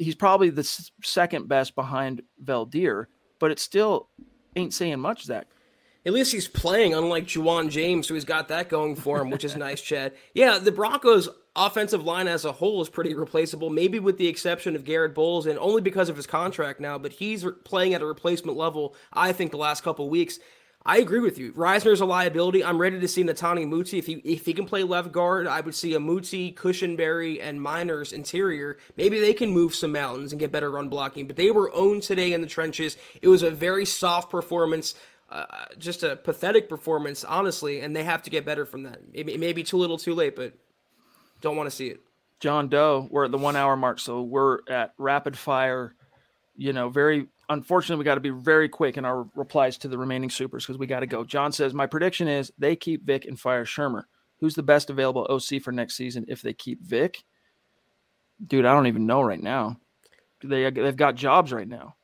he's 0.00 0.14
probably 0.14 0.50
the 0.50 0.64
second 1.02 1.46
best 1.46 1.74
behind 1.74 2.22
Veldheer, 2.42 3.06
but 3.38 3.50
it 3.50 3.58
still 3.58 4.08
ain't 4.56 4.74
saying 4.74 4.98
much, 4.98 5.24
Zach. 5.24 5.46
At 6.06 6.14
least 6.14 6.32
he's 6.32 6.48
playing, 6.48 6.94
unlike 6.94 7.26
Ja'Wuan 7.26 7.68
James, 7.68 8.08
who 8.08 8.14
has 8.14 8.24
got 8.24 8.48
that 8.48 8.70
going 8.70 8.96
for 8.96 9.20
him, 9.20 9.28
which 9.28 9.44
is 9.44 9.56
nice, 9.68 9.82
Chad. 9.82 10.14
Yeah, 10.32 10.58
the 10.58 10.72
Broncos' 10.72 11.28
offensive 11.54 12.04
line 12.04 12.26
as 12.26 12.46
a 12.46 12.52
whole 12.52 12.80
is 12.80 12.88
pretty 12.88 13.14
replaceable, 13.14 13.68
maybe 13.68 14.00
with 14.00 14.16
the 14.16 14.26
exception 14.26 14.74
of 14.74 14.84
Garrett 14.84 15.14
Bolles, 15.14 15.46
and 15.46 15.58
only 15.58 15.82
because 15.82 16.08
of 16.08 16.16
his 16.16 16.26
contract 16.26 16.80
now, 16.80 16.96
but 16.96 17.12
he's 17.12 17.44
playing 17.64 17.92
at 17.92 18.00
a 18.00 18.06
replacement 18.06 18.56
level, 18.56 18.96
I 19.12 19.32
think, 19.32 19.50
the 19.50 19.58
last 19.58 19.82
couple 19.82 20.08
weeks. 20.08 20.38
I 20.86 20.96
agree 20.98 21.20
with 21.20 21.38
you. 21.38 21.52
Risner's 21.52 22.00
a 22.00 22.06
liability. 22.06 22.64
I'm 22.64 22.78
ready 22.78 22.98
to 23.00 23.08
see 23.08 23.22
Netane 23.22 23.68
Muti. 23.68 23.98
If 23.98 24.06
he 24.06 24.14
if 24.14 24.46
he 24.46 24.54
can 24.54 24.64
play 24.64 24.82
left 24.82 25.12
guard, 25.12 25.46
I 25.46 25.60
would 25.60 25.74
see 25.74 25.94
a 25.94 26.00
Muti, 26.00 26.52
Cushenberry, 26.52 27.38
and 27.42 27.60
Meinerz 27.60 28.14
interior. 28.14 28.78
Maybe 28.96 29.20
they 29.20 29.34
can 29.34 29.50
move 29.50 29.74
some 29.74 29.92
mountains 29.92 30.32
and 30.32 30.40
get 30.40 30.50
better 30.50 30.70
run 30.70 30.88
blocking. 30.88 31.26
But 31.26 31.36
they 31.36 31.50
were 31.50 31.70
owned 31.74 32.02
today 32.02 32.32
in 32.32 32.40
the 32.40 32.46
trenches. 32.46 32.96
It 33.20 33.28
was 33.28 33.42
a 33.42 33.50
very 33.50 33.84
soft 33.84 34.30
performance. 34.30 34.94
Uh, 35.28 35.44
just 35.78 36.02
a 36.02 36.16
pathetic 36.16 36.68
performance, 36.68 37.24
honestly, 37.24 37.82
and 37.82 37.94
they 37.94 38.02
have 38.02 38.22
to 38.22 38.30
get 38.30 38.44
better 38.44 38.66
from 38.66 38.82
that. 38.82 38.98
It, 39.12 39.38
may 39.38 39.52
be 39.52 39.62
too 39.62 39.76
little, 39.76 39.96
too 39.96 40.12
late, 40.12 40.34
but 40.34 40.54
don't 41.40 41.56
want 41.56 41.70
to 41.70 41.76
see 41.76 41.86
it. 41.86 42.00
John 42.40 42.68
Doe, 42.68 43.06
we're 43.12 43.26
at 43.26 43.30
the 43.30 43.38
one 43.38 43.54
hour 43.54 43.76
mark, 43.76 44.00
so 44.00 44.22
we're 44.22 44.58
at 44.68 44.92
rapid 44.98 45.38
fire. 45.38 45.94
You 46.56 46.72
know, 46.72 46.88
very 46.88 47.28
unfortunately, 47.50 48.00
we 48.00 48.04
got 48.04 48.14
to 48.14 48.20
be 48.20 48.30
very 48.30 48.68
quick 48.68 48.96
in 48.96 49.04
our 49.04 49.26
replies 49.34 49.76
to 49.78 49.88
the 49.88 49.98
remaining 49.98 50.30
supers 50.30 50.64
because 50.64 50.78
we 50.78 50.86
got 50.86 51.00
to 51.00 51.06
go. 51.06 51.24
John 51.24 51.52
says, 51.52 51.74
My 51.74 51.86
prediction 51.86 52.28
is 52.28 52.50
they 52.58 52.76
keep 52.76 53.04
Vic 53.04 53.26
and 53.26 53.38
fire 53.38 53.64
Shurmur. 53.64 54.04
Who's 54.38 54.54
the 54.54 54.62
best 54.62 54.88
available 54.88 55.26
OC 55.28 55.60
for 55.60 55.72
next 55.72 55.96
season 55.96 56.24
if 56.28 56.40
they 56.40 56.54
keep 56.54 56.82
Vic? 56.82 57.22
Dude, 58.46 58.64
I 58.64 58.72
don't 58.72 58.86
even 58.86 59.04
know 59.04 59.20
right 59.20 59.42
now. 59.42 59.78
They, 60.42 60.70
they've 60.70 60.96
got 60.96 61.16
jobs 61.16 61.52
right 61.52 61.68
now, 61.68 61.96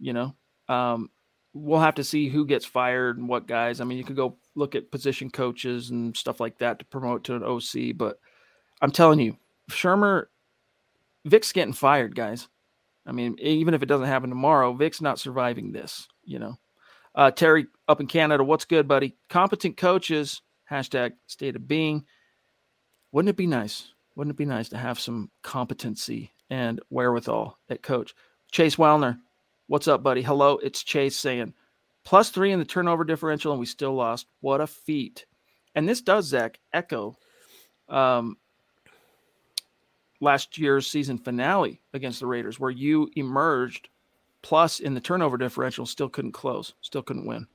you 0.00 0.12
know? 0.12 0.34
Um, 0.68 1.10
we'll 1.52 1.78
have 1.78 1.94
to 1.96 2.04
see 2.04 2.28
who 2.28 2.46
gets 2.46 2.64
fired 2.64 3.16
and 3.16 3.28
what 3.28 3.46
guys. 3.46 3.80
I 3.80 3.84
mean, 3.84 3.98
you 3.98 4.02
could 4.02 4.16
go 4.16 4.36
look 4.56 4.74
at 4.74 4.90
position 4.90 5.30
coaches 5.30 5.90
and 5.90 6.16
stuff 6.16 6.40
like 6.40 6.58
that 6.58 6.80
to 6.80 6.84
promote 6.86 7.22
to 7.24 7.36
an 7.36 7.44
OC, 7.44 7.96
but 7.96 8.18
I'm 8.80 8.90
telling 8.90 9.20
you, 9.20 9.36
Shurmur, 9.70 10.26
Vic's 11.24 11.52
getting 11.52 11.72
fired, 11.72 12.16
guys. 12.16 12.48
I 13.06 13.12
mean, 13.12 13.36
even 13.40 13.74
if 13.74 13.82
it 13.82 13.86
doesn't 13.86 14.06
happen 14.06 14.30
tomorrow, 14.30 14.72
Vic's 14.72 15.00
not 15.00 15.18
surviving 15.18 15.72
this, 15.72 16.08
you 16.24 16.38
know. 16.38 16.56
Uh, 17.14 17.30
Terry 17.30 17.66
up 17.86 18.00
in 18.00 18.06
Canada, 18.06 18.42
what's 18.42 18.64
good, 18.64 18.88
buddy? 18.88 19.16
Competent 19.28 19.76
coaches, 19.76 20.42
hashtag 20.70 21.12
state 21.26 21.56
of 21.56 21.68
being. 21.68 22.04
Wouldn't 23.12 23.30
it 23.30 23.36
be 23.36 23.46
nice? 23.46 23.92
Wouldn't 24.16 24.34
it 24.34 24.38
be 24.38 24.46
nice 24.46 24.70
to 24.70 24.78
have 24.78 24.98
some 24.98 25.30
competency 25.42 26.32
and 26.50 26.80
wherewithal 26.90 27.58
at 27.68 27.82
coach? 27.82 28.14
Chase 28.50 28.76
Wellner, 28.76 29.18
what's 29.66 29.88
up, 29.88 30.02
buddy? 30.02 30.22
Hello, 30.22 30.58
it's 30.58 30.82
Chase 30.82 31.16
saying 31.16 31.54
plus 32.04 32.30
three 32.30 32.52
in 32.52 32.58
the 32.58 32.64
turnover 32.64 33.04
differential, 33.04 33.52
and 33.52 33.60
we 33.60 33.66
still 33.66 33.94
lost. 33.94 34.26
What 34.40 34.60
a 34.60 34.66
feat. 34.66 35.26
And 35.74 35.88
this 35.88 36.02
does, 36.02 36.26
Zach, 36.26 36.60
echo 36.72 37.16
um, 37.88 38.36
last 40.20 40.58
year's 40.58 40.86
season 40.86 41.18
finale 41.18 41.80
against 41.92 42.20
the 42.20 42.26
Raiders, 42.26 42.60
where 42.60 42.70
you 42.70 43.10
emerged 43.16 43.88
plus 44.42 44.80
in 44.80 44.94
the 44.94 45.00
turnover 45.00 45.36
differential, 45.36 45.86
still 45.86 46.08
couldn't 46.08 46.32
close, 46.32 46.74
still 46.82 47.02
couldn't 47.02 47.26
win. 47.26 47.46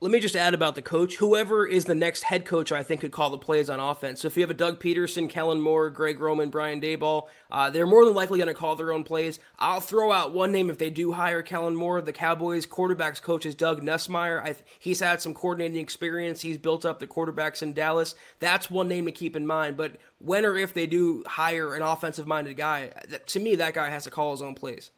Let 0.00 0.10
me 0.10 0.18
just 0.18 0.34
add 0.34 0.54
about 0.54 0.74
the 0.74 0.82
coach. 0.82 1.16
Whoever 1.16 1.64
is 1.64 1.84
the 1.84 1.94
next 1.94 2.24
head 2.24 2.44
coach, 2.44 2.72
I 2.72 2.82
think, 2.82 3.00
could 3.00 3.12
call 3.12 3.30
the 3.30 3.38
plays 3.38 3.70
on 3.70 3.78
offense. 3.78 4.20
So 4.20 4.26
if 4.26 4.36
you 4.36 4.42
have 4.42 4.50
a 4.50 4.54
Doug 4.54 4.80
Pederson, 4.80 5.30
Kellen 5.30 5.60
Moore, 5.60 5.88
Greg 5.88 6.18
Roman, 6.18 6.50
Brian 6.50 6.80
Daboll, 6.80 7.28
uh, 7.52 7.70
they're 7.70 7.86
more 7.86 8.04
than 8.04 8.14
likely 8.14 8.38
going 8.38 8.48
to 8.48 8.54
call 8.54 8.74
their 8.74 8.92
own 8.92 9.04
plays. 9.04 9.38
I'll 9.56 9.80
throw 9.80 10.10
out 10.10 10.34
one 10.34 10.50
name 10.50 10.68
if 10.68 10.78
they 10.78 10.90
do 10.90 11.12
hire 11.12 11.42
Kellen 11.42 11.76
Moore. 11.76 12.00
The 12.00 12.12
Cowboys 12.12 12.66
quarterbacks 12.66 13.22
coach 13.22 13.46
is 13.46 13.54
Doug 13.54 13.80
Nussmeier. 13.80 14.44
Th- 14.44 14.56
he's 14.80 14.98
had 14.98 15.22
some 15.22 15.32
coordinating 15.32 15.80
experience. 15.80 16.40
He's 16.40 16.58
built 16.58 16.84
up 16.84 16.98
the 16.98 17.06
quarterbacks 17.06 17.62
in 17.62 17.72
Dallas. 17.72 18.16
That's 18.40 18.68
one 18.68 18.88
name 18.88 19.06
to 19.06 19.12
keep 19.12 19.36
in 19.36 19.46
mind. 19.46 19.76
But 19.76 19.96
when 20.18 20.44
or 20.44 20.56
if 20.56 20.74
they 20.74 20.88
do 20.88 21.22
hire 21.24 21.76
an 21.76 21.82
offensive 21.82 22.26
minded 22.26 22.56
guy, 22.56 22.90
to 23.26 23.38
me, 23.38 23.54
that 23.54 23.74
guy 23.74 23.90
has 23.90 24.04
to 24.04 24.10
call 24.10 24.32
his 24.32 24.42
own 24.42 24.56
plays. 24.56 24.90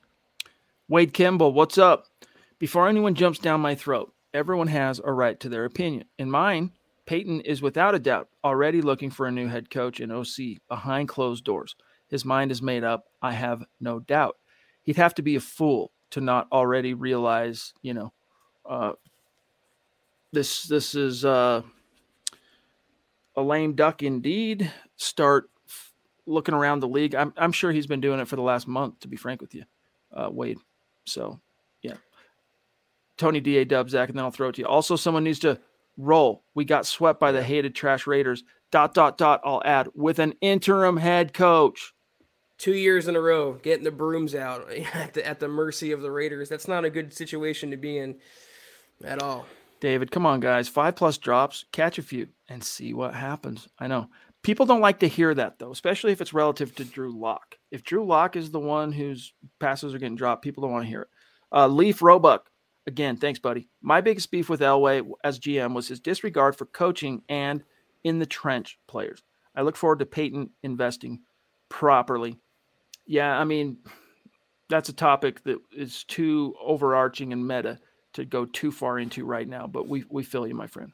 Wade 0.88 1.12
Kimball, 1.12 1.52
what's 1.52 1.76
up? 1.76 2.06
Before 2.58 2.88
anyone 2.88 3.14
jumps 3.14 3.38
down 3.38 3.60
my 3.60 3.74
throat, 3.74 4.12
everyone 4.32 4.68
has 4.68 5.00
a 5.04 5.12
right 5.12 5.38
to 5.40 5.48
their 5.48 5.64
opinion. 5.64 6.04
In 6.18 6.30
mine, 6.30 6.72
Paton 7.06 7.40
is 7.40 7.62
without 7.62 7.94
a 7.94 7.98
doubt 7.98 8.28
already 8.44 8.82
looking 8.82 9.10
for 9.10 9.26
a 9.26 9.32
new 9.32 9.48
head 9.48 9.70
coach 9.70 10.00
in 10.00 10.10
OC 10.10 10.58
behind 10.68 11.08
closed 11.08 11.44
doors. 11.44 11.74
His 12.08 12.24
mind 12.24 12.50
is 12.50 12.62
made 12.62 12.84
up. 12.84 13.04
I 13.22 13.32
have 13.32 13.64
no 13.80 14.00
doubt. 14.00 14.36
He'd 14.82 14.96
have 14.96 15.14
to 15.14 15.22
be 15.22 15.36
a 15.36 15.40
fool 15.40 15.92
to 16.10 16.20
not 16.20 16.48
already 16.52 16.94
realize, 16.94 17.72
you 17.82 17.94
know, 17.94 18.12
uh, 18.68 18.92
this 20.32 20.64
this 20.64 20.94
is 20.94 21.24
uh, 21.24 21.62
a 23.36 23.42
lame 23.42 23.74
duck 23.74 24.02
indeed 24.02 24.70
start 24.96 25.50
f- 25.68 25.92
looking 26.26 26.54
around 26.54 26.80
the 26.80 26.88
league. 26.88 27.14
I'm, 27.14 27.32
I'm 27.36 27.52
sure 27.52 27.72
he's 27.72 27.86
been 27.86 28.00
doing 28.00 28.20
it 28.20 28.28
for 28.28 28.36
the 28.36 28.42
last 28.42 28.68
month, 28.68 29.00
to 29.00 29.08
be 29.08 29.16
frank 29.16 29.40
with 29.40 29.54
you, 29.54 29.64
uh, 30.12 30.28
Wade. 30.30 30.58
So, 31.06 31.40
Tony 33.20 33.38
D.A. 33.38 33.64
Dub, 33.64 33.90
Zach, 33.90 34.08
and 34.08 34.18
then 34.18 34.24
I'll 34.24 34.30
throw 34.30 34.48
it 34.48 34.54
to 34.56 34.62
you. 34.62 34.66
Also, 34.66 34.96
someone 34.96 35.24
needs 35.24 35.38
to 35.40 35.60
roll. 35.96 36.42
We 36.54 36.64
got 36.64 36.86
swept 36.86 37.20
by 37.20 37.32
the 37.32 37.42
hated 37.42 37.74
trash 37.74 38.06
Raiders. 38.06 38.42
Dot, 38.72 38.94
dot, 38.94 39.18
dot, 39.18 39.40
I'll 39.44 39.62
add, 39.64 39.88
with 39.94 40.18
an 40.18 40.34
interim 40.40 40.96
head 40.96 41.34
coach. 41.34 41.92
Two 42.56 42.74
years 42.74 43.08
in 43.08 43.16
a 43.16 43.20
row, 43.20 43.54
getting 43.54 43.84
the 43.84 43.90
brooms 43.90 44.34
out 44.34 44.70
at 44.94 45.14
the, 45.14 45.26
at 45.26 45.38
the 45.38 45.48
mercy 45.48 45.92
of 45.92 46.00
the 46.00 46.10
Raiders. 46.10 46.48
That's 46.48 46.68
not 46.68 46.84
a 46.84 46.90
good 46.90 47.12
situation 47.12 47.70
to 47.70 47.76
be 47.76 47.98
in 47.98 48.16
at 49.04 49.22
all. 49.22 49.46
David, 49.80 50.10
come 50.10 50.26
on, 50.26 50.40
guys. 50.40 50.68
Five 50.68 50.96
plus 50.96 51.18
drops, 51.18 51.64
catch 51.72 51.98
a 51.98 52.02
few, 52.02 52.28
and 52.48 52.64
see 52.64 52.94
what 52.94 53.14
happens. 53.14 53.68
I 53.78 53.86
know. 53.86 54.08
People 54.42 54.64
don't 54.64 54.80
like 54.80 55.00
to 55.00 55.08
hear 55.08 55.34
that, 55.34 55.58
though, 55.58 55.70
especially 55.70 56.12
if 56.12 56.22
it's 56.22 56.32
relative 56.32 56.74
to 56.76 56.84
Drew 56.84 57.18
Lock. 57.18 57.56
If 57.70 57.82
Drew 57.82 58.06
Lock 58.06 58.36
is 58.36 58.50
the 58.50 58.60
one 58.60 58.92
whose 58.92 59.34
passes 59.58 59.94
are 59.94 59.98
getting 59.98 60.16
dropped, 60.16 60.42
people 60.42 60.62
don't 60.62 60.72
want 60.72 60.84
to 60.84 60.88
hear 60.88 61.02
it. 61.02 61.08
Uh, 61.52 61.66
Leaf 61.66 62.00
Roebuck, 62.00 62.50
again, 62.86 63.16
thanks, 63.16 63.38
buddy. 63.38 63.68
My 63.80 64.00
biggest 64.00 64.30
beef 64.30 64.48
with 64.48 64.60
Elway 64.60 65.08
as 65.24 65.38
GM 65.38 65.74
was 65.74 65.88
his 65.88 66.00
disregard 66.00 66.56
for 66.56 66.66
coaching 66.66 67.22
and 67.28 67.62
in 68.04 68.18
the 68.18 68.26
trench 68.26 68.78
players. 68.88 69.22
I 69.54 69.62
look 69.62 69.76
forward 69.76 69.98
to 69.98 70.06
Paton 70.06 70.50
investing 70.62 71.20
properly. 71.68 72.38
Yeah, 73.06 73.36
I 73.36 73.44
mean, 73.44 73.78
that's 74.68 74.88
a 74.88 74.94
topic 74.94 75.42
that 75.44 75.58
is 75.72 76.04
too 76.04 76.54
overarching 76.62 77.32
and 77.32 77.46
meta 77.46 77.78
to 78.14 78.24
go 78.24 78.44
too 78.44 78.72
far 78.72 78.98
into 78.98 79.24
right 79.24 79.48
now, 79.48 79.66
but 79.66 79.88
we 79.88 80.04
we 80.10 80.22
feel 80.22 80.46
you, 80.46 80.54
my 80.54 80.66
friend. 80.66 80.92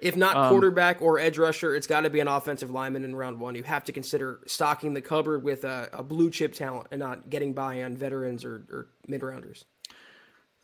If 0.00 0.16
not 0.16 0.36
Um, 0.36 0.50
quarterback 0.50 1.02
or 1.02 1.18
edge 1.18 1.36
rusher, 1.36 1.74
it's 1.74 1.86
got 1.86 2.02
to 2.02 2.10
be 2.10 2.20
an 2.20 2.28
offensive 2.28 2.70
lineman 2.70 3.04
in 3.04 3.14
round 3.16 3.40
one. 3.40 3.54
You 3.54 3.64
have 3.64 3.84
to 3.84 3.92
consider 3.92 4.40
stocking 4.46 4.94
the 4.94 5.00
cupboard 5.00 5.42
with 5.42 5.64
a, 5.64 5.88
a 5.92 6.02
blue 6.02 6.30
chip 6.30 6.52
talent 6.52 6.88
and 6.90 7.00
not 7.00 7.28
getting 7.28 7.54
by 7.54 7.82
on 7.82 7.96
veterans 7.96 8.44
or, 8.44 8.66
or 8.70 8.88
mid 9.08 9.22
rounders. 9.22 9.64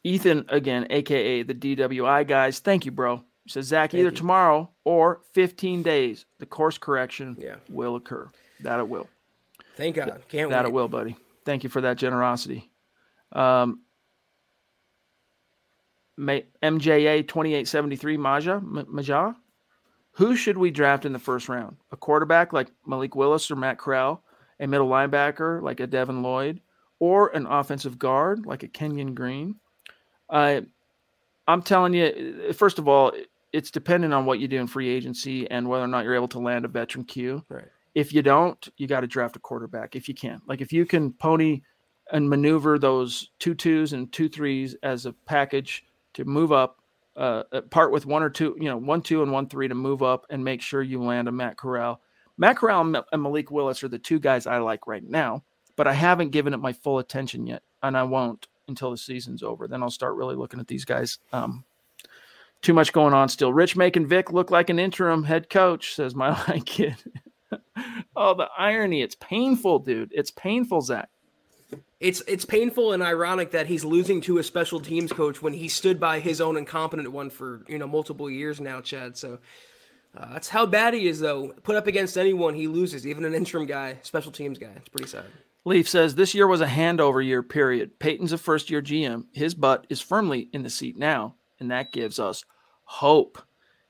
Ethan 0.07 0.45
again, 0.49 0.87
aka 0.91 1.43
the 1.43 1.55
DWI 1.55 2.27
guys. 2.27 2.59
Thank 2.61 2.85
you, 2.87 2.93
bro. 2.93 3.24
He 3.45 3.51
says 3.51 3.66
Zach, 3.66 3.91
Thank 3.91 4.01
either 4.01 4.11
you. 4.11 4.16
tomorrow 4.16 4.70
or 4.85 5.20
15 5.33 5.83
days, 5.83 6.27
the 6.39 6.47
course 6.47 6.78
correction 6.78 7.37
Yeah. 7.39 7.57
will 7.69 7.97
occur. 7.97 8.31
That 8.61 8.78
it 8.81 8.89
will. 8.89 9.09
Thank 9.77 9.97
God. 9.97 10.23
Can't 10.28 10.51
that 10.51 10.65
wait. 10.65 10.70
it 10.70 10.73
will, 10.73 10.89
buddy. 10.89 11.16
Thank 11.45 11.62
you 11.65 11.70
for 11.70 11.81
that 11.83 11.97
generosity. 11.97 12.70
Um, 13.33 13.81
MJA 16.19 17.23
2873 17.27 18.16
Maja, 18.16 18.55
M- 18.57 18.87
Maja. 18.89 19.35
Who 20.12 20.35
should 20.35 20.57
we 20.57 20.70
draft 20.70 21.05
in 21.05 21.12
the 21.12 21.19
first 21.19 21.49
round? 21.49 21.77
A 21.93 21.97
quarterback 21.97 22.53
like 22.55 22.70
Malik 22.87 23.15
Willis 23.15 23.51
or 23.51 23.57
Matt 23.57 23.78
Corral, 23.78 24.24
a 24.59 24.66
middle 24.66 24.89
linebacker 24.89 25.61
like 25.61 25.78
a 25.81 25.87
Devin 25.87 26.23
Lloyd, 26.23 26.61
or 26.99 27.28
an 27.28 27.47
offensive 27.47 27.99
guard 27.99 28.47
like 28.47 28.62
a 28.62 28.69
Kenyon 28.69 29.15
Green? 29.15 29.57
Uh, 30.28 30.62
I'm 31.48 31.62
telling 31.62 31.94
you, 31.94 32.53
first 32.53 32.78
of 32.78 32.89
all, 32.89 33.12
it's 33.53 33.70
dependent 33.70 34.12
on 34.12 34.27
what 34.27 34.39
you 34.39 34.48
do 34.48 34.61
in 34.61 34.66
free 34.66 34.89
agency 34.89 35.51
and 35.51 35.69
whether 35.69 35.85
or 35.85 35.89
not 35.89 36.05
you're 36.05 36.15
able 36.15 36.28
to 36.28 36.39
land 36.39 36.65
a 36.65 36.69
veteran 36.69 37.05
Q. 37.05 37.44
Right. 37.48 37.65
If 37.94 38.12
you 38.12 38.20
don't, 38.23 38.69
you 38.77 38.86
got 38.86 39.01
to 39.01 39.07
draft 39.07 39.36
a 39.36 39.39
quarterback 39.39 39.97
if 39.97 40.09
you 40.09 40.15
can. 40.15 40.43
Like 40.47 40.61
if 40.61 40.73
you 40.73 40.85
can 40.85 41.12
pony 41.12 41.62
and 42.12 42.28
maneuver 42.28 42.78
those 42.78 43.31
two 43.39 43.55
twos 43.55 43.93
and 43.93 44.12
two 44.12 44.28
threes 44.28 44.77
as 44.82 45.07
a 45.07 45.12
package 45.12 45.85
to 46.15 46.24
move 46.24 46.53
up, 46.53 46.81
uh, 47.16 47.44
uh, 47.53 47.62
part 47.62 47.93
with 47.93 48.05
one 48.05 48.23
or 48.23 48.28
two, 48.28 48.55
you 48.61 48.69
know, 48.69 48.77
one 48.77 49.01
two 49.01 49.23
and 49.23 49.32
one 49.32 49.48
three 49.48 49.69
to 49.69 49.74
move 49.74 50.03
up 50.03 50.27
and 50.28 50.44
make 50.44 50.61
sure 50.61 50.82
you 50.82 51.03
land 51.03 51.28
a 51.28 51.32
Matt 51.32 51.57
Corral. 51.57 52.01
Matt 52.36 52.59
Corral 52.59 52.82
and 52.82 53.23
Malik 53.23 53.51
Willis 53.51 53.82
are 53.82 53.89
the 53.89 53.98
two 53.98 54.19
guys 54.19 54.47
I 54.47 54.59
like 54.59 54.86
right 54.86 55.03
now, 55.03 55.43
but 55.77 55.86
I 55.86 55.94
haven't 55.94 56.32
given 56.32 56.53
it 56.53 56.59
my 56.59 56.74
full 56.74 56.98
attention 56.98 57.47
yet, 57.47 57.62
and 57.82 57.97
I 57.97 58.03
won't 58.03 58.47
until 58.69 58.91
the 58.91 58.97
season's 58.97 59.43
over. 59.43 59.69
Then 59.69 59.83
I'll 59.83 59.91
start 59.91 60.17
really 60.17 60.37
looking 60.37 60.61
at 60.61 60.69
these 60.69 60.85
guys. 60.85 61.19
Um, 61.33 61.65
too 62.63 62.73
much 62.73 62.93
going 62.93 63.15
on 63.15 63.29
still. 63.29 63.53
Rich 63.53 63.77
making 63.77 64.07
Vic 64.07 64.33
look 64.33 64.51
like 64.51 64.71
an 64.71 64.79
interim 64.79 65.25
head 65.25 65.51
coach, 65.51 65.95
says 65.95 66.15
my 66.15 66.31
like 66.49 66.65
kid. 66.65 66.97
oh, 68.17 68.35
the 68.35 68.49
irony. 68.57 69.03
It's 69.03 69.17
painful, 69.17 69.81
dude. 69.81 70.13
It's 70.15 70.31
painful, 70.31 70.81
Zach. 70.81 71.09
It's 71.99 72.23
it's 72.29 72.45
painful 72.45 72.93
and 72.93 73.03
ironic 73.03 73.53
that 73.53 73.67
he's 73.67 73.85
losing 73.85 74.21
to 74.23 74.39
a 74.39 74.43
special 74.43 74.81
teams 74.81 75.13
coach 75.13 75.41
when 75.41 75.55
he 75.55 75.69
stood 75.69 75.99
by 75.99 76.21
his 76.21 76.41
own 76.41 76.57
incompetent 76.57 77.11
one 77.11 77.31
for 77.31 77.63
you 77.69 77.79
know 77.79 77.87
multiple 77.87 78.31
years 78.31 78.61
now, 78.61 78.81
Chad. 78.81 79.17
So 79.17 79.39
uh, 80.17 80.33
that's 80.33 80.49
how 80.49 80.67
bad 80.67 80.95
he 80.95 81.09
is, 81.09 81.21
though. 81.21 81.55
Put 81.63 81.77
up 81.77 81.87
against 81.87 82.17
anyone, 82.17 82.55
he 82.55 82.69
loses, 82.69 83.07
even 83.07 83.25
an 83.25 83.35
interim 83.35 83.67
guy, 83.67 83.99
special 84.03 84.33
teams 84.33 84.59
guy. 84.59 84.73
It's 84.77 84.89
pretty 84.89 85.09
sad. 85.09 85.27
Leaf 85.67 85.89
says 85.89 86.15
this 86.15 86.33
year 86.33 86.47
was 86.47 86.61
a 86.61 86.67
handover 86.67 87.23
year, 87.23 87.43
period. 87.43 87.99
Paton's 87.99 88.33
a 88.33 88.39
first 88.39 88.71
year 88.71 88.81
GM. 88.81 89.25
His 89.33 89.53
butt 89.53 89.85
is 89.91 90.01
firmly 90.01 90.49
in 90.53 90.63
the 90.63 90.71
seat 90.71 90.97
now, 90.97 91.35
and 91.59 91.73
that 91.73 91.93
gives 91.93 92.21
us 92.21 92.45
hope. 92.85 93.43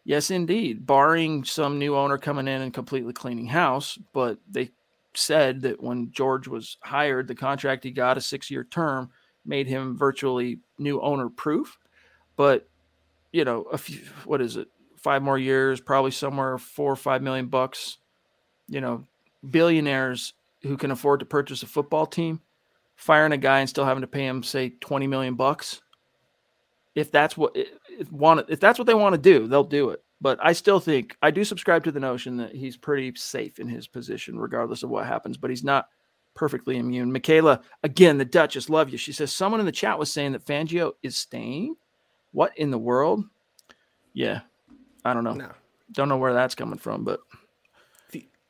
Yes, 0.03 0.31
indeed, 0.31 0.86
barring 0.86 1.44
some 1.44 1.78
new 1.78 1.94
owner 1.94 2.16
coming 2.16 2.48
in 2.48 2.62
and 2.62 2.73
completely 2.73 3.12
cleaning 3.12 3.48
house. 3.48 3.98
But 4.15 4.39
they 4.51 4.70
said 5.12 5.61
that 5.62 5.82
when 5.82 6.11
George 6.12 6.48
was 6.48 6.78
hired, 6.82 7.28
the 7.28 7.35
contract 7.35 7.85
he 7.85 7.90
got, 7.90 8.16
a 8.16 8.23
six 8.23 8.51
year 8.51 8.65
term, 8.65 9.11
made 9.44 9.66
him 9.66 9.98
virtually 9.98 10.61
new 10.78 10.98
owner 11.03 11.28
proof. 11.28 11.77
But, 12.36 12.66
you 13.32 13.44
know, 13.44 13.65
a 13.65 13.77
few, 13.77 14.01
what 14.24 14.40
is 14.40 14.57
it? 14.57 14.69
Five 14.97 15.23
more 15.23 15.39
years, 15.39 15.82
probably 15.82 16.11
somewhere 16.11 16.57
four 16.57 16.90
or 16.90 16.97
five 16.97 17.20
million 17.20 17.48
bucks. 17.48 17.98
You 18.66 18.81
know, 18.81 19.05
billionaires 19.48 20.32
who 20.66 20.76
can 20.76 20.90
afford 20.90 21.20
to 21.20 21.26
purchase 21.26 21.62
a 21.62 21.66
football 21.66 22.06
team, 22.06 22.40
firing 22.97 23.32
a 23.32 23.38
guy 23.38 23.60
and 23.60 23.68
still 23.68 23.84
having 23.84 24.02
to 24.02 24.06
pay 24.06 24.26
him 24.26 24.43
say 24.43 24.70
20 24.80 25.06
million 25.06 25.34
bucks. 25.34 25.80
If 26.94 27.10
that's 27.10 27.36
what 27.36 27.52
if 27.55 28.10
want 28.10 28.48
if 28.48 28.59
that's 28.59 28.78
what 28.78 28.86
they 28.86 28.94
want 28.94 29.14
to 29.14 29.20
do, 29.20 29.47
they'll 29.47 29.64
do 29.64 29.90
it. 29.90 30.02
But 30.20 30.38
I 30.43 30.52
still 30.52 30.80
think 30.80 31.16
I 31.20 31.30
do 31.30 31.44
subscribe 31.44 31.84
to 31.84 31.93
the 31.93 32.01
notion 32.01 32.38
that 32.38 32.55
he's 32.55 32.76
pretty 32.76 33.14
safe 33.16 33.59
in 33.59 33.68
his 33.68 33.86
position 33.86 34.38
regardless 34.38 34.82
of 34.82 34.90
what 34.90 35.06
happens, 35.06 35.36
but 35.36 35.51
he's 35.51 35.64
not 35.64 35.88
perfectly 36.34 36.76
immune. 36.78 37.12
Michaela, 37.12 37.60
again, 37.82 38.18
the 38.18 38.24
Duchess, 38.24 38.70
love 38.70 38.90
you. 38.90 38.98
She 38.98 39.12
says 39.12 39.32
someone 39.32 39.60
in 39.60 39.66
the 39.66 39.72
chat 39.72 39.98
was 39.98 40.12
saying 40.12 40.32
that 40.32 40.44
Fangio 40.44 40.93
is 41.02 41.16
staying. 41.16 41.76
What 42.32 42.56
in 42.56 42.70
the 42.70 42.78
world? 42.78 43.24
Yeah. 44.12 44.40
I 45.05 45.14
don't 45.14 45.24
know. 45.24 45.34
No. 45.34 45.52
Don't 45.93 46.09
know 46.09 46.18
where 46.18 46.34
that's 46.34 46.55
coming 46.55 46.78
from, 46.78 47.05
but 47.05 47.20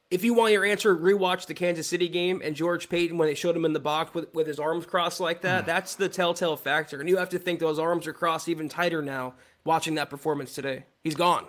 If 0.08 0.22
you 0.22 0.34
want 0.34 0.52
your 0.52 0.64
answer, 0.64 0.96
rewatch 0.96 1.46
the 1.46 1.54
Kansas 1.54 1.88
City 1.88 2.08
game 2.08 2.40
and 2.44 2.54
George 2.54 2.88
Paton 2.88 3.18
when 3.18 3.28
they 3.28 3.34
showed 3.34 3.56
him 3.56 3.64
in 3.64 3.72
the 3.72 3.80
box 3.80 4.14
with, 4.14 4.32
with 4.32 4.46
his 4.46 4.60
arms 4.60 4.86
crossed 4.86 5.18
like 5.18 5.40
that. 5.40 5.64
Mm. 5.64 5.66
That's 5.66 5.96
the 5.96 6.08
telltale 6.08 6.56
factor. 6.56 7.00
And 7.00 7.08
you 7.08 7.16
have 7.16 7.30
to 7.30 7.40
think 7.40 7.58
those 7.58 7.80
arms 7.80 8.06
are 8.06 8.12
crossed 8.12 8.48
even 8.48 8.68
tighter 8.68 9.02
now 9.02 9.34
watching 9.64 9.96
that 9.96 10.08
performance 10.08 10.54
today. 10.54 10.84
He's 11.02 11.16
gone. 11.16 11.46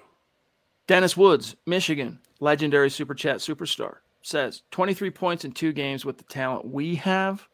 Dennis 0.87 1.15
Woods, 1.15 1.55
Michigan, 1.67 2.19
legendary 2.39 2.89
super 2.89 3.13
chat 3.13 3.37
superstar, 3.37 3.97
says 4.23 4.63
23 4.71 5.11
points 5.11 5.45
in 5.45 5.51
two 5.51 5.71
games 5.71 6.03
with 6.03 6.17
the 6.17 6.23
talent 6.23 6.65
we 6.65 6.95
have. 6.95 7.47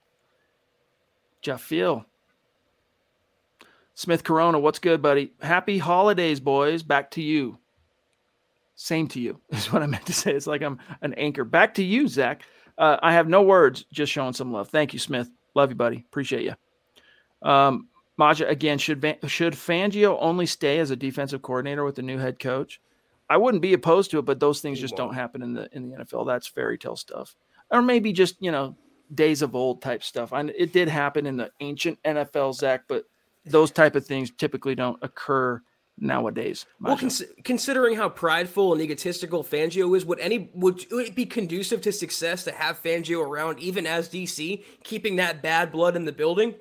Jafil. 1.44 2.06
Smith 3.96 4.24
Corona, 4.24 4.58
what's 4.58 4.80
good, 4.80 5.02
buddy? 5.02 5.34
Happy 5.42 5.80
holidays, 5.80 6.40
boys. 6.40 6.82
Back 6.82 7.12
to 7.12 7.22
you. 7.22 7.58
Same 8.76 9.08
to 9.10 9.20
you 9.20 9.40
is 9.50 9.72
what 9.72 9.84
I 9.84 9.86
meant 9.86 10.06
to 10.08 10.14
say. 10.14 10.32
It's 10.34 10.48
like 10.48 10.62
I'm 10.62 10.80
an 11.02 11.14
anchor. 11.16 11.44
Back 11.44 11.74
to 11.76 11.84
you, 11.84 12.08
Zach. 12.08 12.44
Uh, 12.78 12.98
I 13.04 13.14
have 13.14 13.28
no 13.28 13.44
words, 13.44 13.86
just 13.92 14.12
showing 14.12 14.34
some 14.34 14.52
love. 14.52 14.70
Thank 14.70 14.94
you, 14.94 15.00
Smith. 15.00 15.30
Love 15.56 15.70
you, 15.70 15.76
buddy. 15.76 15.98
Appreciate 15.98 16.44
you. 16.44 17.48
Um, 17.48 17.88
Maja, 18.18 18.48
again, 18.48 18.78
should 18.78 19.02
should 19.28 19.54
Fangio 19.54 20.18
only 20.20 20.46
stay 20.46 20.80
as 20.80 20.92
a 20.92 20.96
defensive 20.96 21.42
coordinator 21.42 21.84
with 21.84 21.96
the 21.96 22.02
new 22.02 22.18
head 22.18 22.40
coach? 22.40 22.80
I 23.30 23.38
wouldn't 23.38 23.62
be 23.62 23.74
opposed 23.74 24.12
to 24.12 24.20
it, 24.20 24.26
but 24.26 24.40
those 24.40 24.62
things 24.62 24.80
just 24.80 24.96
don't 24.96 25.14
happen 25.14 25.42
in 25.42 25.54
the 25.54 25.68
in 25.72 25.90
the 25.90 25.98
NFL. 25.98 26.26
That's 26.26 26.48
fairy 26.48 26.78
tale 26.78 26.96
stuff, 26.96 27.36
or 27.72 27.82
maybe 27.82 28.14
just 28.14 28.36
you 28.40 28.52
know 28.52 28.76
days 29.14 29.42
of 29.42 29.56
old 29.56 29.82
type 29.82 30.04
stuff. 30.04 30.34
I, 30.34 30.42
it 30.42 30.74
did 30.74 30.88
happen 30.88 31.26
in 31.26 31.38
the 31.38 31.52
ancient 31.60 32.02
NFL, 32.04 32.56
Zach, 32.56 32.84
but 32.88 33.06
those 33.46 33.72
type 33.72 33.96
of 33.96 34.06
things 34.06 34.32
typically 34.32 34.76
don't 34.76 35.00
occur 35.02 35.62
nowadays. 35.98 36.66
Well, 36.80 36.98
cons- 36.98 37.24
considering 37.44 37.96
how 37.96 38.10
prideful 38.10 38.74
and 38.74 38.82
egotistical 38.82 39.44
Fangio 39.44 39.96
is, 39.96 40.06
would 40.06 40.20
any 40.20 40.50
would, 40.54 40.86
would 40.92 41.08
it 41.08 41.16
be 41.16 41.26
conducive 41.26 41.82
to 41.82 41.92
success 41.92 42.44
to 42.46 42.52
have 42.52 42.82
Fangio 42.82 43.26
around, 43.26 43.60
even 43.60 43.86
as 43.86 44.10
DC, 44.10 44.64
keeping 44.84 45.18
that 45.18 45.42
bad 45.42 45.72
blood 45.72 45.96
in 45.96 46.06
the 46.06 46.12
building? 46.12 46.56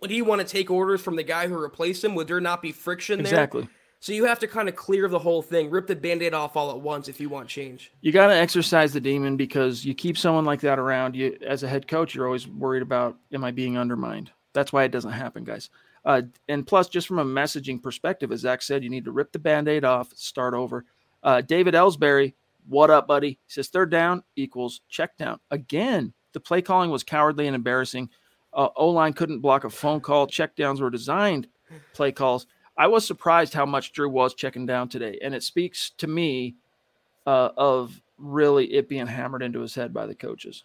Would 0.00 0.10
he 0.10 0.22
want 0.22 0.40
to 0.40 0.46
take 0.46 0.70
orders 0.70 1.02
from 1.02 1.16
the 1.16 1.22
guy 1.22 1.48
who 1.48 1.58
replaced 1.58 2.02
him? 2.02 2.14
Would 2.14 2.28
there 2.28 2.40
not 2.40 2.62
be 2.62 2.72
friction 2.72 3.18
there? 3.18 3.26
exactly. 3.26 3.68
So 4.00 4.12
you 4.12 4.24
have 4.24 4.40
to 4.40 4.48
kind 4.48 4.68
of 4.68 4.74
clear 4.74 5.06
the 5.06 5.20
whole 5.20 5.42
thing, 5.42 5.70
rip 5.70 5.86
the 5.86 5.94
band-aid 5.94 6.34
off 6.34 6.56
all 6.56 6.72
at 6.72 6.80
once 6.80 7.06
if 7.06 7.20
you 7.20 7.28
want 7.28 7.48
change. 7.48 7.92
You 8.00 8.10
got 8.10 8.26
to 8.26 8.34
exercise 8.34 8.92
the 8.92 9.00
demon 9.00 9.36
because 9.36 9.84
you 9.84 9.94
keep 9.94 10.18
someone 10.18 10.44
like 10.44 10.60
that 10.62 10.80
around. 10.80 11.14
You, 11.14 11.38
as 11.46 11.62
a 11.62 11.68
head 11.68 11.86
coach, 11.86 12.12
you're 12.12 12.26
always 12.26 12.48
worried 12.48 12.82
about, 12.82 13.16
am 13.32 13.44
I 13.44 13.52
being 13.52 13.78
undermined? 13.78 14.32
That's 14.54 14.72
why 14.72 14.82
it 14.82 14.90
doesn't 14.90 15.12
happen, 15.12 15.44
guys. 15.44 15.70
Uh, 16.04 16.22
and 16.48 16.66
plus, 16.66 16.88
just 16.88 17.06
from 17.06 17.18
a 17.18 17.24
messaging 17.24 17.82
perspective, 17.82 18.32
as 18.32 18.40
Zach 18.40 18.62
said, 18.62 18.82
you 18.82 18.90
need 18.90 19.04
to 19.04 19.12
rip 19.12 19.32
the 19.32 19.38
band 19.38 19.68
aid 19.68 19.84
off, 19.84 20.12
start 20.14 20.54
over. 20.54 20.84
Uh, 21.22 21.40
David 21.40 21.74
Ellsbury, 21.74 22.34
What 22.68 22.90
up, 22.90 23.06
buddy? 23.06 23.30
He 23.30 23.38
says 23.46 23.68
third 23.68 23.90
down 23.90 24.24
equals 24.36 24.80
check 24.88 25.16
down. 25.16 25.38
Again, 25.50 26.12
the 26.32 26.40
play 26.40 26.62
calling 26.62 26.90
was 26.90 27.04
cowardly 27.04 27.46
and 27.46 27.54
embarrassing. 27.54 28.10
Uh, 28.52 28.68
o 28.76 28.90
line 28.90 29.12
couldn't 29.12 29.40
block 29.40 29.64
a 29.64 29.70
phone 29.70 30.00
call. 30.00 30.26
Check 30.26 30.56
downs 30.56 30.80
were 30.80 30.90
designed 30.90 31.48
play 31.94 32.12
calls. 32.12 32.46
I 32.76 32.86
was 32.86 33.06
surprised 33.06 33.54
how 33.54 33.66
much 33.66 33.92
Drew 33.92 34.08
was 34.08 34.34
checking 34.34 34.66
down 34.66 34.88
today, 34.88 35.18
and 35.22 35.34
it 35.34 35.42
speaks 35.42 35.90
to 35.98 36.06
me 36.06 36.56
uh, 37.26 37.50
of 37.56 38.00
really 38.18 38.72
it 38.74 38.88
being 38.88 39.06
hammered 39.06 39.42
into 39.42 39.60
his 39.60 39.74
head 39.74 39.92
by 39.92 40.06
the 40.06 40.14
coaches. 40.14 40.64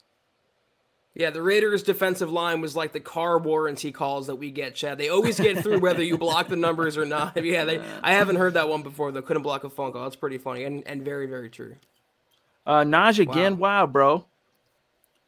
Yeah, 1.17 1.31
the 1.31 1.41
Raiders' 1.41 1.81
defensive 1.81 2.31
line 2.31 2.61
was 2.61 2.75
like 2.75 2.91
the 2.91 2.99
car 2.99 3.39
warranty 3.39 3.91
calls 3.91 4.27
that 4.27 4.35
we 4.35 4.51
get, 4.51 4.75
Chad. 4.75 4.99
They 4.99 5.09
always 5.09 5.39
get 5.39 5.63
through 5.63 5.79
whether 5.79 6.03
you 6.03 6.15
block 6.15 6.47
the 6.47 6.55
numbers 6.55 6.95
or 6.95 7.05
not. 7.05 7.35
Yeah, 7.47 7.65
they, 7.65 7.81
I 8.03 8.13
haven't 8.13 8.35
heard 8.35 8.53
that 8.53 8.69
one 8.69 8.83
before, 8.83 9.11
though. 9.11 9.21
Couldn't 9.21 9.41
block 9.41 9.63
a 9.63 9.69
phone 9.69 9.93
call. 9.93 10.03
That's 10.03 10.15
pretty 10.15 10.37
funny 10.37 10.65
and, 10.65 10.85
and 10.85 11.03
very, 11.03 11.25
very 11.25 11.49
true. 11.49 11.75
Uh, 12.67 12.83
Naj 12.83 13.19
again. 13.19 13.57
Wow. 13.57 13.85
wow, 13.85 13.87
bro. 13.87 14.25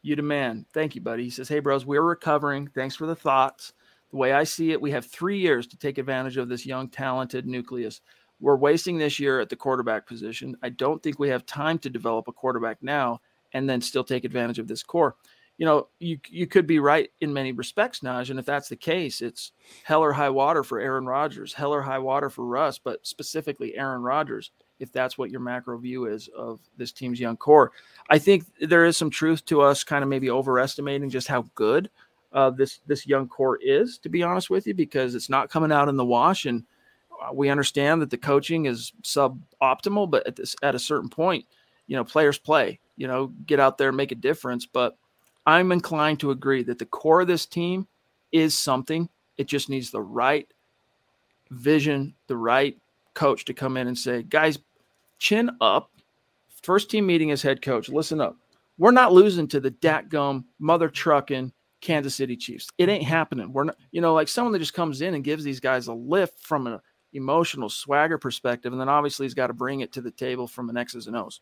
You 0.02 0.14
the 0.14 0.22
man. 0.22 0.66
Thank 0.72 0.94
you, 0.94 1.00
buddy. 1.00 1.24
He 1.24 1.30
says, 1.30 1.48
Hey, 1.48 1.58
bros, 1.58 1.86
we're 1.86 2.02
recovering. 2.02 2.68
Thanks 2.68 2.94
for 2.94 3.06
the 3.06 3.16
thoughts. 3.16 3.72
The 4.10 4.16
way 4.18 4.32
I 4.32 4.44
see 4.44 4.70
it, 4.70 4.80
we 4.80 4.90
have 4.90 5.06
three 5.06 5.38
years 5.38 5.66
to 5.68 5.78
take 5.78 5.98
advantage 5.98 6.36
of 6.36 6.48
this 6.48 6.66
young, 6.66 6.88
talented 6.88 7.46
nucleus. 7.46 8.00
We're 8.38 8.56
wasting 8.56 8.98
this 8.98 9.18
year 9.18 9.40
at 9.40 9.48
the 9.48 9.56
quarterback 9.56 10.06
position. 10.06 10.56
I 10.62 10.68
don't 10.68 11.02
think 11.02 11.18
we 11.18 11.30
have 11.30 11.46
time 11.46 11.78
to 11.78 11.90
develop 11.90 12.28
a 12.28 12.32
quarterback 12.32 12.82
now 12.82 13.20
and 13.54 13.68
then 13.68 13.80
still 13.80 14.04
take 14.04 14.24
advantage 14.24 14.58
of 14.58 14.68
this 14.68 14.82
core. 14.82 15.16
You 15.60 15.66
know, 15.66 15.88
you 15.98 16.18
you 16.30 16.46
could 16.46 16.66
be 16.66 16.78
right 16.78 17.10
in 17.20 17.34
many 17.34 17.52
respects, 17.52 18.00
Naj, 18.00 18.30
and 18.30 18.38
if 18.38 18.46
that's 18.46 18.70
the 18.70 18.76
case, 18.76 19.20
it's 19.20 19.52
hell 19.84 20.00
or 20.02 20.10
high 20.10 20.30
water 20.30 20.64
for 20.64 20.80
Aaron 20.80 21.04
Rodgers, 21.04 21.52
hell 21.52 21.74
or 21.74 21.82
high 21.82 21.98
water 21.98 22.30
for 22.30 22.46
Russ, 22.46 22.78
but 22.78 23.06
specifically 23.06 23.76
Aaron 23.76 24.00
Rodgers, 24.00 24.52
if 24.78 24.90
that's 24.90 25.18
what 25.18 25.30
your 25.30 25.40
macro 25.40 25.76
view 25.76 26.06
is 26.06 26.28
of 26.28 26.60
this 26.78 26.92
team's 26.92 27.20
young 27.20 27.36
core. 27.36 27.72
I 28.08 28.18
think 28.18 28.46
there 28.58 28.86
is 28.86 28.96
some 28.96 29.10
truth 29.10 29.44
to 29.44 29.60
us 29.60 29.84
kind 29.84 30.02
of 30.02 30.08
maybe 30.08 30.30
overestimating 30.30 31.10
just 31.10 31.28
how 31.28 31.44
good 31.54 31.90
uh, 32.32 32.48
this 32.48 32.80
this 32.86 33.06
young 33.06 33.28
core 33.28 33.58
is, 33.60 33.98
to 33.98 34.08
be 34.08 34.22
honest 34.22 34.48
with 34.48 34.66
you, 34.66 34.72
because 34.72 35.14
it's 35.14 35.28
not 35.28 35.50
coming 35.50 35.72
out 35.72 35.90
in 35.90 35.98
the 35.98 36.04
wash, 36.06 36.46
and 36.46 36.64
uh, 37.22 37.34
we 37.34 37.50
understand 37.50 38.00
that 38.00 38.08
the 38.08 38.16
coaching 38.16 38.64
is 38.64 38.94
suboptimal. 39.02 40.10
But 40.10 40.26
at 40.26 40.36
this 40.36 40.56
at 40.62 40.74
a 40.74 40.78
certain 40.78 41.10
point, 41.10 41.44
you 41.86 41.96
know, 41.96 42.04
players 42.04 42.38
play. 42.38 42.80
You 42.96 43.08
know, 43.08 43.26
get 43.44 43.60
out 43.60 43.76
there 43.76 43.88
and 43.88 43.96
make 43.98 44.12
a 44.12 44.14
difference. 44.14 44.64
But 44.64 44.96
I'm 45.46 45.72
inclined 45.72 46.20
to 46.20 46.30
agree 46.30 46.62
that 46.64 46.78
the 46.78 46.86
core 46.86 47.22
of 47.22 47.26
this 47.26 47.46
team 47.46 47.86
is 48.32 48.58
something. 48.58 49.08
It 49.36 49.46
just 49.46 49.68
needs 49.68 49.90
the 49.90 50.02
right 50.02 50.46
vision, 51.50 52.14
the 52.26 52.36
right 52.36 52.76
coach 53.14 53.44
to 53.46 53.54
come 53.54 53.76
in 53.76 53.88
and 53.88 53.98
say, 53.98 54.22
guys, 54.22 54.58
chin 55.18 55.50
up. 55.60 55.90
First 56.62 56.90
team 56.90 57.06
meeting 57.06 57.30
as 57.30 57.42
head 57.42 57.62
coach. 57.62 57.88
Listen 57.88 58.20
up. 58.20 58.36
We're 58.78 58.90
not 58.90 59.12
losing 59.12 59.48
to 59.48 59.60
the 59.60 59.70
gum 60.08 60.46
mother 60.58 60.88
trucking 60.88 61.52
Kansas 61.80 62.14
City 62.14 62.36
Chiefs. 62.36 62.68
It 62.78 62.88
ain't 62.88 63.04
happening. 63.04 63.52
We're 63.52 63.64
not, 63.64 63.76
you 63.92 64.00
know, 64.00 64.14
like 64.14 64.28
someone 64.28 64.52
that 64.52 64.58
just 64.58 64.74
comes 64.74 65.00
in 65.00 65.14
and 65.14 65.24
gives 65.24 65.44
these 65.44 65.60
guys 65.60 65.86
a 65.86 65.94
lift 65.94 66.38
from 66.40 66.66
an 66.66 66.78
emotional 67.12 67.68
swagger 67.68 68.18
perspective, 68.18 68.72
and 68.72 68.80
then 68.80 68.88
obviously 68.88 69.24
he's 69.24 69.34
got 69.34 69.48
to 69.48 69.52
bring 69.52 69.80
it 69.80 69.92
to 69.92 70.00
the 70.00 70.10
table 70.10 70.46
from 70.46 70.70
an 70.70 70.76
X's 70.76 71.06
and 71.06 71.16
O's. 71.16 71.40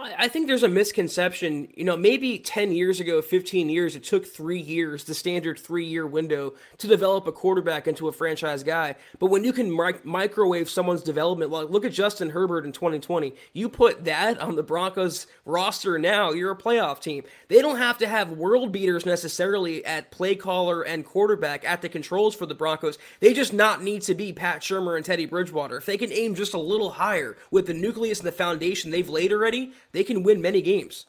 I 0.00 0.28
think 0.28 0.46
there's 0.46 0.62
a 0.62 0.68
misconception. 0.68 1.72
You 1.74 1.82
know, 1.82 1.96
maybe 1.96 2.38
10 2.38 2.70
years 2.70 3.00
ago, 3.00 3.20
15 3.20 3.68
years, 3.68 3.96
it 3.96 4.04
took 4.04 4.24
three 4.24 4.60
years, 4.60 5.02
the 5.02 5.14
standard 5.14 5.58
three 5.58 5.86
year 5.86 6.06
window, 6.06 6.54
to 6.76 6.86
develop 6.86 7.26
a 7.26 7.32
quarterback 7.32 7.88
into 7.88 8.06
a 8.06 8.12
franchise 8.12 8.62
guy. 8.62 8.94
But 9.18 9.26
when 9.26 9.42
you 9.42 9.52
can 9.52 9.74
mic- 9.74 10.04
microwave 10.04 10.70
someone's 10.70 11.02
development, 11.02 11.50
like 11.50 11.70
look 11.70 11.84
at 11.84 11.90
Justin 11.90 12.30
Herbert 12.30 12.64
in 12.64 12.70
2020, 12.70 13.34
you 13.52 13.68
put 13.68 14.04
that 14.04 14.38
on 14.38 14.54
the 14.54 14.62
Broncos 14.62 15.26
roster 15.44 15.98
now, 15.98 16.30
you're 16.30 16.52
a 16.52 16.56
playoff 16.56 17.00
team. 17.00 17.24
They 17.48 17.60
don't 17.60 17.78
have 17.78 17.98
to 17.98 18.06
have 18.06 18.30
world 18.30 18.70
beaters 18.70 19.04
necessarily 19.04 19.84
at 19.84 20.12
play 20.12 20.36
caller 20.36 20.82
and 20.82 21.04
quarterback 21.04 21.64
at 21.64 21.82
the 21.82 21.88
controls 21.88 22.36
for 22.36 22.46
the 22.46 22.54
Broncos. 22.54 22.98
They 23.18 23.34
just 23.34 23.52
not 23.52 23.82
need 23.82 24.02
to 24.02 24.14
be 24.14 24.32
Pat 24.32 24.60
Shurmur 24.60 24.96
and 24.96 25.04
Teddy 25.04 25.26
Bridgewater. 25.26 25.78
If 25.78 25.86
they 25.86 25.98
can 25.98 26.12
aim 26.12 26.36
just 26.36 26.54
a 26.54 26.60
little 26.60 26.90
higher 26.90 27.36
with 27.50 27.66
the 27.66 27.74
nucleus 27.74 28.20
and 28.20 28.28
the 28.28 28.32
foundation 28.32 28.92
they've 28.92 29.08
laid 29.08 29.32
already, 29.32 29.72
they 29.92 30.04
can 30.04 30.22
win 30.22 30.40
many 30.40 30.62
games. 30.62 31.06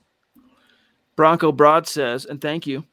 Bronco 1.15 1.51
Broad 1.51 1.87
says, 1.87 2.25
and 2.25 2.39
thank 2.39 2.65
you. 2.65 2.85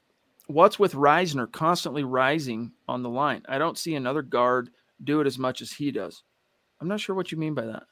What's 0.48 0.78
with 0.78 0.94
Risner 0.94 1.50
constantly 1.50 2.04
rising 2.04 2.72
on 2.88 3.02
the 3.02 3.08
line? 3.08 3.42
I 3.48 3.58
don't 3.58 3.78
see 3.78 3.94
another 3.94 4.22
guard 4.22 4.70
do 5.02 5.20
it 5.20 5.26
as 5.26 5.38
much 5.38 5.60
as 5.60 5.72
he 5.72 5.90
does. 5.90 6.22
I'm 6.80 6.88
not 6.88 7.00
sure 7.00 7.14
what 7.14 7.32
you 7.32 7.38
mean 7.38 7.54
by 7.54 7.66
that. 7.66 7.84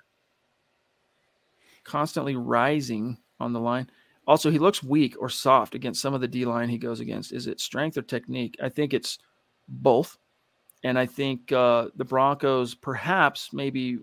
Constantly 1.85 2.37
rising 2.37 3.19
on 3.41 3.53
the 3.53 3.61
line. 3.61 3.89
Also, 4.27 4.51
he 4.51 4.59
looks 4.59 4.83
weak 4.83 5.17
or 5.21 5.29
soft 5.29 5.75
against 5.75 6.01
some 6.01 6.15
of 6.15 6.21
the 6.21 6.29
D 6.29 6.45
line 6.45 6.69
he 6.69 6.79
goes 6.79 7.01
against. 7.01 7.33
Is 7.33 7.47
it 7.47 7.61
strength 7.61 7.99
or 7.99 8.03
technique? 8.03 8.57
I 8.63 8.69
think 8.69 8.95
it's 8.95 9.19
both. 9.69 10.17
And 10.83 10.99
I 10.99 11.07
think 11.07 11.53
uh, 11.53 11.89
the 11.97 12.05
Broncos 12.05 12.75
perhaps 12.75 13.53
maybe 13.53 13.99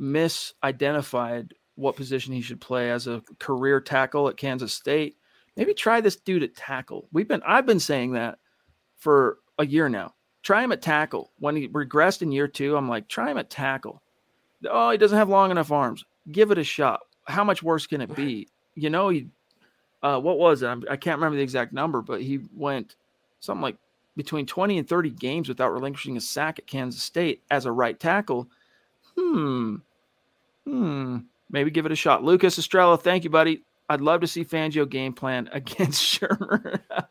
misidentified 0.00 1.52
what 1.80 1.96
position 1.96 2.32
he 2.32 2.42
should 2.42 2.60
play 2.60 2.90
as 2.90 3.06
a 3.06 3.22
career 3.38 3.80
tackle 3.80 4.28
at 4.28 4.36
Kansas 4.36 4.72
State. 4.72 5.16
Maybe 5.56 5.74
try 5.74 6.00
this 6.00 6.16
dude 6.16 6.42
at 6.42 6.54
tackle. 6.54 7.08
We've 7.12 7.26
been 7.26 7.42
I've 7.44 7.66
been 7.66 7.80
saying 7.80 8.12
that 8.12 8.38
for 8.98 9.38
a 9.58 9.66
year 9.66 9.88
now. 9.88 10.14
Try 10.42 10.62
him 10.62 10.72
at 10.72 10.82
tackle. 10.82 11.32
When 11.38 11.56
he 11.56 11.68
regressed 11.68 12.22
in 12.22 12.32
year 12.32 12.48
two, 12.48 12.76
I'm 12.76 12.88
like, 12.88 13.08
try 13.08 13.30
him 13.30 13.38
at 13.38 13.50
tackle. 13.50 14.02
Oh, 14.68 14.90
he 14.90 14.98
doesn't 14.98 15.18
have 15.18 15.28
long 15.28 15.50
enough 15.50 15.72
arms. 15.72 16.04
Give 16.30 16.50
it 16.50 16.58
a 16.58 16.64
shot. 16.64 17.00
How 17.24 17.44
much 17.44 17.62
worse 17.62 17.86
can 17.86 18.00
it 18.00 18.14
be? 18.14 18.48
You 18.74 18.90
know, 18.90 19.08
he 19.08 19.28
uh, 20.02 20.20
what 20.20 20.38
was 20.38 20.62
it? 20.62 20.68
I 20.68 20.96
can't 20.96 21.18
remember 21.18 21.36
the 21.36 21.42
exact 21.42 21.72
number, 21.72 22.00
but 22.00 22.22
he 22.22 22.40
went 22.54 22.96
something 23.40 23.62
like 23.62 23.76
between 24.16 24.46
20 24.46 24.78
and 24.78 24.88
30 24.88 25.10
games 25.10 25.48
without 25.48 25.72
relinquishing 25.72 26.16
a 26.16 26.20
sack 26.20 26.58
at 26.58 26.66
Kansas 26.66 27.02
State 27.02 27.42
as 27.50 27.66
a 27.66 27.72
right 27.72 27.98
tackle. 27.98 28.48
Hmm. 29.16 29.76
Hmm 30.66 31.18
maybe 31.50 31.70
give 31.70 31.86
it 31.86 31.92
a 31.92 31.96
shot. 31.96 32.24
Lucas 32.24 32.58
Estrella, 32.58 32.96
thank 32.96 33.24
you, 33.24 33.30
buddy. 33.30 33.64
I'd 33.88 34.00
love 34.00 34.20
to 34.20 34.26
see 34.26 34.44
Fangio 34.44 34.88
game 34.88 35.12
plan 35.12 35.48
against 35.52 36.02
Shurmur. 36.02 36.80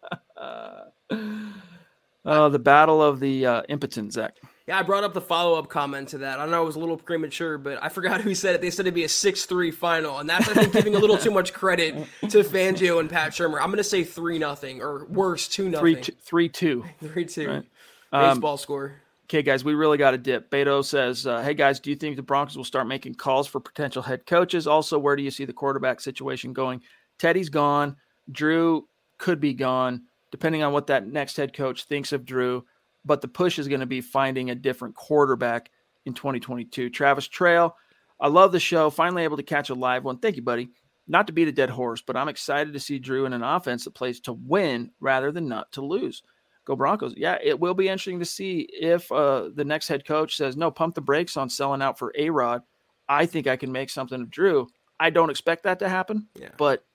uh, 2.25 2.49
the 2.49 2.59
battle 2.59 3.01
of 3.01 3.19
the 3.19 3.45
uh, 3.45 3.61
impotent, 3.69 4.13
Zach. 4.13 4.37
Yeah, 4.69 4.77
I 4.77 4.83
brought 4.83 5.03
up 5.03 5.15
the 5.15 5.21
follow 5.21 5.57
up 5.57 5.67
comment 5.67 6.09
to 6.09 6.19
that. 6.19 6.39
I 6.39 6.45
know 6.45 6.61
it 6.61 6.65
was 6.65 6.75
a 6.75 6.79
little 6.79 6.95
premature, 6.95 7.57
but 7.57 7.79
I 7.81 7.89
forgot 7.89 8.21
who 8.25 8.35
said 8.35 8.53
it. 8.53 8.61
They 8.61 8.69
said 8.69 8.85
it'd 8.85 8.93
be 8.93 9.03
a 9.03 9.09
6 9.09 9.45
3 9.45 9.71
final. 9.71 10.19
And 10.19 10.29
that's, 10.29 10.47
I 10.47 10.53
think, 10.53 10.73
giving 10.73 10.95
a 10.95 10.99
little 10.99 11.17
too 11.17 11.31
much 11.31 11.53
credit 11.53 11.95
to 12.21 12.43
Fangio 12.43 12.99
and 12.99 13.09
Pat 13.09 13.31
Shurmur. 13.31 13.59
I'm 13.59 13.69
going 13.69 13.77
to 13.77 13.83
say 13.83 14.03
3 14.03 14.37
nothing 14.37 14.81
or 14.81 15.05
worse, 15.05 15.47
2 15.47 15.69
nothing. 15.69 16.03
3 16.21 16.49
2. 16.49 16.85
3 17.01 17.25
2. 17.25 17.47
Right. 17.47 17.63
Baseball 18.11 18.51
um, 18.53 18.57
score. 18.59 19.01
Okay, 19.29 19.43
guys, 19.43 19.63
we 19.63 19.75
really 19.75 19.99
got 19.99 20.15
a 20.15 20.17
dip. 20.17 20.49
Beto 20.49 20.83
says, 20.83 21.27
uh, 21.27 21.43
"Hey 21.43 21.53
guys, 21.53 21.79
do 21.79 21.91
you 21.91 21.95
think 21.95 22.15
the 22.15 22.23
Broncos 22.23 22.57
will 22.57 22.63
start 22.63 22.87
making 22.87 23.13
calls 23.13 23.47
for 23.47 23.59
potential 23.59 24.01
head 24.01 24.25
coaches? 24.25 24.65
Also, 24.65 24.97
where 24.97 25.15
do 25.15 25.21
you 25.21 25.29
see 25.29 25.45
the 25.45 25.53
quarterback 25.53 26.01
situation 26.01 26.51
going? 26.51 26.81
Teddy's 27.19 27.49
gone. 27.49 27.95
Drew 28.31 28.87
could 29.19 29.39
be 29.39 29.53
gone, 29.53 30.01
depending 30.31 30.63
on 30.63 30.73
what 30.73 30.87
that 30.87 31.05
next 31.05 31.37
head 31.37 31.53
coach 31.53 31.83
thinks 31.83 32.11
of 32.11 32.25
Drew. 32.25 32.65
But 33.05 33.21
the 33.21 33.27
push 33.27 33.59
is 33.59 33.67
going 33.67 33.81
to 33.81 33.85
be 33.85 34.01
finding 34.01 34.49
a 34.49 34.55
different 34.55 34.95
quarterback 34.95 35.69
in 36.07 36.15
2022. 36.15 36.89
Travis 36.89 37.27
Trail, 37.27 37.75
I 38.19 38.29
love 38.29 38.51
the 38.51 38.59
show. 38.59 38.89
Finally 38.89 39.25
able 39.25 39.37
to 39.37 39.43
catch 39.43 39.69
a 39.69 39.75
live 39.75 40.05
one. 40.05 40.17
Thank 40.17 40.37
you, 40.37 40.41
buddy. 40.41 40.71
Not 41.07 41.27
to 41.27 41.33
beat 41.33 41.47
a 41.47 41.51
dead 41.51 41.69
horse, 41.69 42.01
but 42.01 42.17
I'm 42.17 42.29
excited 42.29 42.73
to 42.73 42.79
see 42.79 42.97
Drew 42.97 43.27
in 43.27 43.33
an 43.33 43.43
offense 43.43 43.83
that 43.83 43.93
plays 43.93 44.21
to 44.21 44.33
win 44.33 44.89
rather 44.99 45.31
than 45.31 45.47
not 45.47 45.71
to 45.73 45.85
lose." 45.85 46.23
Go 46.65 46.75
Broncos. 46.75 47.13
Yeah, 47.17 47.37
it 47.43 47.59
will 47.59 47.73
be 47.73 47.87
interesting 47.87 48.19
to 48.19 48.25
see 48.25 48.67
if 48.71 49.11
uh, 49.11 49.49
the 49.53 49.65
next 49.65 49.87
head 49.87 50.05
coach 50.05 50.35
says, 50.35 50.57
no, 50.57 50.71
pump 50.71 50.95
the 50.95 51.01
brakes 51.01 51.37
on 51.37 51.49
selling 51.49 51.81
out 51.81 51.97
for 51.97 52.13
A 52.17 52.29
Rod. 52.29 52.61
I 53.07 53.25
think 53.25 53.47
I 53.47 53.55
can 53.55 53.71
make 53.71 53.89
something 53.89 54.21
of 54.21 54.29
Drew. 54.29 54.67
I 54.99 55.09
don't 55.09 55.29
expect 55.29 55.63
that 55.63 55.79
to 55.79 55.89
happen, 55.89 56.27
yeah. 56.35 56.49
but 56.57 56.85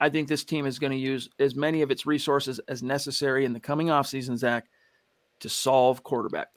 I 0.00 0.08
think 0.08 0.28
this 0.28 0.44
team 0.44 0.66
is 0.66 0.78
going 0.78 0.90
to 0.90 0.98
use 0.98 1.28
as 1.38 1.54
many 1.54 1.80
of 1.80 1.90
its 1.90 2.06
resources 2.06 2.58
as 2.68 2.82
necessary 2.82 3.44
in 3.44 3.52
the 3.52 3.60
coming 3.60 3.90
off 3.90 4.06
offseason, 4.06 4.36
Zach, 4.36 4.66
to 5.40 5.48
solve 5.48 6.02
quarterback. 6.02 6.48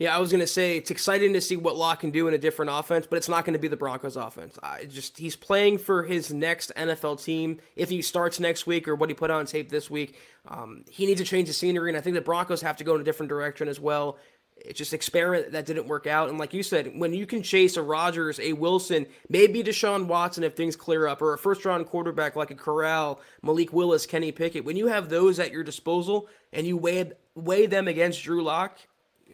Yeah, 0.00 0.16
I 0.16 0.18
was 0.18 0.30
to 0.30 0.46
say 0.46 0.78
it's 0.78 0.90
exciting 0.90 1.34
to 1.34 1.42
see 1.42 1.56
what 1.56 1.76
Lock 1.76 2.00
can 2.00 2.10
do 2.10 2.26
in 2.26 2.32
a 2.32 2.38
different 2.38 2.70
offense, 2.72 3.06
but 3.06 3.16
it's 3.16 3.28
not 3.28 3.44
going 3.44 3.52
to 3.52 3.58
be 3.58 3.68
the 3.68 3.76
Broncos 3.76 4.16
offense. 4.16 4.58
I 4.62 4.86
just 4.86 5.18
he's 5.18 5.36
playing 5.36 5.76
for 5.76 6.04
his 6.04 6.32
next 6.32 6.72
NFL 6.74 7.22
team. 7.22 7.60
If 7.76 7.90
he 7.90 8.00
starts 8.00 8.40
next 8.40 8.66
week 8.66 8.88
or 8.88 8.94
what 8.94 9.10
he 9.10 9.14
put 9.14 9.30
on 9.30 9.44
tape 9.44 9.68
this 9.68 9.90
week, 9.90 10.18
um, 10.48 10.86
he 10.90 11.04
needs 11.04 11.20
to 11.20 11.26
change 11.26 11.48
the 11.48 11.52
scenery, 11.52 11.90
and 11.90 11.98
I 11.98 12.00
think 12.00 12.14
the 12.14 12.22
Broncos 12.22 12.62
have 12.62 12.78
to 12.78 12.84
go 12.84 12.94
in 12.94 13.02
a 13.02 13.04
different 13.04 13.28
direction 13.28 13.68
as 13.68 13.78
well. 13.78 14.16
It's 14.56 14.78
just 14.78 14.94
experiment 14.94 15.52
that 15.52 15.66
didn't 15.66 15.86
work 15.86 16.06
out, 16.06 16.30
and 16.30 16.38
like 16.38 16.54
you 16.54 16.62
said, 16.62 16.98
when 16.98 17.12
you 17.12 17.26
can 17.26 17.42
chase 17.42 17.76
a 17.76 17.82
Rodgers, 17.82 18.40
a 18.40 18.54
Wilson, 18.54 19.04
maybe 19.28 19.62
Deshaun 19.62 20.06
Watson 20.06 20.44
if 20.44 20.56
things 20.56 20.76
clear 20.76 21.08
up, 21.08 21.20
or 21.20 21.34
a 21.34 21.38
first 21.38 21.66
round 21.66 21.86
quarterback 21.86 22.36
like 22.36 22.50
a 22.50 22.54
Corral, 22.54 23.20
Malik 23.42 23.74
Willis, 23.74 24.06
Kenny 24.06 24.32
Pickett, 24.32 24.64
when 24.64 24.76
you 24.76 24.86
have 24.86 25.10
those 25.10 25.38
at 25.38 25.52
your 25.52 25.62
disposal 25.62 26.26
and 26.54 26.66
you 26.66 26.78
weigh 26.78 27.12
weigh 27.34 27.66
them 27.66 27.86
against 27.86 28.22
Drew 28.22 28.42
Lock 28.42 28.78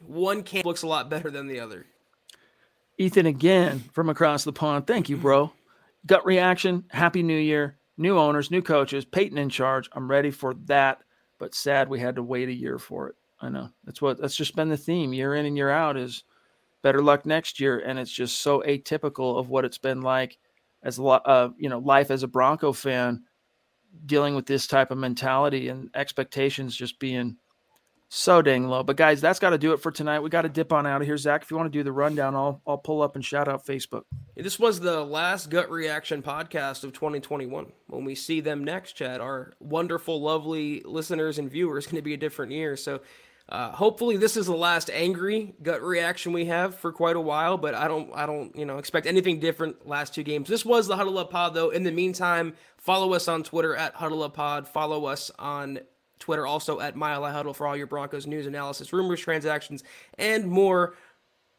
one 0.05 0.43
camp 0.43 0.65
looks 0.67 0.83
a 0.83 0.87
lot 0.87 1.09
better 1.09 1.31
than 1.31 1.47
the 1.47 1.61
other. 1.61 1.87
Ethan 2.99 3.27
again 3.27 3.81
from 3.93 4.09
across 4.09 4.45
the 4.45 4.53
pond. 4.53 4.87
Thank 4.87 5.09
you, 5.09 5.17
bro. 5.17 5.53
gut 6.07 6.25
reaction. 6.25 6.85
Happy 6.91 7.23
New 7.23 7.39
Year. 7.39 7.79
New 7.99 8.19
owners, 8.19 8.51
new 8.51 8.63
coaches, 8.63 9.05
Paton 9.05 9.39
in 9.39 9.49
charge. 9.49 9.89
I'm 9.93 10.11
ready 10.11 10.31
for 10.31 10.55
that, 10.67 10.99
but 11.39 11.55
sad 11.55 11.89
we 11.89 11.99
had 11.99 12.17
to 12.17 12.23
wait 12.23 12.49
a 12.49 12.55
year 12.55 12.79
for 12.79 13.09
it. 13.09 13.15
I 13.41 13.49
know 13.49 13.71
that's 13.85 14.03
what 14.03 14.21
that's 14.21 14.37
just 14.37 14.57
been 14.57 14.69
the 14.69 14.77
theme 14.77 15.13
year 15.13 15.35
in 15.35 15.47
and 15.47 15.57
year 15.57 15.71
out 15.71 15.97
is 15.97 16.25
better 16.83 17.03
luck 17.03 17.27
next 17.27 17.59
year, 17.59 17.79
and 17.79 17.99
it's 17.99 18.11
just 18.11 18.41
so 18.41 18.63
atypical 18.67 19.39
of 19.39 19.49
what 19.49 19.65
it's 19.65 19.79
been 19.79 20.03
like 20.03 20.39
as 20.83 20.99
uh, 20.99 21.49
you 21.59 21.69
know 21.69 21.79
life 21.79 22.11
as 22.11 22.23
a 22.23 22.29
Bronco 22.29 22.73
fan, 22.73 23.25
dealing 24.05 24.35
with 24.35 24.47
this 24.47 24.67
type 24.67 24.91
of 24.91 24.99
mentality 24.99 25.69
and 25.69 25.91
expectations 25.95 26.77
just 26.77 26.99
being 26.99 27.37
so 28.09 28.41
dang 28.41 28.69
low. 28.69 28.83
But 28.83 28.97
guys, 28.97 29.21
that's 29.21 29.39
got 29.39 29.51
to 29.51 29.59
do 29.59 29.73
it 29.73 29.79
for 29.79 29.91
tonight. 29.91 30.21
We 30.21 30.31
got 30.31 30.43
to 30.43 30.49
dip 30.49 30.73
on 30.73 30.87
out 30.87 31.01
of 31.01 31.07
here. 31.07 31.17
Zach, 31.17 31.43
if 31.43 31.51
you 31.51 31.57
want 31.57 31.73
to 31.73 31.79
do 31.79 31.83
the 31.83 31.93
rundown, 31.93 32.35
I'll 32.35 32.63
I'll 32.67 32.79
pull 32.79 33.03
up 33.03 33.17
and 33.17 33.25
shout 33.25 33.49
out 33.49 33.67
Facebook. 33.67 34.03
This 34.37 34.59
was 34.59 34.81
the 34.81 35.03
last 35.03 35.51
gut 35.51 35.71
reaction 35.71 36.23
podcast 36.23 36.85
of 36.85 36.93
2021. 36.93 37.73
When 37.89 38.05
we 38.05 38.15
see 38.15 38.41
them 38.41 38.65
next, 38.65 38.93
Chad, 38.93 39.21
our 39.21 39.55
wonderful, 39.61 40.21
lovely 40.21 40.83
listeners 40.85 41.39
and 41.39 41.51
viewers, 41.51 41.87
going 41.87 41.97
to 41.97 42.03
be 42.03 42.15
a 42.15 42.19
different 42.19 42.53
year. 42.53 42.77
So. 42.77 43.01
Uh, 43.49 43.71
hopefully 43.71 44.17
this 44.17 44.37
is 44.37 44.47
the 44.47 44.57
last 44.57 44.91
angry 44.91 45.55
gut 45.63 45.81
reaction 45.81 46.33
we 46.33 46.47
have 46.47 46.75
for 46.75 46.91
quite 46.91 47.15
a 47.15 47.21
while, 47.21 47.57
but 47.57 47.77
I 47.77 47.87
don't, 47.87 48.11
I 48.13 48.27
don't, 48.27 48.57
you 48.57 48.65
know, 48.65 48.79
expect 48.79 49.07
anything 49.07 49.39
different 49.39 49.87
last 49.87 50.13
two 50.17 50.25
games. 50.25 50.49
This 50.49 50.65
was 50.65 50.89
the 50.89 50.97
Huddle 50.97 51.17
Up 51.17 51.31
Pod, 51.31 51.55
though. 51.55 51.71
In 51.71 51.85
the 51.85 51.93
meantime, 51.93 52.55
follow 52.77 53.13
us 53.13 53.29
on 53.29 53.45
Twitter 53.45 53.77
at 53.77 53.95
Huddle 53.95 54.25
Up 54.25 54.35
Pod. 54.35 54.67
Follow 54.67 55.05
us 55.05 55.31
on 55.39 55.79
Twitter 56.19 56.47
also 56.47 56.81
at 56.81 56.97
Mile 56.97 57.23
High 57.25 57.33
Huddle 57.33 57.55
for 57.55 57.67
all 57.67 57.77
your 57.77 57.87
Broncos 57.87 58.27
news, 58.27 58.47
analysis, 58.47 58.93
rumors, 58.93 59.21
transactions, 59.21 59.85
and 60.19 60.47
more. 60.47 60.95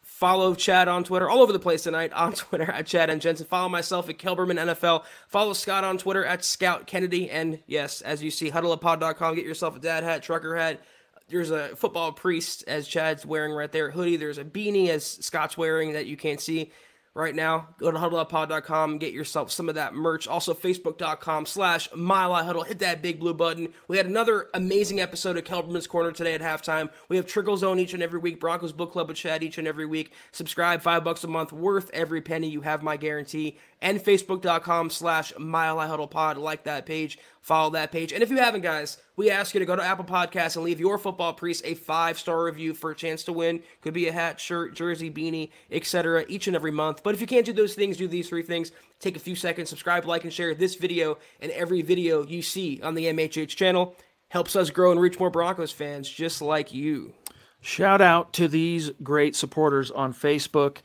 Follow 0.01 0.55
Chad 0.55 0.87
on 0.87 1.03
Twitter, 1.03 1.29
all 1.29 1.41
over 1.41 1.51
the 1.51 1.59
place 1.59 1.83
tonight 1.83 2.13
on 2.13 2.33
Twitter 2.33 2.71
at 2.71 2.87
Chad 2.87 3.09
and 3.09 3.21
Jensen. 3.21 3.45
Follow 3.45 3.69
myself 3.69 4.09
at 4.09 4.17
Kelberman 4.17 4.57
NFL. 4.57 5.03
Follow 5.27 5.53
Scott 5.53 5.83
on 5.83 5.97
Twitter 5.97 6.25
at 6.25 6.43
Scout 6.43 6.87
Kennedy. 6.87 7.29
And 7.29 7.59
yes, 7.67 8.01
as 8.01 8.23
you 8.23 8.31
see, 8.31 8.49
huddleuppod.com. 8.49 9.35
Get 9.35 9.45
yourself 9.45 9.75
a 9.75 9.79
dad 9.79 10.03
hat, 10.03 10.23
trucker 10.23 10.55
hat. 10.55 10.81
There's 11.29 11.51
a 11.51 11.75
football 11.75 12.13
priest, 12.13 12.63
as 12.67 12.87
Chad's 12.87 13.25
wearing 13.25 13.51
right 13.51 13.71
there, 13.71 13.91
hoodie. 13.91 14.15
There's 14.15 14.37
a 14.37 14.45
beanie, 14.45 14.87
as 14.87 15.05
Scott's 15.05 15.57
wearing, 15.57 15.91
that 15.91 16.05
you 16.05 16.15
can't 16.15 16.39
see 16.39 16.71
right 17.17 17.35
now. 17.35 17.67
Go 17.79 17.91
to 17.91 17.97
huddleuppod.com, 17.97 18.99
get 18.99 19.13
yourself 19.13 19.51
some 19.51 19.67
of 19.67 19.75
that 19.75 19.93
merch. 19.93 20.27
Also, 20.27 20.53
facebook.com 20.53 21.45
slash 21.45 21.89
Huddle. 21.93 22.63
Hit 22.63 22.79
that 22.79 23.01
big 23.01 23.19
blue 23.19 23.33
button. 23.33 23.73
We 23.87 23.97
had 23.97 24.05
another 24.05 24.47
amazing 24.53 24.99
episode 24.99 25.37
of 25.37 25.43
Kelberman's 25.43 25.87
Corner 25.87 26.11
today 26.11 26.33
at 26.33 26.41
halftime. 26.41 26.89
We 27.09 27.17
have 27.17 27.25
Trickle 27.25 27.57
Zone 27.57 27.79
each 27.79 27.93
and 27.93 28.03
every 28.03 28.19
week, 28.19 28.39
Broncos 28.39 28.71
Book 28.71 28.91
Club 28.91 29.07
with 29.07 29.17
Chad 29.17 29.43
each 29.43 29.57
and 29.57 29.67
every 29.67 29.85
week. 29.85 30.13
Subscribe, 30.31 30.81
five 30.81 31.03
bucks 31.03 31.23
a 31.23 31.27
month, 31.27 31.51
worth 31.51 31.89
every 31.91 32.21
penny. 32.21 32.47
You 32.47 32.61
have 32.61 32.83
my 32.83 32.97
guarantee 32.97 33.57
and 33.81 34.03
facebook.com 34.03 34.89
slash 34.89 35.33
huddle 35.37 36.07
pod. 36.07 36.37
Like 36.37 36.63
that 36.63 36.85
page, 36.85 37.19
follow 37.47 37.69
that 37.69 37.93
page. 37.93 38.11
And 38.11 38.21
if 38.21 38.29
you 38.29 38.37
haven't, 38.37 38.59
guys, 38.59 38.97
we 39.15 39.31
ask 39.31 39.53
you 39.53 39.59
to 39.61 39.65
go 39.65 39.77
to 39.77 39.83
Apple 39.83 40.03
Podcasts 40.03 40.57
and 40.57 40.65
leave 40.65 40.81
your 40.81 40.97
football 40.97 41.33
priest 41.33 41.61
a 41.63 41.75
five 41.75 42.19
star 42.19 42.43
review 42.43 42.73
for 42.73 42.91
a 42.91 42.95
chance 42.95 43.23
to 43.23 43.33
win. 43.33 43.63
Could 43.81 43.93
be 43.93 44.09
a 44.09 44.11
hat, 44.11 44.41
shirt, 44.41 44.75
jersey, 44.75 45.09
beanie, 45.09 45.51
etc. 45.71 46.25
each 46.27 46.47
and 46.47 46.57
every 46.57 46.71
month. 46.71 47.03
But 47.03 47.15
if 47.15 47.21
you 47.21 47.27
can't 47.27 47.45
do 47.45 47.53
those 47.53 47.73
things, 47.73 47.95
do 47.95 48.07
these 48.07 48.27
three 48.27 48.43
things. 48.43 48.73
Take 48.99 49.15
a 49.15 49.19
few 49.19 49.35
seconds, 49.35 49.69
subscribe, 49.69 50.05
like, 50.05 50.25
and 50.25 50.33
share 50.33 50.53
this 50.53 50.75
video 50.75 51.17
and 51.39 51.49
every 51.53 51.81
video 51.81 52.25
you 52.25 52.41
see 52.41 52.81
on 52.83 52.95
the 52.95 53.05
MHH 53.05 53.55
channel. 53.55 53.95
Helps 54.27 54.57
us 54.57 54.69
grow 54.69 54.91
and 54.91 54.99
reach 54.99 55.17
more 55.17 55.29
Broncos 55.29 55.71
fans 55.71 56.09
just 56.09 56.41
like 56.41 56.73
you. 56.73 57.13
Shout 57.61 58.01
out 58.01 58.33
to 58.33 58.49
these 58.49 58.91
great 59.01 59.37
supporters 59.37 59.89
on 59.89 60.13
Facebook. 60.13 60.79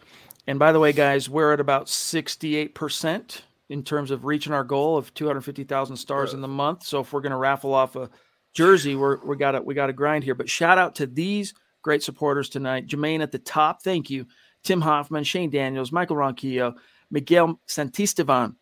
And 0.47 0.60
by 0.60 0.70
the 0.70 0.78
way, 0.78 0.93
guys, 0.93 1.28
we're 1.28 1.52
at 1.52 1.60
about 1.60 1.86
68% 1.86 3.40
in 3.73 3.82
terms 3.82 4.11
of 4.11 4.27
reaching 4.27 4.53
our 4.53 4.65
goal 4.65 4.99
of 4.99 5.12
250,000 5.15 5.97
stars 5.97 6.35
in 6.35 6.43
the 6.43 6.49
month. 6.49 6.85
So 6.85 7.01
if 7.01 7.12
we're 7.12 7.23
going 7.23 7.31
to 7.31 7.39
raffle 7.39 7.73
off 7.73 7.97
a 7.97 8.11
jersey, 8.53 8.94
we're 8.94 9.24
we 9.24 9.36
got 9.36 9.53
to 9.53 9.62
we 9.62 9.74
got 9.74 9.86
to 9.86 9.94
grind 9.94 10.24
here. 10.24 10.35
But 10.35 10.51
shout 10.51 10.77
out 10.77 10.94
to 10.97 11.07
these 11.07 11.55
great 11.81 12.03
supporters 12.03 12.51
tonight. 12.51 12.86
Jermaine 12.86 13.23
at 13.23 13.32
the 13.32 13.39
top, 13.39 13.82
thank 13.82 14.11
you. 14.11 14.27
Tim 14.62 14.82
Hoffman, 14.82 15.24
Shane 15.24 15.51
Daniels, 15.51 15.90
Michael 15.90 16.16
Ronquillo, 16.16 16.74
Miguel 17.11 17.59
Santisteban, 17.66 18.55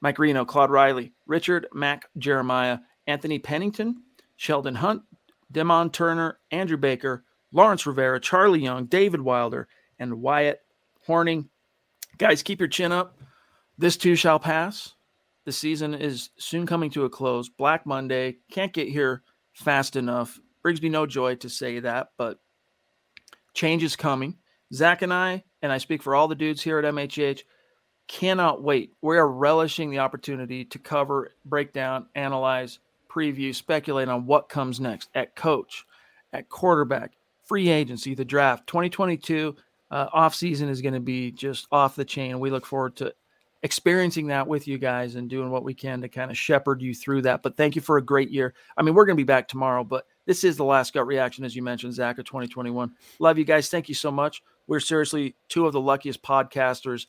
Mike 0.00 0.18
Reno, 0.18 0.44
Claude 0.44 0.70
Riley, 0.70 1.12
Richard 1.26 1.66
Mac 1.74 2.06
Jeremiah, 2.16 2.78
Anthony 3.08 3.40
Pennington, 3.40 4.02
Sheldon 4.36 4.76
Hunt, 4.76 5.02
Demon 5.50 5.90
Turner, 5.90 6.38
Andrew 6.52 6.76
Baker, 6.76 7.24
Lawrence 7.52 7.84
Rivera, 7.84 8.20
Charlie 8.20 8.62
Young, 8.62 8.86
David 8.86 9.20
Wilder, 9.20 9.66
and 9.98 10.22
Wyatt 10.22 10.60
Horning. 11.04 11.48
Guys, 12.16 12.42
keep 12.42 12.60
your 12.60 12.68
chin 12.68 12.92
up. 12.92 13.15
This 13.78 13.96
too 13.96 14.16
shall 14.16 14.38
pass. 14.38 14.94
The 15.44 15.52
season 15.52 15.94
is 15.94 16.30
soon 16.38 16.66
coming 16.66 16.90
to 16.90 17.04
a 17.04 17.10
close. 17.10 17.48
Black 17.48 17.86
Monday 17.86 18.38
can't 18.50 18.72
get 18.72 18.88
here 18.88 19.22
fast 19.52 19.96
enough. 19.96 20.40
Brings 20.62 20.82
me 20.82 20.88
no 20.88 21.06
joy 21.06 21.36
to 21.36 21.48
say 21.48 21.78
that, 21.80 22.08
but 22.16 22.40
change 23.54 23.84
is 23.84 23.94
coming. 23.94 24.38
Zach 24.72 25.02
and 25.02 25.12
I, 25.12 25.44
and 25.62 25.70
I 25.70 25.78
speak 25.78 26.02
for 26.02 26.14
all 26.14 26.26
the 26.26 26.34
dudes 26.34 26.62
here 26.62 26.78
at 26.78 26.84
MHH, 26.84 27.42
cannot 28.08 28.62
wait. 28.62 28.92
We 29.02 29.18
are 29.18 29.28
relishing 29.28 29.90
the 29.90 30.00
opportunity 30.00 30.64
to 30.64 30.78
cover, 30.78 31.34
break 31.44 31.72
down, 31.72 32.06
analyze, 32.14 32.80
preview, 33.08 33.54
speculate 33.54 34.08
on 34.08 34.26
what 34.26 34.48
comes 34.48 34.80
next 34.80 35.10
at 35.14 35.36
coach, 35.36 35.84
at 36.32 36.48
quarterback, 36.48 37.12
free 37.44 37.68
agency, 37.68 38.14
the 38.14 38.24
draft. 38.24 38.66
2022 38.66 39.54
uh, 39.90 40.30
is 40.42 40.82
going 40.82 40.94
to 40.94 41.00
be 41.00 41.30
just 41.30 41.66
off 41.70 41.94
the 41.94 42.04
chain. 42.04 42.40
We 42.40 42.50
look 42.50 42.66
forward 42.66 42.96
to 42.96 43.14
experiencing 43.66 44.28
that 44.28 44.46
with 44.46 44.68
you 44.68 44.78
guys 44.78 45.16
and 45.16 45.28
doing 45.28 45.50
what 45.50 45.64
we 45.64 45.74
can 45.74 46.00
to 46.00 46.08
kind 46.08 46.30
of 46.30 46.38
shepherd 46.38 46.80
you 46.80 46.94
through 46.94 47.20
that. 47.20 47.42
But 47.42 47.56
thank 47.56 47.74
you 47.74 47.82
for 47.82 47.96
a 47.96 48.02
great 48.02 48.30
year. 48.30 48.54
I 48.76 48.82
mean, 48.82 48.94
we're 48.94 49.04
going 49.04 49.16
to 49.16 49.20
be 49.20 49.26
back 49.26 49.48
tomorrow, 49.48 49.82
but 49.82 50.06
this 50.24 50.44
is 50.44 50.56
the 50.56 50.64
last 50.64 50.94
gut 50.94 51.04
reaction, 51.04 51.44
as 51.44 51.56
you 51.56 51.64
mentioned, 51.64 51.92
Zach, 51.92 52.16
of 52.18 52.26
2021. 52.26 52.92
Love 53.18 53.38
you 53.38 53.44
guys. 53.44 53.68
Thank 53.68 53.88
you 53.88 53.94
so 53.96 54.12
much. 54.12 54.40
We're 54.68 54.78
seriously 54.78 55.34
two 55.48 55.66
of 55.66 55.72
the 55.72 55.80
luckiest 55.80 56.22
podcasters 56.22 57.06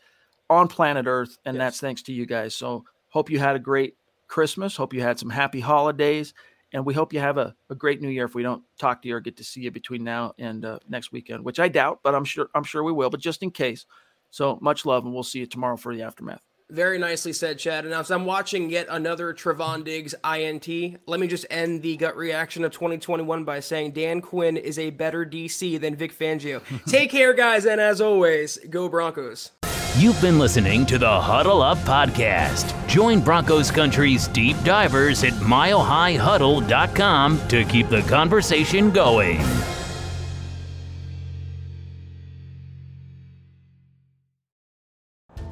on 0.50 0.68
planet 0.68 1.06
Earth, 1.06 1.38
and 1.46 1.56
yes. 1.56 1.62
that's 1.62 1.80
thanks 1.80 2.02
to 2.04 2.12
you 2.12 2.26
guys. 2.26 2.56
So 2.56 2.86
hope 3.10 3.30
you 3.30 3.38
had 3.38 3.56
a 3.56 3.60
great 3.60 3.94
Christmas. 4.28 4.76
Hope 4.76 4.96
you 4.96 5.02
had 5.02 5.20
some 5.20 5.30
happy 5.30 5.60
holidays. 5.60 6.34
And 6.74 6.88
we 6.88 6.96
hope 6.96 7.14
you 7.14 7.20
have 7.20 7.38
a, 7.38 7.56
a 7.70 7.76
great 7.76 8.02
new 8.02 8.10
year 8.10 8.26
if 8.26 8.34
we 8.34 8.42
don't 8.42 8.64
talk 8.80 9.04
to 9.04 9.08
you 9.08 9.16
or 9.16 9.20
get 9.20 9.38
to 9.38 9.44
see 9.44 9.62
you 9.62 9.70
between 9.70 10.04
now 10.04 10.34
and 10.40 10.66
uh, 10.66 10.80
next 10.90 11.12
weekend, 11.12 11.46
which 11.46 11.60
I 11.60 11.68
doubt, 11.68 12.00
but 12.04 12.16
I'm 12.16 12.26
sure 12.26 12.50
I'm 12.56 12.64
sure 12.64 12.84
we 12.84 12.92
will. 12.92 13.12
But 13.12 13.20
just 13.20 13.44
in 13.44 13.52
case. 13.52 13.86
So 14.30 14.60
much 14.62 14.86
love, 14.86 15.06
and 15.06 15.14
we'll 15.14 15.24
see 15.24 15.40
you 15.40 15.46
tomorrow 15.46 15.78
for 15.78 15.96
the 15.96 16.04
aftermath. 16.04 16.42
Very 16.70 16.98
nicely 16.98 17.32
said, 17.32 17.60
Chad. 17.60 17.86
And 17.86 17.94
as 17.94 18.12
I'm 18.12 18.26
watching 18.26 18.70
yet 18.70 18.88
another 18.90 19.34
Trevon 19.34 19.86
Diggs 19.86 20.14
INT, 20.26 20.68
let 21.06 21.22
me 21.22 21.28
just 21.28 21.46
end 21.50 21.82
the 21.82 21.96
gut 21.96 22.18
reaction 22.18 22.66
of 22.66 22.74
2021 22.74 23.46
by 23.46 23.62
saying 23.62 23.92
Dan 23.92 24.20
Quinn 24.20 24.58
is 24.58 24.78
a 24.78 24.90
better 24.90 25.26
DC 25.26 25.80
than 25.80 25.96
Vic 25.96 26.14
Fangio. 26.18 26.62
Take 26.86 27.10
care, 27.10 27.34
guys, 27.34 27.66
and 27.66 27.80
as 27.80 28.02
always, 28.02 28.58
go 28.70 28.90
Broncos. 28.90 29.52
You've 29.98 30.22
been 30.22 30.40
listening 30.40 30.86
to 30.88 30.98
the 30.98 31.22
Huddle 31.22 31.62
Up 31.62 31.78
Podcast. 31.80 32.74
Join 32.88 33.22
Broncos 33.22 33.72
Country's 33.72 34.28
deep 34.28 34.58
divers 34.64 35.24
at 35.24 35.32
milehighhuddle.com 35.34 37.48
to 37.48 37.64
keep 37.66 37.88
the 37.88 38.02
conversation 38.02 38.92
going. 38.92 39.40